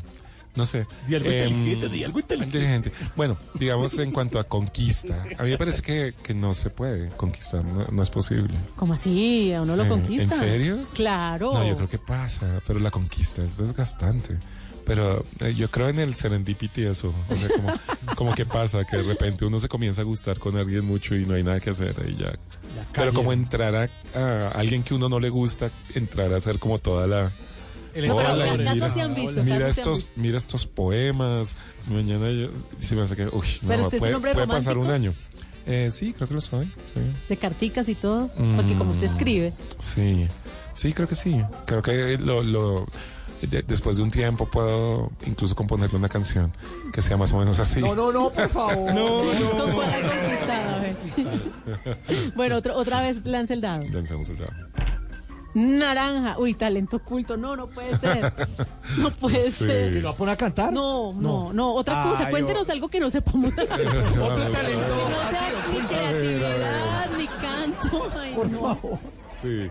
No 0.55 0.65
sé. 0.65 0.87
Di 1.07 1.15
algo 1.15 1.29
Em, 1.29 1.47
inteligente, 1.57 1.89
di 1.89 2.03
algo 2.03 2.19
inteligente. 2.19 2.91
Bueno, 3.15 3.37
digamos 3.53 3.97
en 3.99 4.11
cuanto 4.11 4.39
a 4.39 4.43
conquista. 4.45 5.23
A 5.37 5.43
mí 5.43 5.51
me 5.51 5.57
parece 5.57 5.81
que, 5.81 6.13
que 6.21 6.33
no 6.33 6.53
se 6.53 6.69
puede 6.69 7.09
conquistar, 7.11 7.63
no, 7.63 7.85
no 7.91 8.03
es 8.03 8.09
posible. 8.09 8.53
¿Cómo 8.75 8.93
así? 8.93 9.53
¿A 9.53 9.61
uno 9.61 9.75
lo 9.75 9.87
conquista? 9.87 10.35
¿En 10.35 10.41
serio? 10.41 10.87
Claro. 10.93 11.53
No, 11.53 11.65
yo 11.67 11.75
creo 11.75 11.89
que 11.89 11.99
pasa, 11.99 12.61
pero 12.65 12.79
la 12.79 12.91
conquista 12.91 13.43
es 13.43 13.57
desgastante. 13.57 14.37
Pero 14.85 15.23
eh, 15.39 15.53
yo 15.55 15.69
creo 15.69 15.87
en 15.89 15.99
el 15.99 16.15
serendipity 16.15 16.85
eso. 16.85 17.13
O 17.29 17.35
sea, 17.35 17.49
como, 17.55 17.73
como 18.15 18.35
que 18.35 18.45
pasa, 18.47 18.83
que 18.85 18.97
de 18.97 19.03
repente 19.03 19.45
uno 19.45 19.59
se 19.59 19.67
comienza 19.69 20.01
a 20.01 20.03
gustar 20.03 20.39
con 20.39 20.57
alguien 20.57 20.83
mucho 20.83 21.15
y 21.15 21.25
no 21.27 21.35
hay 21.35 21.43
nada 21.43 21.59
que 21.59 21.69
hacer 21.69 21.93
y 22.07 22.15
ya. 22.15 22.33
Pero 22.93 23.13
como 23.13 23.31
entrar 23.31 23.75
a, 23.75 23.89
a 24.15 24.47
alguien 24.49 24.81
que 24.81 24.95
uno 24.95 25.07
no 25.07 25.19
le 25.19 25.29
gusta, 25.29 25.69
entrar 25.93 26.33
a 26.33 26.37
hacer 26.37 26.57
como 26.57 26.79
toda 26.79 27.05
la... 27.05 27.31
El 27.93 28.11
Hola, 28.11 28.45
casos 28.45 28.57
mira, 28.75 28.89
se 28.89 29.01
han 29.01 29.15
visto, 29.15 29.43
mira 29.43 29.67
estos, 29.67 29.97
visto. 30.05 30.21
mira 30.21 30.37
estos 30.37 30.65
poemas. 30.65 31.55
Mañana 31.87 32.29
yo, 32.31 32.49
se 32.79 32.95
me 32.95 33.01
hace 33.01 33.15
que, 33.15 33.27
uy, 33.27 33.47
no, 33.63 33.67
Pero 33.69 33.83
usted 33.83 33.87
es 33.87 33.93
un 33.93 33.99
puede, 33.99 34.15
hombre 34.15 34.33
puede 34.33 34.47
pasar 34.47 34.77
un 34.77 34.89
año. 34.91 35.13
Eh, 35.65 35.89
sí, 35.91 36.13
creo 36.13 36.27
que 36.27 36.33
lo 36.35 36.41
soy. 36.41 36.65
Sí. 36.93 37.01
De 37.29 37.37
carticas 37.37 37.89
y 37.89 37.95
todo. 37.95 38.29
Porque 38.55 38.75
como 38.75 38.91
usted 38.91 39.07
Mm. 39.07 39.11
escribe. 39.11 39.53
Sí, 39.79 40.27
sí, 40.73 40.93
creo 40.93 41.07
que 41.07 41.15
sí. 41.15 41.41
Creo 41.65 41.81
que 41.81 42.17
lo, 42.17 42.41
lo 42.43 42.85
de- 43.41 43.61
después 43.63 43.97
de 43.97 44.03
un 44.03 44.11
tiempo 44.11 44.45
puedo 44.49 45.11
incluso 45.25 45.55
componerle 45.55 45.97
una 45.97 46.09
canción 46.09 46.51
que 46.93 47.01
sea 47.01 47.17
más 47.17 47.31
o 47.33 47.37
menos 47.39 47.59
así. 47.59 47.81
No, 47.81 47.95
no, 47.95 48.11
no, 48.11 48.29
por 48.31 48.49
favor. 48.49 48.93
No, 48.93 49.23
no. 49.33 49.49
¿Con 49.51 49.71
conquistado? 49.73 50.75
A 50.75 50.79
ver. 50.79 50.95
bueno, 52.35 52.55
otro- 52.57 52.75
otra 52.75 53.01
vez 53.01 53.25
lance 53.25 53.53
el 53.53 53.61
dado. 53.61 53.83
Lancemos 53.91 54.29
el 54.29 54.37
dado. 54.37 54.51
Naranja. 55.59 56.37
Uy, 56.39 56.53
talento 56.53 56.97
oculto. 56.97 57.35
No, 57.37 57.55
no 57.55 57.67
puede 57.67 57.97
ser. 57.97 58.33
No 58.97 59.11
puede 59.11 59.51
Sí. 59.51 59.65
ser. 59.65 59.93
¿Que 59.93 59.99
lo 59.99 60.09
va 60.09 60.13
a 60.13 60.17
poner 60.17 60.33
a 60.33 60.37
cantar? 60.37 60.71
No, 60.71 61.11
no, 61.13 61.51
no. 61.53 61.73
Otra 61.73 62.03
cosa. 62.03 62.25
Ay, 62.27 62.31
Cuéntenos 62.31 62.69
algo 62.69 62.87
que 62.87 62.99
no 62.99 63.09
sepamos. 63.09 63.53
Otro 63.57 63.67
Que 63.67 63.83
no 63.83 64.03
sea 65.29 65.51
ni 65.73 65.79
creatividad, 65.81 67.09
ni 67.17 67.27
canto. 67.27 68.09
Ay, 68.17 68.33
Por 68.35 68.49
no. 68.49 68.59
favor. 68.59 68.99
Sí. 69.41 69.69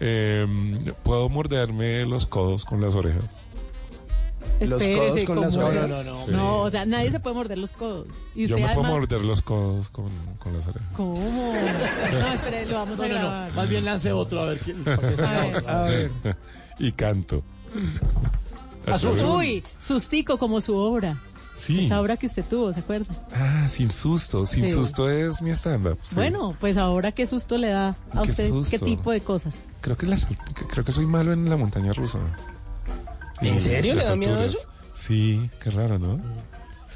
Em, 0.00 0.84
¿Puedo 1.04 1.28
morderme 1.28 2.04
los 2.06 2.26
codos 2.26 2.64
con 2.64 2.80
las 2.80 2.94
orejas? 2.96 3.40
Los 4.60 4.82
codos 4.82 5.24
con 5.24 5.40
las 5.40 5.56
orejas. 5.56 5.88
No, 5.88 6.02
no, 6.02 6.04
no. 6.04 6.24
Sí. 6.26 6.30
No, 6.30 6.56
o 6.62 6.70
sea, 6.70 6.86
nadie 6.86 7.10
se 7.10 7.20
puede 7.20 7.34
morder 7.36 7.58
los 7.58 7.72
codos. 7.72 8.06
Y 8.34 8.46
Yo 8.46 8.54
usted 8.56 8.66
me 8.68 8.74
puedo 8.74 8.86
además... 8.86 9.00
morder 9.10 9.24
los 9.24 9.42
codos 9.42 9.90
con, 9.90 10.10
con 10.38 10.54
las 10.56 10.66
orejas. 10.66 10.88
¿Cómo? 10.94 11.14
No, 12.12 12.32
espere, 12.32 12.66
lo 12.66 12.74
vamos 12.74 12.98
No, 12.98 13.04
a 13.04 13.08
no, 13.08 13.14
grabar. 13.14 13.48
no. 13.50 13.54
Más 13.56 13.68
bien 13.68 13.84
lance 13.84 14.12
otro, 14.12 14.40
a 14.40 14.44
ver 14.46 14.60
sea 14.64 15.42
A 15.42 15.46
ver. 15.46 15.68
A 15.68 15.82
ver. 15.82 16.10
y 16.78 16.92
canto. 16.92 17.42
Azul. 18.86 19.18
Uy, 19.24 19.62
sustico 19.78 20.38
como 20.38 20.60
su 20.60 20.76
obra. 20.76 21.20
Sí. 21.56 21.84
Esa 21.86 22.00
obra 22.00 22.16
que 22.16 22.26
usted 22.26 22.44
tuvo, 22.44 22.72
¿se 22.72 22.80
acuerda? 22.80 23.14
Ah, 23.32 23.66
sin 23.68 23.90
susto. 23.92 24.44
Sin 24.44 24.68
Sí. 24.68 24.74
susto 24.74 25.08
es 25.08 25.40
mi 25.40 25.50
stand-up. 25.52 25.98
sí. 26.02 26.16
Bueno, 26.16 26.56
pues 26.58 26.76
ahora 26.76 27.12
qué 27.12 27.26
susto 27.26 27.56
le 27.58 27.68
da 27.68 27.96
a 28.12 28.22
Qué 28.22 28.30
usted, 28.32 28.44
qué 28.44 28.50
susto. 28.50 28.84
tipo 28.84 29.12
de 29.12 29.20
cosas. 29.20 29.62
Creo 29.80 29.96
que, 29.96 30.06
las, 30.06 30.26
que- 30.26 30.36
creo 30.68 30.84
que 30.84 30.90
soy 30.92 31.06
malo 31.06 31.32
en 31.32 31.48
la 31.48 31.56
montaña 31.56 31.92
rusa. 31.92 32.18
¿En 33.40 33.56
Y 33.56 33.60
serio? 33.60 33.94
¿Le 33.94 34.04
da 34.04 34.16
miedo 34.16 34.42
eso? 34.42 34.66
Sí, 34.92 35.50
qué 35.60 35.70
raro, 35.70 35.98
¿no? 35.98 36.20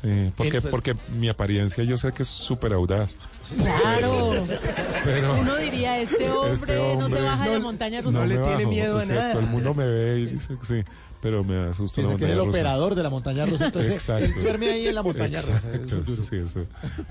Sí, 0.00 0.32
porque, 0.36 0.60
porque 0.62 0.94
mi 1.18 1.28
apariencia 1.28 1.82
yo 1.82 1.96
sé 1.96 2.12
que 2.12 2.22
es 2.22 2.28
súper 2.28 2.72
audaz. 2.72 3.18
Claro. 3.56 4.46
Pero 5.04 5.34
Uno 5.40 5.56
diría, 5.56 5.98
este 6.00 6.30
hombre, 6.30 6.52
Este 6.52 6.76
no 6.76 6.80
se 6.98 7.04
hombre 7.04 7.20
baja 7.22 7.44
de 7.46 7.50
la 7.50 7.58
no- 7.58 7.64
montaña 7.64 8.00
rusa. 8.00 8.18
no 8.20 8.26
le 8.26 8.38
tiene 8.38 8.66
miedo 8.66 8.98
a 8.98 9.00
sea, 9.04 9.14
nada. 9.16 9.32
Todo 9.32 9.42
el 9.42 9.48
mundo 9.48 9.74
me 9.74 9.86
ve 9.86 10.20
y 10.20 10.26
dice 10.34 10.54
que 10.60 10.66
sí, 10.66 10.84
pero 11.20 11.42
me 11.42 11.56
da 11.56 11.74
susto 11.74 12.00
la 12.02 12.08
montaña 12.10 12.32
el 12.32 12.38
rusa. 12.38 12.50
operador 12.50 12.94
de 12.94 13.02
la 13.02 13.10
montaña 13.10 13.44
rusa. 13.46 13.66
Entonces, 13.66 13.92
Exacto. 13.92 14.24
él 14.26 14.34
duerme 14.40 14.70
ahí 14.70 14.86
en 14.86 14.94
la 14.94 15.02
montaña 15.02 15.40
rusa. 15.40 15.62
Exacto, 15.74 16.12
eso 16.12 16.12
es 16.12 16.26
sí, 16.28 16.36
eso. 16.36 16.60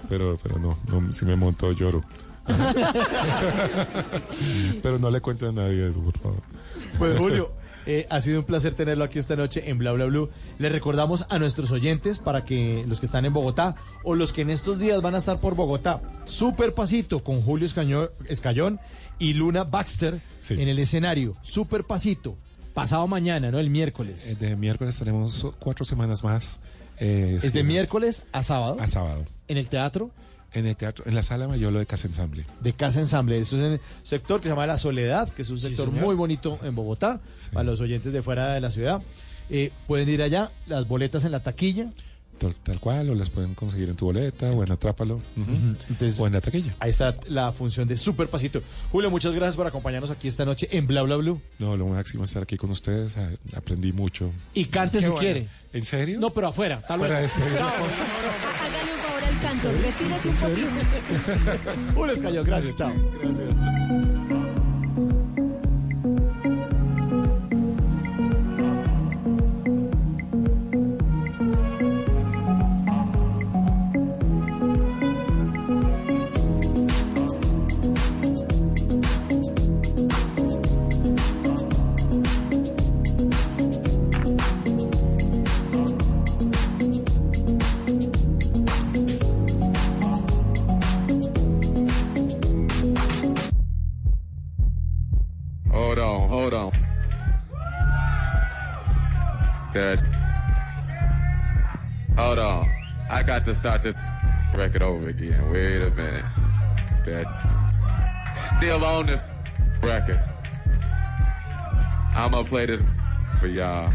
Pero, 0.08 0.38
pero 0.41 0.58
no, 0.58 0.78
no, 0.88 1.12
si 1.12 1.26
me 1.26 1.36
monto 1.36 1.70
lloro. 1.74 2.06
pero 4.82 4.98
no 4.99 5.10
le 5.10 5.20
cuente 5.22 5.45
a 5.48 5.52
nadie 5.52 5.90
eso, 5.90 6.02
por 6.02 6.18
favor. 6.20 6.41
Pues 6.98 7.18
Julio, 7.18 7.52
Eh, 7.89 8.05
ha 8.09 8.19
sido 8.19 8.41
un 8.41 8.45
placer 8.45 8.73
tenerlo 8.73 9.05
aquí 9.05 9.18
esta 9.18 9.35
noche 9.38 9.69
en 9.69 9.77
Bla 9.77 9.93
Bla 9.93 10.05
Blue. 10.05 10.30
Les 10.59 10.72
recordamos 10.72 11.26
a 11.30 11.39
nuestros 11.39 11.72
oyentes 11.72 12.19
para 12.19 12.43
que 12.43 12.84
los 12.85 12.99
que 12.99 13.05
están 13.05 13.23
en 13.26 13.31
Bogotá 13.34 13.76
o 14.03 14.14
los 14.14 14.34
que 14.34 14.41
en 14.41 14.49
estos 14.49 14.77
días 14.77 15.01
van 15.01 15.15
a 15.15 15.19
estar 15.19 15.39
por 15.39 15.55
Bogotá, 15.55 16.01
Super 16.26 16.73
Pasito 16.73 17.23
con 17.23 17.41
Julio 17.41 17.65
Escaño- 17.65 18.09
Escayón 18.27 18.80
y 19.19 19.34
Luna 19.34 19.64
Baxter 19.64 20.22
en 20.49 20.68
el 20.68 20.80
escenario. 20.80 21.38
Super 21.41 21.85
Pasito. 21.85 22.35
Pasado 22.73 23.07
mañana, 23.07 23.49
¿no? 23.51 23.57
El 23.57 23.69
miércoles. 23.69 24.27
Eh, 24.27 24.35
De 24.35 24.55
miércoles 24.55 24.97
tenemos 24.99 25.47
cuatro 25.57 25.84
semanas 25.85 26.23
más. 26.23 26.59
eh, 26.99 27.39
Es 27.41 27.53
de 27.53 27.64
miércoles 27.64 28.23
a 28.34 28.43
sábado. 28.43 28.77
A 28.81 28.85
sábado. 28.88 29.23
En 29.47 29.57
el 29.57 29.68
teatro. 29.69 30.11
En 30.53 30.65
el 30.65 30.76
teatro, 30.76 31.03
en 31.07 31.14
la 31.14 31.22
sala 31.22 31.48
Mayolo 31.48 31.78
de 31.80 31.86
Casa 31.86 32.07
Ensamble. 32.07 32.45
de 32.61 32.74
Casa 32.74 32.99
Ensamble. 32.99 33.38
Eso 33.38 33.57
es 33.57 33.64
en 33.64 33.72
el 33.74 33.82
sector 34.03 34.40
que 34.40 34.45
se 34.45 34.49
llama 34.49 34.65
La 34.65 34.78
Soledad, 34.78 35.30
que 35.30 35.41
es 35.41 35.49
un 35.49 35.60
sector 35.60 35.91
muy 35.91 36.15
bonito 36.15 36.57
en 36.64 36.74
Bogotá, 36.74 37.19
para 37.53 37.64
los 37.65 37.82
oyentes 37.82 38.14
de 38.14 38.24
fuera 38.24 38.53
de 38.53 38.61
la 38.61 38.72
ciudad. 38.72 39.02
Eh, 39.49 39.72
pueden 39.88 40.07
ir 40.10 40.22
allá, 40.22 40.52
las 40.65 40.88
boletas 40.88 41.24
en 41.26 41.32
la 41.34 41.41
taquilla. 41.44 41.90
Tal, 42.38 42.53
tal 42.56 42.80
cual, 42.80 43.10
o 43.10 43.15
las 43.15 43.32
pueden 43.32 43.56
conseguir 43.56 43.90
en 43.90 43.95
tu 43.95 44.06
boleta, 44.06 44.52
o 44.52 44.64
en 44.64 44.72
Atrápalo, 44.72 45.22
Entonces, 45.90 46.19
o 46.19 46.28
en 46.28 46.34
la 46.34 46.41
taquilla. 46.41 46.76
Ahí 46.80 46.91
está 46.91 47.15
la 47.28 47.52
función 47.52 47.88
de 47.88 47.98
Super 47.98 48.30
Pasito. 48.30 48.61
Julio, 48.91 49.10
muchas 49.10 49.34
gracias 49.34 49.56
por 49.56 49.65
acompañarnos 49.65 50.11
aquí 50.11 50.28
esta 50.28 50.45
noche 50.45 50.68
en 50.72 50.86
Bla 50.86 51.02
Bla 51.02 51.15
Blue. 51.15 51.41
No, 51.57 51.76
lo 51.76 51.88
máximo 51.88 52.24
es 52.24 52.30
estar 52.30 52.44
aquí 52.44 52.56
con 52.56 52.69
ustedes, 52.69 53.18
a- 53.18 53.32
aprendí 53.56 53.91
mucho. 53.91 54.32
Y 54.53 54.65
cante 54.65 54.99
Qué 54.99 55.06
si 55.06 55.10
bueno. 55.10 55.19
quiere. 55.22 55.48
¿En 55.74 55.84
serio? 55.84 56.19
No, 56.19 56.32
pero 56.32 56.48
afuera. 56.49 56.78
Hasta 56.78 56.95
luego. 56.95 57.15
Un 59.38 59.43
cantor, 59.43 59.73
retírese 59.81 60.30
un 60.30 60.35
poquito. 60.35 60.68
Julio 61.95 62.14
Escayón, 62.14 62.45
gracias, 62.45 62.76
chao. 62.76 62.91
Hold 63.22 64.16
hold 96.49 96.74
on. 96.74 96.80
Good. 99.74 99.99
Hold 102.18 102.40
on. 102.40 102.69
I 103.10 103.24
got 103.24 103.45
to 103.45 103.56
start 103.56 103.84
this 103.84 103.95
record 104.56 104.82
over 104.82 105.10
again. 105.10 105.52
Wait 105.52 105.82
a 105.82 105.90
minute. 105.91 106.26
That 107.06 107.26
still 108.57 108.84
on 108.84 109.06
this 109.07 109.22
record. 109.82 110.22
I'm 112.15 112.32
gonna 112.32 112.48
play 112.48 112.65
this 112.65 112.82
for 113.40 113.48
y'all. 113.48 113.91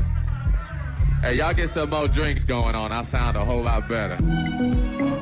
Hey, 1.23 1.35
y'all 1.35 1.55
get 1.55 1.71
some 1.71 1.91
more 1.91 2.09
drinks 2.09 2.45
going 2.45 2.75
on. 2.75 2.93
I 2.93 3.03
sound 3.03 3.37
a 3.37 3.45
whole 3.45 3.63
lot 3.63 3.89
better. 3.89 5.22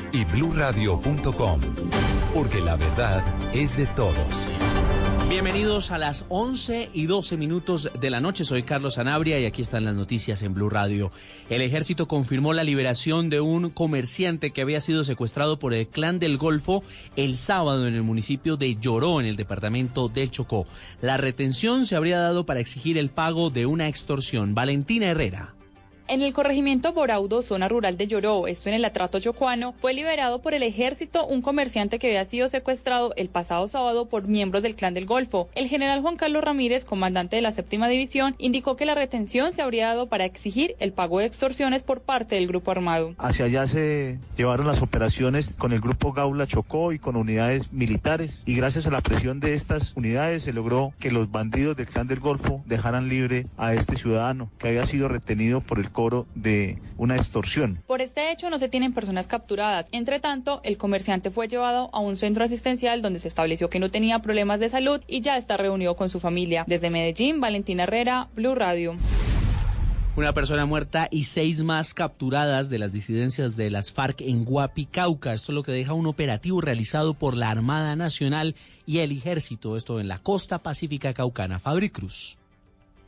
y 0.13 0.25
bluradio.com, 0.25 1.61
porque 2.33 2.59
la 2.59 2.75
verdad 2.75 3.23
es 3.53 3.77
de 3.77 3.85
todos. 3.87 4.47
Bienvenidos 5.29 5.91
a 5.91 5.97
las 5.97 6.25
11 6.27 6.89
y 6.93 7.05
12 7.05 7.37
minutos 7.37 7.89
de 7.97 8.09
la 8.09 8.19
noche. 8.19 8.43
Soy 8.43 8.63
Carlos 8.63 8.95
Sanabria 8.95 9.39
y 9.39 9.45
aquí 9.45 9.61
están 9.61 9.85
las 9.85 9.95
noticias 9.95 10.43
en 10.43 10.53
Blue 10.53 10.69
Radio. 10.69 11.09
El 11.49 11.61
ejército 11.61 12.05
confirmó 12.09 12.51
la 12.51 12.65
liberación 12.65 13.29
de 13.29 13.39
un 13.39 13.69
comerciante 13.69 14.51
que 14.51 14.61
había 14.61 14.81
sido 14.81 15.05
secuestrado 15.05 15.57
por 15.57 15.73
el 15.73 15.87
clan 15.87 16.19
del 16.19 16.37
Golfo 16.37 16.83
el 17.15 17.37
sábado 17.37 17.87
en 17.87 17.95
el 17.95 18.03
municipio 18.03 18.57
de 18.57 18.75
Lloró, 18.75 19.21
en 19.21 19.25
el 19.25 19.37
departamento 19.37 20.09
del 20.09 20.31
Chocó. 20.31 20.67
La 20.99 21.15
retención 21.15 21.85
se 21.85 21.95
habría 21.95 22.19
dado 22.19 22.45
para 22.45 22.59
exigir 22.59 22.97
el 22.97 23.09
pago 23.09 23.49
de 23.49 23.65
una 23.65 23.87
extorsión. 23.87 24.53
Valentina 24.53 25.05
Herrera. 25.05 25.55
En 26.07 26.21
el 26.21 26.33
corregimiento 26.33 26.93
Boraudo, 26.93 27.41
zona 27.41 27.69
rural 27.69 27.97
de 27.97 28.07
Lloró, 28.07 28.47
esto 28.47 28.69
en 28.69 28.75
el 28.75 28.85
atrato 28.85 29.19
chocuano, 29.19 29.73
fue 29.79 29.93
liberado 29.93 30.41
por 30.41 30.53
el 30.53 30.63
ejército 30.63 31.25
un 31.25 31.41
comerciante 31.41 31.99
que 31.99 32.07
había 32.07 32.25
sido 32.25 32.49
secuestrado 32.49 33.13
el 33.15 33.29
pasado 33.29 33.67
sábado 33.67 34.09
por 34.09 34.27
miembros 34.27 34.63
del 34.63 34.75
Clan 34.75 34.93
del 34.93 35.05
Golfo. 35.05 35.49
El 35.55 35.67
general 35.67 36.01
Juan 36.01 36.17
Carlos 36.17 36.43
Ramírez, 36.43 36.83
comandante 36.83 37.37
de 37.37 37.41
la 37.41 37.51
séptima 37.51 37.87
división, 37.87 38.35
indicó 38.39 38.75
que 38.75 38.85
la 38.85 38.95
retención 38.95 39.53
se 39.53 39.61
habría 39.61 39.87
dado 39.87 40.07
para 40.07 40.25
exigir 40.25 40.75
el 40.79 40.91
pago 40.91 41.19
de 41.19 41.25
extorsiones 41.25 41.83
por 41.83 42.01
parte 42.01 42.35
del 42.35 42.47
grupo 42.47 42.71
armado. 42.71 43.15
Hacia 43.17 43.45
allá 43.45 43.65
se 43.67 44.19
llevaron 44.35 44.67
las 44.67 44.81
operaciones 44.81 45.55
con 45.55 45.71
el 45.71 45.79
grupo 45.79 46.11
Gaula 46.13 46.47
Chocó 46.47 46.91
y 46.91 46.99
con 46.99 47.15
unidades 47.15 47.71
militares 47.71 48.41
y 48.45 48.55
gracias 48.55 48.87
a 48.87 48.91
la 48.91 49.01
presión 49.01 49.39
de 49.39 49.53
estas 49.53 49.93
unidades 49.95 50.43
se 50.43 50.53
logró 50.53 50.93
que 50.99 51.11
los 51.11 51.31
bandidos 51.31 51.77
del 51.77 51.87
clan 51.87 52.07
del 52.07 52.19
Golfo 52.19 52.61
dejaran 52.65 53.09
libre 53.09 53.47
a 53.57 53.73
este 53.73 53.95
ciudadano 53.95 54.49
que 54.57 54.69
había 54.69 54.85
sido 54.85 55.07
retenido 55.07 55.61
por 55.61 55.79
el 55.79 55.90
coro 55.91 56.27
de 56.35 56.79
una 56.97 57.15
extorsión. 57.15 57.81
Por 57.87 58.01
este 58.01 58.31
hecho 58.31 58.49
no 58.49 58.57
se 58.57 58.69
tienen 58.69 58.93
personas 58.93 59.27
capturadas. 59.27 59.87
Entre 59.91 60.19
tanto, 60.19 60.61
el 60.63 60.77
comerciante 60.77 61.29
fue 61.29 61.47
llevado 61.47 61.89
a 61.93 61.99
un 61.99 62.15
centro 62.15 62.43
asistencial 62.43 63.01
donde 63.01 63.19
se 63.19 63.27
estableció 63.27 63.69
que 63.69 63.79
no 63.79 63.91
tenía 63.91 64.19
problemas 64.19 64.59
de 64.59 64.69
salud 64.69 65.01
y 65.07 65.21
ya 65.21 65.37
está 65.37 65.57
reunido 65.57 65.95
con 65.95 66.09
su 66.09 66.19
familia. 66.19 66.63
Desde 66.67 66.89
Medellín, 66.89 67.39
Valentina 67.39 67.83
Herrera, 67.83 68.29
Blue 68.35 68.55
Radio. 68.55 68.95
Una 70.17 70.33
persona 70.33 70.65
muerta 70.65 71.07
y 71.09 71.23
seis 71.23 71.63
más 71.63 71.93
capturadas 71.93 72.69
de 72.69 72.77
las 72.77 72.91
disidencias 72.91 73.55
de 73.55 73.69
las 73.69 73.93
FARC 73.93 74.19
en 74.19 74.43
Guapi, 74.43 74.85
Cauca. 74.87 75.31
Esto 75.31 75.53
es 75.53 75.55
lo 75.55 75.63
que 75.63 75.71
deja 75.71 75.93
un 75.93 76.05
operativo 76.05 76.59
realizado 76.59 77.13
por 77.13 77.37
la 77.37 77.49
Armada 77.49 77.95
Nacional 77.95 78.55
y 78.85 78.97
el 78.97 79.13
Ejército, 79.13 79.77
esto 79.77 80.01
en 80.01 80.09
la 80.09 80.17
costa 80.17 80.59
pacífica 80.59 81.13
caucana. 81.13 81.59
Fabri 81.59 81.89
Cruz. 81.89 82.40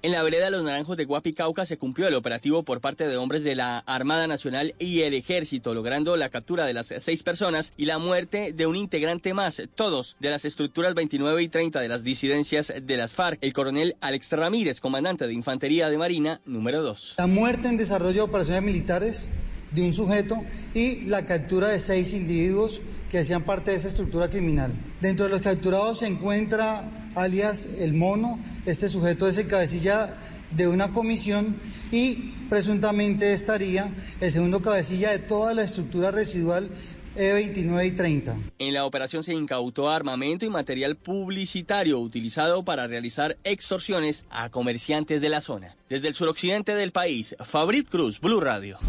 En 0.03 0.11
la 0.11 0.21
vereda 0.21 0.49
Los 0.49 0.63
Naranjos 0.63 0.97
de 0.97 1.05
Guapicauca 1.05 1.65
se 1.65 1.77
cumplió 1.77 2.09
el 2.09 2.15
operativo 2.15 2.63
por 2.63 2.81
parte 2.81 3.07
de 3.07 3.15
hombres 3.15 3.45
de 3.45 3.55
la 3.55 3.77
Armada 3.77 4.27
Nacional 4.27 4.75
y 4.77 4.99
el 5.03 5.13
Ejército, 5.13 5.73
logrando 5.73 6.17
la 6.17 6.27
captura 6.27 6.65
de 6.65 6.73
las 6.73 6.93
seis 6.99 7.23
personas 7.23 7.71
y 7.77 7.85
la 7.85 7.99
muerte 7.99 8.51
de 8.51 8.67
un 8.67 8.75
integrante 8.75 9.33
más, 9.33 9.61
todos 9.75 10.17
de 10.19 10.29
las 10.29 10.43
estructuras 10.43 10.93
29 10.93 11.43
y 11.43 11.47
30 11.47 11.79
de 11.79 11.87
las 11.87 12.03
disidencias 12.03 12.73
de 12.83 12.97
las 12.97 13.13
FARC. 13.13 13.37
El 13.39 13.53
coronel 13.53 13.95
Alex 14.01 14.33
Ramírez, 14.33 14.81
comandante 14.81 15.25
de 15.25 15.31
Infantería 15.31 15.89
de 15.89 15.97
Marina, 15.97 16.41
número 16.45 16.81
2. 16.81 17.15
La 17.19 17.27
muerte 17.27 17.69
en 17.69 17.77
desarrollo 17.77 18.13
de 18.13 18.21
operaciones 18.23 18.63
militares 18.63 19.29
de 19.71 19.83
un 19.83 19.93
sujeto 19.93 20.43
y 20.73 21.05
la 21.05 21.25
captura 21.25 21.69
de 21.69 21.79
seis 21.79 22.11
individuos 22.11 22.81
que 23.13 23.19
hacían 23.19 23.43
parte 23.43 23.69
de 23.69 23.77
esa 23.77 23.89
estructura 23.89 24.27
criminal. 24.27 24.73
Dentro 24.99 25.25
de 25.25 25.31
los 25.31 25.43
capturados 25.43 25.99
se 25.99 26.07
encuentra 26.07 27.11
alias 27.13 27.67
El 27.77 27.93
Mono, 27.93 28.39
este 28.65 28.89
sujeto 28.89 29.27
es 29.27 29.37
el 29.37 29.45
cabecilla 29.45 30.17
de 30.49 30.67
una 30.67 30.93
comisión 30.93 31.57
y 31.91 32.33
presuntamente 32.49 33.31
estaría 33.33 33.93
el 34.19 34.31
segundo 34.31 34.63
cabecilla 34.63 35.11
de 35.11 35.19
toda 35.19 35.53
la 35.53 35.61
estructura 35.61 36.09
residual 36.09 36.71
E29 37.15 37.85
y 37.85 37.91
30. 37.91 38.35
En 38.57 38.73
la 38.73 38.83
operación 38.83 39.23
se 39.23 39.35
incautó 39.35 39.91
armamento 39.91 40.45
y 40.45 40.49
material 40.49 40.95
publicitario 40.95 41.99
utilizado 41.99 42.65
para 42.65 42.87
realizar 42.87 43.37
extorsiones 43.43 44.25
a 44.31 44.49
comerciantes 44.49 45.21
de 45.21 45.29
la 45.29 45.41
zona. 45.41 45.75
Desde 45.87 46.07
el 46.07 46.15
suroccidente 46.15 46.73
del 46.73 46.91
país, 46.91 47.35
Fabrit 47.45 47.89
Cruz, 47.89 48.19
Blue 48.19 48.39
Radio. 48.39 48.79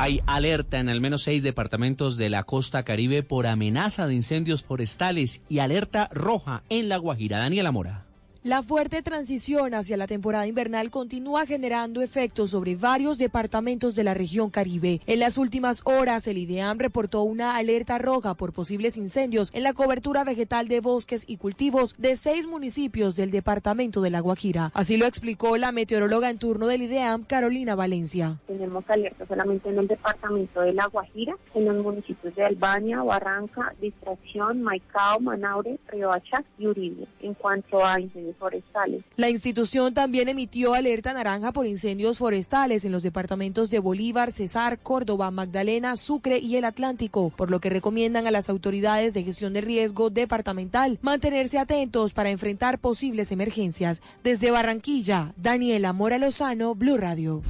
Hay 0.00 0.20
alerta 0.26 0.78
en 0.78 0.88
al 0.88 1.00
menos 1.00 1.24
seis 1.24 1.42
departamentos 1.42 2.16
de 2.16 2.28
la 2.28 2.44
costa 2.44 2.84
caribe 2.84 3.24
por 3.24 3.48
amenaza 3.48 4.06
de 4.06 4.14
incendios 4.14 4.62
forestales 4.62 5.42
y 5.48 5.58
alerta 5.58 6.08
roja 6.12 6.62
en 6.68 6.88
La 6.88 6.98
Guajira. 6.98 7.38
Daniela 7.38 7.72
Mora. 7.72 8.07
La 8.44 8.62
fuerte 8.62 9.02
transición 9.02 9.74
hacia 9.74 9.96
la 9.96 10.06
temporada 10.06 10.46
invernal 10.46 10.92
continúa 10.92 11.44
generando 11.44 12.02
efectos 12.02 12.50
sobre 12.50 12.76
varios 12.76 13.18
departamentos 13.18 13.96
de 13.96 14.04
la 14.04 14.14
región 14.14 14.48
Caribe. 14.48 15.00
En 15.06 15.18
las 15.18 15.38
últimas 15.38 15.82
horas, 15.84 16.28
el 16.28 16.38
IDEAM 16.38 16.78
reportó 16.78 17.22
una 17.24 17.56
alerta 17.56 17.98
roja 17.98 18.34
por 18.34 18.52
posibles 18.52 18.96
incendios 18.96 19.50
en 19.54 19.64
la 19.64 19.72
cobertura 19.72 20.22
vegetal 20.22 20.68
de 20.68 20.78
bosques 20.78 21.24
y 21.26 21.38
cultivos 21.38 21.96
de 21.98 22.14
seis 22.14 22.46
municipios 22.46 23.16
del 23.16 23.32
departamento 23.32 24.02
de 24.02 24.10
La 24.10 24.20
Guajira. 24.20 24.70
Así 24.72 24.96
lo 24.96 25.06
explicó 25.06 25.56
la 25.56 25.72
meteoróloga 25.72 26.30
en 26.30 26.38
turno 26.38 26.68
del 26.68 26.82
IDEAM, 26.82 27.24
Carolina 27.24 27.74
Valencia. 27.74 28.38
Tenemos 28.46 28.84
alerta 28.86 29.26
solamente 29.26 29.68
en 29.68 29.80
el 29.80 29.88
departamento 29.88 30.60
de 30.60 30.74
La 30.74 30.86
Guajira, 30.86 31.36
en 31.54 31.64
los 31.64 31.84
municipios 31.84 32.36
de 32.36 32.44
Albania, 32.44 33.02
Barranca, 33.02 33.74
Distracción, 33.80 34.62
Maicao, 34.62 35.18
Manaure, 35.18 35.80
Riohacha 35.88 36.44
y 36.56 36.68
Uribe. 36.68 37.08
En 37.20 37.34
cuanto 37.34 37.84
a 37.84 38.00
incendios 38.00 38.27
forestales. 38.36 39.04
La 39.16 39.30
institución 39.30 39.94
también 39.94 40.28
emitió 40.28 40.74
alerta 40.74 41.12
naranja 41.12 41.52
por 41.52 41.66
incendios 41.66 42.18
forestales 42.18 42.84
en 42.84 42.92
los 42.92 43.02
departamentos 43.02 43.70
de 43.70 43.78
Bolívar, 43.78 44.32
Cesar, 44.32 44.78
Córdoba, 44.78 45.30
Magdalena, 45.30 45.96
Sucre 45.96 46.38
y 46.38 46.56
el 46.56 46.64
Atlántico, 46.64 47.30
por 47.30 47.50
lo 47.50 47.60
que 47.60 47.70
recomiendan 47.70 48.26
a 48.26 48.30
las 48.30 48.48
autoridades 48.48 49.14
de 49.14 49.24
gestión 49.24 49.52
de 49.52 49.60
riesgo 49.60 50.10
departamental 50.10 50.98
mantenerse 51.02 51.58
atentos 51.58 52.12
para 52.12 52.30
enfrentar 52.30 52.78
posibles 52.78 53.32
emergencias. 53.32 54.02
Desde 54.22 54.50
Barranquilla, 54.50 55.32
Daniela 55.36 55.92
Mora 55.92 56.18
Lozano, 56.18 56.74
Blue 56.74 56.96
Radio. 56.96 57.42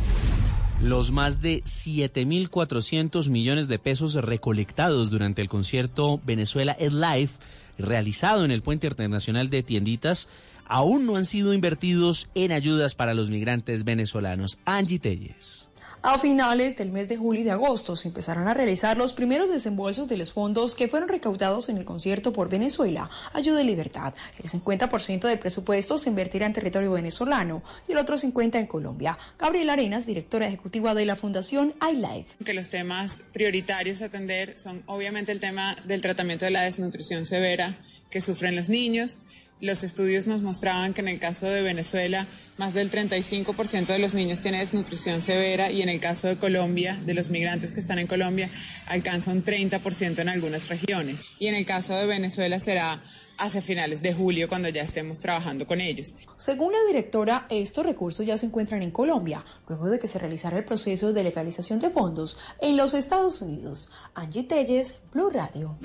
Los 0.80 1.10
más 1.10 1.42
de 1.42 1.64
7.400 1.64 3.30
millones 3.30 3.66
de 3.66 3.80
pesos 3.80 4.14
recolectados 4.14 5.10
durante 5.10 5.42
el 5.42 5.48
concierto 5.48 6.20
Venezuela 6.24 6.76
es 6.78 6.92
Live, 6.92 7.30
realizado 7.78 8.44
en 8.44 8.52
el 8.52 8.62
Puente 8.62 8.86
Internacional 8.86 9.50
de 9.50 9.64
Tienditas, 9.64 10.28
aún 10.68 11.06
no 11.06 11.16
han 11.16 11.24
sido 11.24 11.52
invertidos 11.52 12.28
en 12.34 12.52
ayudas 12.52 12.94
para 12.94 13.14
los 13.14 13.30
migrantes 13.30 13.84
venezolanos. 13.84 14.58
Angie 14.64 14.98
Telles. 14.98 15.70
A 16.00 16.16
finales 16.20 16.76
del 16.76 16.92
mes 16.92 17.08
de 17.08 17.16
julio 17.16 17.40
y 17.40 17.44
de 17.44 17.50
agosto 17.50 17.96
se 17.96 18.06
empezaron 18.06 18.46
a 18.46 18.54
realizar 18.54 18.96
los 18.96 19.12
primeros 19.12 19.50
desembolsos 19.50 20.06
de 20.06 20.16
los 20.16 20.32
fondos 20.32 20.76
que 20.76 20.86
fueron 20.86 21.08
recaudados 21.08 21.68
en 21.68 21.76
el 21.76 21.84
concierto 21.84 22.32
por 22.32 22.48
Venezuela, 22.48 23.10
Ayuda 23.32 23.62
y 23.62 23.66
Libertad. 23.66 24.14
El 24.40 24.48
50% 24.48 25.26
del 25.26 25.40
presupuesto 25.40 25.98
se 25.98 26.08
invertirá 26.08 26.46
en 26.46 26.52
territorio 26.52 26.92
venezolano 26.92 27.64
y 27.88 27.92
el 27.92 27.98
otro 27.98 28.16
50% 28.16 28.54
en 28.54 28.66
Colombia. 28.68 29.18
Gabriela 29.40 29.72
Arenas, 29.72 30.06
directora 30.06 30.46
ejecutiva 30.46 30.94
de 30.94 31.04
la 31.04 31.16
Fundación 31.16 31.74
iLife. 31.92 32.44
Que 32.44 32.54
los 32.54 32.70
temas 32.70 33.24
prioritarios 33.32 34.00
a 34.00 34.06
atender 34.06 34.56
son 34.56 34.84
obviamente 34.86 35.32
el 35.32 35.40
tema 35.40 35.76
del 35.84 36.00
tratamiento 36.00 36.44
de 36.44 36.52
la 36.52 36.62
desnutrición 36.62 37.26
severa 37.26 37.76
que 38.08 38.20
sufren 38.20 38.54
los 38.54 38.68
niños, 38.68 39.18
los 39.60 39.82
estudios 39.82 40.26
nos 40.26 40.40
mostraban 40.40 40.94
que 40.94 41.00
en 41.00 41.08
el 41.08 41.18
caso 41.18 41.46
de 41.46 41.62
Venezuela 41.62 42.26
más 42.58 42.74
del 42.74 42.90
35% 42.90 43.86
de 43.86 43.98
los 43.98 44.14
niños 44.14 44.40
tiene 44.40 44.58
desnutrición 44.58 45.22
severa 45.22 45.70
y 45.70 45.82
en 45.82 45.88
el 45.88 46.00
caso 46.00 46.28
de 46.28 46.36
Colombia, 46.36 47.00
de 47.04 47.14
los 47.14 47.30
migrantes 47.30 47.72
que 47.72 47.80
están 47.80 47.98
en 47.98 48.06
Colombia, 48.06 48.50
alcanza 48.86 49.32
un 49.32 49.44
30% 49.44 50.18
en 50.18 50.28
algunas 50.28 50.68
regiones. 50.68 51.24
Y 51.38 51.46
en 51.46 51.54
el 51.54 51.66
caso 51.66 51.94
de 51.94 52.06
Venezuela 52.06 52.58
será 52.58 53.02
hacia 53.38 53.62
finales 53.62 54.02
de 54.02 54.12
julio 54.12 54.48
cuando 54.48 54.68
ya 54.68 54.82
estemos 54.82 55.20
trabajando 55.20 55.66
con 55.66 55.80
ellos. 55.80 56.16
Según 56.36 56.72
la 56.72 56.78
directora, 56.86 57.46
estos 57.50 57.86
recursos 57.86 58.26
ya 58.26 58.36
se 58.36 58.46
encuentran 58.46 58.82
en 58.82 58.90
Colombia, 58.90 59.44
luego 59.68 59.88
de 59.88 59.98
que 59.98 60.06
se 60.06 60.18
realizara 60.18 60.58
el 60.58 60.64
proceso 60.64 61.12
de 61.12 61.22
legalización 61.22 61.78
de 61.78 61.90
fondos 61.90 62.38
en 62.60 62.76
los 62.76 62.94
Estados 62.94 63.40
Unidos. 63.40 63.88
Angie 64.14 64.44
Telles, 64.44 65.00
Blue 65.12 65.30
Radio. 65.30 65.78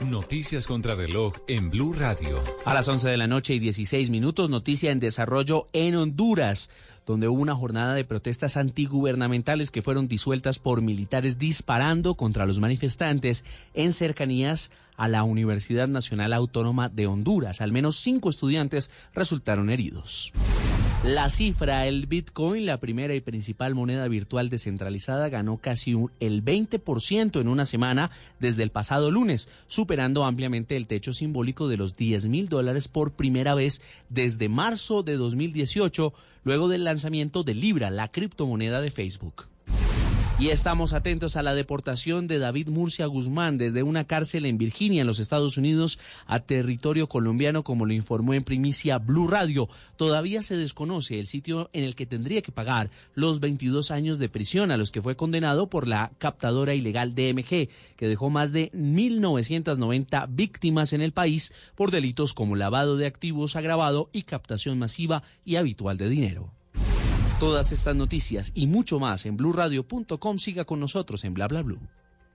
Noticias 0.00 0.66
contra 0.66 0.94
reloj 0.94 1.34
en 1.46 1.70
Blue 1.70 1.92
Radio. 1.92 2.42
A 2.64 2.74
las 2.74 2.88
11 2.88 3.08
de 3.08 3.16
la 3.16 3.26
noche 3.26 3.54
y 3.54 3.58
16 3.58 4.10
minutos, 4.10 4.50
noticia 4.50 4.90
en 4.90 5.00
desarrollo 5.00 5.66
en 5.72 5.96
Honduras, 5.96 6.68
donde 7.06 7.28
hubo 7.28 7.40
una 7.40 7.54
jornada 7.54 7.94
de 7.94 8.04
protestas 8.04 8.56
antigubernamentales 8.56 9.70
que 9.70 9.82
fueron 9.82 10.08
disueltas 10.08 10.58
por 10.58 10.82
militares 10.82 11.38
disparando 11.38 12.14
contra 12.14 12.46
los 12.46 12.60
manifestantes 12.60 13.44
en 13.74 13.92
cercanías 13.92 14.70
a 14.96 15.08
la 15.08 15.24
Universidad 15.24 15.88
Nacional 15.88 16.32
Autónoma 16.32 16.88
de 16.88 17.06
Honduras. 17.06 17.60
Al 17.60 17.72
menos 17.72 17.96
cinco 17.96 18.30
estudiantes 18.30 18.90
resultaron 19.14 19.70
heridos. 19.70 20.32
La 21.04 21.28
cifra, 21.28 21.86
el 21.86 22.06
Bitcoin, 22.06 22.64
la 22.64 22.78
primera 22.80 23.14
y 23.14 23.20
principal 23.20 23.74
moneda 23.74 24.08
virtual 24.08 24.48
descentralizada, 24.48 25.28
ganó 25.28 25.58
casi 25.58 25.92
un- 25.92 26.10
el 26.18 26.40
20% 26.42 27.40
en 27.42 27.48
una 27.48 27.66
semana 27.66 28.10
desde 28.40 28.62
el 28.62 28.70
pasado 28.70 29.10
lunes, 29.10 29.50
superando 29.66 30.24
ampliamente 30.24 30.76
el 30.76 30.86
techo 30.86 31.12
simbólico 31.12 31.68
de 31.68 31.76
los 31.76 31.94
10 31.94 32.26
mil 32.28 32.48
dólares 32.48 32.88
por 32.88 33.12
primera 33.12 33.54
vez 33.54 33.82
desde 34.08 34.48
marzo 34.48 35.02
de 35.02 35.16
2018, 35.16 36.14
luego 36.42 36.68
del 36.68 36.84
lanzamiento 36.84 37.42
de 37.44 37.54
Libra, 37.54 37.90
la 37.90 38.08
criptomoneda 38.10 38.80
de 38.80 38.90
Facebook. 38.90 39.48
Y 40.36 40.48
estamos 40.48 40.94
atentos 40.94 41.36
a 41.36 41.44
la 41.44 41.54
deportación 41.54 42.26
de 42.26 42.40
David 42.40 42.68
Murcia 42.68 43.06
Guzmán 43.06 43.56
desde 43.56 43.84
una 43.84 44.02
cárcel 44.02 44.46
en 44.46 44.58
Virginia, 44.58 45.02
en 45.02 45.06
los 45.06 45.20
Estados 45.20 45.56
Unidos, 45.56 46.00
a 46.26 46.40
territorio 46.40 47.08
colombiano, 47.08 47.62
como 47.62 47.86
lo 47.86 47.92
informó 47.92 48.34
en 48.34 48.42
primicia 48.42 48.98
Blue 48.98 49.28
Radio. 49.28 49.68
Todavía 49.96 50.42
se 50.42 50.56
desconoce 50.56 51.20
el 51.20 51.28
sitio 51.28 51.70
en 51.72 51.84
el 51.84 51.94
que 51.94 52.04
tendría 52.04 52.42
que 52.42 52.50
pagar 52.50 52.90
los 53.14 53.38
22 53.38 53.92
años 53.92 54.18
de 54.18 54.28
prisión 54.28 54.72
a 54.72 54.76
los 54.76 54.90
que 54.90 55.00
fue 55.00 55.14
condenado 55.14 55.70
por 55.70 55.86
la 55.86 56.10
captadora 56.18 56.74
ilegal 56.74 57.14
DMG, 57.14 57.68
que 57.96 58.08
dejó 58.08 58.28
más 58.28 58.50
de 58.50 58.72
1.990 58.72 60.26
víctimas 60.30 60.92
en 60.92 61.00
el 61.00 61.12
país 61.12 61.52
por 61.76 61.92
delitos 61.92 62.34
como 62.34 62.56
lavado 62.56 62.96
de 62.96 63.06
activos 63.06 63.54
agravado 63.54 64.10
y 64.12 64.22
captación 64.22 64.80
masiva 64.80 65.22
y 65.44 65.56
habitual 65.56 65.96
de 65.96 66.08
dinero. 66.08 66.50
Todas 67.40 67.72
estas 67.72 67.96
noticias 67.96 68.52
y 68.54 68.66
mucho 68.66 69.00
más 69.00 69.26
en 69.26 69.36
blurradio.com. 69.36 70.38
Siga 70.38 70.64
con 70.64 70.80
nosotros 70.80 71.24
en 71.24 71.34
bla 71.34 71.48
bla 71.48 71.62
blue. 71.62 71.80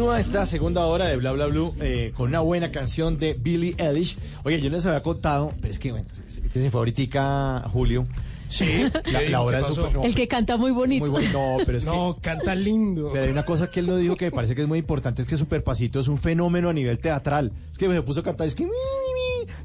Continúa 0.00 0.18
esta 0.18 0.46
segunda 0.46 0.86
hora 0.86 1.04
de 1.08 1.16
Bla 1.18 1.32
Bla 1.32 1.44
Blue 1.44 1.74
eh, 1.78 2.14
con 2.16 2.30
una 2.30 2.40
buena 2.40 2.72
canción 2.72 3.18
de 3.18 3.34
Billie 3.34 3.74
Eilish. 3.76 4.16
Oye, 4.44 4.58
yo 4.58 4.70
les 4.70 4.86
había 4.86 5.02
contado, 5.02 5.52
pero 5.60 5.70
es 5.70 5.78
que 5.78 5.90
bueno, 5.90 6.06
este 6.26 6.48
se 6.58 6.70
fue 6.70 6.80
ahorita 6.80 7.64
Julio. 7.70 8.06
Sí, 8.48 8.64
la, 9.12 9.20
la 9.28 9.42
obra 9.42 9.60
¿qué 9.62 9.70
es 9.72 9.76
no, 9.76 10.02
El 10.02 10.14
que 10.14 10.26
canta 10.26 10.56
muy 10.56 10.70
bonito. 10.72 11.02
muy 11.04 11.10
bueno. 11.10 11.30
No, 11.58 11.64
pero 11.66 11.76
es 11.76 11.84
No, 11.84 12.14
que. 12.14 12.22
canta 12.22 12.54
lindo. 12.54 13.10
Pero 13.12 13.26
hay 13.26 13.30
una 13.30 13.44
cosa 13.44 13.70
que 13.70 13.80
él 13.80 13.88
no 13.88 13.96
dijo 13.98 14.16
que 14.16 14.24
me 14.24 14.30
parece 14.30 14.54
que 14.54 14.62
es 14.62 14.68
muy 14.68 14.78
importante, 14.78 15.20
es 15.20 15.28
que 15.28 15.36
Superpasito 15.36 16.00
es 16.00 16.08
un 16.08 16.16
fenómeno 16.16 16.70
a 16.70 16.72
nivel 16.72 16.98
teatral. 16.98 17.52
Es 17.70 17.76
que 17.76 17.86
se 17.92 18.00
puso 18.00 18.20
a 18.20 18.22
cantar, 18.22 18.46
es 18.46 18.54
que... 18.54 18.66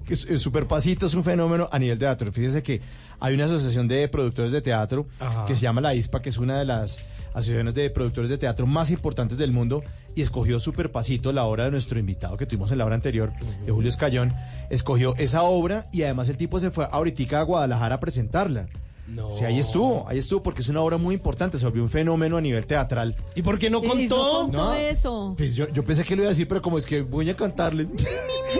que 0.05 0.13
es- 0.15 0.25
el 0.29 0.39
Superpasito 0.41 1.05
es 1.05 1.13
un 1.13 1.23
fenómeno 1.23 1.69
a 1.71 1.79
nivel 1.79 1.97
teatro. 1.97 2.29
Fíjese 2.33 2.61
que 2.61 2.81
hay 3.21 3.33
una 3.35 3.45
asociación 3.45 3.87
de 3.87 4.05
productores 4.09 4.51
de 4.51 4.61
teatro 4.61 5.05
Ajá. 5.17 5.45
que 5.45 5.55
se 5.55 5.61
llama 5.61 5.79
la 5.79 5.95
ISPA, 5.95 6.21
que 6.21 6.27
es 6.27 6.37
una 6.37 6.59
de 6.59 6.65
las 6.65 6.99
asociaciones 7.35 7.75
de 7.75 7.89
productores 7.89 8.29
de 8.29 8.37
teatro 8.37 8.65
más 8.65 8.89
importantes 8.89 9.37
del 9.37 9.51
mundo, 9.51 9.83
y 10.15 10.21
escogió 10.21 10.59
Superpasito, 10.59 11.33
la 11.33 11.43
obra 11.43 11.65
de 11.65 11.71
nuestro 11.71 11.99
invitado 11.99 12.37
que 12.37 12.45
tuvimos 12.45 12.71
en 12.71 12.77
la 12.77 12.85
hora 12.85 12.95
anterior, 12.95 13.33
de 13.65 13.71
Julio 13.71 13.89
Escayón, 13.89 14.33
escogió 14.69 15.13
esa 15.17 15.43
obra 15.43 15.87
y 15.91 16.03
además 16.03 16.29
el 16.29 16.37
tipo 16.37 16.59
se 16.59 16.71
fue 16.71 16.87
ahorita 16.89 17.39
a 17.39 17.43
Guadalajara 17.43 17.95
a 17.95 17.99
presentarla. 17.99 18.67
No. 19.07 19.29
O 19.29 19.35
sea, 19.37 19.49
ahí 19.49 19.59
estuvo, 19.59 20.07
ahí 20.07 20.17
estuvo, 20.17 20.41
porque 20.41 20.61
es 20.61 20.69
una 20.69 20.81
obra 20.81 20.97
muy 20.97 21.13
importante, 21.15 21.57
se 21.57 21.65
volvió 21.65 21.83
un 21.83 21.89
fenómeno 21.89 22.37
a 22.37 22.41
nivel 22.41 22.65
teatral. 22.65 23.15
¿Y 23.35 23.41
por 23.43 23.59
qué 23.59 23.69
no 23.69 23.79
Y 23.83 23.87
no 23.87 23.89
contó? 23.93 24.47
No. 24.51 24.73
eso. 24.73 25.33
Pues 25.37 25.55
yo, 25.55 25.67
yo 25.69 25.83
pensé 25.85 26.03
que 26.03 26.15
lo 26.15 26.23
iba 26.23 26.29
a 26.29 26.33
decir, 26.33 26.47
pero 26.47 26.61
como 26.61 26.77
es 26.77 26.85
que 26.85 27.01
voy 27.01 27.29
a 27.29 27.35
cantarle. 27.35 27.87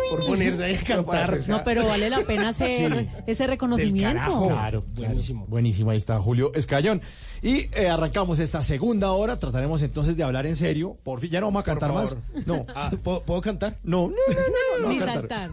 Por 0.10 0.26
ponerse 0.26 0.64
ahí 0.64 0.76
a 0.76 0.82
cantar. 0.84 1.40
No, 1.48 1.62
pero 1.64 1.86
vale 1.86 2.10
la 2.10 2.20
pena 2.26 2.50
hacer 2.50 2.92
Sí. 2.92 3.10
ese 3.28 3.48
reconocimiento. 3.48 4.48
Claro, 4.48 4.84
Buenísimo. 4.94 5.46
Buenísimo, 5.48 5.92
ahí 5.92 5.98
está 5.98 6.20
Julio 6.20 6.52
Escayón. 6.54 7.02
Y 7.42 7.70
eh, 7.74 7.88
arrancamos 7.90 8.40
esta 8.40 8.62
segunda 8.62 9.12
hora, 9.14 9.40
trataremos 9.40 9.82
entonces 9.84 10.18
de 10.18 10.24
hablar 10.24 10.48
en 10.48 10.56
serio. 10.58 10.98
Por 11.04 11.22
fin, 11.22 11.30
ya 11.30 11.40
no 11.40 11.48
vamos 11.48 11.62
a 11.62 11.64
cantar 11.64 11.94
más. 11.94 12.18
No. 12.46 12.66
Ah, 12.76 12.92
¿puedo, 13.04 13.22
puedo 13.24 13.40
cantar? 13.42 13.78
No, 13.84 14.08
no, 14.10 14.16
no, 14.28 14.80
no, 14.82 14.88
no, 14.88 14.94
Ni 14.94 15.00
saltar. 15.00 15.52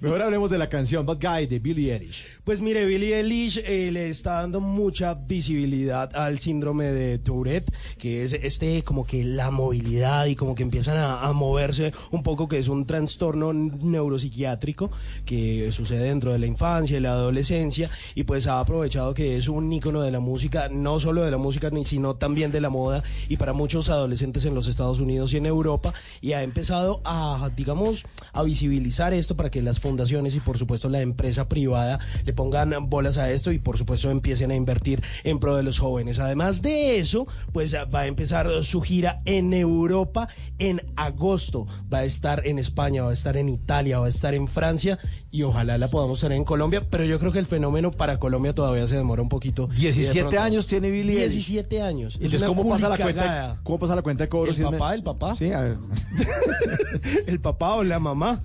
Mejor 0.00 0.22
hablemos 0.22 0.50
de 0.50 0.58
la 0.58 0.68
canción 0.68 1.06
Bad 1.06 1.18
Guy 1.20 1.46
de 1.46 1.58
Billie 1.58 1.94
Eilish. 1.94 2.24
Pues 2.44 2.60
mire, 2.60 2.84
Billie 2.84 3.16
Eilish 3.16 3.58
eh, 3.72 3.90
le 3.90 4.10
está 4.10 4.34
dando 4.34 4.60
mucha 4.60 5.14
visibilidad 5.14 6.14
al 6.14 6.38
síndrome 6.38 6.92
de 6.92 7.18
Tourette, 7.18 7.72
que 7.96 8.22
es 8.22 8.34
este 8.34 8.82
como 8.82 9.06
que 9.06 9.24
la 9.24 9.50
movilidad 9.50 10.26
y 10.26 10.36
como 10.36 10.54
que 10.54 10.62
empiezan 10.62 10.98
a, 10.98 11.32
moverse 11.32 11.94
un 12.10 12.22
poco, 12.22 12.48
que 12.48 12.58
es 12.58 12.68
un 12.68 12.84
trastorno 12.84 13.54
neuropsiquiátrico 13.54 14.90
que 15.24 15.72
sucede 15.72 16.04
dentro 16.04 16.32
de 16.32 16.38
la 16.38 16.46
infancia 16.46 16.98
y 16.98 17.00
la 17.00 17.12
adolescencia 17.12 17.88
y 18.14 18.24
pues 18.24 18.46
ha 18.46 18.60
aprovechado 18.60 19.14
que 19.14 19.38
es 19.38 19.48
un 19.48 19.72
ícono 19.72 20.02
de 20.02 20.10
la 20.10 20.20
música, 20.20 20.68
no 20.68 21.00
solo 21.00 21.22
de 21.22 21.30
la 21.30 21.38
música, 21.38 21.70
sino 21.84 22.16
también 22.16 22.50
de 22.50 22.60
la 22.60 22.68
moda 22.68 23.02
y 23.30 23.38
para 23.38 23.54
muchos 23.54 23.88
adolescentes 23.88 24.44
en 24.44 24.54
los 24.54 24.68
Estados 24.68 25.00
Unidos 25.00 25.32
y 25.32 25.38
en 25.38 25.46
Europa 25.46 25.94
y 26.20 26.32
ha 26.34 26.42
empezado 26.42 27.00
a, 27.04 27.50
digamos, 27.56 28.04
a 28.34 28.42
visibilizar 28.42 29.14
esto 29.14 29.34
para 29.34 29.50
que 29.50 29.62
las 29.62 29.80
fundaciones 29.80 30.34
y 30.34 30.40
por 30.40 30.58
supuesto 30.58 30.90
la 30.90 31.00
empresa 31.00 31.48
privada 31.48 32.00
le 32.26 32.34
pongan 32.34 32.90
bolas 32.90 33.16
a 33.16 33.32
esto 33.32 33.50
y 33.50 33.61
por 33.62 33.78
supuesto 33.78 34.10
empiecen 34.10 34.50
a 34.50 34.54
invertir 34.54 35.02
en 35.24 35.38
pro 35.38 35.56
de 35.56 35.62
los 35.62 35.78
jóvenes. 35.78 36.18
Además 36.18 36.62
de 36.62 36.98
eso, 36.98 37.26
pues 37.52 37.74
va 37.74 38.00
a 38.00 38.06
empezar 38.06 38.48
su 38.62 38.80
gira 38.80 39.22
en 39.24 39.52
Europa 39.52 40.28
en 40.58 40.82
agosto. 40.96 41.66
Va 41.92 41.98
a 41.98 42.04
estar 42.04 42.46
en 42.46 42.58
España, 42.58 43.02
va 43.02 43.10
a 43.10 43.14
estar 43.14 43.36
en 43.36 43.48
Italia, 43.48 43.98
va 43.98 44.06
a 44.06 44.08
estar 44.08 44.34
en 44.34 44.48
Francia 44.48 44.98
y 45.30 45.42
ojalá 45.42 45.78
la 45.78 45.88
podamos 45.88 46.20
tener 46.20 46.36
en 46.36 46.44
Colombia, 46.44 46.86
pero 46.90 47.04
yo 47.04 47.18
creo 47.18 47.32
que 47.32 47.38
el 47.38 47.46
fenómeno 47.46 47.90
para 47.90 48.18
Colombia 48.18 48.54
todavía 48.54 48.86
se 48.86 48.96
demora 48.96 49.22
un 49.22 49.28
poquito. 49.28 49.68
Y 49.72 49.76
de 49.76 49.92
17 49.92 50.20
pronto- 50.20 50.40
años 50.40 50.66
tiene 50.66 50.88
Eilish. 50.88 51.16
17 51.18 51.80
años. 51.82 52.14
Entonces, 52.16 52.42
¿cómo 52.42 52.68
pasa, 52.68 52.88
la 52.88 52.96
cuenta. 52.98 53.60
¿cómo 53.62 53.78
pasa 53.78 53.94
la 53.96 54.02
cuenta 54.02 54.24
de 54.24 54.28
cobros? 54.28 54.58
¿El 54.58 54.64
Si 54.64 54.70
me- 54.70 54.76
papá, 54.78 54.94
el 54.94 55.02
papá? 55.02 55.36
Sí, 55.36 55.50
a 55.52 55.60
ver. 55.62 55.76
el 57.26 57.40
papá 57.40 57.74
o 57.74 57.82
la 57.84 57.98
mamá. 57.98 58.42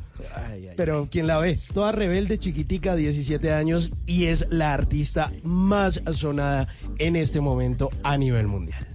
Pero 0.76 1.08
quien 1.10 1.28
la 1.28 1.38
ve, 1.40 1.60
toda 1.74 1.92
rebelde, 1.92 2.38
chiquitica, 2.38 2.96
17 2.96 3.54
años 3.54 3.92
y 4.06 4.26
es 4.26 4.46
la 4.50 4.74
artista 4.74 5.32
más 5.44 6.02
sonada 6.14 6.68
en 7.00 7.16
este 7.16 7.42
momento 7.42 7.90
a 8.04 8.18
nivel 8.18 8.48
mundial. 8.48 8.86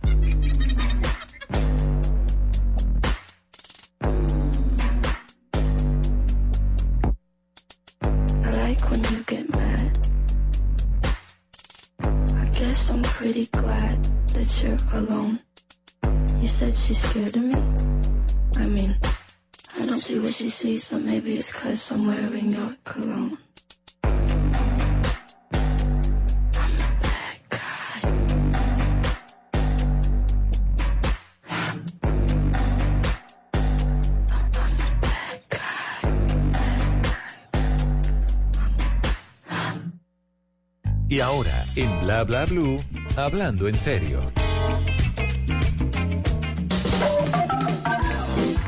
I 8.44 8.50
like 8.56 8.90
when 8.90 9.02
you 9.04 9.24
get 9.26 9.48
mad. 9.56 9.98
I 12.02 12.46
guess 12.52 12.90
I'm 12.90 13.02
pretty 13.02 13.46
glad 13.52 14.04
that 14.34 14.62
you're 14.62 14.76
alone. 14.92 15.40
You 16.40 16.48
said 16.48 16.76
she's 16.76 17.00
scared 17.00 17.36
of 17.36 17.42
me. 17.42 17.54
I 18.56 18.66
mean, 18.66 18.96
I 19.80 19.86
don't 19.86 19.94
see 19.94 20.18
what 20.18 20.34
she 20.34 20.48
sees, 20.50 20.88
but 20.88 21.00
maybe 21.02 21.36
it's 21.38 21.52
cause 21.52 21.90
I'm 21.90 22.06
wearing 22.06 22.52
your 22.52 22.76
cologne. 22.84 23.38
Y 41.08 41.20
ahora, 41.20 41.64
en 41.76 42.00
Bla 42.00 42.24
Bla 42.24 42.46
Blue, 42.46 42.82
hablando 43.16 43.68
en 43.68 43.78
serio. 43.78 44.20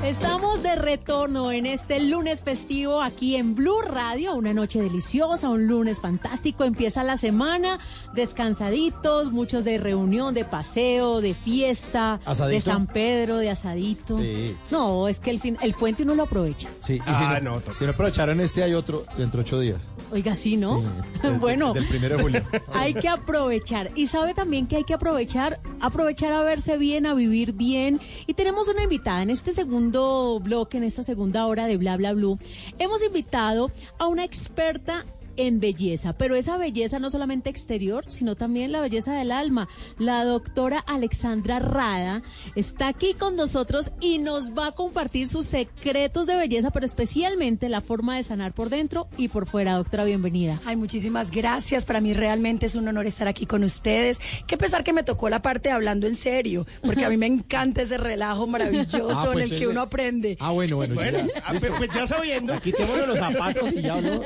Estamos 0.05 0.54
de 0.65 0.75
retorno 0.77 1.53
en 1.53 1.67
este 1.67 2.01
lunes 2.01 2.43
festivo 2.43 3.03
aquí 3.03 3.37
en 3.37 3.55
Blue 3.55 3.83
Radio, 3.83 4.35
una 4.35 4.53
noche 4.55 4.81
deliciosa, 4.83 5.49
un 5.51 5.67
lunes 5.69 6.01
fantástico, 6.01 6.65
empieza 6.65 7.05
la 7.05 7.17
semana, 7.19 7.79
descansaditos, 8.15 9.31
muchos 9.31 9.63
de 9.65 9.79
reunión, 9.79 10.35
de 10.35 10.45
paseo, 10.45 11.21
de 11.21 11.35
fiesta, 11.35 12.19
¿Asadito? 12.25 12.55
de 12.55 12.61
San 12.61 12.87
Pedro, 12.87 13.37
de 13.39 13.51
asadito. 13.51 14.19
Sí. 14.19 14.57
No, 14.71 15.07
es 15.07 15.21
que 15.21 15.31
el 15.31 15.41
fin, 15.41 15.57
el 15.61 15.75
puente 15.75 16.03
uno 16.03 16.15
lo 16.15 16.25
aprovecha. 16.25 16.69
Sí, 16.81 16.95
y 16.95 17.01
Ah, 17.07 17.37
si, 17.39 17.45
no, 17.45 17.57
no, 17.61 17.63
si 17.79 17.85
no 17.85 17.91
aprovecharon 17.91 18.41
este, 18.41 18.63
hay 18.65 18.75
otro 18.75 19.05
dentro 19.17 19.43
de 19.43 19.47
ocho 19.47 19.61
días. 19.61 19.87
Oiga, 20.13 20.35
sí, 20.35 20.57
¿no? 20.57 20.83
Del- 21.23 21.39
bueno, 21.39 21.73
Del 21.75 21.85
primero 21.87 22.17
de 22.17 22.23
julio. 22.23 22.43
hay 22.73 22.95
que 22.95 23.09
aprovechar. 23.09 23.91
Y 23.95 24.07
sabe 24.07 24.33
también 24.35 24.67
que 24.67 24.77
hay 24.77 24.85
que 24.85 24.95
aprovechar, 24.95 25.61
aprovechar 25.81 26.33
a 26.33 26.43
verse 26.43 26.79
bien, 26.79 27.07
a 27.07 27.15
vivir 27.15 27.53
bien. 27.53 28.01
Y 28.27 28.35
tenemos 28.35 28.69
una 28.69 28.83
invitada 28.83 29.23
en 29.23 29.31
este 29.31 29.53
segundo 29.53 30.41
bloque, 30.41 30.54
en 30.55 30.85
esta 30.85 31.03
segunda 31.03 31.47
hora 31.47 31.67
de 31.67 31.77
Bla 31.77 31.97
Bla 31.97 32.13
Blue. 32.13 32.39
Hemos 32.79 33.03
invitado 33.03 33.73
a 33.99 34.07
una 34.07 34.25
experta 34.25 35.05
en 35.37 35.61
belleza, 35.61 36.13
pero 36.17 36.35
esa 36.35 36.57
belleza 36.57 36.99
no 36.99 37.11
solamente 37.11 37.51
exterior, 37.51 38.05
sino 38.09 38.35
también 38.37 38.73
la 38.73 38.81
belleza 38.81 39.13
del 39.15 39.33
alma. 39.33 39.69
La 39.99 40.25
doctora 40.25 40.79
Alexandra 40.87 41.59
Rada 41.59 42.23
está 42.55 42.89
aquí 42.89 43.15
con 43.15 43.37
nosotros 43.37 43.93
y 44.01 44.19
nos 44.19 44.53
va 44.53 44.69
a 44.69 44.73
compartir 44.73 45.29
sus 45.29 45.47
secretos 45.47 46.27
de 46.27 46.37
belleza, 46.37 46.71
pero 46.71 46.87
especialmente 46.87 47.69
la 47.69 47.81
forma 47.81 48.17
de 48.17 48.23
sanar 48.25 48.53
por 48.55 48.71
dentro 48.71 49.09
y 49.17 49.29
por 49.29 49.47
fuera. 49.47 49.75
Doctora, 49.77 50.05
bienvenida. 50.05 50.61
Ay, 50.65 50.77
muchísimas 50.77 51.31
gracias. 51.31 51.85
Para 51.85 52.01
mí 52.01 52.13
realmente 52.13 52.67
es 52.67 52.75
un 52.75 52.87
honor 52.89 53.07
estar 53.07 53.29
aquí 53.29 53.47
con 53.47 53.65
ustedes. 53.65 54.21
Qué 54.47 54.57
pesar 54.57 54.85
que 54.85 54.93
me 54.93 55.03
tocó 55.03 55.29
la 55.29 55.43
parte 55.43 55.69
de 55.69 55.75
hablando 55.75 56.07
en 56.07 56.17
serio, 56.17 56.67
porque 56.83 57.05
a 57.05 57.09
mí 57.11 57.17
me 57.17 57.27
encanta 57.35 57.83
ese 57.83 57.97
relajo 57.99 58.47
maravilloso 58.47 59.11
Ah, 59.15 59.25
en 59.27 59.33
pues 59.33 59.53
el 59.53 59.59
que 59.59 59.67
uno 59.69 59.81
aprende. 59.83 60.37
Ah, 60.41 60.51
bueno, 60.51 60.77
bueno. 60.77 60.95
Bueno, 60.95 61.19
ya. 61.19 61.43
ah, 61.45 61.55
pues, 61.59 61.73
pues 61.77 61.91
ya 61.91 62.07
sabiendo. 62.07 62.59
Quitémonos 62.61 63.09
los 63.09 63.19
zapatos 63.19 63.73
y 63.73 63.83
ya, 63.83 64.01
¿no? 64.01 64.21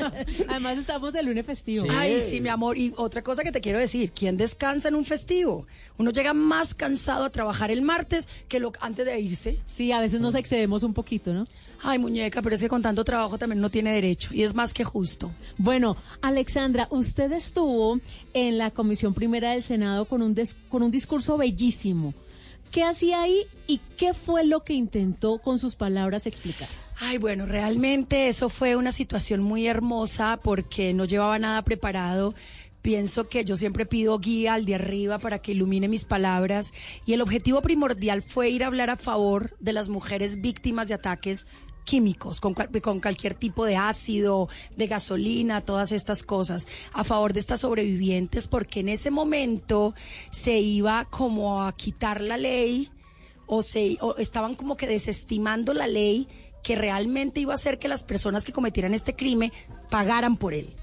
Además 0.49 0.79
estamos 0.99 1.15
el 1.15 1.27
lunes 1.27 1.47
festivo. 1.47 1.85
Sí. 1.85 1.91
Ay, 1.93 2.21
sí, 2.21 2.41
mi 2.41 2.49
amor. 2.49 2.77
Y 2.77 2.93
otra 2.97 3.23
cosa 3.23 3.43
que 3.43 3.53
te 3.53 3.61
quiero 3.61 3.79
decir, 3.79 4.11
¿quién 4.13 4.37
descansa 4.37 4.89
en 4.89 4.95
un 4.95 5.05
festivo? 5.05 5.67
Uno 5.97 6.11
llega 6.11 6.35
más 6.35 6.75
cansado 6.75 7.25
a 7.25 7.31
trabajar 7.31 7.71
el 7.71 7.83
martes 7.83 8.29
que 8.49 8.59
lo 8.61 8.73
antes 8.81 9.07
de 9.07 9.19
irse. 9.21 9.59
Sí, 9.67 9.93
a 9.93 10.01
veces 10.01 10.21
nos 10.21 10.35
excedemos 10.35 10.83
un 10.83 10.93
poquito, 10.95 11.33
¿no? 11.33 11.47
Ay, 11.81 11.99
muñeca, 12.01 12.43
pero 12.43 12.57
es 12.57 12.61
que 12.61 12.69
con 12.69 12.83
tanto 12.83 13.05
trabajo 13.05 13.39
también 13.39 13.61
no 13.61 13.71
tiene 13.71 13.93
derecho 13.93 14.31
y 14.35 14.43
es 14.43 14.53
más 14.53 14.75
que 14.75 14.83
justo. 14.83 15.31
Bueno, 15.59 15.97
Alexandra, 16.23 16.89
usted 16.91 17.31
estuvo 17.33 18.01
en 18.35 18.59
la 18.59 18.73
Comisión 18.73 19.15
Primera 19.15 19.53
del 19.53 19.63
Senado 19.63 20.05
con 20.07 20.21
un, 20.23 20.35
des- 20.35 20.57
con 20.69 20.83
un 20.83 20.91
discurso 20.91 21.37
bellísimo. 21.37 22.15
¿Qué 22.71 22.85
hacía 22.85 23.23
ahí 23.23 23.47
y 23.67 23.81
qué 23.97 24.13
fue 24.15 24.45
lo 24.45 24.63
que 24.63 24.75
intentó 24.75 25.39
con 25.39 25.59
sus 25.59 25.75
palabras 25.75 26.27
explicar? 26.27 26.69
Ay, 27.01 27.19
bueno, 27.19 27.47
realmente 27.47 28.29
eso 28.29 28.49
fue 28.49 28.77
una 28.77 28.93
situación 28.93 29.43
muy 29.43 29.67
hermosa 29.67 30.39
porque 30.43 30.93
no 30.93 31.05
llevaba 31.05 31.39
nada 31.39 31.63
preparado. 31.63 32.35
Pienso 32.83 33.29
que 33.29 33.45
yo 33.45 33.57
siempre 33.57 33.87
pido 33.87 34.19
guía 34.19 34.55
al 34.55 34.65
de 34.65 34.75
arriba 34.75 35.19
para 35.19 35.41
que 35.41 35.53
ilumine 35.53 35.89
mis 35.89 36.05
palabras 36.05 36.73
y 37.07 37.13
el 37.13 37.21
objetivo 37.21 37.61
primordial 37.63 38.23
fue 38.23 38.51
ir 38.51 38.65
a 38.65 38.69
hablar 38.69 38.91
a 38.91 38.97
favor 38.97 39.57
de 39.61 39.73
las 39.73 39.89
mujeres 39.89 40.41
víctimas 40.41 40.89
de 40.89 40.95
ataques 40.95 41.47
químicos, 41.89 42.39
con, 42.39 42.53
con 42.53 43.01
cualquier 43.01 43.33
tipo 43.33 43.65
de 43.65 43.77
ácido, 43.77 44.51
de 44.77 44.87
gasolina, 44.87 45.63
todas 45.63 45.91
estas 45.91 46.23
cosas, 46.23 46.69
a 46.93 47.03
favor 47.03 47.33
de 47.33 47.41
estas 47.41 47.63
sobrevivientes, 47.63 48.47
porque 48.47 48.81
en 48.81 48.91
ese 48.91 49.11
momento 49.11 49.95
se 50.31 50.59
iba 50.59 51.07
como 51.07 51.63
a 51.63 51.73
quitar 51.75 52.21
la 52.21 52.37
ley 52.37 52.91
o, 53.47 53.63
se, 53.63 53.97
o 54.03 54.17
estaban 54.19 54.55
como 54.55 54.77
que 54.77 54.87
desestimando 54.87 55.73
la 55.73 55.87
ley 55.87 56.29
que 56.63 56.77
realmente 56.77 57.41
iba 57.41 57.55
a 57.55 57.57
hacer 57.57 57.79
que 57.79 57.89
las 57.89 58.05
personas 58.05 58.45
que 58.45 58.53
cometieran 58.53 58.93
este 58.93 59.17
crimen 59.17 59.51
pagaran 59.89 60.37
por 60.37 60.53
él. 60.53 60.77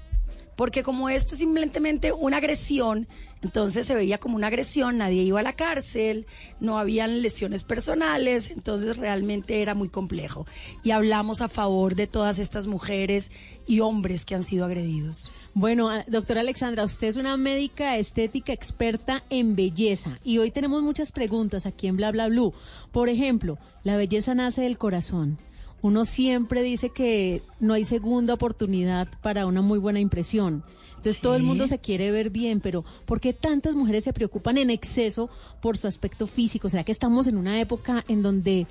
Porque 0.56 0.82
como 0.82 1.08
esto 1.08 1.34
es 1.34 1.38
simplemente 1.38 2.12
una 2.12 2.38
agresión, 2.38 3.06
entonces 3.46 3.86
se 3.86 3.94
veía 3.94 4.18
como 4.18 4.34
una 4.34 4.48
agresión, 4.48 4.98
nadie 4.98 5.22
iba 5.22 5.38
a 5.38 5.44
la 5.44 5.54
cárcel, 5.54 6.26
no 6.58 6.80
habían 6.80 7.22
lesiones 7.22 7.62
personales, 7.62 8.50
entonces 8.50 8.96
realmente 8.96 9.62
era 9.62 9.76
muy 9.76 9.88
complejo. 9.88 10.46
Y 10.82 10.90
hablamos 10.90 11.42
a 11.42 11.48
favor 11.48 11.94
de 11.94 12.08
todas 12.08 12.40
estas 12.40 12.66
mujeres 12.66 13.30
y 13.64 13.78
hombres 13.78 14.24
que 14.24 14.34
han 14.34 14.42
sido 14.42 14.64
agredidos. 14.64 15.30
Bueno, 15.54 15.90
doctora 16.08 16.40
Alexandra, 16.40 16.82
usted 16.82 17.06
es 17.06 17.16
una 17.16 17.36
médica 17.36 17.96
estética 17.98 18.52
experta 18.52 19.22
en 19.30 19.54
belleza 19.54 20.18
y 20.24 20.38
hoy 20.38 20.50
tenemos 20.50 20.82
muchas 20.82 21.12
preguntas 21.12 21.66
aquí 21.66 21.86
en 21.86 21.96
Bla 21.96 22.10
Bla 22.10 22.26
Blue. 22.26 22.52
Por 22.90 23.08
ejemplo, 23.08 23.58
la 23.84 23.96
belleza 23.96 24.34
nace 24.34 24.62
del 24.62 24.76
corazón. 24.76 25.38
Uno 25.82 26.04
siempre 26.04 26.62
dice 26.62 26.90
que 26.90 27.42
no 27.60 27.74
hay 27.74 27.84
segunda 27.84 28.34
oportunidad 28.34 29.06
para 29.22 29.46
una 29.46 29.62
muy 29.62 29.78
buena 29.78 30.00
impresión. 30.00 30.64
Entonces 30.96 31.20
todo 31.20 31.36
el 31.36 31.42
mundo 31.42 31.66
se 31.68 31.78
quiere 31.78 32.10
ver 32.10 32.30
bien, 32.30 32.60
pero 32.60 32.84
¿por 33.04 33.20
qué 33.20 33.32
tantas 33.32 33.74
mujeres 33.74 34.04
se 34.04 34.12
preocupan 34.12 34.58
en 34.58 34.70
exceso 34.70 35.30
por 35.60 35.76
su 35.76 35.86
aspecto 35.86 36.26
físico? 36.26 36.68
¿Será 36.68 36.84
que 36.84 36.92
estamos 36.92 37.26
en 37.26 37.36
una 37.36 37.60
época 37.60 38.04
en 38.08 38.22
donde 38.22 38.66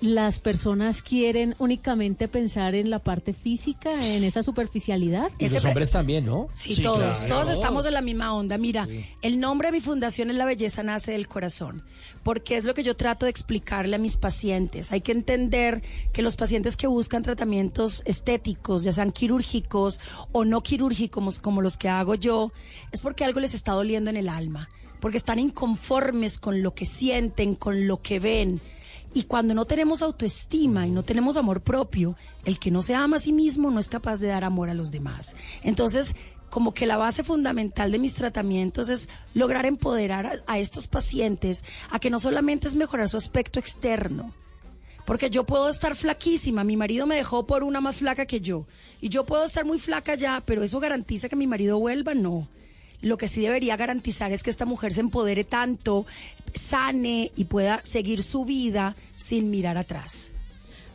las 0.00 0.38
personas 0.38 1.02
quieren 1.02 1.56
únicamente 1.58 2.28
pensar 2.28 2.74
en 2.74 2.90
la 2.90 3.00
parte 3.00 3.32
física, 3.32 3.90
en 4.06 4.22
esa 4.22 4.42
superficialidad? 4.42 5.30
Y 5.38 5.48
los 5.48 5.64
hombres 5.64 5.90
también, 5.90 6.26
¿no? 6.26 6.48
Sí, 6.54 6.80
todos, 6.80 7.26
todos 7.26 7.50
estamos 7.50 7.84
en 7.86 7.94
la 7.94 8.00
misma 8.00 8.34
onda. 8.34 8.58
Mira, 8.58 8.86
el 9.22 9.40
nombre 9.40 9.68
de 9.68 9.72
mi 9.72 9.80
fundación 9.80 10.30
es 10.30 10.36
La 10.36 10.44
Belleza 10.44 10.82
Nace 10.82 11.12
del 11.12 11.26
Corazón, 11.26 11.82
porque 12.22 12.56
es 12.56 12.64
lo 12.64 12.74
que 12.74 12.82
yo 12.82 12.96
trato 12.96 13.26
de 13.26 13.30
explicarle 13.30 13.96
a 13.96 13.98
mis 13.98 14.16
pacientes. 14.16 14.92
Hay 14.92 15.00
que 15.00 15.12
entender 15.12 15.82
que 16.12 16.22
los 16.22 16.36
pacientes 16.36 16.76
que 16.76 16.86
buscan 16.86 17.22
tratamientos 17.22 18.02
estéticos, 18.04 18.84
ya 18.84 18.92
sean 18.92 19.10
quirúrgicos 19.10 20.00
o 20.32 20.44
no 20.44 20.62
quirúrgicos 20.62 21.40
como 21.40 21.60
los 21.60 21.76
que 21.76 21.88
hago 21.88 22.14
yo, 22.14 22.52
es 22.92 23.00
porque 23.00 23.24
algo 23.24 23.40
les 23.40 23.54
está 23.54 23.72
doliendo 23.72 24.10
en 24.10 24.16
el 24.16 24.28
alma, 24.28 24.68
porque 25.00 25.18
están 25.18 25.38
inconformes 25.38 26.38
con 26.38 26.62
lo 26.62 26.74
que 26.74 26.86
sienten, 26.86 27.54
con 27.54 27.86
lo 27.86 28.00
que 28.00 28.20
ven. 28.20 28.60
Y 29.14 29.24
cuando 29.24 29.54
no 29.54 29.64
tenemos 29.64 30.02
autoestima 30.02 30.86
y 30.86 30.90
no 30.90 31.02
tenemos 31.02 31.36
amor 31.36 31.62
propio, 31.62 32.16
el 32.44 32.58
que 32.58 32.70
no 32.70 32.82
se 32.82 32.94
ama 32.94 33.16
a 33.16 33.20
sí 33.20 33.32
mismo 33.32 33.70
no 33.70 33.80
es 33.80 33.88
capaz 33.88 34.18
de 34.18 34.28
dar 34.28 34.44
amor 34.44 34.70
a 34.70 34.74
los 34.74 34.90
demás. 34.90 35.34
Entonces, 35.62 36.14
como 36.50 36.72
que 36.72 36.86
la 36.86 36.96
base 36.96 37.24
fundamental 37.24 37.92
de 37.92 37.98
mis 37.98 38.14
tratamientos 38.14 38.88
es 38.88 39.08
lograr 39.34 39.66
empoderar 39.66 40.42
a, 40.46 40.58
estos 40.58 40.88
pacientes 40.88 41.64
a 41.90 41.98
que 41.98 42.10
no 42.10 42.20
solamente 42.20 42.68
es 42.68 42.74
mejorar 42.74 43.08
su 43.08 43.16
aspecto 43.16 43.58
externo, 43.58 44.34
porque 45.04 45.30
yo 45.30 45.44
puedo 45.44 45.68
estar 45.68 45.94
flaquísima, 45.94 46.64
mi 46.64 46.76
marido 46.76 47.06
me 47.06 47.16
dejó 47.16 47.46
por 47.46 47.62
una 47.64 47.80
más 47.80 47.96
flaca 47.96 48.26
que 48.26 48.40
yo, 48.40 48.66
y 49.00 49.08
yo 49.08 49.26
puedo 49.26 49.44
estar 49.44 49.64
muy 49.64 49.78
flaca 49.78 50.14
ya, 50.14 50.42
pero 50.44 50.62
eso 50.62 50.80
garantiza 50.80 51.28
que 51.28 51.36
mi 51.36 51.46
marido 51.46 51.78
vuelva, 51.78 52.14
no. 52.14 52.48
Lo 53.00 53.16
que 53.16 53.28
sí 53.28 53.42
debería 53.42 53.76
garantizar 53.76 54.32
es 54.32 54.42
que 54.42 54.50
esta 54.50 54.64
mujer 54.64 54.92
se 54.92 55.00
empodere 55.00 55.44
tanto, 55.44 56.06
sane 56.54 57.32
y 57.36 57.44
pueda 57.44 57.80
seguir 57.84 58.22
su 58.22 58.44
vida 58.44 58.96
sin 59.16 59.50
mirar 59.50 59.78
atrás. 59.78 60.28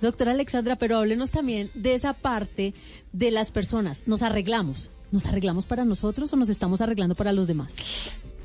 Doctora 0.02 0.32
Alexandra, 0.32 0.76
pero 0.76 0.98
háblenos 0.98 1.32
también 1.32 1.72
de 1.74 1.96
esa 1.96 2.14
parte 2.14 2.74
de 3.14 3.32
las 3.32 3.52
personas. 3.52 4.06
¿Nos 4.06 4.22
arreglamos? 4.22 4.92
¿Nos 5.12 5.26
arreglamos 5.26 5.66
para 5.66 5.86
nosotros 5.86 6.34
o 6.34 6.36
nos 6.36 6.50
estamos 6.50 6.82
arreglando 6.82 7.16
para 7.16 7.32
los 7.32 7.48
demás? 7.48 7.76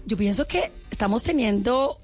Yo 0.07 0.17
pienso 0.17 0.47
que 0.47 0.71
estamos 0.91 1.25
teniendo 1.25 1.99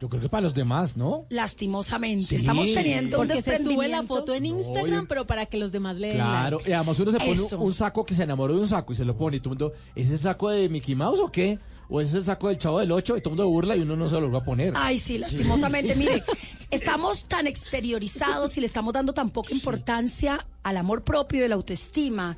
Yo 0.00 0.08
creo 0.08 0.22
que 0.22 0.28
para 0.30 0.40
los 0.42 0.54
demás, 0.54 0.96
¿no? 0.96 1.26
lastimosamente, 1.28 2.24
Sí. 2.26 2.36
estamos 2.36 2.66
teniendo 2.72 3.20
un 3.20 3.26
Porque 3.28 3.42
se 3.42 3.62
sube 3.62 3.86
la 3.86 4.02
foto 4.02 4.32
en 4.34 4.46
Instagram, 4.46 5.06
pero 5.06 5.26
para 5.26 5.44
que 5.46 5.58
los 5.58 5.72
demás 5.72 5.96
le 5.96 6.08
den 6.08 6.16
Claro, 6.16 6.56
likes. 6.56 6.70
y 6.70 6.72
además 6.72 6.98
uno 7.00 7.10
se 7.12 7.18
pone 7.18 7.30
un- 7.40 7.46
Eso. 7.46 7.58
un 7.60 7.72
saco 7.74 8.06
que 8.06 8.14
se 8.14 8.22
enamoró 8.22 8.54
de 8.54 8.60
un 8.60 8.68
saco 8.68 8.92
y 8.94 8.96
se 8.96 9.04
lo 9.04 9.14
pone 9.16 9.36
y 9.36 9.40
todo 9.40 9.52
el 9.52 9.58
mundo, 9.60 9.74
¿es 9.94 10.10
el 10.10 10.18
saco 10.18 10.48
de 10.48 10.68
Mickey 10.70 10.94
Mouse 10.94 11.20
o 11.20 11.30
qué? 11.30 11.58
¿O 11.90 12.00
es 12.00 12.14
el 12.14 12.24
saco 12.24 12.48
del 12.48 12.56
Chavo 12.56 12.78
del 12.78 12.92
8? 12.92 13.16
Y 13.16 13.20
todo 13.20 13.34
el 13.34 13.36
mundo 13.38 13.50
burla 13.50 13.76
y 13.76 13.80
uno 13.80 13.94
no 13.96 14.08
se 14.08 14.18
lo 14.20 14.30
va 14.30 14.38
a 14.38 14.44
poner. 14.44 14.72
Ay, 14.76 14.98
sí, 14.98 15.18
lastimosamente. 15.18 15.94
Mire, 15.96 16.22
estamos 16.70 17.24
tan 17.24 17.46
exteriorizados 17.46 18.56
y 18.56 18.60
le 18.60 18.66
estamos 18.66 18.92
dando 18.94 19.12
tan 19.12 19.30
poca 19.30 19.52
importancia 19.52 20.46
al 20.62 20.76
amor 20.76 21.02
propio 21.02 21.44
y 21.44 21.48
la 21.48 21.56
autoestima 21.56 22.36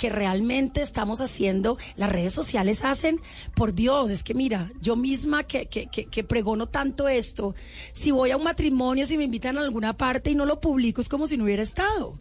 que 0.00 0.08
realmente 0.08 0.80
estamos 0.80 1.20
haciendo, 1.20 1.76
las 1.94 2.10
redes 2.10 2.32
sociales 2.32 2.86
hacen, 2.86 3.20
por 3.54 3.74
Dios, 3.74 4.10
es 4.10 4.24
que 4.24 4.32
mira, 4.32 4.72
yo 4.80 4.96
misma 4.96 5.44
que, 5.44 5.66
que, 5.66 5.88
que, 5.88 6.06
que 6.06 6.24
pregono 6.24 6.68
tanto 6.68 7.06
esto, 7.06 7.54
si 7.92 8.10
voy 8.10 8.30
a 8.30 8.38
un 8.38 8.44
matrimonio, 8.44 9.04
si 9.04 9.18
me 9.18 9.24
invitan 9.24 9.58
a 9.58 9.60
alguna 9.60 9.98
parte 9.98 10.30
y 10.30 10.34
no 10.34 10.46
lo 10.46 10.58
publico, 10.58 11.02
es 11.02 11.08
como 11.10 11.26
si 11.26 11.36
no 11.36 11.44
hubiera 11.44 11.62
estado. 11.62 12.18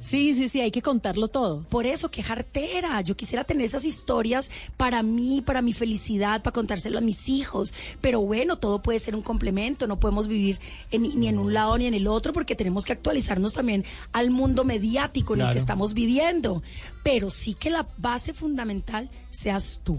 Sí, 0.00 0.32
sí, 0.32 0.48
sí, 0.48 0.60
hay 0.60 0.70
que 0.70 0.80
contarlo 0.80 1.26
todo. 1.26 1.64
Por 1.68 1.84
eso, 1.84 2.08
qué 2.10 2.22
jartera. 2.22 3.00
Yo 3.00 3.16
quisiera 3.16 3.42
tener 3.42 3.64
esas 3.66 3.84
historias 3.84 4.48
para 4.76 5.02
mí, 5.02 5.42
para 5.44 5.60
mi 5.60 5.72
felicidad, 5.72 6.40
para 6.42 6.52
contárselo 6.54 6.98
a 6.98 7.00
mis 7.00 7.28
hijos. 7.28 7.74
Pero 8.00 8.20
bueno, 8.20 8.58
todo 8.58 8.80
puede 8.80 9.00
ser 9.00 9.16
un 9.16 9.22
complemento. 9.22 9.88
No 9.88 9.98
podemos 9.98 10.28
vivir 10.28 10.60
en- 10.92 11.02
ni 11.18 11.26
en 11.26 11.38
un 11.38 11.52
lado 11.52 11.76
ni 11.76 11.86
en 11.86 11.94
el 11.94 12.06
otro 12.06 12.32
porque 12.32 12.54
tenemos 12.54 12.84
que 12.84 12.92
actualizarnos 12.92 13.54
también 13.54 13.84
al 14.12 14.30
mundo 14.30 14.62
mediático 14.64 15.34
en 15.34 15.40
el 15.40 15.46
que 15.46 15.58
estamos 15.58 15.94
viviendo. 15.94 16.62
Pero 17.02 17.28
sí 17.28 17.54
que 17.54 17.68
la 17.70 17.88
base 17.98 18.32
fundamental 18.32 19.10
seas 19.30 19.80
tú. 19.82 19.98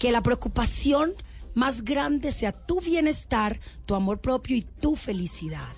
Que 0.00 0.10
la 0.10 0.22
preocupación 0.22 1.12
más 1.54 1.82
grande 1.84 2.32
sea 2.32 2.52
tu 2.52 2.80
bienestar, 2.80 3.60
tu 3.86 3.94
amor 3.94 4.20
propio 4.20 4.56
y 4.56 4.62
tu 4.62 4.96
felicidad. 4.96 5.68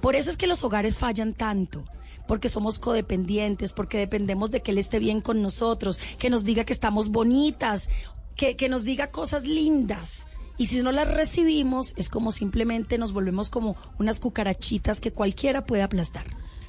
Por 0.00 0.16
eso 0.16 0.30
es 0.30 0.36
que 0.36 0.46
los 0.48 0.64
hogares 0.64 0.98
fallan 0.98 1.32
tanto. 1.32 1.84
Porque 2.26 2.48
somos 2.48 2.78
codependientes, 2.78 3.72
porque 3.72 3.98
dependemos 3.98 4.50
de 4.50 4.62
que 4.62 4.72
él 4.72 4.78
esté 4.78 4.98
bien 4.98 5.20
con 5.20 5.42
nosotros, 5.42 5.98
que 6.18 6.30
nos 6.30 6.44
diga 6.44 6.64
que 6.64 6.72
estamos 6.72 7.10
bonitas, 7.10 7.88
que, 8.34 8.56
que 8.56 8.68
nos 8.68 8.84
diga 8.84 9.10
cosas 9.10 9.44
lindas. 9.44 10.26
Y 10.58 10.66
si 10.66 10.82
no 10.82 10.90
las 10.92 11.12
recibimos, 11.12 11.92
es 11.96 12.08
como 12.08 12.32
simplemente 12.32 12.98
nos 12.98 13.12
volvemos 13.12 13.50
como 13.50 13.76
unas 13.98 14.20
cucarachitas 14.20 15.00
que 15.00 15.12
cualquiera 15.12 15.66
puede 15.66 15.82
aplastar. 15.82 16.24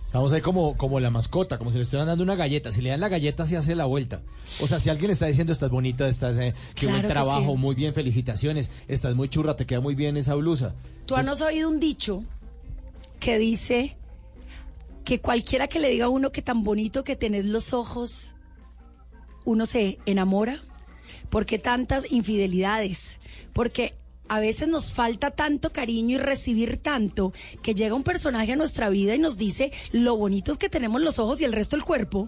Estamos 0.05 0.31
ahí 0.31 0.39
como, 0.39 0.77
como 0.77 1.01
la 1.01 1.09
mascota, 1.09 1.57
como 1.57 1.69
si 1.69 1.77
le 1.77 1.83
estuvieran 1.83 2.07
dando 2.07 2.23
una 2.23 2.35
galleta. 2.35 2.71
Si 2.71 2.81
le 2.81 2.91
dan 2.91 3.01
la 3.01 3.09
galleta, 3.09 3.45
se 3.45 3.57
hace 3.57 3.75
la 3.75 3.83
vuelta. 3.83 4.21
O 4.61 4.67
sea, 4.67 4.79
si 4.79 4.89
alguien 4.89 5.07
le 5.07 5.13
está 5.13 5.25
diciendo, 5.25 5.51
estás 5.51 5.69
bonita, 5.69 6.07
estás, 6.07 6.37
eh, 6.37 6.53
qué 6.75 6.85
Claro 6.85 6.99
buen 6.99 7.11
trabajo, 7.11 7.51
sí. 7.51 7.57
muy 7.57 7.75
bien, 7.75 7.93
felicitaciones, 7.93 8.71
estás 8.87 9.15
muy 9.15 9.27
churra, 9.27 9.57
te 9.57 9.65
queda 9.65 9.81
muy 9.81 9.95
bien 9.95 10.15
esa 10.15 10.35
blusa. 10.35 10.73
¿Tú 11.05 11.15
has 11.15 11.41
oído 11.41 11.67
un 11.67 11.81
dicho 11.81 12.23
que 13.19 13.37
dice 13.37 13.97
que 15.07 15.21
cualquiera 15.21 15.69
que 15.69 15.79
le 15.79 15.89
diga 15.89 16.07
a 16.07 16.09
uno 16.09 16.33
que 16.33 16.41
tan 16.41 16.65
bonito 16.65 17.05
que 17.05 17.15
tenés 17.15 17.45
los 17.45 17.71
ojos, 17.71 18.35
uno 19.45 19.65
se 19.65 19.99
enamora? 20.05 20.59
¿Por 21.29 21.45
qué 21.45 21.59
tantas 21.59 22.11
infidelidades? 22.11 23.21
Porque 23.53 23.95
a 24.27 24.41
veces 24.41 24.67
nos 24.67 24.91
falta 24.91 25.31
tanto 25.31 25.71
cariño 25.71 26.15
y 26.15 26.17
recibir 26.17 26.79
tanto 26.79 27.31
que 27.61 27.73
llega 27.73 27.95
un 27.95 28.03
personaje 28.03 28.51
a 28.51 28.55
nuestra 28.57 28.89
vida 28.89 29.15
y 29.15 29.19
nos 29.19 29.37
dice 29.37 29.71
lo 29.93 30.17
bonitos 30.17 30.57
que 30.57 30.67
tenemos 30.67 31.01
los 31.01 31.19
ojos 31.19 31.39
y 31.39 31.45
el 31.45 31.53
resto 31.53 31.77
del 31.77 31.85
cuerpo. 31.85 32.27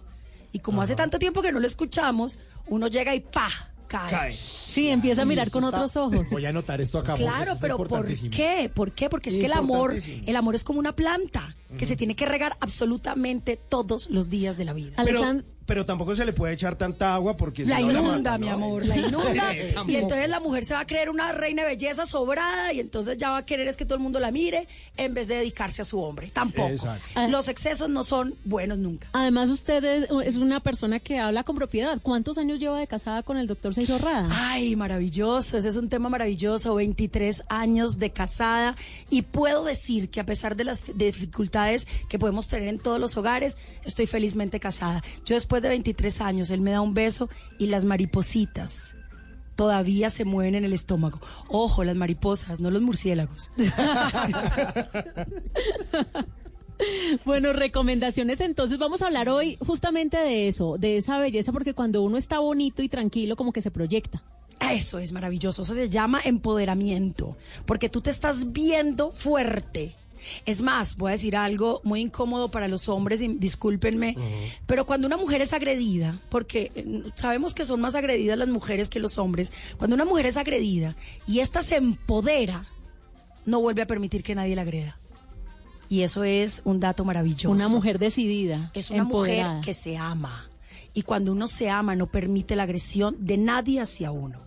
Y 0.53 0.59
como 0.59 0.81
hace 0.81 0.95
tanto 0.95 1.19
tiempo 1.19 1.41
que 1.41 1.51
no 1.51 1.59
lo 1.59 1.67
escuchamos, 1.67 2.39
uno 2.67 2.87
llega 2.87 3.13
y 3.13 3.19
¡pa! 3.19 3.49
cae. 3.89 4.33
Sí, 4.33 4.87
empieza 4.87 5.23
a 5.23 5.25
mirar 5.25 5.51
con 5.51 5.65
está- 5.65 5.75
otros 5.75 5.97
ojos. 5.97 6.29
Voy 6.29 6.45
a 6.45 6.49
anotar 6.49 6.79
esto 6.79 6.99
acá. 6.99 7.15
Claro, 7.15 7.51
es 7.53 7.57
pero 7.59 7.75
¿por 7.75 8.05
qué? 8.29 8.71
¿Por 8.73 8.93
qué? 8.93 9.09
Porque 9.09 9.31
es 9.31 9.35
que 9.35 9.47
el 9.47 9.51
amor, 9.51 9.97
el 10.25 10.35
amor 10.37 10.55
es 10.55 10.63
como 10.63 10.79
una 10.79 10.95
planta 10.95 11.57
que 11.77 11.85
se 11.85 11.95
tiene 11.95 12.15
que 12.15 12.25
regar 12.25 12.57
absolutamente 12.59 13.57
todos 13.57 14.09
los 14.09 14.29
días 14.29 14.57
de 14.57 14.65
la 14.65 14.73
vida. 14.73 14.95
Pero, 15.03 15.21
pero 15.69 15.85
tampoco 15.85 16.15
se 16.15 16.25
le 16.25 16.33
puede 16.33 16.53
echar 16.55 16.75
tanta 16.75 17.13
agua 17.13 17.37
porque 17.37 17.63
La 17.63 17.79
inunda, 17.79 18.01
mata, 18.01 18.37
mi 18.39 18.49
amor, 18.49 18.83
la 18.85 18.97
inunda. 18.97 19.53
Sí, 19.85 19.91
y 19.91 19.95
entonces 19.97 20.27
la 20.27 20.39
mujer 20.39 20.65
se 20.65 20.73
va 20.73 20.79
a 20.79 20.87
creer 20.87 21.11
una 21.11 21.31
reina 21.31 21.61
de 21.61 21.69
belleza 21.69 22.07
sobrada 22.07 22.73
y 22.73 22.79
entonces 22.79 23.17
ya 23.17 23.29
va 23.29 23.37
a 23.37 23.45
querer 23.45 23.67
es 23.67 23.77
que 23.77 23.85
todo 23.85 23.95
el 23.95 24.01
mundo 24.01 24.19
la 24.19 24.31
mire 24.31 24.67
en 24.97 25.13
vez 25.13 25.27
de 25.27 25.35
dedicarse 25.35 25.83
a 25.83 25.85
su 25.85 26.01
hombre. 26.01 26.31
Tampoco. 26.33 26.67
Exacto. 26.69 27.27
Los 27.29 27.47
excesos 27.49 27.87
no 27.87 28.03
son 28.03 28.33
buenos 28.45 28.79
nunca. 28.79 29.07
Además, 29.13 29.49
usted 29.49 29.83
es, 29.83 30.07
es 30.25 30.37
una 30.37 30.59
persona 30.59 30.99
que 30.99 31.19
habla 31.19 31.43
con 31.43 31.55
propiedad. 31.55 31.99
¿Cuántos 32.01 32.37
años 32.39 32.59
lleva 32.59 32.79
de 32.79 32.87
casada 32.87 33.21
con 33.21 33.37
el 33.37 33.45
doctor 33.45 33.75
Seiro 33.75 33.99
Rada? 33.99 34.27
Ay, 34.31 34.75
maravilloso, 34.75 35.57
ese 35.57 35.69
es 35.69 35.75
un 35.77 35.87
tema 35.87 36.09
maravilloso, 36.09 36.73
23 36.75 37.43
años 37.47 37.99
de 37.99 38.09
casada 38.11 38.75
y 39.11 39.21
puedo 39.21 39.63
decir 39.63 40.09
que 40.09 40.19
a 40.19 40.25
pesar 40.25 40.55
de 40.55 40.63
las 40.63 40.81
fi- 40.81 40.93
dificultades 40.95 41.87
que 42.09 42.17
podemos 42.17 42.47
tener 42.47 42.67
en 42.69 42.79
todos 42.79 42.99
los 42.99 43.15
hogares, 43.17 43.57
estoy 43.85 44.07
felizmente 44.07 44.59
casada. 44.59 45.03
Yo 45.25 45.35
después 45.35 45.58
de 45.61 45.69
23 45.69 46.21
años, 46.21 46.49
él 46.51 46.61
me 46.61 46.71
da 46.71 46.81
un 46.81 46.93
beso 46.93 47.29
y 47.57 47.67
las 47.67 47.85
maripositas 47.85 48.95
todavía 49.55 50.09
se 50.09 50.23
mueven 50.23 50.55
en 50.55 50.63
el 50.63 50.71
estómago. 50.71 51.19
Ojo, 51.49 51.83
las 51.83 51.95
mariposas, 51.95 52.61
no 52.61 52.71
los 52.71 52.81
murciélagos. 52.81 53.51
Bueno, 57.25 57.51
recomendaciones. 57.51 58.39
Entonces 58.39 58.77
vamos 58.77 59.01
a 59.01 59.07
hablar 59.07 59.27
hoy 59.27 59.57
justamente 59.59 60.17
de 60.17 60.47
eso, 60.47 60.77
de 60.77 60.97
esa 60.97 61.19
belleza, 61.19 61.51
porque 61.51 61.73
cuando 61.73 62.01
uno 62.01 62.17
está 62.17 62.39
bonito 62.39 62.81
y 62.81 62.87
tranquilo, 62.87 63.35
como 63.35 63.51
que 63.51 63.61
se 63.61 63.69
proyecta. 63.69 64.23
Eso 64.59 64.99
es 64.99 65.13
maravilloso, 65.13 65.61
eso 65.61 65.73
se 65.73 65.89
llama 65.89 66.19
empoderamiento, 66.23 67.37
porque 67.65 67.89
tú 67.89 68.01
te 68.01 68.09
estás 68.09 68.51
viendo 68.51 69.11
fuerte. 69.11 69.95
Es 70.45 70.61
más, 70.61 70.95
voy 70.97 71.09
a 71.09 71.11
decir 71.13 71.35
algo 71.35 71.81
muy 71.83 72.01
incómodo 72.01 72.51
para 72.51 72.67
los 72.67 72.89
hombres, 72.89 73.21
y 73.21 73.27
discúlpenme, 73.27 74.15
pero 74.65 74.85
cuando 74.85 75.07
una 75.07 75.17
mujer 75.17 75.41
es 75.41 75.53
agredida, 75.53 76.19
porque 76.29 76.71
eh, 76.75 77.03
sabemos 77.15 77.53
que 77.53 77.65
son 77.65 77.81
más 77.81 77.95
agredidas 77.95 78.37
las 78.37 78.49
mujeres 78.49 78.89
que 78.89 78.99
los 78.99 79.17
hombres, 79.17 79.53
cuando 79.77 79.95
una 79.95 80.05
mujer 80.05 80.25
es 80.25 80.37
agredida 80.37 80.95
y 81.27 81.39
ésta 81.39 81.61
se 81.61 81.77
empodera, 81.77 82.65
no 83.45 83.61
vuelve 83.61 83.81
a 83.81 83.87
permitir 83.87 84.23
que 84.23 84.35
nadie 84.35 84.55
la 84.55 84.61
agreda. 84.63 84.99
Y 85.89 86.03
eso 86.03 86.23
es 86.23 86.61
un 86.65 86.79
dato 86.79 87.03
maravilloso. 87.03 87.49
Una 87.49 87.67
mujer 87.67 87.97
decidida. 87.97 88.69
Es 88.75 88.91
una 88.91 88.99
empoderada. 88.99 89.55
mujer 89.55 89.65
que 89.65 89.73
se 89.73 89.97
ama. 89.97 90.47
Y 90.93 91.01
cuando 91.01 91.31
uno 91.31 91.47
se 91.47 91.69
ama, 91.69 91.95
no 91.95 92.07
permite 92.07 92.55
la 92.55 92.63
agresión 92.63 93.15
de 93.19 93.37
nadie 93.37 93.81
hacia 93.81 94.11
uno. 94.11 94.39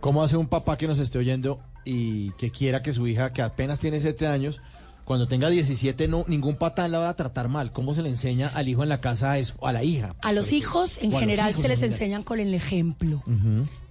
¿Cómo 0.00 0.22
hace 0.22 0.36
un 0.36 0.48
papá 0.48 0.76
que 0.76 0.88
nos 0.88 0.98
esté 0.98 1.18
oyendo 1.18 1.60
y 1.84 2.32
que 2.32 2.50
quiera 2.50 2.82
que 2.82 2.92
su 2.92 3.06
hija, 3.06 3.32
que 3.32 3.42
apenas 3.42 3.78
tiene 3.78 4.00
7 4.00 4.26
años, 4.26 4.60
cuando 5.06 5.28
tenga 5.28 5.48
17, 5.48 6.08
no, 6.08 6.24
ningún 6.26 6.56
patán 6.56 6.90
la 6.90 6.98
va 6.98 7.08
a 7.10 7.14
tratar 7.14 7.48
mal? 7.48 7.72
¿Cómo 7.72 7.94
se 7.94 8.02
le 8.02 8.08
enseña 8.10 8.48
al 8.48 8.68
hijo 8.68 8.82
en 8.82 8.88
la 8.88 9.00
casa 9.00 9.38
eso, 9.38 9.54
a 9.64 9.70
la 9.72 9.84
hija? 9.84 10.16
A 10.20 10.32
los 10.32 10.52
hijos, 10.52 10.98
en 11.00 11.12
general, 11.12 11.50
hijos 11.50 11.60
se 11.62 11.66
en 11.68 11.70
les 11.70 11.78
general. 11.78 11.92
enseñan 11.94 12.22
con 12.24 12.40
el 12.40 12.52
ejemplo. 12.52 13.22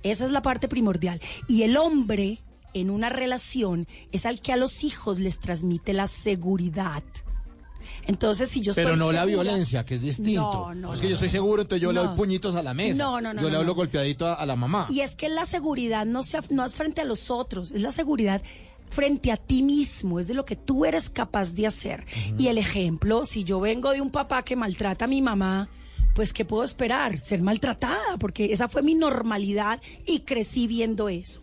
Esa 0.03 0.25
es 0.25 0.31
la 0.31 0.41
parte 0.41 0.67
primordial. 0.67 1.21
Y 1.47 1.63
el 1.63 1.77
hombre, 1.77 2.39
en 2.73 2.89
una 2.89 3.07
relación, 3.07 3.87
es 4.11 4.25
al 4.25 4.41
que 4.41 4.51
a 4.51 4.57
los 4.57 4.83
hijos 4.83 5.19
les 5.19 5.39
transmite 5.39 5.93
la 5.93 6.07
seguridad. 6.07 7.01
Entonces, 8.07 8.49
si 8.49 8.61
yo 8.61 8.71
estoy 8.71 8.83
Pero 8.83 8.97
no 8.97 9.11
la 9.11 9.25
violencia, 9.25 9.85
que 9.85 9.95
es 9.95 10.01
distinto. 10.01 10.41
No, 10.41 10.75
no, 10.75 10.93
es 10.93 10.99
que 11.01 11.07
yo 11.07 11.15
no, 11.15 11.21
no. 11.21 11.29
seguro, 11.29 11.61
entonces 11.61 11.81
yo 11.81 11.91
le 11.93 11.99
doy 12.01 12.15
puñitos 12.15 12.55
a 12.55 12.61
la 12.61 12.73
mesa. 12.73 13.01
No, 13.03 13.21
no, 13.21 13.33
no, 13.33 13.41
Yo 13.41 13.49
le 13.49 13.57
hablo 13.57 13.73
golpeadito 13.73 14.27
a, 14.27 14.33
a 14.33 14.45
la 14.45 14.55
mamá. 14.55 14.87
Y 14.89 14.99
es 14.99 15.15
que 15.15 15.29
la 15.29 15.45
seguridad 15.45 16.05
no, 16.05 16.23
se, 16.23 16.39
no 16.49 16.65
es 16.65 16.75
frente 16.75 17.01
a 17.01 17.05
los 17.05 17.31
otros, 17.31 17.71
es 17.71 17.81
la 17.81 17.91
seguridad 17.91 18.41
frente 18.95 19.31
a 19.31 19.37
ti 19.37 19.61
mismo, 19.61 20.19
es 20.19 20.27
de 20.27 20.33
lo 20.33 20.45
que 20.45 20.55
tú 20.55 20.85
eres 20.85 21.09
capaz 21.09 21.53
de 21.53 21.67
hacer. 21.67 22.05
Y 22.37 22.47
el 22.47 22.57
ejemplo, 22.57 23.25
si 23.25 23.43
yo 23.43 23.59
vengo 23.59 23.91
de 23.91 23.99
un 24.01 24.09
papá 24.09 24.43
que 24.43 24.55
maltrata 24.55 25.05
a 25.05 25.07
mi 25.07 25.21
mamá, 25.21 25.67
pues 26.15 26.31
¿qué 26.31 26.45
puedo 26.45 26.63
esperar? 26.63 27.19
Ser 27.19 27.41
maltratada, 27.41 28.17
porque 28.19 28.53
esa 28.53 28.69
fue 28.69 28.81
mi 28.81 28.95
normalidad 28.95 29.81
y 30.07 30.21
crecí 30.21 30.65
viendo 30.65 31.09
eso. 31.09 31.41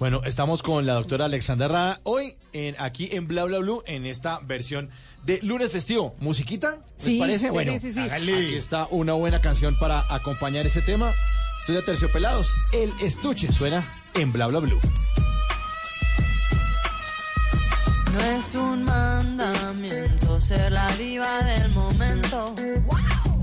Bueno, 0.00 0.22
estamos 0.24 0.62
con 0.62 0.84
la 0.86 0.94
doctora 0.94 1.26
Alexandra 1.26 1.68
Rada 1.68 2.00
hoy 2.02 2.34
en, 2.52 2.74
aquí 2.80 3.10
en 3.12 3.28
Bla 3.28 3.44
Bla 3.44 3.58
Blue 3.60 3.82
en 3.86 4.04
esta 4.06 4.40
versión 4.44 4.90
de 5.24 5.38
lunes 5.42 5.70
festivo. 5.70 6.16
¿Musiquita? 6.18 6.78
¿Les 6.98 7.04
Sí, 7.04 7.18
parece? 7.20 7.46
sí, 7.46 7.52
bueno, 7.52 7.72
sí, 7.72 7.78
sí, 7.78 7.92
sí. 7.92 8.00
aquí 8.00 8.54
está 8.56 8.88
una 8.90 9.12
buena 9.12 9.40
canción 9.40 9.78
para 9.78 10.02
acompañar 10.12 10.66
ese 10.66 10.82
tema. 10.82 11.12
Estoy 11.60 11.76
de 11.76 11.82
terciopelados. 11.82 12.52
El 12.72 12.92
estuche 13.00 13.46
suena 13.52 13.86
en 14.14 14.32
Bla 14.32 14.48
Bla 14.48 14.58
Blue. 14.58 14.80
No 18.14 18.20
es 18.20 18.54
un 18.54 18.84
mandamiento 18.84 20.40
ser 20.40 20.70
la 20.70 20.86
diva 20.92 21.42
del 21.42 21.68
momento. 21.70 22.54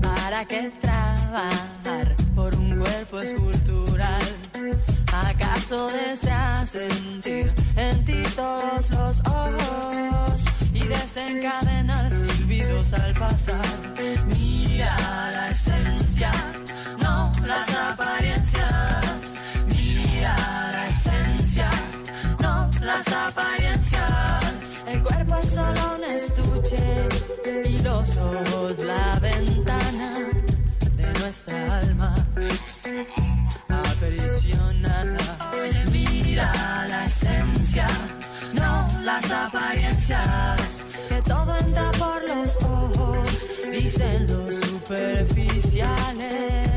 ¿Para 0.00 0.46
qué 0.46 0.72
trabajar 0.80 2.16
por 2.34 2.54
un 2.56 2.78
cuerpo 2.78 3.20
escultural? 3.20 4.22
¿Acaso 5.12 5.88
deseas 5.88 6.70
sentir 6.70 7.52
en 7.76 8.04
ti 8.06 8.22
todos 8.34 8.90
los 8.92 9.20
ojos 9.26 10.44
y 10.72 10.84
desencadenar 10.84 12.10
silbidos 12.10 12.94
al 12.94 13.12
pasar? 13.12 13.66
Mira 14.34 14.96
la 15.32 15.50
esencia, 15.50 16.32
no 17.02 17.30
las 17.44 17.68
apariencias. 17.68 19.34
Mira 19.68 20.34
la 20.72 20.88
esencia, 20.88 21.70
no 22.40 22.70
las 22.80 23.06
apariencias. 23.08 23.51
Solo 25.44 25.96
un 25.96 26.04
estuche 26.04 27.08
y 27.64 27.78
los 27.78 28.16
ojos 28.16 28.78
la 28.78 29.18
ventana 29.20 30.14
de 30.96 31.12
nuestra 31.20 31.78
alma 31.78 32.14
aprisionada. 33.68 35.38
Mira 35.90 36.86
la 36.88 37.06
esencia, 37.06 37.88
no 38.54 38.88
las 39.02 39.30
apariencias. 39.30 40.84
Que 41.08 41.20
todo 41.22 41.56
entra 41.58 41.90
por 41.92 42.28
los 42.28 42.56
ojos, 42.62 43.48
dicen 43.70 44.26
los 44.26 44.54
superficiales. 44.54 46.71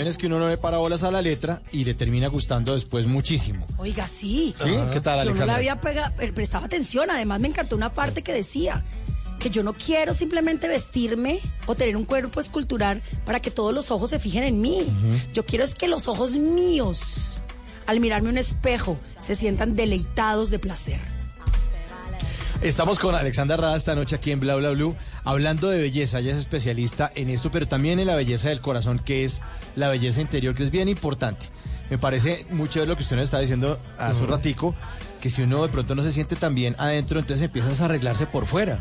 Canciones 0.00 0.18
que 0.18 0.26
uno 0.26 0.38
no 0.38 0.48
le 0.48 0.56
para 0.58 0.78
bolas 0.78 1.02
a 1.02 1.10
la 1.10 1.22
letra 1.22 1.62
y 1.72 1.84
le 1.84 1.94
termina 1.94 2.28
gustando 2.28 2.74
después 2.74 3.06
muchísimo. 3.06 3.66
Oiga, 3.78 4.06
sí. 4.06 4.54
¿Sí? 4.56 4.70
¿Qué 4.92 5.00
tal, 5.00 5.18
Yo 5.20 5.24
no 5.24 5.30
Alexandra? 5.30 5.46
la 5.46 5.54
había 5.56 5.80
pegado, 5.80 6.14
prestaba 6.34 6.66
atención. 6.66 7.10
Además, 7.10 7.40
me 7.40 7.48
encantó 7.48 7.76
una 7.76 7.90
parte 7.92 8.22
que 8.22 8.32
decía 8.32 8.84
que 9.38 9.50
yo 9.50 9.62
no 9.62 9.72
quiero 9.72 10.12
simplemente 10.12 10.68
vestirme 10.68 11.40
o 11.66 11.74
tener 11.74 11.96
un 11.96 12.04
cuerpo 12.04 12.40
escultural 12.40 13.02
para 13.24 13.40
que 13.40 13.50
todos 13.50 13.72
los 13.72 13.90
ojos 13.90 14.10
se 14.10 14.18
fijen 14.18 14.44
en 14.44 14.60
mí. 14.60 14.86
Yo 15.32 15.44
quiero 15.44 15.64
es 15.64 15.74
que 15.74 15.88
los 15.88 16.08
ojos 16.08 16.32
míos, 16.32 17.40
al 17.86 18.00
mirarme 18.00 18.28
un 18.28 18.38
espejo, 18.38 18.98
se 19.20 19.34
sientan 19.34 19.74
deleitados 19.74 20.50
de 20.50 20.58
placer. 20.58 21.00
Estamos 22.62 22.98
con 22.98 23.14
Alexandra 23.14 23.56
Rada 23.56 23.74
esta 23.74 23.94
noche 23.94 24.16
aquí 24.16 24.32
en 24.32 24.40
Bla 24.40 24.54
Bla 24.54 24.68
Blue, 24.72 24.94
hablando 25.24 25.70
de 25.70 25.80
belleza. 25.80 26.18
Ella 26.18 26.32
es 26.32 26.36
especialista 26.36 27.10
en 27.14 27.30
esto, 27.30 27.50
pero 27.50 27.66
también 27.66 27.98
en 27.98 28.06
la 28.06 28.16
belleza 28.16 28.50
del 28.50 28.60
corazón, 28.60 28.98
que 28.98 29.24
es 29.24 29.40
la 29.76 29.88
belleza 29.88 30.20
interior, 30.20 30.54
que 30.54 30.64
es 30.64 30.70
bien 30.70 30.86
importante. 30.86 31.46
Me 31.88 31.96
parece 31.96 32.44
muy 32.50 32.68
chévere 32.68 32.90
lo 32.90 32.96
que 32.98 33.02
usted 33.02 33.16
nos 33.16 33.24
estaba 33.24 33.40
diciendo 33.40 33.78
hace 33.96 34.20
un 34.20 34.28
ratico, 34.28 34.74
que 35.22 35.30
si 35.30 35.40
uno 35.40 35.62
de 35.62 35.70
pronto 35.70 35.94
no 35.94 36.02
se 36.02 36.12
siente 36.12 36.36
tan 36.36 36.54
bien 36.54 36.76
adentro, 36.78 37.18
entonces 37.18 37.46
empiezas 37.46 37.80
a 37.80 37.86
arreglarse 37.86 38.26
por 38.26 38.44
fuera. 38.44 38.78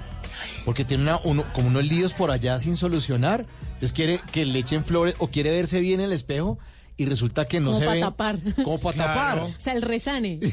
Porque 0.65 0.84
tiene 0.84 1.03
una, 1.03 1.22
uno, 1.23 1.45
como 1.53 1.69
unos 1.69 1.85
líos 1.85 2.11
por 2.11 2.31
allá 2.31 2.60
sin 2.60 2.76
solucionar. 2.76 3.45
Entonces 3.61 3.93
quiere 3.93 4.19
que 4.34 4.45
le 4.45 4.60
echen 4.60 4.84
flores 4.84 5.15
o 5.19 5.30
quiere 5.30 5.51
verse 5.51 5.80
bien 5.80 6.01
en 6.01 6.07
el 6.07 6.11
espejo 6.11 6.60
y 6.99 7.05
resulta 7.05 7.47
que 7.47 7.59
no 7.59 7.67
como 7.67 7.80
se 7.80 7.85
para 7.85 7.99
tapar. 8.01 8.38
Como 8.63 8.77
para 8.80 8.93
Claro. 8.95 9.13
tapar. 9.13 9.39
O 9.57 9.61
sea, 9.61 9.73
el 9.73 9.81
resane. 9.81 10.39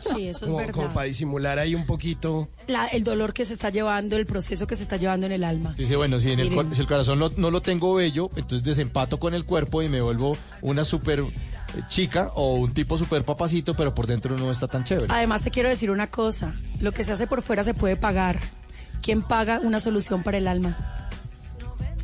Sí, 0.00 0.28
eso 0.28 0.44
es 0.44 0.50
Como, 0.50 0.56
verdad. 0.58 0.72
como 0.74 0.88
para 0.94 1.06
disimular 1.06 1.58
ahí 1.58 1.74
un 1.74 1.86
poquito. 1.86 2.46
La- 2.66 2.86
el 2.88 3.04
dolor 3.04 3.32
que 3.32 3.44
se 3.44 3.54
está 3.54 3.70
llevando, 3.70 4.16
el 4.16 4.26
proceso 4.26 4.66
que 4.66 4.76
se 4.76 4.82
está 4.82 4.96
llevando 4.96 5.26
en 5.26 5.32
el 5.32 5.44
alma. 5.44 5.74
Dice, 5.76 5.96
bueno, 5.96 6.18
si, 6.20 6.30
en 6.32 6.40
el, 6.40 6.50
Miren. 6.50 6.66
cor- 6.66 6.74
si 6.74 6.80
el 6.80 6.86
corazón 6.86 7.18
lo- 7.18 7.30
no 7.36 7.50
lo 7.50 7.62
tengo 7.62 7.94
bello, 7.94 8.30
entonces 8.36 8.62
desempato 8.62 9.18
con 9.18 9.34
el 9.34 9.44
cuerpo 9.44 9.82
y 9.82 9.88
me 9.88 10.00
vuelvo 10.00 10.36
una 10.62 10.84
súper 10.84 11.20
eh, 11.20 11.24
chica 11.88 12.28
o 12.34 12.54
un 12.54 12.72
tipo 12.72 12.98
súper 12.98 13.24
papacito, 13.24 13.74
pero 13.74 13.94
por 13.94 14.06
dentro 14.06 14.36
no 14.38 14.50
está 14.50 14.68
tan 14.68 14.84
chévere. 14.84 15.06
Además, 15.08 15.42
te 15.42 15.50
quiero 15.50 15.68
decir 15.68 15.90
una 15.90 16.08
cosa. 16.08 16.54
Lo 16.80 16.92
que 16.92 17.04
se 17.04 17.12
hace 17.12 17.26
por 17.26 17.42
fuera 17.42 17.64
se 17.64 17.74
puede 17.74 17.96
pagar. 17.96 18.40
¿Quién 19.02 19.22
paga 19.22 19.60
una 19.60 19.80
solución 19.80 20.22
para 20.22 20.38
el 20.38 20.48
alma? 20.48 21.10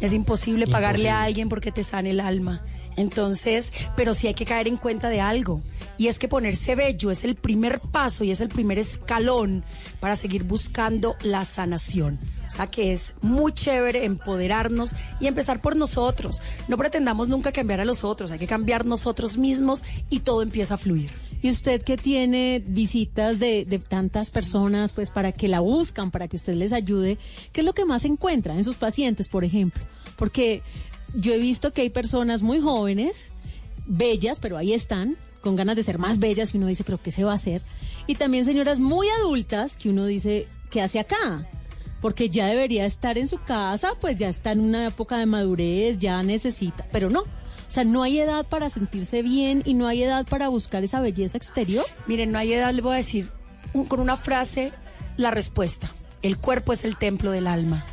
Es 0.00 0.12
imposible 0.12 0.66
pagarle 0.66 1.10
a 1.10 1.22
alguien 1.22 1.48
porque 1.48 1.72
te 1.72 1.84
sane 1.84 2.10
el 2.10 2.20
alma. 2.20 2.62
Entonces, 3.00 3.72
pero 3.96 4.14
sí 4.14 4.26
hay 4.26 4.34
que 4.34 4.44
caer 4.44 4.68
en 4.68 4.76
cuenta 4.76 5.08
de 5.08 5.20
algo. 5.20 5.62
Y 5.96 6.08
es 6.08 6.18
que 6.18 6.28
ponerse 6.28 6.74
bello 6.74 7.10
es 7.10 7.24
el 7.24 7.34
primer 7.34 7.80
paso 7.80 8.24
y 8.24 8.30
es 8.30 8.40
el 8.40 8.48
primer 8.48 8.78
escalón 8.78 9.64
para 10.00 10.16
seguir 10.16 10.44
buscando 10.44 11.16
la 11.22 11.44
sanación. 11.44 12.18
O 12.46 12.50
sea 12.50 12.66
que 12.66 12.92
es 12.92 13.14
muy 13.22 13.52
chévere 13.52 14.04
empoderarnos 14.04 14.94
y 15.18 15.28
empezar 15.28 15.60
por 15.62 15.76
nosotros. 15.76 16.42
No 16.68 16.76
pretendamos 16.76 17.28
nunca 17.28 17.52
cambiar 17.52 17.80
a 17.80 17.84
los 17.84 18.04
otros, 18.04 18.32
hay 18.32 18.38
que 18.38 18.46
cambiar 18.46 18.84
nosotros 18.84 19.38
mismos 19.38 19.82
y 20.10 20.20
todo 20.20 20.42
empieza 20.42 20.74
a 20.74 20.78
fluir. 20.78 21.10
Y 21.42 21.50
usted 21.50 21.82
que 21.82 21.96
tiene 21.96 22.62
visitas 22.66 23.38
de, 23.38 23.64
tantas 23.88 24.30
personas, 24.30 24.92
pues 24.92 25.10
para 25.10 25.32
que 25.32 25.48
la 25.48 25.60
buscan, 25.60 26.10
para 26.10 26.28
que 26.28 26.36
usted 26.36 26.54
les 26.54 26.72
ayude, 26.72 27.18
¿qué 27.52 27.62
es 27.62 27.64
lo 27.64 27.72
que 27.72 27.86
más 27.86 28.04
encuentra 28.04 28.54
en 28.54 28.64
sus 28.64 28.76
pacientes, 28.76 29.28
por 29.28 29.44
ejemplo? 29.44 29.82
Porque 30.16 30.62
yo 31.14 31.32
he 31.34 31.38
visto 31.38 31.72
que 31.72 31.82
hay 31.82 31.90
personas 31.90 32.42
muy 32.42 32.60
jóvenes, 32.60 33.32
bellas, 33.86 34.40
pero 34.40 34.56
ahí 34.56 34.72
están, 34.72 35.16
con 35.40 35.56
ganas 35.56 35.76
de 35.76 35.82
ser 35.82 35.98
más 35.98 36.18
bellas 36.18 36.54
y 36.54 36.58
uno 36.58 36.66
dice, 36.66 36.84
pero 36.84 37.00
¿qué 37.02 37.10
se 37.10 37.24
va 37.24 37.32
a 37.32 37.36
hacer? 37.36 37.62
Y 38.06 38.14
también 38.16 38.44
señoras 38.44 38.78
muy 38.78 39.08
adultas 39.20 39.76
que 39.76 39.88
uno 39.88 40.06
dice, 40.06 40.46
¿qué 40.70 40.82
hace 40.82 40.98
acá? 41.00 41.46
Porque 42.00 42.30
ya 42.30 42.46
debería 42.46 42.86
estar 42.86 43.18
en 43.18 43.28
su 43.28 43.38
casa, 43.42 43.92
pues 44.00 44.16
ya 44.16 44.28
está 44.28 44.52
en 44.52 44.60
una 44.60 44.86
época 44.86 45.18
de 45.18 45.26
madurez, 45.26 45.98
ya 45.98 46.22
necesita, 46.22 46.86
pero 46.92 47.10
no. 47.10 47.20
O 47.20 47.72
sea, 47.72 47.84
no 47.84 48.02
hay 48.02 48.18
edad 48.18 48.46
para 48.48 48.68
sentirse 48.68 49.22
bien 49.22 49.62
y 49.64 49.74
no 49.74 49.86
hay 49.86 50.02
edad 50.02 50.26
para 50.26 50.48
buscar 50.48 50.82
esa 50.82 51.00
belleza 51.00 51.36
exterior. 51.36 51.84
Miren, 52.06 52.32
no 52.32 52.38
hay 52.38 52.52
edad, 52.52 52.72
le 52.74 52.82
voy 52.82 52.94
a 52.94 52.96
decir 52.96 53.30
un- 53.74 53.84
con 53.86 54.00
una 54.00 54.16
frase 54.16 54.72
la 55.16 55.30
respuesta. 55.30 55.90
El 56.22 56.38
cuerpo 56.38 56.72
es 56.72 56.84
el 56.84 56.96
templo 56.96 57.30
del 57.30 57.46
alma. 57.46 57.86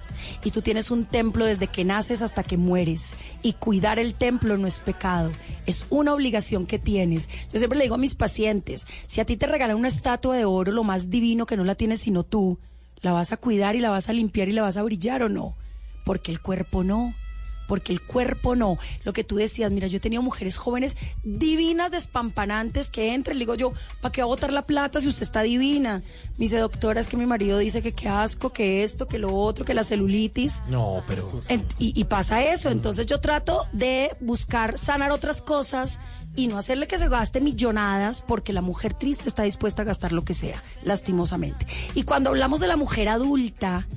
Y 0.44 0.52
tú 0.52 0.62
tienes 0.62 0.92
un 0.92 1.06
templo 1.06 1.46
desde 1.46 1.68
que 1.68 1.86
naces 1.86 2.22
hasta 2.22 2.44
que 2.44 2.58
mueres. 2.58 3.16
Y 3.42 3.54
cuidar 3.54 4.00
el 4.00 4.14
templo 4.14 4.58
no 4.58 4.68
es 4.68 4.80
pecado, 4.80 5.32
es 5.66 5.86
una 5.90 6.14
obligación 6.14 6.66
que 6.66 6.80
tienes. 6.80 7.30
Yo 7.52 7.60
siempre 7.60 7.78
le 7.78 7.86
digo 7.86 7.96
a 7.96 8.00
mis 8.00 8.16
pacientes, 8.16 8.88
si 9.06 9.22
a 9.22 9.26
ti 9.26 9.38
te 9.38 9.48
regalan 9.48 9.78
una 9.78 9.88
estatua 9.88 10.36
de 10.36 10.46
oro, 10.46 10.72
lo 10.72 10.84
más 10.84 11.10
divino 11.10 11.46
que 11.46 11.58
no 11.58 11.64
la 11.64 11.76
tienes 11.76 12.02
sino 12.02 12.24
tú, 12.24 12.60
¿la 13.02 13.14
vas 13.14 13.32
a 13.32 13.38
cuidar 13.38 13.76
y 13.76 13.80
la 13.80 13.90
vas 13.90 14.10
a 14.10 14.14
limpiar 14.14 14.50
y 14.50 14.54
la 14.54 14.62
vas 14.62 14.78
a 14.78 14.84
brillar 14.84 15.24
o 15.24 15.30
no? 15.30 15.56
Porque 16.06 16.32
el 16.32 16.42
cuerpo 16.42 16.84
no 16.84 17.14
porque 17.68 17.92
el 17.94 18.02
cuerpo 18.02 18.56
no. 18.56 18.78
Lo 19.04 19.14
que 19.14 19.24
tú 19.24 19.36
decías, 19.36 19.72
mira, 19.72 19.88
yo 19.88 19.98
he 19.98 20.00
tenido 20.00 20.22
mujeres 20.22 20.58
jóvenes 20.58 20.98
divinas, 21.24 21.92
despampanantes, 21.92 22.90
que 22.90 23.14
entran, 23.14 23.38
le 23.38 23.42
digo 23.44 23.56
yo, 23.56 23.74
¿para 24.02 24.12
qué 24.12 24.22
va 24.22 24.26
a 24.26 24.28
botar 24.28 24.52
la 24.54 24.62
plata 24.62 25.02
si 25.02 25.08
usted 25.08 25.24
está 25.24 25.42
divina? 25.42 26.02
Me 26.38 26.46
dice, 26.46 26.58
doctora, 26.58 27.00
es 27.02 27.08
que 27.08 27.18
mi 27.18 27.26
marido 27.26 27.58
dice 27.58 27.82
que 27.82 27.94
qué 27.94 28.08
asco, 28.10 28.52
que 28.54 28.84
esto, 28.84 29.08
que 29.08 29.20
lo 29.20 29.36
otro, 29.36 29.66
que 29.66 29.74
la 29.74 29.84
celulitis. 29.84 30.64
No, 30.70 31.04
pero... 31.08 31.42
En- 31.50 31.66
y, 31.80 32.00
y 32.00 32.04
pasa 32.06 32.44
eso, 32.44 32.70
entonces 32.70 33.06
yo 33.06 33.20
trato 33.20 33.68
de 33.74 34.16
buscar 34.20 34.78
sanar 34.78 35.12
otras 35.12 35.42
cosas 35.42 36.00
y 36.36 36.48
no 36.48 36.58
hacerle 36.58 36.88
que 36.88 37.00
se 37.00 37.10
gaste 37.10 37.42
millonadas 37.42 38.22
porque 38.22 38.54
la 38.54 38.62
mujer 38.62 38.94
triste 38.94 39.28
está 39.28 39.44
dispuesta 39.44 39.82
a 39.82 39.86
gastar 39.86 40.12
lo 40.12 40.24
que 40.24 40.36
sea, 40.36 40.62
lastimosamente. 40.84 41.66
Y 41.96 42.04
cuando 42.04 42.30
hablamos 42.30 42.60
de 42.60 42.68
la 42.68 42.78
mujer 42.78 43.10
adulta, 43.10 43.88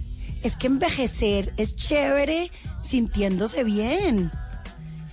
es 0.42 0.56
que 0.56 0.66
envejecer 0.66 1.52
es 1.56 1.76
chévere 1.76 2.50
sintiéndose 2.80 3.64
bien. 3.64 4.30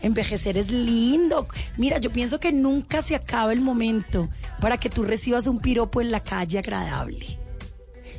Envejecer 0.01 0.57
es 0.57 0.69
lindo. 0.69 1.47
Mira, 1.75 1.97
yo 1.97 2.11
pienso 2.11 2.39
que 2.39 2.51
nunca 2.51 3.01
se 3.01 3.15
acaba 3.15 3.51
el 3.53 3.61
momento 3.61 4.29
para 4.61 4.77
que 4.77 4.89
tú 4.89 5.03
recibas 5.03 5.47
un 5.47 5.59
piropo 5.59 6.01
en 6.01 6.11
la 6.11 6.19
calle 6.19 6.59
agradable. 6.59 7.39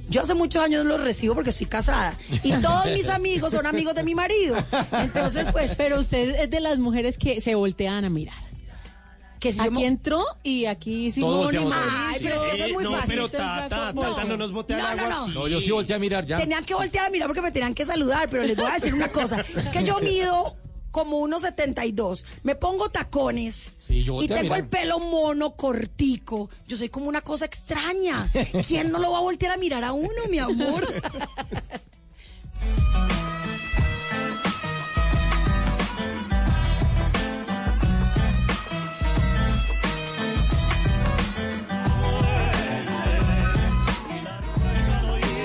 Yo 0.08 0.22
hace 0.22 0.34
muchos 0.34 0.62
años 0.62 0.84
no 0.84 0.96
lo 0.96 1.04
recibo 1.04 1.34
porque 1.34 1.50
estoy 1.50 1.66
casada. 1.66 2.16
Y 2.42 2.52
todos 2.52 2.86
mis 2.86 3.08
amigos 3.08 3.52
son 3.52 3.66
amigos 3.66 3.94
de 3.94 4.02
mi 4.02 4.14
marido. 4.14 4.56
Entonces, 4.92 5.46
pues. 5.52 5.74
Pero 5.76 6.00
usted 6.00 6.40
es 6.40 6.50
de 6.50 6.60
las 6.60 6.78
mujeres 6.78 7.18
que 7.18 7.40
se 7.40 7.54
voltean 7.54 8.04
a 8.04 8.08
mirar. 8.08 8.47
Que 9.38 9.52
si 9.52 9.60
aquí 9.60 9.84
entró 9.84 10.24
y 10.42 10.64
aquí 10.64 11.10
Simón 11.10 11.32
y 11.32 11.36
volteamos. 11.58 11.74
Ay, 11.76 12.18
pero 12.22 12.44
es 12.44 12.50
que 12.50 12.56
eso 12.56 12.64
es 12.66 12.72
muy 12.72 12.84
no, 12.84 12.90
fácil. 12.92 13.08
pero 13.08 13.28
Tata, 13.30 13.94
Tata, 13.94 14.24
no 14.24 14.36
nos 14.36 14.52
bote 14.52 14.74
al 14.74 14.80
No, 14.80 14.86
no, 14.86 14.90
agua 14.90 15.08
no. 15.08 15.22
así. 15.22 15.30
No, 15.34 15.48
yo 15.48 15.60
sí 15.60 15.70
volteé 15.70 15.96
a 15.96 15.98
mirar 15.98 16.26
ya. 16.26 16.38
Tenían 16.38 16.64
que 16.64 16.74
voltear 16.74 17.06
a 17.06 17.10
mirar 17.10 17.28
porque 17.28 17.42
me 17.42 17.52
tenían 17.52 17.74
que 17.74 17.84
saludar, 17.84 18.28
pero 18.28 18.42
les 18.42 18.56
voy 18.56 18.66
a 18.66 18.74
decir 18.74 18.94
una 18.94 19.08
cosa. 19.08 19.44
Es 19.56 19.68
que 19.70 19.84
yo 19.84 19.98
mido 20.00 20.56
como 20.90 21.18
unos 21.18 21.42
72. 21.42 22.26
Me 22.42 22.54
pongo 22.56 22.88
tacones. 22.90 23.70
Sí, 23.78 24.02
yo 24.02 24.20
y 24.22 24.26
tengo 24.26 24.54
el 24.56 24.66
pelo 24.66 24.98
mono, 24.98 25.52
cortico. 25.52 26.50
Yo 26.66 26.76
soy 26.76 26.88
como 26.88 27.08
una 27.08 27.20
cosa 27.20 27.44
extraña. 27.44 28.28
¿Quién 28.66 28.90
no 28.90 28.98
lo 28.98 29.12
va 29.12 29.18
a 29.18 29.22
voltear 29.22 29.52
a 29.52 29.56
mirar 29.56 29.84
a 29.84 29.92
uno, 29.92 30.26
mi 30.28 30.38
amor? 30.38 30.86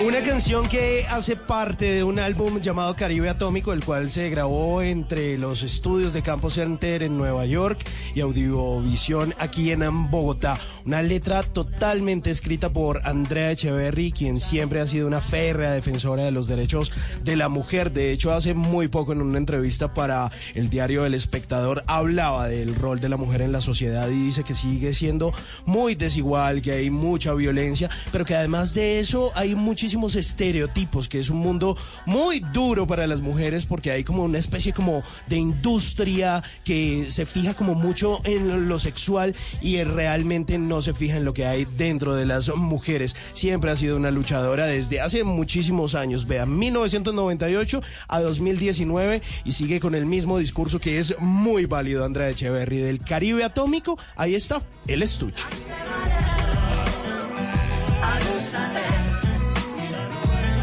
Una 0.05 0.19
canción 0.19 0.67
que 0.67 1.05
hace 1.09 1.37
parte 1.37 1.85
de 1.85 2.03
un 2.03 2.19
álbum 2.19 2.59
llamado 2.59 2.93
Caribe 2.93 3.29
Atómico, 3.29 3.71
el 3.71 3.85
cual 3.85 4.11
se 4.11 4.29
grabó 4.29 4.81
entre 4.81 5.37
los 5.37 5.63
estudios 5.63 6.11
de 6.11 6.21
Campo 6.21 6.49
Center 6.49 7.03
en 7.03 7.17
Nueva 7.17 7.45
York 7.45 7.79
y 8.13 8.19
Audiovisión 8.19 9.33
aquí 9.39 9.71
en 9.71 10.11
Bogotá. 10.11 10.59
Una 10.85 11.01
letra 11.01 11.43
totalmente 11.43 12.31
escrita 12.31 12.69
por 12.69 12.99
Andrea 13.07 13.51
Echeverry, 13.51 14.11
quien 14.11 14.41
siempre 14.41 14.81
ha 14.81 14.87
sido 14.87 15.07
una 15.07 15.21
férrea 15.21 15.71
defensora 15.71 16.23
de 16.23 16.31
los 16.31 16.47
derechos 16.47 16.91
de 17.23 17.37
la 17.37 17.47
mujer. 17.47 17.93
De 17.93 18.11
hecho, 18.11 18.33
hace 18.33 18.53
muy 18.53 18.89
poco 18.89 19.13
en 19.13 19.21
una 19.21 19.37
entrevista 19.37 19.93
para 19.93 20.29
el 20.53 20.69
diario 20.69 21.05
El 21.05 21.13
Espectador 21.13 21.85
hablaba 21.87 22.49
del 22.49 22.75
rol 22.75 22.99
de 22.99 23.07
la 23.07 23.15
mujer 23.15 23.41
en 23.41 23.53
la 23.53 23.61
sociedad 23.61 24.09
y 24.09 24.25
dice 24.25 24.43
que 24.43 24.53
sigue 24.53 24.93
siendo 24.93 25.31
muy 25.65 25.95
desigual, 25.95 26.61
que 26.61 26.73
hay 26.73 26.89
mucha 26.89 27.33
violencia, 27.33 27.89
pero 28.11 28.25
que 28.25 28.35
además 28.35 28.73
de 28.73 28.99
eso 28.99 29.31
hay 29.35 29.55
muchísimos 29.93 30.15
estereotipos, 30.15 31.07
que 31.07 31.19
es 31.19 31.29
un 31.29 31.37
mundo 31.37 31.77
muy 32.07 32.39
duro 32.39 32.87
para 32.87 33.05
las 33.05 33.21
mujeres 33.21 33.67
porque 33.67 33.91
hay 33.91 34.03
como 34.03 34.23
una 34.23 34.39
especie 34.39 34.73
como 34.73 35.03
de 35.27 35.37
industria 35.37 36.41
que 36.63 37.11
se 37.11 37.27
fija 37.27 37.53
como 37.53 37.75
mucho 37.75 38.19
en 38.23 38.67
lo 38.67 38.79
sexual 38.79 39.35
y 39.61 39.83
realmente 39.83 40.57
no 40.57 40.81
se 40.81 40.95
fija 40.95 41.17
en 41.17 41.25
lo 41.25 41.35
que 41.35 41.45
hay 41.45 41.67
dentro 41.77 42.15
de 42.15 42.25
las 42.25 42.49
mujeres. 42.55 43.15
Siempre 43.33 43.69
ha 43.69 43.75
sido 43.75 43.95
una 43.95 44.09
luchadora 44.09 44.65
desde 44.65 44.99
hace 44.99 45.23
muchísimos 45.23 45.93
años, 45.93 46.25
vean, 46.25 46.57
1998 46.57 47.81
a 48.07 48.19
2019 48.19 49.21
y 49.45 49.51
sigue 49.51 49.79
con 49.79 49.93
el 49.93 50.07
mismo 50.07 50.39
discurso 50.39 50.79
que 50.79 50.97
es 50.97 51.13
muy 51.19 51.67
válido, 51.67 52.03
Andrea 52.03 52.31
Echeverry, 52.31 52.77
del 52.77 52.99
Caribe 52.99 53.43
Atómico, 53.43 53.99
ahí 54.15 54.33
está, 54.33 54.63
el 54.87 55.03
estuche. 55.03 55.43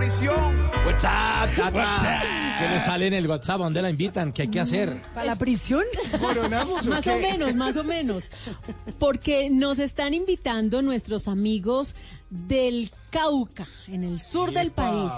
Prisión. 0.00 0.70
WhatsApp. 0.86 1.50
¿Qué 2.58 2.68
le 2.70 2.80
sale 2.80 3.08
en 3.08 3.12
el 3.12 3.28
WhatsApp? 3.28 3.60
¿A 3.60 3.64
¿Dónde 3.64 3.82
la 3.82 3.90
invitan? 3.90 4.32
¿Qué 4.32 4.42
hay 4.42 4.48
que 4.48 4.58
hacer? 4.58 4.96
¿Para 5.14 5.26
la 5.26 5.36
prisión? 5.36 5.84
¿Coronamos 6.18 6.86
o 6.86 6.88
Más 6.88 7.02
qué? 7.02 7.10
o 7.10 7.18
menos, 7.18 7.54
más 7.54 7.76
o 7.76 7.84
menos. 7.84 8.30
Porque 8.98 9.50
nos 9.50 9.78
están 9.78 10.14
invitando 10.14 10.80
nuestros 10.80 11.28
amigos 11.28 11.96
del 12.30 12.90
Cauca, 13.10 13.68
en 13.88 14.02
el 14.04 14.20
sur 14.20 14.52
del 14.52 14.70
país. 14.70 15.12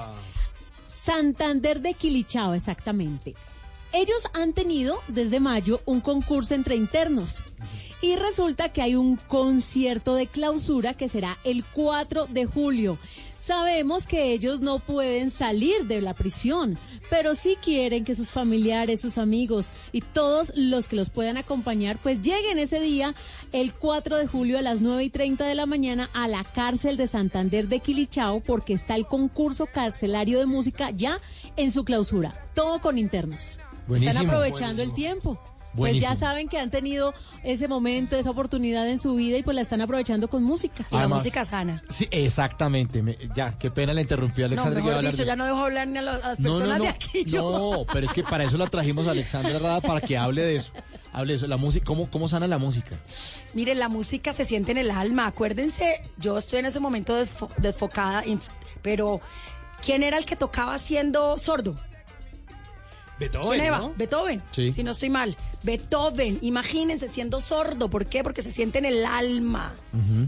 Santander 0.86 1.80
de 1.80 1.94
Quilichao, 1.94 2.52
exactamente. 2.54 3.36
Ellos 3.92 4.28
han 4.34 4.52
tenido 4.52 4.98
desde 5.06 5.38
mayo 5.38 5.80
un 5.84 6.00
concurso 6.00 6.56
entre 6.56 6.74
internos. 6.74 7.36
Y 8.00 8.16
resulta 8.16 8.70
que 8.70 8.82
hay 8.82 8.96
un 8.96 9.14
concierto 9.14 10.16
de 10.16 10.26
clausura 10.26 10.92
que 10.94 11.08
será 11.08 11.38
el 11.44 11.64
4 11.64 12.26
de 12.26 12.46
julio. 12.46 12.98
Sabemos 13.42 14.06
que 14.06 14.30
ellos 14.30 14.60
no 14.60 14.78
pueden 14.78 15.32
salir 15.32 15.88
de 15.88 16.00
la 16.00 16.14
prisión, 16.14 16.78
pero 17.10 17.34
sí 17.34 17.58
quieren 17.60 18.04
que 18.04 18.14
sus 18.14 18.30
familiares, 18.30 19.00
sus 19.00 19.18
amigos 19.18 19.66
y 19.90 20.00
todos 20.00 20.52
los 20.54 20.86
que 20.86 20.94
los 20.94 21.10
puedan 21.10 21.36
acompañar, 21.36 21.98
pues 22.00 22.22
lleguen 22.22 22.60
ese 22.60 22.78
día, 22.78 23.16
el 23.50 23.72
4 23.72 24.18
de 24.18 24.28
julio 24.28 24.60
a 24.60 24.62
las 24.62 24.80
9 24.80 25.02
y 25.02 25.10
30 25.10 25.44
de 25.44 25.56
la 25.56 25.66
mañana, 25.66 26.08
a 26.14 26.28
la 26.28 26.44
cárcel 26.44 26.96
de 26.96 27.08
Santander 27.08 27.66
de 27.66 27.80
Quilichao, 27.80 28.38
porque 28.38 28.74
está 28.74 28.94
el 28.94 29.06
concurso 29.06 29.66
carcelario 29.66 30.38
de 30.38 30.46
música 30.46 30.90
ya 30.90 31.18
en 31.56 31.72
su 31.72 31.82
clausura. 31.84 32.32
Todo 32.54 32.80
con 32.80 32.96
internos. 32.96 33.58
Buenísimo. 33.88 34.20
Están 34.20 34.28
aprovechando 34.28 34.84
el 34.84 34.94
tiempo. 34.94 35.36
Pues 35.76 36.00
ya 36.00 36.14
saben 36.16 36.48
que 36.48 36.58
han 36.58 36.70
tenido 36.70 37.14
ese 37.42 37.66
momento, 37.68 38.16
esa 38.16 38.30
oportunidad 38.30 38.86
en 38.88 38.98
su 38.98 39.14
vida 39.14 39.38
y 39.38 39.42
pues 39.42 39.54
la 39.54 39.62
están 39.62 39.80
aprovechando 39.80 40.28
con 40.28 40.42
música. 40.44 40.84
Y 40.90 40.94
la 40.96 41.08
música 41.08 41.44
sana. 41.44 41.82
Sí, 41.88 42.08
exactamente. 42.10 43.02
Me- 43.02 43.16
ya, 43.34 43.56
qué 43.58 43.70
pena 43.70 43.94
la 43.94 44.00
interrumpí, 44.02 44.40
No, 44.42 44.46
Alexandra. 44.48 44.80
que 44.82 44.86
iba 44.88 44.98
a 44.98 44.98
mejor 44.98 44.98
hablar 44.98 45.12
dicho, 45.12 45.22
de- 45.22 45.26
ya 45.26 45.36
no 45.36 45.44
dejo 45.46 45.58
hablar 45.58 45.88
ni 45.88 45.98
a, 45.98 46.02
los- 46.02 46.22
a 46.22 46.28
las 46.28 46.40
No, 46.40 46.48
no, 46.50 46.54
personas 46.58 46.78
no, 46.78 46.84
de 46.84 46.90
aquí. 46.90 47.24
Yo. 47.24 47.58
no, 47.58 47.84
pero 47.92 48.06
es 48.06 48.12
que 48.12 48.22
para 48.22 48.44
eso 48.44 48.56
la 48.58 48.66
trajimos 48.66 49.06
a 49.06 49.12
Alexandra 49.12 49.58
Rada 49.58 49.80
para 49.80 50.00
que 50.00 50.16
hable 50.18 50.42
de 50.42 50.56
eso. 50.56 50.72
Hable 51.12 51.32
de 51.32 51.36
eso, 51.36 51.46
la 51.46 51.56
música, 51.56 51.84
¿cómo, 51.84 52.10
cómo 52.10 52.28
sana 52.28 52.46
la 52.46 52.58
música? 52.58 52.98
Miren, 53.54 53.78
la 53.78 53.88
música 53.88 54.32
se 54.32 54.44
siente 54.44 54.72
en 54.72 54.78
el 54.78 54.90
alma. 54.90 55.26
Acuérdense, 55.26 56.00
yo 56.18 56.38
estoy 56.38 56.60
en 56.60 56.66
ese 56.66 56.80
momento 56.80 57.18
desfo- 57.18 57.54
desfocada, 57.56 58.22
pero 58.82 59.20
¿quién 59.84 60.02
era 60.02 60.18
el 60.18 60.24
que 60.24 60.36
tocaba 60.36 60.78
siendo 60.78 61.36
sordo? 61.36 61.74
Beethoven, 63.22 63.50
¿Quién 63.50 63.60
era? 63.66 63.78
¿no? 63.78 63.92
Beethoven. 63.96 64.42
Sí. 64.50 64.72
Si 64.72 64.82
no 64.82 64.90
estoy 64.92 65.10
mal. 65.10 65.36
Beethoven. 65.62 66.38
Imagínense 66.42 67.08
siendo 67.08 67.40
sordo. 67.40 67.88
¿Por 67.88 68.06
qué? 68.06 68.22
Porque 68.22 68.42
se 68.42 68.50
siente 68.50 68.78
en 68.78 68.84
el 68.84 69.04
alma. 69.06 69.74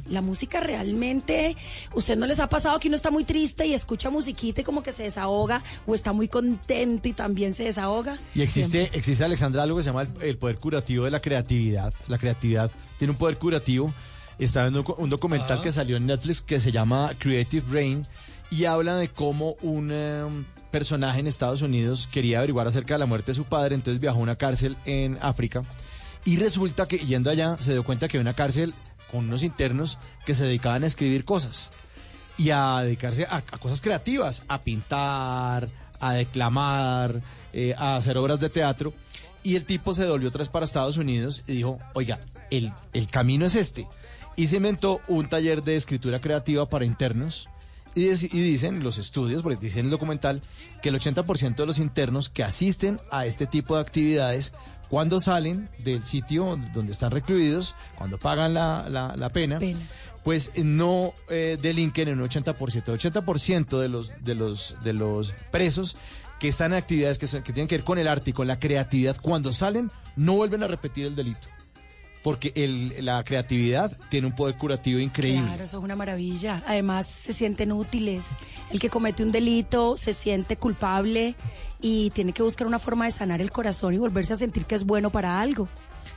La 0.08 0.20
música 0.20 0.60
realmente, 0.60 1.56
¿usted 1.94 2.16
no 2.16 2.26
les 2.26 2.38
ha 2.40 2.48
pasado 2.48 2.78
que 2.80 2.88
uno 2.88 2.96
está 2.96 3.10
muy 3.10 3.24
triste 3.24 3.66
y 3.66 3.74
escucha 3.74 4.10
musiquita 4.10 4.60
y 4.60 4.64
como 4.64 4.82
que 4.82 4.92
se 4.92 5.02
desahoga? 5.04 5.62
¿O 5.86 5.94
está 5.94 6.12
muy 6.12 6.28
contento 6.28 7.08
y 7.08 7.12
también 7.12 7.52
se 7.54 7.64
desahoga? 7.64 8.18
Y 8.34 8.42
existe, 8.42 8.90
existe 8.92 9.24
Alexandra 9.24 9.62
algo 9.62 9.76
que 9.78 9.82
se 9.82 9.90
llama 9.90 10.02
el, 10.02 10.08
el 10.22 10.38
poder 10.38 10.56
curativo 10.58 11.04
de 11.04 11.10
la 11.10 11.20
creatividad. 11.20 11.92
La 12.08 12.18
creatividad 12.18 12.70
tiene 12.98 13.12
un 13.12 13.18
poder 13.18 13.36
curativo. 13.38 13.92
Está 14.38 14.62
viendo 14.62 14.80
un, 14.80 14.84
docu- 14.86 14.94
un 14.98 15.10
documental 15.10 15.62
que 15.62 15.70
salió 15.72 15.96
en 15.96 16.06
Netflix 16.06 16.40
que 16.42 16.58
se 16.58 16.72
llama 16.72 17.12
Creative 17.18 17.64
Brain 17.70 18.02
y 18.50 18.64
habla 18.64 18.96
de 18.96 19.08
cómo 19.08 19.56
un 19.62 19.90
eh, 19.92 20.24
personaje 20.74 21.20
en 21.20 21.28
Estados 21.28 21.62
Unidos 21.62 22.08
quería 22.10 22.38
averiguar 22.38 22.66
acerca 22.66 22.94
de 22.94 22.98
la 22.98 23.06
muerte 23.06 23.30
de 23.30 23.36
su 23.36 23.44
padre, 23.44 23.76
entonces 23.76 24.00
viajó 24.00 24.18
a 24.18 24.22
una 24.22 24.34
cárcel 24.34 24.76
en 24.86 25.16
África 25.20 25.62
y 26.24 26.36
resulta 26.36 26.86
que 26.86 26.98
yendo 26.98 27.30
allá 27.30 27.56
se 27.60 27.70
dio 27.70 27.84
cuenta 27.84 28.08
que 28.08 28.16
había 28.16 28.28
una 28.28 28.34
cárcel 28.34 28.74
con 29.12 29.28
unos 29.28 29.44
internos 29.44 29.98
que 30.26 30.34
se 30.34 30.44
dedicaban 30.44 30.82
a 30.82 30.88
escribir 30.88 31.24
cosas 31.24 31.70
y 32.38 32.50
a 32.50 32.80
dedicarse 32.82 33.24
a, 33.30 33.40
cosas 33.60 33.80
creativas, 33.80 34.42
a 34.48 34.62
pintar, 34.62 35.68
a 36.00 36.12
declamar, 36.14 37.20
eh, 37.52 37.76
a 37.78 37.94
hacer 37.94 38.18
obras 38.18 38.40
de 38.40 38.50
teatro. 38.50 38.92
Y 39.44 39.54
el 39.54 39.66
tipo 39.66 39.94
se 39.94 40.02
devolvió 40.02 40.28
otra 40.28 40.40
vez 40.40 40.48
para 40.48 40.64
Estados 40.64 40.96
Unidos 40.96 41.44
y 41.46 41.52
dijo, 41.52 41.78
oiga, 41.92 42.18
el, 42.50 42.72
el 42.92 43.06
camino 43.06 43.46
es 43.46 43.54
este. 43.54 43.86
Y 44.34 44.48
se 44.48 44.56
inventó 44.56 45.00
un 45.06 45.28
taller 45.28 45.62
de 45.62 45.76
escritura 45.76 46.18
creativa 46.18 46.68
para 46.68 46.84
internos. 46.84 47.48
Y, 47.96 48.08
dicen 48.08 48.82
los 48.82 48.98
estudios, 48.98 49.42
porque 49.42 49.58
dicen 49.60 49.80
en 49.80 49.84
el 49.86 49.90
documental, 49.92 50.40
que 50.82 50.88
el 50.88 50.96
80% 50.98 51.54
de 51.54 51.66
los 51.66 51.78
internos 51.78 52.28
que 52.28 52.42
asisten 52.42 52.98
a 53.12 53.24
este 53.26 53.46
tipo 53.46 53.76
de 53.76 53.82
actividades, 53.82 54.52
cuando 54.88 55.20
salen 55.20 55.68
del 55.84 56.02
sitio 56.04 56.58
donde 56.74 56.92
están 56.92 57.10
recluidos, 57.12 57.74
cuando 57.96 58.18
pagan 58.18 58.54
la, 58.54 58.88
la- 58.88 59.14
la 59.16 59.28
pena, 59.30 59.58
pues 60.24 60.50
no 60.56 61.12
eh, 61.28 61.56
delinquen 61.60 62.08
en 62.08 62.20
un 62.20 62.28
80%. 62.28 62.88
El 62.88 62.98
80% 62.98 63.78
de 63.80 63.88
los, 63.88 64.12
de, 64.24 64.34
los, 64.34 64.74
de 64.82 64.92
los 64.92 65.32
presos 65.50 65.96
que 66.40 66.48
están 66.48 66.72
en 66.72 66.78
actividades 66.78 67.18
que, 67.18 67.26
son- 67.26 67.42
que 67.42 67.52
tienen 67.52 67.68
que 67.68 67.76
ver 67.76 67.84
con 67.84 67.98
el 67.98 68.08
arte 68.08 68.30
y 68.30 68.32
con 68.32 68.46
la 68.48 68.58
creatividad, 68.58 69.16
cuando 69.22 69.52
salen, 69.52 69.90
no 70.16 70.34
vuelven 70.34 70.62
a 70.62 70.66
repetir 70.66 71.06
el 71.06 71.14
delito. 71.16 71.46
Porque 72.24 72.52
el- 72.56 73.04
la 73.04 73.22
creatividad 73.22 73.96
tiene 74.08 74.26
un 74.26 74.34
poder 74.34 74.56
curativo 74.56 74.98
increíble. 74.98 75.46
Claro, 75.46 75.62
eso 75.64 75.78
es 75.78 75.84
una 75.84 75.94
maravilla. 75.94 76.60
Además, 76.66 77.06
se 77.06 77.32
sienten 77.32 77.70
útiles. 77.70 78.28
El 78.72 78.80
que 78.80 78.88
comete 78.90 79.22
un 79.22 79.30
delito 79.30 79.94
se 79.96 80.12
siente 80.14 80.56
culpable 80.56 81.36
y 81.80 82.10
tiene 82.10 82.32
que 82.32 82.42
buscar 82.42 82.66
una 82.66 82.78
forma 82.80 83.04
de 83.04 83.10
sanar 83.12 83.40
el 83.42 83.50
corazón 83.52 83.94
y 83.94 83.98
volverse 83.98 84.32
a 84.32 84.36
sentir 84.36 84.64
que 84.64 84.74
es 84.74 84.84
bueno 84.84 85.10
para 85.10 85.40
algo. 85.40 85.68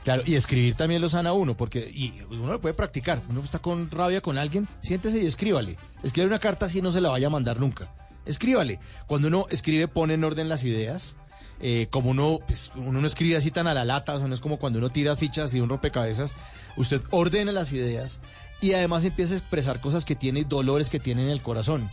Claro, 0.02 0.22
y 0.24 0.34
escribir 0.36 0.74
también 0.74 1.02
lo 1.02 1.10
sana 1.10 1.34
uno, 1.34 1.54
porque 1.56 1.80
y 1.92 2.14
uno 2.30 2.52
lo 2.52 2.60
puede 2.60 2.74
practicar. 2.74 3.20
Uno 3.28 3.42
está 3.42 3.58
con 3.58 3.90
rabia 3.90 4.22
con 4.22 4.38
alguien, 4.38 4.66
siéntese 4.80 5.22
y 5.22 5.26
escríbale. 5.26 5.76
Escribe 6.02 6.26
una 6.26 6.38
carta 6.38 6.66
así 6.66 6.80
no 6.80 6.90
se 6.90 7.02
la 7.02 7.10
vaya 7.10 7.26
a 7.26 7.30
mandar 7.30 7.60
nunca. 7.60 7.92
Escríbale. 8.24 8.80
Cuando 9.06 9.28
uno 9.28 9.46
escribe, 9.50 9.88
pone 9.88 10.14
en 10.14 10.24
orden 10.24 10.48
las 10.48 10.64
ideas. 10.64 11.16
Eh, 11.60 11.88
como 11.90 12.10
uno, 12.10 12.38
pues, 12.46 12.70
uno 12.76 13.00
no 13.00 13.06
escribe 13.06 13.36
así 13.36 13.50
tan 13.50 13.66
a 13.66 13.74
la 13.74 13.84
lata, 13.84 14.14
o 14.14 14.28
no 14.28 14.34
es 14.34 14.40
como 14.40 14.58
cuando 14.58 14.78
uno 14.78 14.90
tira 14.90 15.16
fichas 15.16 15.54
y 15.54 15.60
un 15.60 15.68
rompecabezas. 15.68 16.34
Usted 16.76 17.00
ordena 17.10 17.52
las 17.52 17.72
ideas 17.72 18.20
y 18.60 18.72
además 18.72 19.04
empieza 19.04 19.34
a 19.34 19.38
expresar 19.38 19.80
cosas 19.80 20.04
que 20.04 20.14
tiene, 20.14 20.44
dolores 20.44 20.88
que 20.88 21.00
tiene 21.00 21.22
en 21.22 21.30
el 21.30 21.42
corazón. 21.42 21.88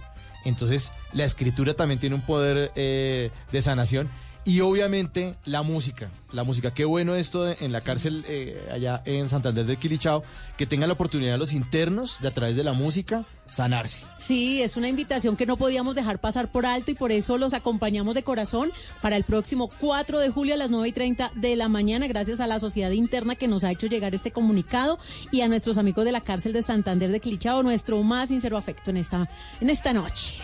Entonces, 0.46 0.92
la 1.14 1.26
escritura 1.26 1.74
también 1.74 2.00
tiene 2.00 2.16
un 2.16 2.22
poder 2.22 2.72
eh, 2.76 3.32
de 3.52 3.62
sanación 3.62 4.10
Y 4.48 4.62
obviamente 4.62 5.34
la 5.46 5.64
música, 5.64 6.12
la 6.32 6.44
música. 6.44 6.70
Qué 6.70 6.86
bueno 6.86 7.16
esto 7.16 7.50
en 7.50 7.72
la 7.72 7.82
cárcel 7.82 8.24
eh, 8.28 8.68
allá 8.72 9.02
en 9.06 9.28
Santander 9.28 9.66
de 9.66 9.76
Quilichao, 9.76 10.24
que 10.56 10.68
tengan 10.68 10.88
la 10.88 10.94
oportunidad 10.94 11.40
los 11.40 11.52
internos 11.52 12.20
de 12.22 12.28
a 12.28 12.34
través 12.34 12.56
de 12.56 12.64
la 12.64 12.74
música 12.74 13.22
sanarse. 13.50 14.06
Sí, 14.18 14.62
es 14.62 14.78
una 14.78 14.88
invitación 14.88 15.36
que 15.36 15.48
no 15.48 15.58
podíamos 15.58 15.96
dejar 15.96 16.20
pasar 16.20 16.52
por 16.52 16.68
alto 16.68 16.92
y 16.92 16.94
por 16.94 17.12
eso 17.12 17.40
los 17.40 17.56
acompañamos 17.56 18.14
de 18.14 18.22
corazón 18.22 18.72
para 19.02 19.16
el 19.16 19.24
próximo 19.24 19.68
4 19.80 20.20
de 20.20 20.30
julio 20.30 20.54
a 20.54 20.58
las 20.58 20.70
9 20.70 20.90
y 20.90 20.92
30 20.92 21.32
de 21.34 21.56
la 21.56 21.68
mañana, 21.68 22.06
gracias 22.08 22.40
a 22.40 22.46
la 22.46 22.60
sociedad 22.60 22.92
interna 22.92 23.36
que 23.36 23.48
nos 23.48 23.64
ha 23.64 23.72
hecho 23.72 23.88
llegar 23.88 24.14
este 24.14 24.30
comunicado 24.30 25.00
y 25.32 25.42
a 25.42 25.48
nuestros 25.48 25.80
amigos 25.80 26.06
de 26.06 26.12
la 26.12 26.22
cárcel 26.22 26.54
de 26.54 26.62
Santander 26.62 27.10
de 27.10 27.20
Clichao, 27.20 27.64
nuestro 27.64 28.02
más 28.04 28.30
sincero 28.30 28.58
afecto 28.58 28.92
en 28.92 28.98
esta, 28.98 29.28
en 29.60 29.72
esta 29.72 29.92
noche. 29.92 30.36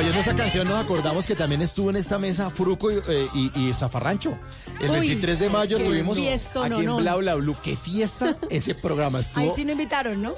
Oyendo 0.00 0.18
esta 0.20 0.34
canción 0.34 0.66
nos 0.66 0.82
acordamos 0.84 1.26
que 1.26 1.34
también 1.36 1.60
estuvo 1.62 1.90
en 1.90 1.96
esta 1.96 2.18
mesa 2.18 2.48
Fruco 2.48 2.90
y, 2.90 2.96
eh, 3.08 3.28
y- 3.34 3.68
y 3.68 3.74
Zafarrancho. 3.74 4.38
El 4.80 4.90
Uy, 4.90 4.96
23 5.00 5.38
de 5.38 5.50
mayo 5.50 5.76
qué 5.76 5.84
tuvimos 5.84 6.16
aquí 6.18 6.26
en 6.28 6.40
no, 6.70 6.82
no. 6.82 6.96
Bla 6.96 7.16
Bla 7.16 7.34
Blue. 7.34 7.54
¡Qué 7.62 7.76
fiesta 7.76 8.34
ese 8.50 8.74
programa! 8.74 9.20
Estuvo... 9.20 9.44
Ahí 9.44 9.50
sí 9.54 9.64
no 9.64 9.72
invitaron, 9.72 10.22
¿no? 10.22 10.32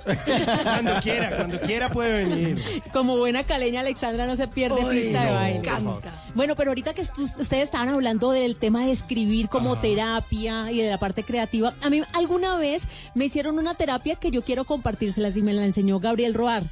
Cuando 0.62 0.94
quiera, 1.00 1.36
cuando 1.36 1.60
quiera 1.60 1.90
puede 1.90 2.24
venir. 2.24 2.82
Como 2.92 3.16
buena 3.16 3.44
caleña, 3.44 3.80
Alexandra 3.80 4.26
no 4.26 4.36
se 4.36 4.48
pierde 4.48 4.84
Uy, 4.84 4.96
pista 5.00 5.22
de 5.22 5.28
no, 5.30 5.34
baile. 5.36 5.52
me 5.60 5.66
encanta. 5.68 6.12
Bueno, 6.34 6.56
pero 6.56 6.70
ahorita 6.70 6.92
que 6.94 7.02
estu- 7.02 7.22
ustedes 7.24 7.62
estaban 7.64 7.88
hablando 7.88 8.32
del 8.32 8.56
tema 8.56 8.84
de 8.84 8.90
escribir 8.92 9.48
como 9.48 9.76
terapia 9.76 10.70
y 10.72 10.78
de 10.80 10.90
la 10.90 10.98
parte 10.98 11.22
creativa, 11.22 11.72
a 11.82 11.90
mí 11.90 12.02
alguna 12.14 12.56
vez 12.56 12.88
me 13.14 13.26
hicieron 13.26 13.58
una 13.58 13.74
terapia 13.74 14.16
que 14.16 14.30
yo 14.32 14.42
quiero 14.42 14.64
compartírselas 14.64 15.36
y 15.36 15.42
me 15.42 15.52
la 15.52 15.64
enseñó 15.64 16.00
Gabriel 16.00 16.34
Roar. 16.34 16.62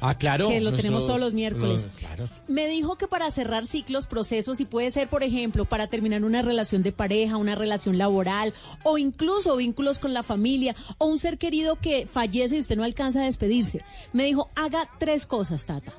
Ah, 0.00 0.16
claro. 0.16 0.48
Que 0.48 0.60
lo 0.60 0.72
tenemos 0.72 1.06
todos 1.06 1.18
los 1.18 1.32
miércoles. 1.32 1.86
no, 1.86 1.92
claro. 1.92 2.28
Me 2.46 2.68
dijo 2.68 2.96
que 2.96 3.08
para 3.08 3.30
cerrar 3.30 3.66
ciclos, 3.66 4.06
procesos, 4.06 4.60
y 4.60 4.64
puede 4.64 4.90
ser, 4.90 5.08
por 5.08 5.22
ejemplo, 5.22 5.64
para 5.64 5.88
terminar 5.88 6.24
una 6.24 6.42
relación 6.42 6.82
de 6.82 6.92
pareja, 6.92 7.36
una 7.36 7.54
relación 7.54 7.98
laboral, 7.98 8.54
o 8.84 8.98
incluso 8.98 9.56
vínculos 9.56 9.98
con 9.98 10.14
la 10.14 10.22
familia, 10.22 10.76
o 10.98 11.06
un 11.06 11.18
ser 11.18 11.38
querido 11.38 11.76
que 11.76 12.06
fallece 12.06 12.56
y 12.56 12.60
usted 12.60 12.76
no 12.76 12.84
alcanza 12.84 13.22
a 13.22 13.24
despedirse. 13.24 13.84
Me 14.12 14.24
dijo, 14.24 14.50
haga 14.54 14.88
tres 14.98 15.26
cosas, 15.26 15.66
Tata. 15.66 15.92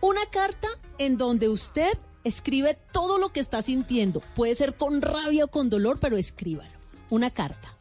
Una 0.00 0.26
carta 0.26 0.68
en 0.98 1.16
donde 1.16 1.48
usted 1.48 1.96
escribe 2.24 2.78
todo 2.92 3.18
lo 3.18 3.30
que 3.30 3.40
está 3.40 3.62
sintiendo. 3.62 4.20
Puede 4.34 4.54
ser 4.54 4.76
con 4.76 5.00
rabia 5.00 5.46
o 5.46 5.48
con 5.48 5.70
dolor, 5.70 5.98
pero 5.98 6.18
escríbalo. 6.18 6.76
Una 7.08 7.30
carta. 7.30 7.74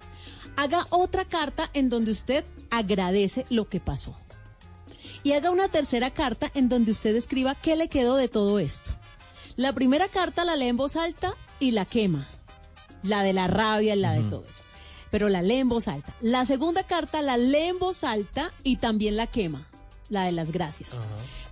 Haga 0.56 0.85
otra 0.89 1.26
carta 1.26 1.69
en 1.73 1.89
donde 1.89 2.11
usted 2.11 2.45
agradece 2.69 3.45
lo 3.49 3.68
que 3.68 3.81
pasó 3.81 4.15
y 5.26 5.34
haga 5.34 5.49
una 5.49 5.68
tercera 5.69 6.11
carta 6.11 6.52
en 6.53 6.69
donde 6.69 6.91
usted 6.91 7.15
escriba 7.15 7.56
qué 7.56 7.76
le 7.76 7.88
quedó 7.88 8.15
de 8.15 8.27
todo 8.27 8.60
esto. 8.60 8.91
La 9.56 9.73
primera 9.73 10.07
carta 10.07 10.45
la 10.45 10.56
lee 10.56 10.68
en 10.68 10.77
voz 10.77 10.95
alta 10.95 11.34
y 11.60 11.72
la 11.72 11.85
quema. 11.85 12.27
La 13.02 13.23
de 13.23 13.34
la 13.34 13.47
rabia, 13.47 13.95
la 13.95 14.14
de 14.14 14.22
todo 14.22 14.45
eso. 14.47 14.61
Pero 15.10 15.27
la 15.27 15.41
lee 15.41 15.56
en 15.56 15.69
voz 15.69 15.88
alta. 15.88 16.14
La 16.22 16.45
segunda 16.45 16.84
carta 16.84 17.23
la 17.23 17.38
lee 17.38 17.69
en 17.69 17.80
voz 17.80 18.03
alta 18.03 18.52
y 18.61 18.76
también 18.76 19.18
la 19.18 19.26
quema. 19.26 19.68
La 20.10 20.26
de 20.26 20.31
las 20.31 20.52
gracias. 20.52 20.89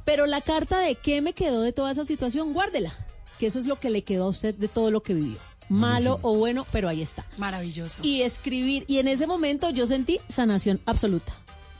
Pero 0.05 0.27
la 0.27 0.41
carta 0.41 0.77
de 0.77 0.93
qué 0.93 1.21
me 1.21 1.33
quedó 1.33 1.61
de 1.61 1.73
toda 1.73 1.93
esa 1.93 2.05
situación, 2.05 2.53
guárdela. 2.53 2.93
Que 3.39 3.47
eso 3.47 3.57
es 3.57 3.65
lo 3.65 3.79
que 3.79 3.89
le 3.89 4.03
quedó 4.03 4.25
a 4.25 4.29
usted 4.29 4.53
de 4.53 4.67
todo 4.67 4.91
lo 4.91 5.01
que 5.01 5.15
vivió. 5.15 5.39
Malo 5.69 6.19
o 6.21 6.35
bueno, 6.35 6.67
pero 6.71 6.89
ahí 6.89 7.01
está. 7.01 7.25
Maravilloso. 7.39 7.97
Y 8.03 8.21
escribir. 8.21 8.85
Y 8.87 8.99
en 8.99 9.07
ese 9.07 9.25
momento 9.25 9.71
yo 9.71 9.87
sentí 9.87 10.19
sanación 10.29 10.79
absoluta. 10.85 11.33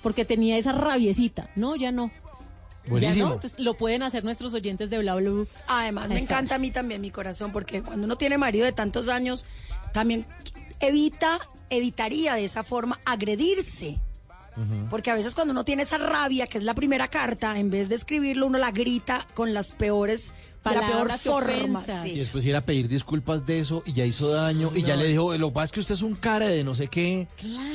Porque 0.03 0.25
tenía 0.25 0.57
esa 0.57 0.73
rabiecita. 0.73 1.49
No, 1.55 1.75
ya 1.75 1.91
no. 1.91 2.11
Buenísimo. 2.87 3.15
Ya 3.15 3.29
no, 3.29 3.33
entonces, 3.35 3.59
lo 3.59 3.75
pueden 3.75 4.03
hacer 4.03 4.23
nuestros 4.23 4.53
oyentes 4.53 4.89
de 4.89 4.99
Bla 4.99 5.15
Blue. 5.15 5.47
Además, 5.67 6.09
me 6.09 6.19
encanta 6.19 6.55
a 6.55 6.59
mí 6.59 6.69
también 6.69 7.01
mi 7.01 7.09
corazón, 7.09 7.51
porque 7.51 7.81
cuando 7.81 8.05
uno 8.05 8.17
tiene 8.17 8.37
marido 8.37 8.65
de 8.65 8.73
tantos 8.73 9.09
años, 9.09 9.45
también 9.93 10.25
evita, 10.79 11.39
evitaría 11.69 12.35
de 12.35 12.43
esa 12.43 12.63
forma 12.63 12.99
agredirse. 13.05 13.99
Porque 14.91 15.09
a 15.09 15.15
veces 15.15 15.33
cuando 15.33 15.51
uno 15.51 15.65
tiene 15.65 15.81
esa 15.81 15.97
rabia, 15.97 16.45
que 16.45 16.59
es 16.59 16.63
la 16.63 16.75
primera 16.75 17.07
carta, 17.07 17.57
en 17.57 17.71
vez 17.71 17.89
de 17.89 17.95
escribirlo, 17.95 18.45
uno 18.45 18.59
la 18.59 18.69
grita 18.69 19.25
con 19.33 19.51
las 19.51 19.71
peores, 19.71 20.31
de 20.63 20.75
la 20.75 20.81
peor 20.81 20.91
Palabras 20.91 21.25
y 21.25 21.29
forma. 21.29 21.79
ofensas. 21.79 22.03
sí. 22.03 22.09
Y 22.11 22.19
después 22.19 22.45
ir 22.45 22.55
a 22.55 22.61
pedir 22.61 22.87
disculpas 22.87 23.45
de 23.45 23.59
eso 23.59 23.83
y 23.85 23.93
ya 23.93 24.05
hizo 24.05 24.29
daño 24.29 24.69
y 24.75 24.83
ya 24.83 24.95
le 24.95 25.07
dijo, 25.07 25.35
lo 25.37 25.47
que 25.49 25.53
pasa 25.53 25.65
es 25.65 25.71
que 25.73 25.79
usted 25.81 25.95
es 25.95 26.01
un 26.01 26.15
cara 26.15 26.47
de 26.47 26.63
no 26.63 26.75
sé 26.75 26.87
qué. 26.87 27.27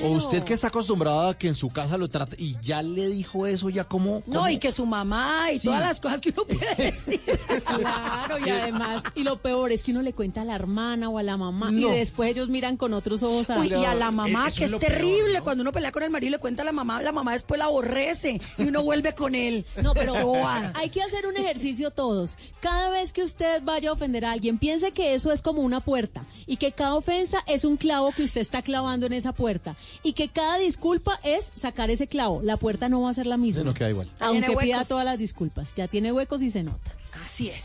O 0.02 0.08
usted 0.10 0.42
que 0.44 0.54
está 0.54 0.68
acostumbrado 0.68 1.28
a 1.28 1.34
que 1.36 1.48
en 1.48 1.54
su 1.54 1.68
casa 1.68 1.96
lo 1.98 2.08
trate 2.08 2.36
y 2.38 2.56
ya 2.62 2.82
le 2.82 3.08
dijo 3.08 3.46
eso, 3.46 3.68
ya 3.70 3.84
como... 3.84 4.22
No, 4.26 4.48
y 4.48 4.58
que 4.58 4.72
su 4.72 4.86
mamá 4.86 5.52
y 5.52 5.58
Sí. 5.58 5.66
todas 5.68 5.80
las 5.82 6.00
cosas 6.00 6.20
que 6.20 6.30
uno 6.30 6.44
puede 6.44 6.74
decir. 6.78 7.20
Claro, 7.66 8.38
y 8.44 8.48
además, 8.50 9.02
y 9.14 9.22
lo 9.24 9.38
peor 9.40 9.72
es 9.72 9.82
que 9.82 9.90
uno 9.90 10.02
le 10.02 10.12
cuenta 10.12 10.42
a 10.42 10.44
la 10.44 10.54
hermana 10.54 11.08
o 11.08 11.18
a 11.18 11.22
la 11.22 11.36
mamá 11.36 11.70
No. 11.70 11.92
y 11.92 11.98
después 11.98 12.30
ellos 12.30 12.48
miran 12.48 12.76
con 12.76 12.92
otros 12.94 13.22
ojos 13.22 13.50
a 13.50 13.58
Uy, 13.58 13.68
y 13.68 13.84
a 13.84 13.94
la 13.94 14.10
mamá, 14.10 14.48
eso 14.48 14.56
que 14.58 14.64
es 14.64 14.68
es, 14.68 14.70
lo 14.72 14.78
peor, 14.78 14.92
terrible, 14.92 15.38
¿no? 15.38 15.44
cuando 15.44 15.62
uno 15.62 15.72
pelea 15.72 15.92
con 15.92 16.02
el 16.02 16.10
marido 16.10 16.28
y 16.28 16.32
le 16.32 16.38
cuenta 16.38 16.62
a 16.62 16.64
la 16.64 16.72
mamá, 16.72 17.02
la 17.02 17.12
mamá 17.12 17.32
después 17.32 17.58
la 17.58 17.64
aborrece 17.66 18.40
y 18.56 18.62
uno 18.62 18.82
vuelve 18.82 19.14
con 19.14 19.34
él. 19.34 19.66
No, 19.82 19.94
pero 19.94 20.14
hay 20.74 20.90
que 20.90 21.02
hacer 21.02 21.26
un 21.26 21.36
ejercicio 21.36 21.90
todos. 21.90 22.36
Cada 22.60 22.77
vez 22.88 23.12
que 23.12 23.22
usted 23.22 23.62
vaya 23.62 23.90
a 23.90 23.92
ofender 23.92 24.24
a 24.24 24.32
alguien, 24.32 24.58
piense 24.58 24.92
que 24.92 25.14
eso 25.14 25.32
es 25.32 25.42
como 25.42 25.62
una 25.62 25.80
puerta 25.80 26.24
y 26.46 26.56
que 26.56 26.72
cada 26.72 26.94
ofensa 26.94 27.42
es 27.46 27.64
un 27.64 27.76
clavo 27.76 28.12
que 28.12 28.22
usted 28.22 28.40
está 28.40 28.62
clavando 28.62 29.06
en 29.06 29.12
esa 29.12 29.32
puerta 29.32 29.74
y 30.02 30.12
que 30.12 30.28
cada 30.28 30.58
disculpa 30.58 31.18
es 31.24 31.50
sacar 31.54 31.90
ese 31.90 32.06
clavo. 32.06 32.40
La 32.42 32.56
puerta 32.56 32.88
no 32.88 33.00
va 33.00 33.10
a 33.10 33.14
ser 33.14 33.26
la 33.26 33.36
misma. 33.36 33.64
No 33.64 33.74
queda 33.74 33.90
igual. 33.90 34.08
Aunque 34.20 34.56
pida 34.56 34.84
todas 34.84 35.04
las 35.04 35.18
disculpas. 35.18 35.74
Ya 35.76 35.88
tiene 35.88 36.12
huecos 36.12 36.42
y 36.42 36.50
se 36.50 36.62
nota. 36.62 36.92
Así 37.24 37.48
es. 37.50 37.64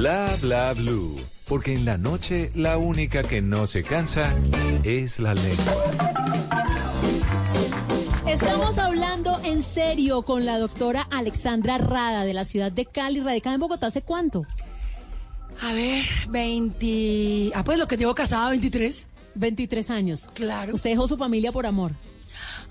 Bla 0.00 0.34
bla 0.40 0.72
blue. 0.72 1.14
Porque 1.46 1.74
en 1.74 1.84
la 1.84 1.98
noche 1.98 2.50
la 2.54 2.78
única 2.78 3.22
que 3.22 3.42
no 3.42 3.66
se 3.66 3.82
cansa 3.82 4.34
es 4.82 5.18
la 5.18 5.34
lengua. 5.34 5.74
Estamos 8.26 8.78
hablando 8.78 9.38
en 9.44 9.62
serio 9.62 10.22
con 10.22 10.46
la 10.46 10.58
doctora 10.58 11.06
Alexandra 11.10 11.76
Rada 11.76 12.24
de 12.24 12.32
la 12.32 12.46
ciudad 12.46 12.72
de 12.72 12.86
Cali, 12.86 13.20
radicada 13.20 13.56
en 13.56 13.60
Bogotá. 13.60 13.88
¿Hace 13.88 14.00
cuánto? 14.00 14.46
A 15.60 15.74
ver, 15.74 16.06
20... 16.30 17.52
Ah, 17.54 17.62
pues 17.62 17.78
lo 17.78 17.86
que 17.86 17.98
llevo 17.98 18.14
casada, 18.14 18.48
23. 18.48 19.06
23 19.34 19.90
años. 19.90 20.30
Claro. 20.32 20.74
Usted 20.74 20.88
dejó 20.88 21.08
su 21.08 21.18
familia 21.18 21.52
por 21.52 21.66
amor. 21.66 21.92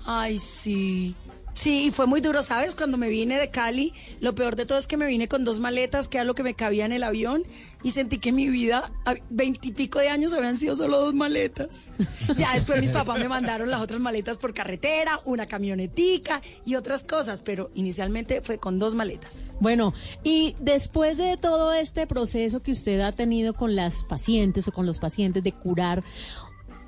Ay, 0.04 0.36
sí. 0.36 1.14
Sí, 1.54 1.90
fue 1.90 2.06
muy 2.06 2.20
duro, 2.20 2.42
¿sabes? 2.42 2.74
Cuando 2.74 2.96
me 2.96 3.08
vine 3.08 3.38
de 3.38 3.50
Cali, 3.50 3.92
lo 4.20 4.34
peor 4.34 4.56
de 4.56 4.66
todo 4.66 4.78
es 4.78 4.86
que 4.86 4.96
me 4.96 5.06
vine 5.06 5.28
con 5.28 5.44
dos 5.44 5.60
maletas, 5.60 6.08
que 6.08 6.18
era 6.18 6.24
lo 6.24 6.34
que 6.34 6.42
me 6.42 6.54
cabía 6.54 6.86
en 6.86 6.92
el 6.92 7.02
avión, 7.02 7.42
y 7.82 7.90
sentí 7.90 8.18
que 8.18 8.32
mi 8.32 8.48
vida, 8.48 8.92
veintipico 9.30 9.98
de 9.98 10.08
años, 10.08 10.32
habían 10.32 10.58
sido 10.58 10.76
solo 10.76 11.00
dos 11.00 11.14
maletas. 11.14 11.90
ya 12.38 12.54
después 12.54 12.80
mis 12.80 12.90
papás 12.90 13.18
me 13.18 13.28
mandaron 13.28 13.70
las 13.70 13.80
otras 13.80 14.00
maletas 14.00 14.38
por 14.38 14.54
carretera, 14.54 15.20
una 15.24 15.46
camionetica 15.46 16.40
y 16.64 16.76
otras 16.76 17.04
cosas, 17.04 17.42
pero 17.42 17.70
inicialmente 17.74 18.40
fue 18.42 18.58
con 18.58 18.78
dos 18.78 18.94
maletas. 18.94 19.42
Bueno, 19.60 19.92
y 20.22 20.56
después 20.60 21.18
de 21.18 21.36
todo 21.36 21.72
este 21.72 22.06
proceso 22.06 22.62
que 22.62 22.72
usted 22.72 23.00
ha 23.00 23.12
tenido 23.12 23.54
con 23.54 23.74
las 23.74 24.04
pacientes 24.04 24.66
o 24.68 24.72
con 24.72 24.86
los 24.86 24.98
pacientes 24.98 25.42
de 25.42 25.52
curar, 25.52 26.02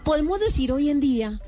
podemos 0.04 0.40
decir 0.40 0.72
hoy 0.72 0.88
en 0.88 1.00
día 1.00 1.40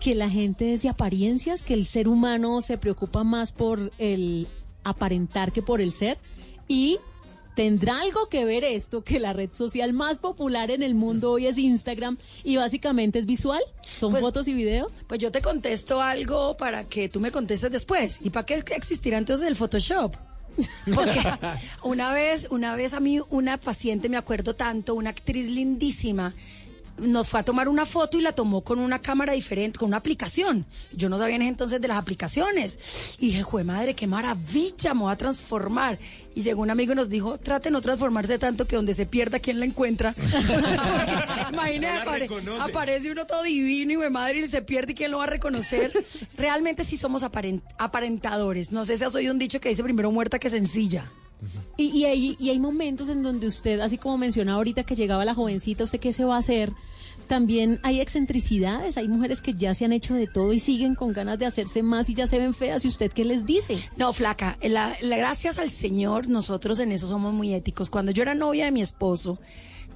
que 0.00 0.14
la 0.14 0.28
gente 0.30 0.72
es 0.74 0.82
de 0.82 0.88
apariencias, 0.88 1.62
que 1.62 1.74
el 1.74 1.86
ser 1.86 2.08
humano 2.08 2.60
se 2.62 2.78
preocupa 2.78 3.22
más 3.22 3.52
por 3.52 3.92
el 3.98 4.48
aparentar 4.82 5.52
que 5.52 5.62
por 5.62 5.80
el 5.80 5.92
ser 5.92 6.18
y 6.66 6.98
¿Tendrá 7.56 8.00
algo 8.00 8.28
que 8.28 8.44
ver 8.44 8.62
esto 8.62 9.02
que 9.02 9.18
la 9.18 9.32
red 9.32 9.50
social 9.52 9.92
más 9.92 10.18
popular 10.18 10.70
en 10.70 10.82
el 10.84 10.94
mundo 10.94 11.32
hoy 11.32 11.46
es 11.46 11.58
Instagram 11.58 12.16
y 12.44 12.56
básicamente 12.56 13.18
es 13.18 13.26
visual? 13.26 13.60
¿Son 13.82 14.12
Pues- 14.12 14.22
fotos 14.22 14.46
y 14.48 14.54
video? 14.54 14.90
Pues 15.08 15.20
yo 15.20 15.32
te 15.32 15.42
contesto 15.42 16.00
algo 16.00 16.56
para 16.56 16.84
que 16.84 17.08
tú 17.08 17.18
me 17.20 17.32
contestes 17.32 17.70
después. 17.72 18.18
¿Y 18.22 18.30
para 18.30 18.46
qué 18.46 18.62
existirá 18.74 19.18
entonces 19.18 19.46
el 19.48 19.56
Photoshop? 19.56 20.14
Porque 20.94 21.20
una 21.82 22.12
vez, 22.12 22.46
una 22.50 22.76
vez 22.76 22.94
a 22.94 23.00
mí, 23.00 23.20
una 23.30 23.58
paciente, 23.58 24.08
me 24.08 24.16
acuerdo 24.16 24.54
tanto, 24.54 24.94
una 24.94 25.10
actriz 25.10 25.48
lindísima, 25.50 26.34
nos 27.00 27.28
fue 27.28 27.40
a 27.40 27.42
tomar 27.42 27.68
una 27.68 27.86
foto 27.86 28.18
y 28.18 28.20
la 28.22 28.32
tomó 28.32 28.62
con 28.62 28.78
una 28.78 29.00
cámara 29.00 29.32
diferente, 29.32 29.78
con 29.78 29.88
una 29.88 29.96
aplicación. 29.96 30.66
Yo 30.92 31.08
no 31.08 31.18
sabía 31.18 31.36
en 31.36 31.42
ese 31.42 31.48
entonces 31.50 31.80
de 31.80 31.88
las 31.88 31.98
aplicaciones. 31.98 32.78
Y 33.18 33.26
dije, 33.28 33.42
jue 33.42 33.64
madre, 33.64 33.94
qué 33.94 34.06
maravilla, 34.06 34.94
me 34.94 35.02
voy 35.02 35.12
a 35.12 35.16
transformar. 35.16 35.98
Y 36.34 36.42
llegó 36.42 36.62
un 36.62 36.70
amigo 36.70 36.92
y 36.92 36.96
nos 36.96 37.08
dijo, 37.08 37.38
trate 37.38 37.68
de 37.68 37.72
no 37.72 37.80
transformarse 37.80 38.38
tanto 38.38 38.66
que 38.66 38.76
donde 38.76 38.94
se 38.94 39.06
pierda, 39.06 39.38
¿quién 39.40 39.58
la 39.58 39.66
encuentra? 39.66 40.14
Imagínate, 41.52 42.08
apare- 42.08 42.28
aparece 42.60 43.10
uno 43.10 43.26
todo 43.26 43.42
divino 43.42 43.92
y 43.92 43.96
jue 43.96 44.10
madre 44.10 44.40
y 44.40 44.48
se 44.48 44.62
pierde 44.62 44.92
y 44.92 44.94
quién 44.94 45.10
lo 45.10 45.18
va 45.18 45.24
a 45.24 45.28
reconocer. 45.28 45.92
Realmente 46.36 46.84
sí 46.84 46.96
somos 46.96 47.22
aparen- 47.22 47.62
aparentadores. 47.78 48.72
No 48.72 48.84
sé 48.84 48.96
si 48.98 49.04
has 49.04 49.14
oído 49.14 49.32
un 49.32 49.38
dicho 49.38 49.60
que 49.60 49.68
dice 49.68 49.82
primero 49.82 50.10
muerta 50.10 50.38
que 50.38 50.50
sencilla. 50.50 51.10
Y, 51.76 52.04
hay, 52.04 52.58
momentos 52.58 53.08
en 53.08 53.22
donde 53.22 53.46
usted, 53.46 53.80
así 53.80 53.96
como 53.98 54.18
mencionaba 54.18 54.58
ahorita 54.58 54.84
que 54.84 54.94
llegaba 54.94 55.24
la 55.24 55.34
jovencita, 55.34 55.84
¿usted 55.84 56.00
qué 56.00 56.12
se 56.12 56.24
va 56.24 56.36
a 56.36 56.40
hacer? 56.40 56.72
También 57.26 57.78
hay 57.82 58.00
excentricidades, 58.00 58.96
hay 58.96 59.08
mujeres 59.08 59.40
que 59.40 59.54
ya 59.54 59.72
se 59.74 59.84
han 59.84 59.92
hecho 59.92 60.14
de 60.14 60.26
todo 60.26 60.52
y 60.52 60.58
siguen 60.58 60.94
con 60.94 61.12
ganas 61.12 61.38
de 61.38 61.46
hacerse 61.46 61.82
más 61.82 62.10
y 62.10 62.14
ya 62.14 62.26
se 62.26 62.38
ven 62.38 62.54
feas. 62.54 62.84
¿Y 62.84 62.88
usted 62.88 63.12
qué 63.12 63.24
les 63.24 63.46
dice? 63.46 63.88
No, 63.96 64.12
flaca, 64.12 64.58
la, 64.62 64.94
la- 65.00 65.16
gracias 65.16 65.58
al 65.58 65.70
Señor, 65.70 66.28
nosotros 66.28 66.78
en 66.80 66.92
eso 66.92 67.06
somos 67.06 67.32
muy 67.32 67.54
éticos. 67.54 67.88
Cuando 67.88 68.10
yo 68.12 68.22
era 68.22 68.34
novia 68.34 68.64
de 68.64 68.72
mi 68.72 68.80
esposo, 68.80 69.38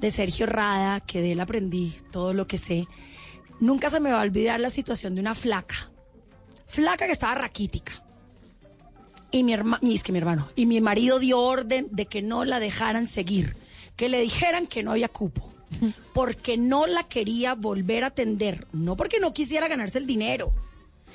de 0.00 0.10
Sergio 0.10 0.46
Rada, 0.46 1.00
que 1.00 1.20
de 1.20 1.32
él 1.32 1.40
aprendí 1.40 1.94
todo 2.12 2.32
lo 2.34 2.46
que 2.46 2.56
sé, 2.56 2.86
nunca 3.60 3.90
se 3.90 4.00
me 4.00 4.10
va 4.12 4.20
a 4.20 4.22
olvidar 4.22 4.60
la 4.60 4.70
situación 4.70 5.14
de 5.14 5.20
una 5.20 5.34
flaca. 5.34 5.90
Flaca 6.66 7.06
que 7.06 7.12
estaba 7.12 7.34
raquítica. 7.34 7.92
Y 9.34 9.42
mi 9.42 9.52
hermano, 9.52 9.80
es 9.82 10.04
que 10.04 10.12
mi 10.12 10.18
hermano, 10.18 10.48
y 10.54 10.64
mi 10.64 10.80
marido 10.80 11.18
dio 11.18 11.40
orden 11.40 11.88
de 11.90 12.06
que 12.06 12.22
no 12.22 12.44
la 12.44 12.60
dejaran 12.60 13.08
seguir, 13.08 13.56
que 13.96 14.08
le 14.08 14.20
dijeran 14.20 14.68
que 14.68 14.84
no 14.84 14.92
había 14.92 15.08
cupo, 15.08 15.52
porque 16.14 16.56
no 16.56 16.86
la 16.86 17.08
quería 17.08 17.54
volver 17.54 18.04
a 18.04 18.08
atender, 18.08 18.68
no 18.70 18.96
porque 18.96 19.18
no 19.18 19.32
quisiera 19.32 19.66
ganarse 19.66 19.98
el 19.98 20.06
dinero, 20.06 20.52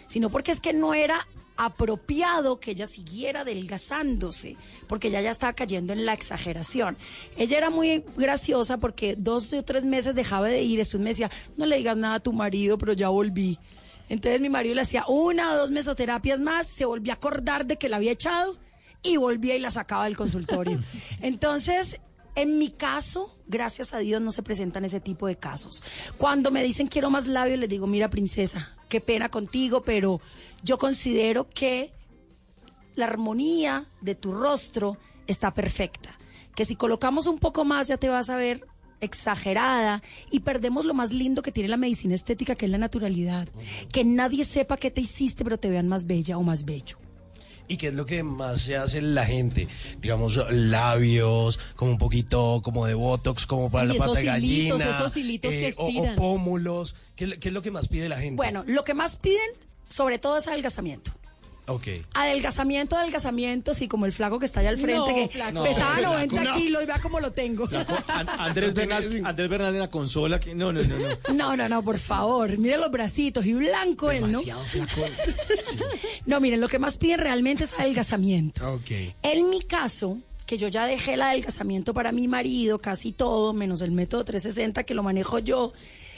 sino 0.08 0.30
porque 0.30 0.52
es 0.52 0.60
que 0.60 0.74
no 0.74 0.94
era 0.94 1.26
apropiado 1.56 2.60
que 2.60 2.72
ella 2.72 2.88
siguiera 2.88 3.42
adelgazándose, 3.42 4.58
porque 4.88 5.08
ella 5.08 5.22
ya 5.22 5.32
estaba 5.32 5.54
cayendo 5.54 5.94
en 5.94 6.06
la 6.06 6.12
exageración. 6.12 6.98
Ella 7.38 7.58
era 7.58 7.70
muy 7.70 8.04
graciosa 8.18 8.80
porque 8.80 9.16
dos 9.18 9.54
o 9.54 9.64
tres 9.64 9.86
meses 9.86 10.14
dejaba 10.14 10.50
de 10.50 10.62
ir, 10.62 10.80
después 10.80 11.02
me 11.02 11.12
decía, 11.12 11.32
no 11.56 11.66
le 11.66 11.78
digas 11.78 11.96
nada 11.96 12.16
a 12.16 12.20
tu 12.20 12.34
marido, 12.34 12.78
pero 12.78 12.92
ya 12.92 13.08
volví. 13.08 13.58
Entonces 14.10 14.42
mi 14.42 14.50
marido 14.50 14.76
le 14.76 14.82
hacía 14.82 15.06
una 15.08 15.54
o 15.54 15.58
dos 15.58 15.72
mesoterapias 15.72 16.42
más, 16.42 16.68
se 16.68 16.86
volvía 16.86 17.14
a 17.14 17.16
acordar 17.16 17.66
de 17.66 17.78
que 17.78 17.90
la 17.90 17.98
había 17.98 18.12
echado 18.12 18.58
y 19.02 19.18
volvía 19.18 19.56
y 19.56 19.60
la 19.60 19.72
sacaba 19.72 20.06
del 20.06 20.18
consultorio. 20.18 20.80
Entonces, 21.22 22.02
en 22.36 22.58
mi 22.58 22.70
caso, 22.70 23.38
gracias 23.48 23.94
a 23.94 24.00
Dios 24.00 24.22
no 24.22 24.32
se 24.32 24.44
presentan 24.44 24.86
ese 24.86 25.00
tipo 25.00 25.28
de 25.28 25.38
casos. 25.38 25.84
Cuando 26.18 26.52
me 26.52 26.64
dicen 26.64 26.88
quiero 26.88 27.10
más 27.10 27.28
labios, 27.28 27.60
les 27.60 27.70
digo, 27.70 27.88
mira 27.88 28.10
princesa, 28.10 28.76
qué 28.88 29.00
pena 29.00 29.30
contigo, 29.30 29.84
pero 29.84 30.22
yo 30.64 30.78
considero 30.78 31.48
que 31.50 31.94
la 32.96 33.06
armonía 33.06 33.86
de 34.02 34.16
tu 34.16 34.32
rostro 34.34 34.98
está 35.28 35.54
perfecta. 35.54 36.18
Que 36.56 36.66
si 36.66 36.76
colocamos 36.76 37.28
un 37.28 37.40
poco 37.40 37.64
más 37.64 37.88
ya 37.88 37.98
te 37.98 38.10
vas 38.10 38.30
a 38.30 38.36
ver 38.36 38.68
exagerada 39.02 40.02
y 40.32 40.40
perdemos 40.42 40.86
lo 40.86 40.94
más 40.94 41.12
lindo 41.12 41.42
que 41.42 41.52
tiene 41.52 41.70
la 41.70 41.78
medicina 41.78 42.16
estética, 42.16 42.56
que 42.56 42.66
es 42.66 42.72
la 42.72 42.78
naturalidad. 42.78 43.48
Que 43.92 44.04
nadie 44.04 44.46
sepa 44.46 44.78
qué 44.78 44.92
te 44.92 45.02
hiciste, 45.02 45.44
pero 45.44 45.58
te 45.58 45.70
vean 45.70 45.88
más 45.88 46.06
bella 46.06 46.38
o 46.38 46.44
más 46.44 46.66
bello. 46.66 46.98
¿Y 47.68 47.78
qué 47.78 47.90
es 47.90 47.94
lo 47.94 48.08
que 48.08 48.24
más 48.24 48.62
se 48.62 48.78
hace 48.78 48.98
en 48.98 49.14
la 49.14 49.26
gente? 49.28 49.68
Digamos, 50.02 50.40
labios, 50.52 51.60
como 51.76 51.92
un 51.92 51.98
poquito 52.00 52.62
como 52.64 52.88
de 52.88 52.96
botox, 52.96 53.46
como 53.46 53.70
para 53.70 53.86
Y 53.86 53.88
la 53.90 53.94
esos 53.94 54.08
pata 54.08 54.20
de 54.34 54.38
hilitos, 54.40 54.80
gallina. 54.80 54.98
esos 55.00 55.18
hilitos 55.18 55.52
que 55.52 55.74
o- 55.78 56.16
pómulos. 56.16 56.96
¿Qué, 57.16 57.40
qué 57.40 57.50
es 57.50 57.54
lo 57.54 57.62
que 57.62 57.70
más 57.70 57.88
pide 57.88 58.10
la 58.10 58.18
gente? 58.18 58.38
Bueno, 58.38 58.64
lo 58.66 58.84
que 58.84 58.96
más 58.96 59.18
piden, 59.18 59.50
sobre 59.88 60.18
todo, 60.18 60.38
es 60.38 60.48
adelgazamiento. 60.48 61.12
Ok. 61.70 61.88
Adelgazamiento, 62.14 62.96
adelgazamiento, 62.98 63.72
así 63.72 63.88
como 63.88 64.06
el 64.06 64.12
flaco 64.12 64.40
que 64.40 64.46
está 64.46 64.60
allá 64.62 64.70
al 64.70 64.78
frente, 64.78 64.98
No, 64.98 65.16
que 65.16 65.28
flaco. 65.30 65.64
pesaba 65.64 66.02
No, 66.02 66.14
90 66.14 66.36
flaco, 66.36 66.50
no. 66.50 66.56
kilos 66.62 66.84
y 66.84 66.86
vea 66.86 67.00
cómo 67.00 67.20
lo 67.20 67.32
tengo. 67.32 67.70
An- 68.08 68.28
Andrés 68.40 68.74
Bernal, 68.74 69.22
Andrés 69.26 69.50
Bernal 69.50 69.74
en 69.76 69.80
la 69.80 69.90
consola. 69.92 70.40
Que, 70.40 70.56
no, 70.56 70.74
no, 70.74 70.82
no, 70.84 70.96
no. 70.98 71.34
No, 71.34 71.56
no, 71.56 71.70
no, 71.70 71.84
por 71.84 72.00
favor. 72.00 72.58
Miren 72.58 72.82
los 72.82 72.92
bracitos 72.92 73.46
y 73.46 73.54
blanco 73.54 74.12
él, 74.12 74.22
¿no? 74.32 74.42
Demasiado 74.42 74.64
flaco. 74.64 75.02
No, 76.26 76.40
miren, 76.40 76.62
lo 76.62 76.68
que 76.68 76.80
más 76.80 76.98
piden 76.98 77.20
realmente 77.20 77.64
es 77.64 77.80
adelgazamiento. 77.80 78.74
Ok. 78.74 78.92
En 79.24 79.50
mi 79.50 79.62
caso, 79.62 80.18
que 80.46 80.58
yo 80.58 80.68
ya 80.68 80.86
dejé 80.86 81.14
el 81.14 81.22
adelgazamiento 81.22 81.94
para 81.94 82.12
mi 82.12 82.28
marido, 82.28 82.80
casi 82.80 83.12
todo, 83.12 83.54
menos 83.54 83.82
el 83.82 83.92
método 83.92 84.26
360 84.26 84.84
que 84.84 84.94
lo 84.94 85.04
manejo 85.04 85.40
yo, 85.40 85.74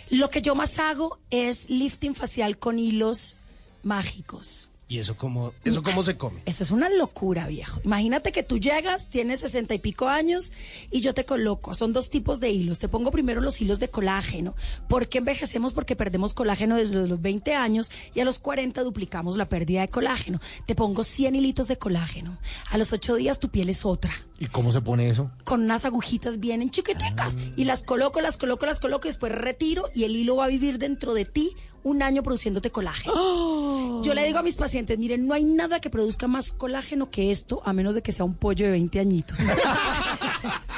lo 0.09 0.29
que 0.29 0.41
yo 0.41 0.55
más 0.55 0.79
hago 0.79 1.19
es 1.29 1.69
lifting 1.69 2.15
facial 2.15 2.57
con 2.57 2.79
hilos 2.79 3.35
mágicos. 3.83 4.67
¿Y 4.91 4.99
eso 4.99 5.15
cómo, 5.15 5.53
eso 5.63 5.83
cómo 5.83 6.03
se 6.03 6.17
come? 6.17 6.41
Eso 6.45 6.65
es 6.65 6.69
una 6.69 6.89
locura, 6.89 7.47
viejo. 7.47 7.79
Imagínate 7.85 8.33
que 8.33 8.43
tú 8.43 8.57
llegas, 8.57 9.07
tienes 9.07 9.39
sesenta 9.39 9.73
y 9.73 9.79
pico 9.79 10.09
años 10.09 10.51
y 10.91 10.99
yo 10.99 11.13
te 11.13 11.23
coloco. 11.23 11.73
Son 11.73 11.93
dos 11.93 12.09
tipos 12.09 12.41
de 12.41 12.49
hilos. 12.49 12.77
Te 12.77 12.89
pongo 12.89 13.09
primero 13.09 13.39
los 13.39 13.61
hilos 13.61 13.79
de 13.79 13.87
colágeno. 13.87 14.53
¿Por 14.89 15.07
qué 15.07 15.19
envejecemos? 15.19 15.71
Porque 15.71 15.95
perdemos 15.95 16.33
colágeno 16.33 16.75
desde 16.75 17.07
los 17.07 17.21
20 17.21 17.55
años 17.55 17.89
y 18.13 18.19
a 18.19 18.25
los 18.25 18.39
40 18.39 18.83
duplicamos 18.83 19.37
la 19.37 19.47
pérdida 19.47 19.79
de 19.79 19.87
colágeno. 19.87 20.41
Te 20.65 20.75
pongo 20.75 21.05
100 21.05 21.35
hilitos 21.35 21.69
de 21.69 21.77
colágeno. 21.77 22.37
A 22.69 22.77
los 22.77 22.91
8 22.91 23.15
días 23.15 23.39
tu 23.39 23.47
piel 23.47 23.69
es 23.69 23.85
otra 23.85 24.11
¿Y 24.39 24.47
cómo 24.47 24.73
se 24.73 24.81
pone 24.81 25.07
eso? 25.07 25.31
con 25.45 25.61
unas 25.61 25.85
agujitas 25.85 26.41
bien 26.41 26.69
chiquiticas 26.69 27.37
y 27.55 27.63
las 27.63 27.83
coloco, 27.83 28.19
las 28.19 28.35
coloco, 28.35 28.65
las 28.65 28.81
coloco 28.81 29.07
y 29.07 29.11
después 29.11 29.31
retiro 29.31 29.85
y 29.95 30.03
el 30.03 30.17
hilo 30.17 30.35
va 30.35 30.45
a 30.45 30.47
vivir 30.49 30.79
dentro 30.79 31.13
de 31.13 31.23
ti 31.23 31.55
un 31.83 32.01
año 32.03 32.23
produciéndote 32.23 32.71
colágeno. 32.71 34.01
Yo 34.03 34.13
le 34.13 34.25
digo 34.25 34.39
a 34.39 34.43
mis 34.43 34.55
pacientes, 34.55 34.97
miren, 34.97 35.27
no 35.27 35.33
hay 35.33 35.43
nada 35.43 35.79
que 35.79 35.89
produzca 35.89 36.27
más 36.27 36.51
colágeno 36.51 37.09
que 37.09 37.31
esto, 37.31 37.61
a 37.65 37.73
menos 37.73 37.95
de 37.95 38.01
que 38.01 38.11
sea 38.11 38.25
un 38.25 38.35
pollo 38.35 38.65
de 38.65 38.71
20 38.71 38.99
añitos. 38.99 39.39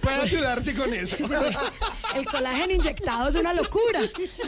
Puede 0.00 0.22
ayudarse 0.22 0.74
con 0.74 0.92
eso. 0.92 1.16
El 2.14 2.26
colágeno 2.26 2.72
inyectado 2.72 3.28
es 3.28 3.34
una 3.34 3.52
locura, 3.52 4.00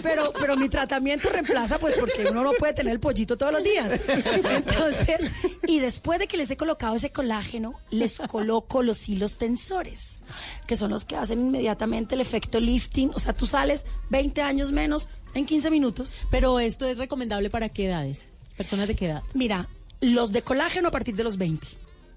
pero, 0.02 0.32
pero 0.38 0.56
mi 0.56 0.68
tratamiento 0.68 1.28
reemplaza, 1.28 1.78
pues 1.78 1.94
porque 1.98 2.26
uno 2.30 2.42
no 2.42 2.52
puede 2.52 2.74
tener 2.74 2.92
el 2.92 3.00
pollito 3.00 3.36
todos 3.36 3.52
los 3.52 3.62
días. 3.62 4.00
Entonces, 4.08 5.30
y 5.66 5.80
después 5.80 6.18
de 6.18 6.26
que 6.26 6.36
les 6.36 6.50
he 6.50 6.56
colocado 6.56 6.96
ese 6.96 7.10
colágeno, 7.10 7.74
les 7.90 8.18
coloco 8.18 8.82
los 8.82 9.08
hilos 9.08 9.38
tensores, 9.38 10.24
que 10.66 10.76
son 10.76 10.90
los 10.90 11.04
que 11.04 11.16
hacen 11.16 11.40
inmediatamente 11.40 12.14
el 12.14 12.20
efecto 12.20 12.60
lifting. 12.60 13.10
O 13.14 13.20
sea, 13.20 13.32
tú 13.32 13.46
sales 13.46 13.86
20 14.10 14.42
años 14.42 14.72
menos 14.72 15.08
en 15.34 15.46
15 15.46 15.70
minutos. 15.70 16.16
Pero 16.30 16.60
esto 16.60 16.86
es 16.86 16.98
recomendable 16.98 17.50
para 17.50 17.68
qué 17.68 17.86
edades? 17.86 18.28
Personas 18.56 18.88
de 18.88 18.96
qué 18.96 19.06
edad? 19.06 19.22
Mira, 19.34 19.68
los 20.00 20.32
de 20.32 20.42
colágeno 20.42 20.88
a 20.88 20.90
partir 20.90 21.14
de 21.14 21.24
los 21.24 21.36
20, 21.36 21.66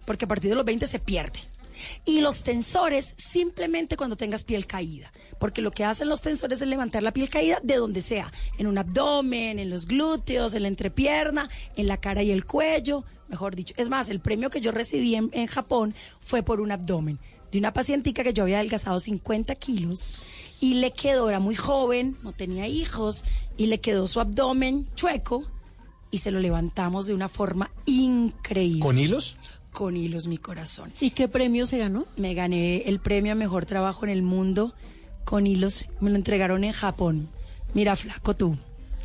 porque 0.05 0.25
a 0.25 0.27
partir 0.27 0.49
de 0.49 0.55
los 0.55 0.65
20 0.65 0.87
se 0.87 0.99
pierde. 0.99 1.39
Y 2.05 2.21
los 2.21 2.43
tensores 2.43 3.15
simplemente 3.17 3.97
cuando 3.97 4.15
tengas 4.15 4.43
piel 4.43 4.67
caída, 4.67 5.11
porque 5.39 5.61
lo 5.61 5.71
que 5.71 5.83
hacen 5.83 6.09
los 6.09 6.21
tensores 6.21 6.61
es 6.61 6.67
levantar 6.67 7.03
la 7.03 7.13
piel 7.13 7.29
caída 7.29 7.59
de 7.63 7.75
donde 7.75 8.01
sea, 8.01 8.31
en 8.57 8.67
un 8.67 8.77
abdomen, 8.77 9.59
en 9.59 9.69
los 9.69 9.87
glúteos, 9.87 10.55
en 10.55 10.63
la 10.63 10.67
entrepierna, 10.67 11.49
en 11.75 11.87
la 11.87 11.97
cara 11.97 12.23
y 12.23 12.31
el 12.31 12.45
cuello, 12.45 13.03
mejor 13.27 13.55
dicho. 13.55 13.73
Es 13.77 13.89
más, 13.89 14.09
el 14.09 14.19
premio 14.19 14.49
que 14.49 14.61
yo 14.61 14.71
recibí 14.71 15.15
en, 15.15 15.47
Japón 15.47 15.93
fue 16.19 16.43
por 16.43 16.61
un 16.61 16.71
abdomen 16.71 17.19
de 17.51 17.59
una 17.59 17.73
pacientica 17.73 18.23
que 18.23 18.33
yo 18.33 18.43
había 18.43 18.57
adelgazado 18.57 18.99
50 18.99 19.55
kilos 19.55 20.57
y 20.61 20.75
le 20.75 20.91
quedó, 20.91 21.29
era 21.29 21.39
muy 21.39 21.55
joven, 21.55 22.17
no 22.23 22.31
tenía 22.31 22.67
hijos, 22.67 23.25
y 23.57 23.67
le 23.67 23.79
quedó 23.79 24.07
su 24.07 24.19
abdomen 24.19 24.87
chueco 24.95 25.45
y 26.13 26.19
se 26.19 26.29
lo 26.29 26.39
levantamos 26.39 27.07
de 27.07 27.13
una 27.15 27.27
forma 27.27 27.71
increíble. 27.85 28.81
¿Con 28.81 28.99
hilos? 28.99 29.35
Con 29.73 29.97
hilos, 29.97 30.27
mi 30.27 30.37
corazón. 30.37 30.93
¿Y 31.01 31.09
qué 31.11 31.27
premio 31.27 31.65
se 31.67 31.77
ganó? 31.79 32.05
Me 32.15 32.33
gané 32.35 32.83
el 32.83 32.99
premio 32.99 33.31
a 33.31 33.35
mejor 33.35 33.65
trabajo 33.65 34.05
en 34.05 34.11
el 34.11 34.21
mundo 34.21 34.73
con 35.25 35.47
hilos. 35.47 35.87
Me 35.99 36.09
lo 36.11 36.15
entregaron 36.15 36.63
en 36.63 36.71
Japón. 36.73 37.29
Mira, 37.73 37.95
flaco 37.95 38.35
tú. 38.35 38.55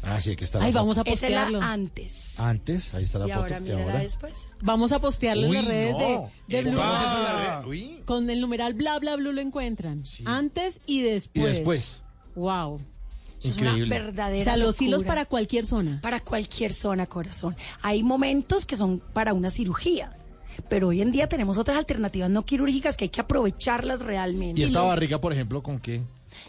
Ah, 0.02 0.20
sí, 0.20 0.30
aquí 0.32 0.44
está 0.44 0.62
Ay, 0.62 0.72
la 0.72 0.80
vamos 0.80 0.96
a 0.98 1.00
Esa 1.00 1.10
postearlo. 1.10 1.60
antes. 1.60 2.38
Antes, 2.38 2.94
ahí 2.94 3.02
está 3.02 3.18
la 3.18 3.26
y 3.26 3.30
foto. 3.30 3.40
ahora 3.42 3.60
mira 3.60 3.84
la 3.84 3.98
después. 3.98 4.32
Vamos 4.60 4.92
a 4.92 5.00
postearlo 5.00 5.46
en 5.46 5.54
las 5.54 5.64
redes 5.66 5.92
no. 5.92 6.30
de, 6.46 6.56
de 6.56 6.62
Blue 6.70 6.76
¿cómo 6.78 6.92
es 6.92 7.00
eso 7.00 7.08
Radio. 7.14 7.18
en 7.18 7.24
la 7.24 7.60
red? 7.62 7.68
Uy. 7.68 8.02
Con 8.04 8.30
el 8.30 8.40
numeral 8.40 8.74
bla 8.74 8.98
bla 9.00 9.16
blue 9.16 9.32
lo 9.32 9.40
encuentran. 9.40 10.04
Antes 10.24 10.80
y 10.86 10.98
Y 11.00 11.02
después. 11.02 11.54
después. 11.56 12.04
Wow. 12.36 12.80
Es 13.42 13.56
una 13.56 13.70
Increíble. 13.70 13.98
verdadera 14.00 14.40
O 14.40 14.44
sea, 14.44 14.56
los 14.56 14.80
hilos 14.82 15.02
para 15.04 15.24
cualquier 15.24 15.64
zona. 15.66 15.98
Para 16.02 16.20
cualquier 16.20 16.72
zona, 16.72 17.06
corazón. 17.06 17.56
Hay 17.82 18.02
momentos 18.02 18.66
que 18.66 18.76
son 18.76 19.00
para 19.12 19.32
una 19.32 19.50
cirugía. 19.50 20.12
Pero 20.68 20.89
hoy 20.89 21.02
en 21.02 21.12
día 21.12 21.28
tenemos 21.28 21.59
otras 21.59 21.76
alternativas 21.76 22.30
no 22.30 22.44
quirúrgicas 22.44 22.97
que 22.97 23.05
hay 23.05 23.09
que 23.10 23.20
aprovecharlas 23.20 24.05
realmente. 24.05 24.60
¿Y 24.60 24.64
esta 24.64 24.82
barriga, 24.82 25.20
por 25.20 25.32
ejemplo, 25.32 25.62
con 25.62 25.78
qué? 25.78 26.02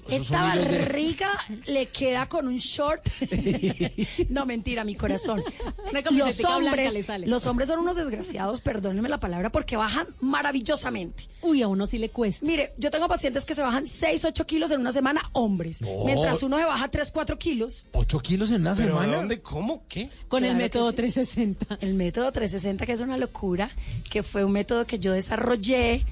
Esos 0.07 0.27
son 0.27 0.37
Esta 0.37 0.55
hilos 0.55 0.67
de- 0.69 0.77
barriga 0.79 1.29
le 1.67 1.85
queda 1.87 2.27
con 2.27 2.47
un 2.47 2.57
short. 2.57 3.07
no, 4.29 4.45
mentira, 4.45 4.83
mi 4.83 4.95
corazón. 4.95 5.43
Una 5.89 6.01
Los 6.11 6.39
hombres, 6.45 6.93
le 6.93 7.03
sale. 7.03 7.27
los 7.27 7.45
hombres 7.45 7.67
son 7.69 7.79
unos 7.79 7.95
desgraciados, 7.95 8.61
perdónenme 8.61 9.09
la 9.09 9.19
palabra, 9.19 9.51
porque 9.51 9.77
bajan 9.77 10.07
maravillosamente. 10.21 11.27
Uy, 11.41 11.61
a 11.61 11.67
uno 11.67 11.87
sí 11.87 11.97
le 11.99 12.09
cuesta. 12.09 12.45
Mire, 12.45 12.73
yo 12.77 12.91
tengo 12.91 13.07
pacientes 13.07 13.45
que 13.45 13.55
se 13.55 13.61
bajan 13.61 13.85
6, 13.85 14.25
8 14.25 14.45
kilos 14.45 14.71
en 14.71 14.81
una 14.81 14.91
semana, 14.91 15.21
hombres. 15.33 15.81
No. 15.81 16.03
Mientras 16.05 16.43
uno 16.43 16.57
se 16.57 16.65
baja 16.65 16.87
3, 16.89 17.11
4 17.11 17.37
kilos. 17.37 17.85
¿Ocho 17.93 18.19
kilos 18.19 18.51
en 18.51 18.61
una 18.61 18.75
¿Pero 18.75 18.87
semana? 18.95 19.07
de 19.11 19.15
dónde? 19.17 19.41
¿Cómo? 19.41 19.83
¿Qué? 19.87 20.09
Con 20.27 20.43
el 20.43 20.51
Claro 20.51 20.63
método 20.63 20.89
sí. 20.89 20.95
360. 20.97 21.77
El 21.81 21.93
método 21.93 22.31
360, 22.31 22.85
que 22.85 22.91
es 22.91 23.01
una 23.01 23.17
locura, 23.17 23.69
que 24.09 24.23
fue 24.23 24.43
un 24.43 24.51
método 24.51 24.85
que 24.85 24.99
yo 24.99 25.13
desarrollé 25.13 26.05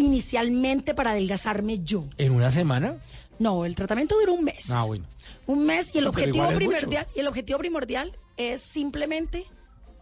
inicialmente 0.00 0.94
para 0.94 1.12
adelgazarme 1.12 1.80
yo. 1.84 2.06
¿En 2.18 2.32
una 2.32 2.50
semana? 2.50 2.96
No, 3.38 3.64
el 3.64 3.74
tratamiento 3.74 4.18
duró 4.18 4.34
un 4.34 4.44
mes. 4.44 4.70
Ah, 4.70 4.84
bueno. 4.84 5.06
Un 5.46 5.64
mes 5.64 5.94
y 5.94 5.98
el 5.98 6.04
No, 6.04 6.10
objetivo 6.10 6.44
es 6.50 6.56
primordial 6.56 7.06
y 7.16 7.20
el 7.20 7.26
objetivo 7.28 7.58
primordial 7.58 8.12
es 8.36 8.60
simplemente 8.60 9.44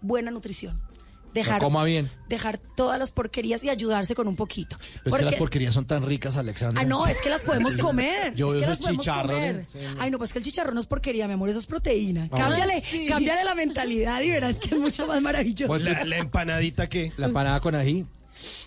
buena 0.01 0.31
nutrición. 0.31 0.81
Dejar, 1.35 1.61
coma 1.61 1.85
bien. 1.85 2.11
dejar 2.31 2.59
todas 2.59 2.99
las 2.99 3.13
porquerías 3.13 3.63
y 3.63 3.69
ayudarse 3.69 4.15
con 4.15 4.27
un 4.29 4.35
poquito. 4.35 4.77
Pero 4.79 4.89
es 4.89 5.03
que 5.05 5.11
Porque- 5.11 5.25
las 5.27 5.35
porquerías 5.35 5.75
son 5.75 5.85
tan 5.87 6.03
ricas, 6.05 6.37
Alexandra. 6.39 6.83
Ah, 6.83 6.87
no, 6.87 7.07
es 7.07 7.21
que 7.21 7.29
las 7.29 7.43
podemos 7.43 7.77
comer. 7.77 8.35
Yo 8.35 8.47
es 8.49 8.53
veo 8.55 8.61
que 8.63 8.67
las 8.67 8.73
esos 8.81 8.87
podemos 8.87 9.05
chicharrones. 9.05 9.67
comer. 9.69 9.89
Ay, 10.01 10.11
no, 10.11 10.19
pues 10.19 10.33
que 10.33 10.39
el 10.39 10.45
chicharrón 10.45 10.75
no 10.75 10.81
es 10.81 10.87
porquería, 10.87 11.29
mi 11.29 11.35
amor, 11.35 11.51
eso 11.51 11.59
es 11.59 11.67
proteína. 11.67 12.29
Ah, 12.33 12.39
cámbiale. 12.39 12.81
Sí. 12.81 13.07
cámbiale 13.07 13.45
la 13.45 13.55
mentalidad 13.55 14.21
y 14.23 14.31
verás 14.31 14.59
que 14.59 14.75
es 14.75 14.81
mucho 14.81 15.07
más 15.07 15.21
maravilloso. 15.21 15.69
Pues 15.69 15.83
la, 15.83 16.03
la 16.05 16.17
empanadita 16.17 16.89
qué? 16.89 17.13
La 17.19 17.27
empanada 17.27 17.61
con 17.61 17.75
ají. 17.75 18.07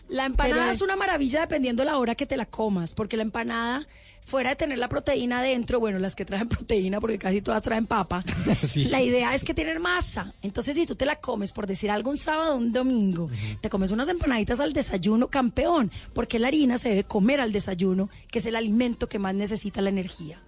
La 0.10 0.26
empanada 0.26 0.62
Pero- 0.64 0.72
es 0.72 0.82
una 0.82 0.96
maravilla 0.96 1.42
dependiendo 1.42 1.84
la 1.84 1.98
hora 1.98 2.16
que 2.16 2.26
te 2.26 2.38
la 2.38 2.46
comas, 2.46 2.94
porque 2.94 3.16
la 3.18 3.24
empanada, 3.24 3.88
fuera 4.24 4.52
de 4.52 4.56
tener 4.56 4.78
la 4.78 4.88
proteína 4.90 5.40
adentro, 5.40 5.80
bueno, 5.80 5.98
las 6.00 6.14
que 6.16 6.26
traen 6.26 6.48
proteína, 6.50 7.00
porque 7.00 7.18
casi 7.18 7.42
todas 7.42 7.62
traen 7.62 7.88
papa, 7.88 8.24
Sí. 8.68 8.86
la 8.86 9.02
idea 9.02 9.34
es 9.34 9.44
que 9.44 9.54
tienen 9.54 9.82
masa. 9.82 10.34
Entonces, 10.42 10.76
si 10.76 10.86
tú 10.86 10.96
te 10.96 11.06
la 11.06 11.16
comes, 11.22 11.52
por 11.54 11.68
decir 11.68 11.90
algo, 11.90 12.12
un 12.12 12.18
sábado 12.18 12.54
o 12.54 12.58
un 12.58 12.72
domingo, 12.74 13.30
te 13.62 13.70
comes 13.70 13.92
unas 13.92 14.08
empanaditas 14.10 14.60
al 14.60 14.74
desayuno, 14.74 15.28
campeón, 15.30 15.92
porque 16.14 16.38
la 16.40 16.50
harina 16.50 16.78
se 16.78 16.90
debe 16.90 17.04
comer 17.06 17.40
al 17.42 17.52
desayuno, 17.52 18.10
que 18.30 18.40
es 18.40 18.46
el 18.46 18.56
alimento 18.56 19.08
que 19.10 19.20
más 19.20 19.34
necesita 19.34 19.82
la 19.82 19.90
energía. 19.90 20.42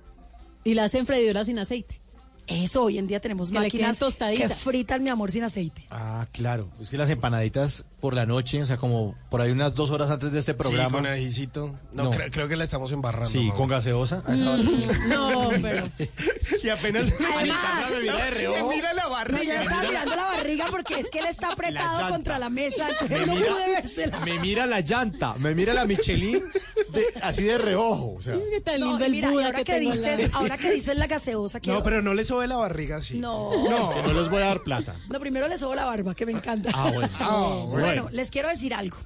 Y 0.65 0.75
la 0.75 0.83
hacen 0.85 1.05
freidoras 1.05 1.47
sin 1.47 1.59
aceite. 1.59 1.99
Eso, 2.47 2.83
hoy 2.83 2.97
en 2.97 3.07
día 3.07 3.19
tenemos 3.21 3.49
Que 3.49 3.59
máquinas 3.59 3.97
que 3.97 4.49
fritan 4.49 5.01
mi 5.01 5.09
amor 5.09 5.31
sin 5.31 5.43
aceite. 5.43 5.85
Ah, 5.89 6.27
claro. 6.31 6.69
Es 6.81 6.89
que 6.89 6.97
las 6.97 7.09
empanaditas 7.09 7.85
por 8.01 8.13
la 8.13 8.25
noche, 8.25 8.61
o 8.61 8.65
sea, 8.65 8.75
como 8.75 9.15
por 9.29 9.39
ahí 9.39 9.49
unas 9.51 9.73
dos 9.75 9.89
horas 9.91 10.09
antes 10.11 10.33
de 10.33 10.39
este 10.39 10.53
programa. 10.53 10.89
Sí, 10.89 10.93
con 10.95 11.07
ajicito. 11.07 11.75
No, 11.93 12.03
No. 12.03 12.11
Creo, 12.11 12.29
creo 12.31 12.47
que 12.49 12.55
la 12.57 12.65
estamos 12.65 12.91
embarrando. 12.91 13.29
Sí, 13.29 13.39
Mauro. 13.45 13.55
con 13.55 13.69
gaseosa. 13.69 14.23
a 14.25 14.35
esa 14.35 14.49
hora 14.51 14.63
sí. 14.63 14.87
No, 15.07 15.49
pero. 15.61 15.83
Y 16.63 16.69
apenas 16.69 17.03
Además, 17.13 17.59
me 17.91 18.01
mira 18.01 18.25
de 18.25 18.31
reojo. 18.31 18.67
Me 18.69 18.75
mira 18.75 18.93
la 18.93 19.03
No, 19.03 19.09
yo 19.09 19.13
barriga. 19.15 19.61
estaba 19.63 19.81
mirando 19.83 20.15
la 20.15 20.23
barriga 20.25 20.65
porque 20.69 20.99
es 20.99 21.09
que 21.09 21.19
él 21.19 21.25
está 21.27 21.51
apretado 21.53 21.93
llanta. 21.97 22.09
contra 22.09 22.39
la 22.39 22.49
mesa, 22.49 22.87
Me 23.09 23.25
no 23.25 23.35
mira- 23.35 23.47
pude 23.51 23.69
vérsela. 23.69 24.19
Me 24.21 24.39
mira 24.39 24.65
la 24.65 24.81
llanta, 24.81 25.35
me 25.37 25.55
mira 25.55 25.73
la 25.73 25.85
Michelin 25.85 26.43
de- 26.91 27.05
así 27.21 27.43
de 27.43 27.57
reojo. 27.57 28.15
O 28.17 28.21
sea, 28.21 28.35
Qué 28.51 28.61
tan 28.61 28.79
No, 28.79 28.87
lindo 28.91 29.03
y 29.03 29.05
el 29.07 29.11
mira, 29.13 29.31
Buda 29.31 29.45
ahora 29.47 29.57
que 29.59 29.63
que, 29.65 29.79
dices, 29.79 30.19
lado. 30.19 30.29
ahora 30.37 30.57
que 30.57 30.71
dices 30.71 30.97
la 30.97 31.07
gaseosa. 31.07 31.59
No, 31.65 31.83
pero 31.83 32.01
no 32.01 32.13
le 32.13 32.23
sube 32.33 32.47
la 32.47 32.57
barriga 32.57 32.97
así. 32.97 33.17
No. 33.19 33.51
no, 33.69 34.01
no 34.01 34.13
les 34.13 34.29
voy 34.29 34.41
a 34.41 34.45
dar 34.47 34.61
plata. 34.61 34.95
No, 35.09 35.19
primero 35.19 35.47
le 35.47 35.57
sobo 35.57 35.75
la 35.75 35.85
barba, 35.85 36.13
que 36.15 36.25
me 36.25 36.31
encanta. 36.33 36.71
Ah, 36.73 36.91
bueno. 36.93 37.09
Ah, 37.19 37.63
bueno. 37.67 37.69
bueno. 37.85 38.09
les 38.11 38.29
quiero 38.29 38.49
decir 38.49 38.73
algo. 38.73 38.97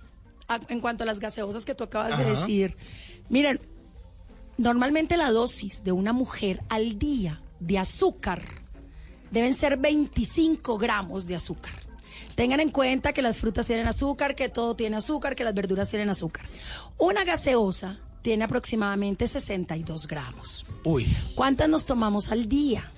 A- 0.47 0.59
En 0.69 0.79
cuanto 0.79 1.03
a 1.03 1.05
las 1.05 1.19
gaseosas 1.19 1.65
que 1.65 1.75
tú 1.75 1.83
acabas 1.83 2.17
de 2.17 2.23
decir. 2.25 2.75
Miren, 3.29 3.59
normalmente 4.57 5.17
la 5.17 5.31
dosis 5.31 5.83
de 5.83 5.91
una 5.91 6.13
mujer 6.13 6.61
al 6.69 6.97
día 6.97 7.41
de 7.59 7.77
azúcar 7.79 8.41
deben 9.31 9.53
ser 9.53 9.77
25 9.77 10.77
gramos 10.77 11.27
de 11.27 11.35
azúcar. 11.35 11.73
Tengan 12.35 12.59
en 12.59 12.69
cuenta 12.69 13.13
que 13.13 13.21
las 13.21 13.37
frutas 13.37 13.65
tienen 13.65 13.87
azúcar, 13.87 14.35
que 14.35 14.47
todo 14.47 14.75
tiene 14.75 14.95
azúcar, 14.97 15.35
que 15.35 15.43
las 15.43 15.53
verduras 15.53 15.89
tienen 15.89 16.09
azúcar. 16.09 16.45
Una 16.97 17.23
gaseosa 17.23 17.99
tiene 18.21 18.43
aproximadamente 18.45 19.27
62 19.27 20.07
gramos. 20.07 20.65
Uy. 20.83 21.07
¿Cuántas 21.35 21.67
nos 21.67 21.85
tomamos 21.85 22.31
al 22.31 22.47
día? 22.47 22.91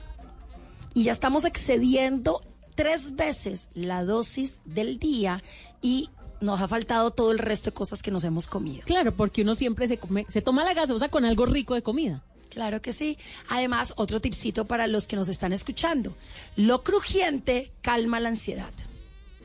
Y 0.93 1.03
ya 1.03 1.11
estamos 1.11 1.45
excediendo 1.45 2.41
tres 2.75 3.15
veces 3.15 3.69
la 3.73 4.03
dosis 4.03 4.61
del 4.65 4.99
día 4.99 5.43
y 5.81 6.09
nos 6.41 6.61
ha 6.61 6.67
faltado 6.67 7.11
todo 7.11 7.31
el 7.31 7.39
resto 7.39 7.71
de 7.71 7.73
cosas 7.73 8.01
que 8.01 8.11
nos 8.11 8.23
hemos 8.23 8.47
comido. 8.47 8.83
Claro, 8.85 9.15
porque 9.15 9.41
uno 9.41 9.55
siempre 9.55 9.87
se 9.87 9.97
come, 9.97 10.25
se 10.29 10.41
toma 10.41 10.63
la 10.63 10.73
gaseosa 10.73 11.09
con 11.09 11.25
algo 11.25 11.45
rico 11.45 11.75
de 11.75 11.81
comida. 11.81 12.23
Claro 12.49 12.81
que 12.81 12.93
sí. 12.93 13.17
Además, 13.47 13.93
otro 13.97 14.21
tipcito 14.21 14.65
para 14.65 14.87
los 14.87 15.07
que 15.07 15.15
nos 15.15 15.29
están 15.29 15.53
escuchando. 15.53 16.15
Lo 16.55 16.83
crujiente 16.83 17.71
calma 17.81 18.19
la 18.19 18.29
ansiedad. 18.29 18.73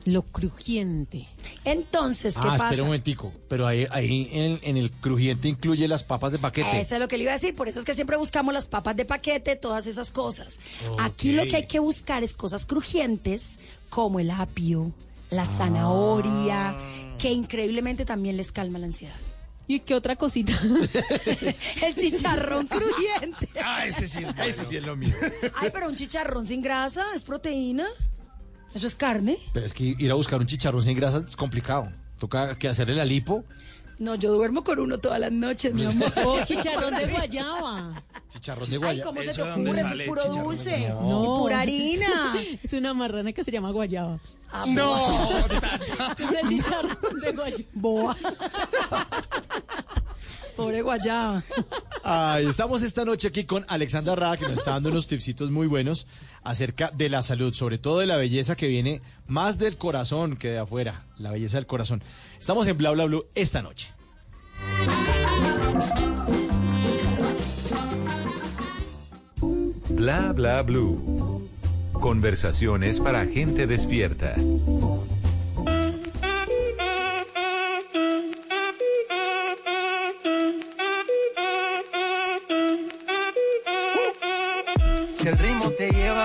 Lo 0.07 0.23
crujiente. 0.23 1.27
Entonces, 1.65 2.35
¿qué 2.35 2.41
ah, 2.43 2.53
pasa? 2.53 2.65
espera 2.67 2.83
un 2.83 2.89
momentico. 2.89 3.33
Pero 3.49 3.67
ahí, 3.67 3.87
ahí 3.91 4.29
en, 4.33 4.61
en 4.63 4.77
el 4.77 4.91
crujiente 4.93 5.49
incluye 5.49 5.89
las 5.89 6.05
papas 6.05 6.31
de 6.33 6.39
paquete. 6.39 6.79
Eso 6.81 6.95
es 6.97 7.01
lo 7.01 7.09
que 7.09 7.17
le 7.17 7.23
iba 7.25 7.33
a 7.33 7.37
decir, 7.37 7.55
por 7.55 7.69
eso 7.69 7.79
es 7.79 7.85
que 7.87 7.95
siempre 7.95 8.17
buscamos 8.17 8.53
las 8.53 8.67
papas 8.67 8.97
de 8.97 9.05
paquete, 9.07 9.57
todas 9.57 9.87
esas 9.87 10.11
cosas. 10.11 10.61
Aquí 10.99 11.33
lo 11.33 11.45
que 11.45 11.57
hay 11.57 11.67
que 11.67 11.79
buscar 11.79 12.23
es 12.23 12.35
cosas 12.35 12.67
crujientes 12.67 13.59
como 13.89 14.21
el 14.21 14.31
apio, 14.31 14.93
la 15.31 15.47
zanahoria, 15.47 16.71
Ah. 16.71 17.17
que 17.19 17.31
increíblemente 17.33 18.05
también 18.05 18.37
les 18.37 18.53
calma 18.53 18.79
la 18.79 18.87
ansiedad. 18.87 19.15
¿Y 19.67 19.81
qué 19.81 19.95
otra 19.95 20.17
cosita? 20.17 20.53
el 21.83 21.95
chicharrón 21.95 22.67
crujiente. 22.67 23.49
Ah, 23.65 23.87
ese 23.87 24.07
sí 24.07 24.19
es 24.23 24.47
Ese 24.47 24.65
sí 24.65 24.77
es 24.77 24.85
lo 24.85 24.95
mío. 24.97 25.15
Ay, 25.57 25.71
pero 25.73 25.89
un 25.89 25.95
chicharrón 25.95 26.47
sin 26.47 26.61
grasa 26.61 27.03
es 27.17 27.25
proteína. 27.25 27.87
Eso 28.75 28.87
es 28.87 28.95
carne. 28.95 29.37
Pero 29.53 29.65
es 29.67 29.73
que 29.73 29.85
ir 29.99 30.11
a 30.11 30.15
buscar 30.15 30.41
un 30.41 30.47
chicharrón 30.47 30.83
sin 30.83 30.97
grasa 30.97 31.19
es 31.27 31.37
complicado. 31.37 31.89
Toca 32.19 32.57
que 32.59 32.69
hacerle 32.69 32.95
la 32.95 33.05
lipo. 33.05 33.45
No, 33.99 34.17
yo 34.17 34.33
duermo 34.33 34.65
con 34.65 34.81
uno 34.81 34.99
todas 34.99 35.21
las 35.21 35.31
noches, 35.31 35.73
mi 35.73 35.85
amor. 35.85 36.13
Oh, 36.25 36.45
chicharrón 36.45 36.95
de 36.97 37.07
guayaba. 37.07 38.03
Chicharrón 38.29 38.69
de 38.69 38.75
Ay, 38.75 38.79
guaya. 38.79 39.05
¿cómo 39.05 39.21
se 39.21 39.27
te 39.27 39.31
¿Eso 39.31 39.45
de 39.45 39.51
dónde 39.53 39.71
ocurre? 39.71 39.81
Eso 39.81 39.95
es 39.95 40.01
el 40.01 40.07
puro 40.07 40.25
dulce. 40.45 40.89
No. 40.89 41.23
Y 41.23 41.43
pura 41.43 41.61
harina. 41.61 42.35
Es 42.65 42.73
una 42.73 42.93
marrana 42.95 43.33
que 43.33 43.45
se 43.45 43.53
llama 43.53 43.71
guayaba. 43.71 44.19
Ah, 44.53 44.65
No, 44.67 45.31
Es 45.39 46.43
el 46.43 46.49
chicharrón 46.49 47.21
de 47.21 47.33
guayaba. 47.33 47.63
Boa. 47.75 48.17
Pobre 50.57 50.83
guayaba. 50.83 51.43
Estamos 52.05 52.83
esta 52.83 53.05
noche 53.05 53.29
aquí 53.29 53.45
con 53.45 53.65
Alexandra 53.67 54.15
Rada, 54.15 54.37
que 54.37 54.45
nos 54.45 54.59
está 54.59 54.73
dando 54.73 54.91
unos 54.91 55.07
tipsitos 55.07 55.51
muy 55.51 55.67
buenos 55.67 56.07
acerca 56.43 56.91
de 56.91 57.09
la 57.09 57.23
salud, 57.23 57.55
sobre 57.55 57.79
todo 57.79 58.01
de 58.01 58.07
la 58.07 58.17
belleza 58.17 58.57
que 58.57 58.69
viene 58.69 59.01
más 59.27 59.57
del 59.57 59.79
corazón 59.79 60.37
que 60.37 60.49
de 60.49 60.59
afuera, 60.59 61.07
la 61.17 61.33
belleza 61.33 61.57
del 61.57 61.67
corazón. 61.67 62.03
Estamos 62.39 62.67
en 62.67 62.77
Bla 62.77 62.91
Bla 62.91 63.07
Blue 63.07 63.27
esta 63.35 63.63
noche. 63.63 63.93
Bla 69.89 70.33
bla 70.33 70.63
blue. 70.63 71.49
Conversaciones 71.93 73.01
para 73.01 73.25
gente 73.27 73.67
despierta. 73.67 74.35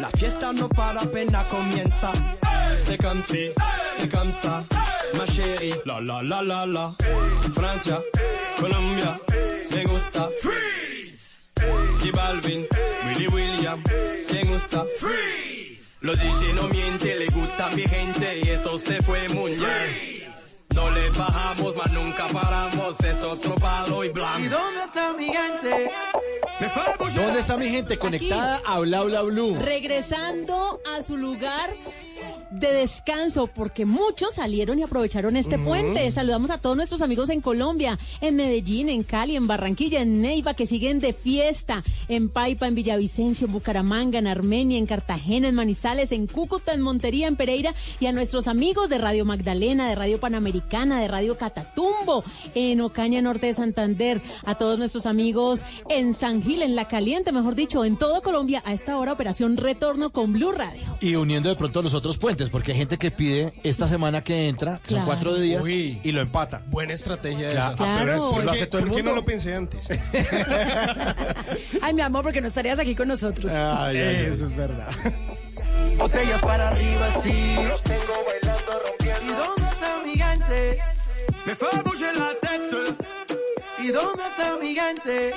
La 0.00 0.10
fiesta 0.10 0.52
no 0.52 0.68
para 0.68 1.00
apenas 1.00 1.46
comienza. 1.46 2.12
C'est 2.76 2.98
comme 3.00 3.20
si, 3.20 3.50
c'est 3.96 4.08
comme 4.10 4.30
ça, 4.30 4.64
ma 5.16 5.26
chérie. 5.26 5.74
La 5.84 6.00
la 6.00 6.22
la 6.22 6.42
la 6.42 6.66
la. 6.66 6.94
Francia, 7.54 8.00
Colombia, 8.58 9.18
me 9.70 9.84
gusta. 9.84 10.28
Freeze. 10.40 11.42
Y 12.04 12.10
Balvin, 12.10 12.66
Willy 13.06 13.28
William, 13.28 13.82
me 14.32 14.44
gusta. 14.44 14.84
Freeze. 14.98 15.98
Los 16.00 16.18
DJ 16.18 16.54
no 16.54 16.68
mienten, 16.68 17.18
le 17.18 17.26
gusta 17.26 17.68
mi 17.76 17.86
gente 17.86 18.40
y 18.42 18.48
eso 18.48 18.78
se 18.78 19.00
fue 19.02 19.28
muy 19.28 19.54
bien. 19.54 20.11
No 21.12 21.18
le 21.18 21.30
bajamos, 21.30 21.76
mas 21.76 21.92
nunca 21.92 22.26
paramos, 22.28 23.00
es 23.00 23.22
otro 23.22 23.54
palo 23.56 24.04
y 24.04 24.08
blanco. 24.08 24.40
¿Y 24.40 24.48
dónde 24.48 24.82
está 24.82 25.12
mi 25.12 25.26
gente? 25.26 25.90
¿Dónde 27.14 27.40
está 27.40 27.56
mi 27.56 27.68
gente 27.68 27.98
conectada 27.98 28.60
a 28.64 28.78
Bla 28.80 29.02
Bla 29.02 29.22
Blue? 29.22 29.56
regresando 29.60 30.80
a 30.96 31.02
su 31.02 31.16
lugar 31.16 31.70
de 32.50 32.72
descanso, 32.72 33.46
porque 33.46 33.86
muchos 33.86 34.34
salieron 34.34 34.78
y 34.78 34.82
aprovecharon 34.82 35.36
este 35.36 35.58
puente. 35.58 36.10
Saludamos 36.10 36.50
a 36.50 36.58
todos 36.58 36.76
nuestros 36.76 37.00
amigos 37.02 37.30
en 37.30 37.40
Colombia, 37.40 37.98
en 38.20 38.36
Medellín, 38.36 38.88
en 38.88 39.02
Cali, 39.02 39.36
en 39.36 39.46
Barranquilla, 39.46 40.02
en 40.02 40.20
Neiva, 40.20 40.54
que 40.54 40.66
siguen 40.66 41.00
de 41.00 41.12
fiesta, 41.12 41.82
en 42.08 42.28
Paipa, 42.28 42.68
en 42.68 42.74
Villavicencio, 42.74 43.46
en 43.46 43.52
Bucaramanga, 43.52 44.18
en 44.18 44.26
Armenia, 44.26 44.78
en 44.78 44.86
Cartagena, 44.86 45.48
en 45.48 45.54
Manizales, 45.54 46.12
en 46.12 46.26
Cúcuta, 46.26 46.74
en 46.74 46.82
Montería, 46.82 47.26
en 47.26 47.36
Pereira, 47.36 47.74
y 48.00 48.06
a 48.06 48.12
nuestros 48.12 48.48
amigos 48.48 48.88
de 48.88 48.98
Radio 48.98 49.24
Magdalena, 49.24 49.88
de 49.88 49.94
Radio 49.94 50.20
Panamericana, 50.20 51.00
de 51.00 51.08
Radio 51.08 51.38
Catatumbo, 51.38 52.24
en 52.54 52.80
Ocaña 52.80 53.22
Norte 53.22 53.46
de 53.46 53.54
Santander, 53.54 54.20
a 54.44 54.56
todos 54.56 54.78
nuestros 54.78 55.06
amigos 55.06 55.64
en 55.88 56.14
San 56.14 56.42
Gil, 56.42 56.62
en 56.62 56.76
La 56.76 56.86
Caliente, 56.86 57.32
mejor 57.32 57.54
dicho, 57.54 57.84
en 57.84 57.96
todo 57.96 58.20
Colombia, 58.22 58.62
a 58.64 58.72
esta 58.72 58.98
hora, 58.98 59.12
Operación 59.12 59.56
Retorno 59.56 60.10
con 60.10 60.32
Blue 60.32 60.52
Radio. 60.52 60.96
Y 61.00 61.14
uniendo 61.14 61.48
de 61.48 61.56
pronto 61.56 61.82
los 61.82 61.94
otros 61.94 62.11
puentes, 62.18 62.50
porque 62.50 62.72
hay 62.72 62.78
gente 62.78 62.98
que 62.98 63.10
pide 63.10 63.52
esta 63.62 63.88
semana 63.88 64.22
que 64.24 64.48
entra, 64.48 64.78
que 64.82 64.88
son 64.90 64.96
Claro. 64.98 65.06
cuatro 65.06 65.34
días, 65.36 65.62
Uy. 65.64 66.00
y 66.02 66.12
lo 66.12 66.20
empata. 66.20 66.62
Buena 66.66 66.92
estrategia 66.94 67.50
Claro. 67.50 67.74
esa. 67.74 67.84
Claro. 67.84 67.98
pero 68.04 68.30
¿Por 68.30 68.44
lo 68.44 68.52
qué, 68.52 68.58
hace 68.58 68.66
todo 68.66 68.80
el 68.80 68.86
por 68.88 68.96
qué 68.96 69.02
no 69.02 69.14
lo 69.14 69.24
pensé 69.24 69.54
antes? 69.54 69.88
Ay, 71.82 71.94
mi 71.94 72.02
amor, 72.02 72.22
porque 72.22 72.40
no 72.40 72.48
estarías 72.48 72.78
aquí 72.78 72.94
con 72.94 73.08
nosotros. 73.08 73.50
Ay, 73.52 73.96
ay, 73.98 73.98
ay. 73.98 74.26
Eso 74.32 74.46
es 74.46 74.56
verdad. 74.56 74.88
Botellas 75.98 76.40
para 76.40 76.68
arriba, 76.70 77.10
sí. 77.20 77.54
Los 77.68 77.82
tengo 77.82 78.14
bailando, 78.26 78.72
rompiendo. 78.86 79.32
¿Y 79.32 79.36
dónde 79.36 79.62
está 79.70 80.02
mi 80.04 80.14
gente? 80.14 80.78
Me 81.46 81.54
fue 81.54 81.68
a 81.68 82.12
la 82.12 82.30
tête. 82.40 83.41
¿Y 83.82 83.88
dónde 83.88 84.22
está 84.26 84.56
mi 84.62 84.74
gente? 84.74 85.32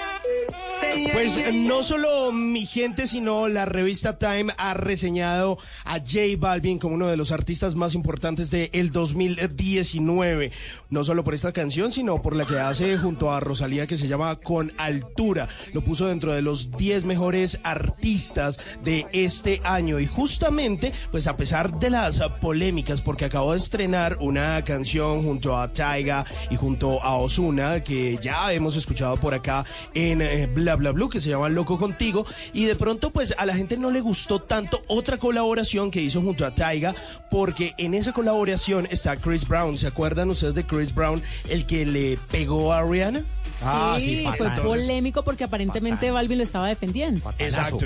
Pues 1.14 1.38
eh, 1.38 1.52
no 1.52 1.84
solo 1.84 2.32
mi 2.32 2.66
gente, 2.66 3.08
sino 3.08 3.48
la 3.48 3.66
revista 3.66 4.18
Time 4.18 4.54
ha 4.58 4.74
reseñado 4.74 5.58
a 5.84 6.00
J 6.00 6.20
Balvin 6.38 6.78
como 6.78 6.96
uno 6.96 7.08
de 7.08 7.18
los 7.18 7.32
artistas 7.32 7.76
más 7.76 7.96
importantes 7.96 8.52
del 8.52 8.92
2019. 8.92 10.52
No 10.90 11.04
solo 11.04 11.24
por 11.24 11.34
esta 11.34 11.54
canción, 11.54 11.92
sino 11.92 12.20
por 12.20 12.36
la 12.36 12.46
que 12.46 12.60
hace 12.60 12.98
junto 12.98 13.32
a 13.32 13.40
Rosalía 13.40 13.88
que 13.88 13.98
se 13.98 14.08
llama 14.08 14.36
Con 14.36 14.72
Altura. 14.78 15.48
Lo 15.74 15.82
puso 15.82 16.08
dentro 16.08 16.34
de 16.34 16.42
los 16.42 16.72
10 16.78 17.06
mejores 17.06 17.60
artistas 17.64 18.60
de 18.84 19.08
este 19.12 19.62
año. 19.64 20.00
Y 20.00 20.08
justamente, 20.08 20.94
pues 21.12 21.28
a 21.28 21.36
pesar 21.36 21.80
de 21.80 21.90
las 21.90 22.20
polémicas, 22.42 23.02
porque 23.02 23.26
acabó 23.26 23.54
de 23.54 23.60
estrenar 23.60 24.18
una 24.20 24.64
canción 24.64 25.24
junto 25.24 25.58
a 25.58 25.72
Taiga 25.72 26.26
y 26.50 26.56
junto 26.56 27.02
a 27.02 27.18
Osuna, 27.18 27.82
que 27.82 28.18
ya 28.22 28.35
hemos 28.52 28.76
escuchado 28.76 29.18
por 29.18 29.34
acá 29.34 29.66
en 29.94 30.22
eh, 30.22 30.48
Bla 30.48 30.76
Bla 30.76 30.92
Blue, 30.92 31.10
que 31.10 31.20
se 31.20 31.30
llama 31.30 31.50
Loco 31.50 31.78
Contigo, 31.78 32.26
y 32.54 32.66
de 32.66 32.76
pronto 32.76 33.10
pues 33.10 33.34
a 33.38 33.46
la 33.46 33.56
gente 33.56 33.78
no 33.78 33.92
le 33.92 34.02
gustó 34.02 34.42
tanto 34.42 34.84
otra 34.88 35.18
colaboración 35.18 35.92
que 35.92 36.02
hizo 36.02 36.22
junto 36.22 36.46
a 36.46 36.54
Taiga, 36.54 36.94
porque 37.30 37.74
en 37.78 37.94
esa 37.94 38.14
colaboración 38.14 38.88
está 38.92 39.16
Chris 39.16 39.48
Brown. 39.48 39.78
¿Se 39.78 39.88
acuerdan 39.88 40.30
ustedes 40.30 40.56
de 40.56 40.66
Chris 40.66 40.94
Brown, 40.94 41.22
el 41.50 41.66
que 41.66 41.86
le 41.86 42.18
pegó 42.32 42.74
a 42.74 42.84
Rihanna? 42.84 43.24
Ah, 43.64 43.96
sí, 44.00 44.18
sí, 44.18 44.24
fue 44.24 44.38
patanazo. 44.38 44.64
polémico 44.64 45.24
porque 45.24 45.44
aparentemente 45.44 46.12
Balvin 46.12 46.38
lo 46.38 46.44
estaba 46.44 46.68
defendiendo. 46.68 47.22
Exacto. 47.38 47.78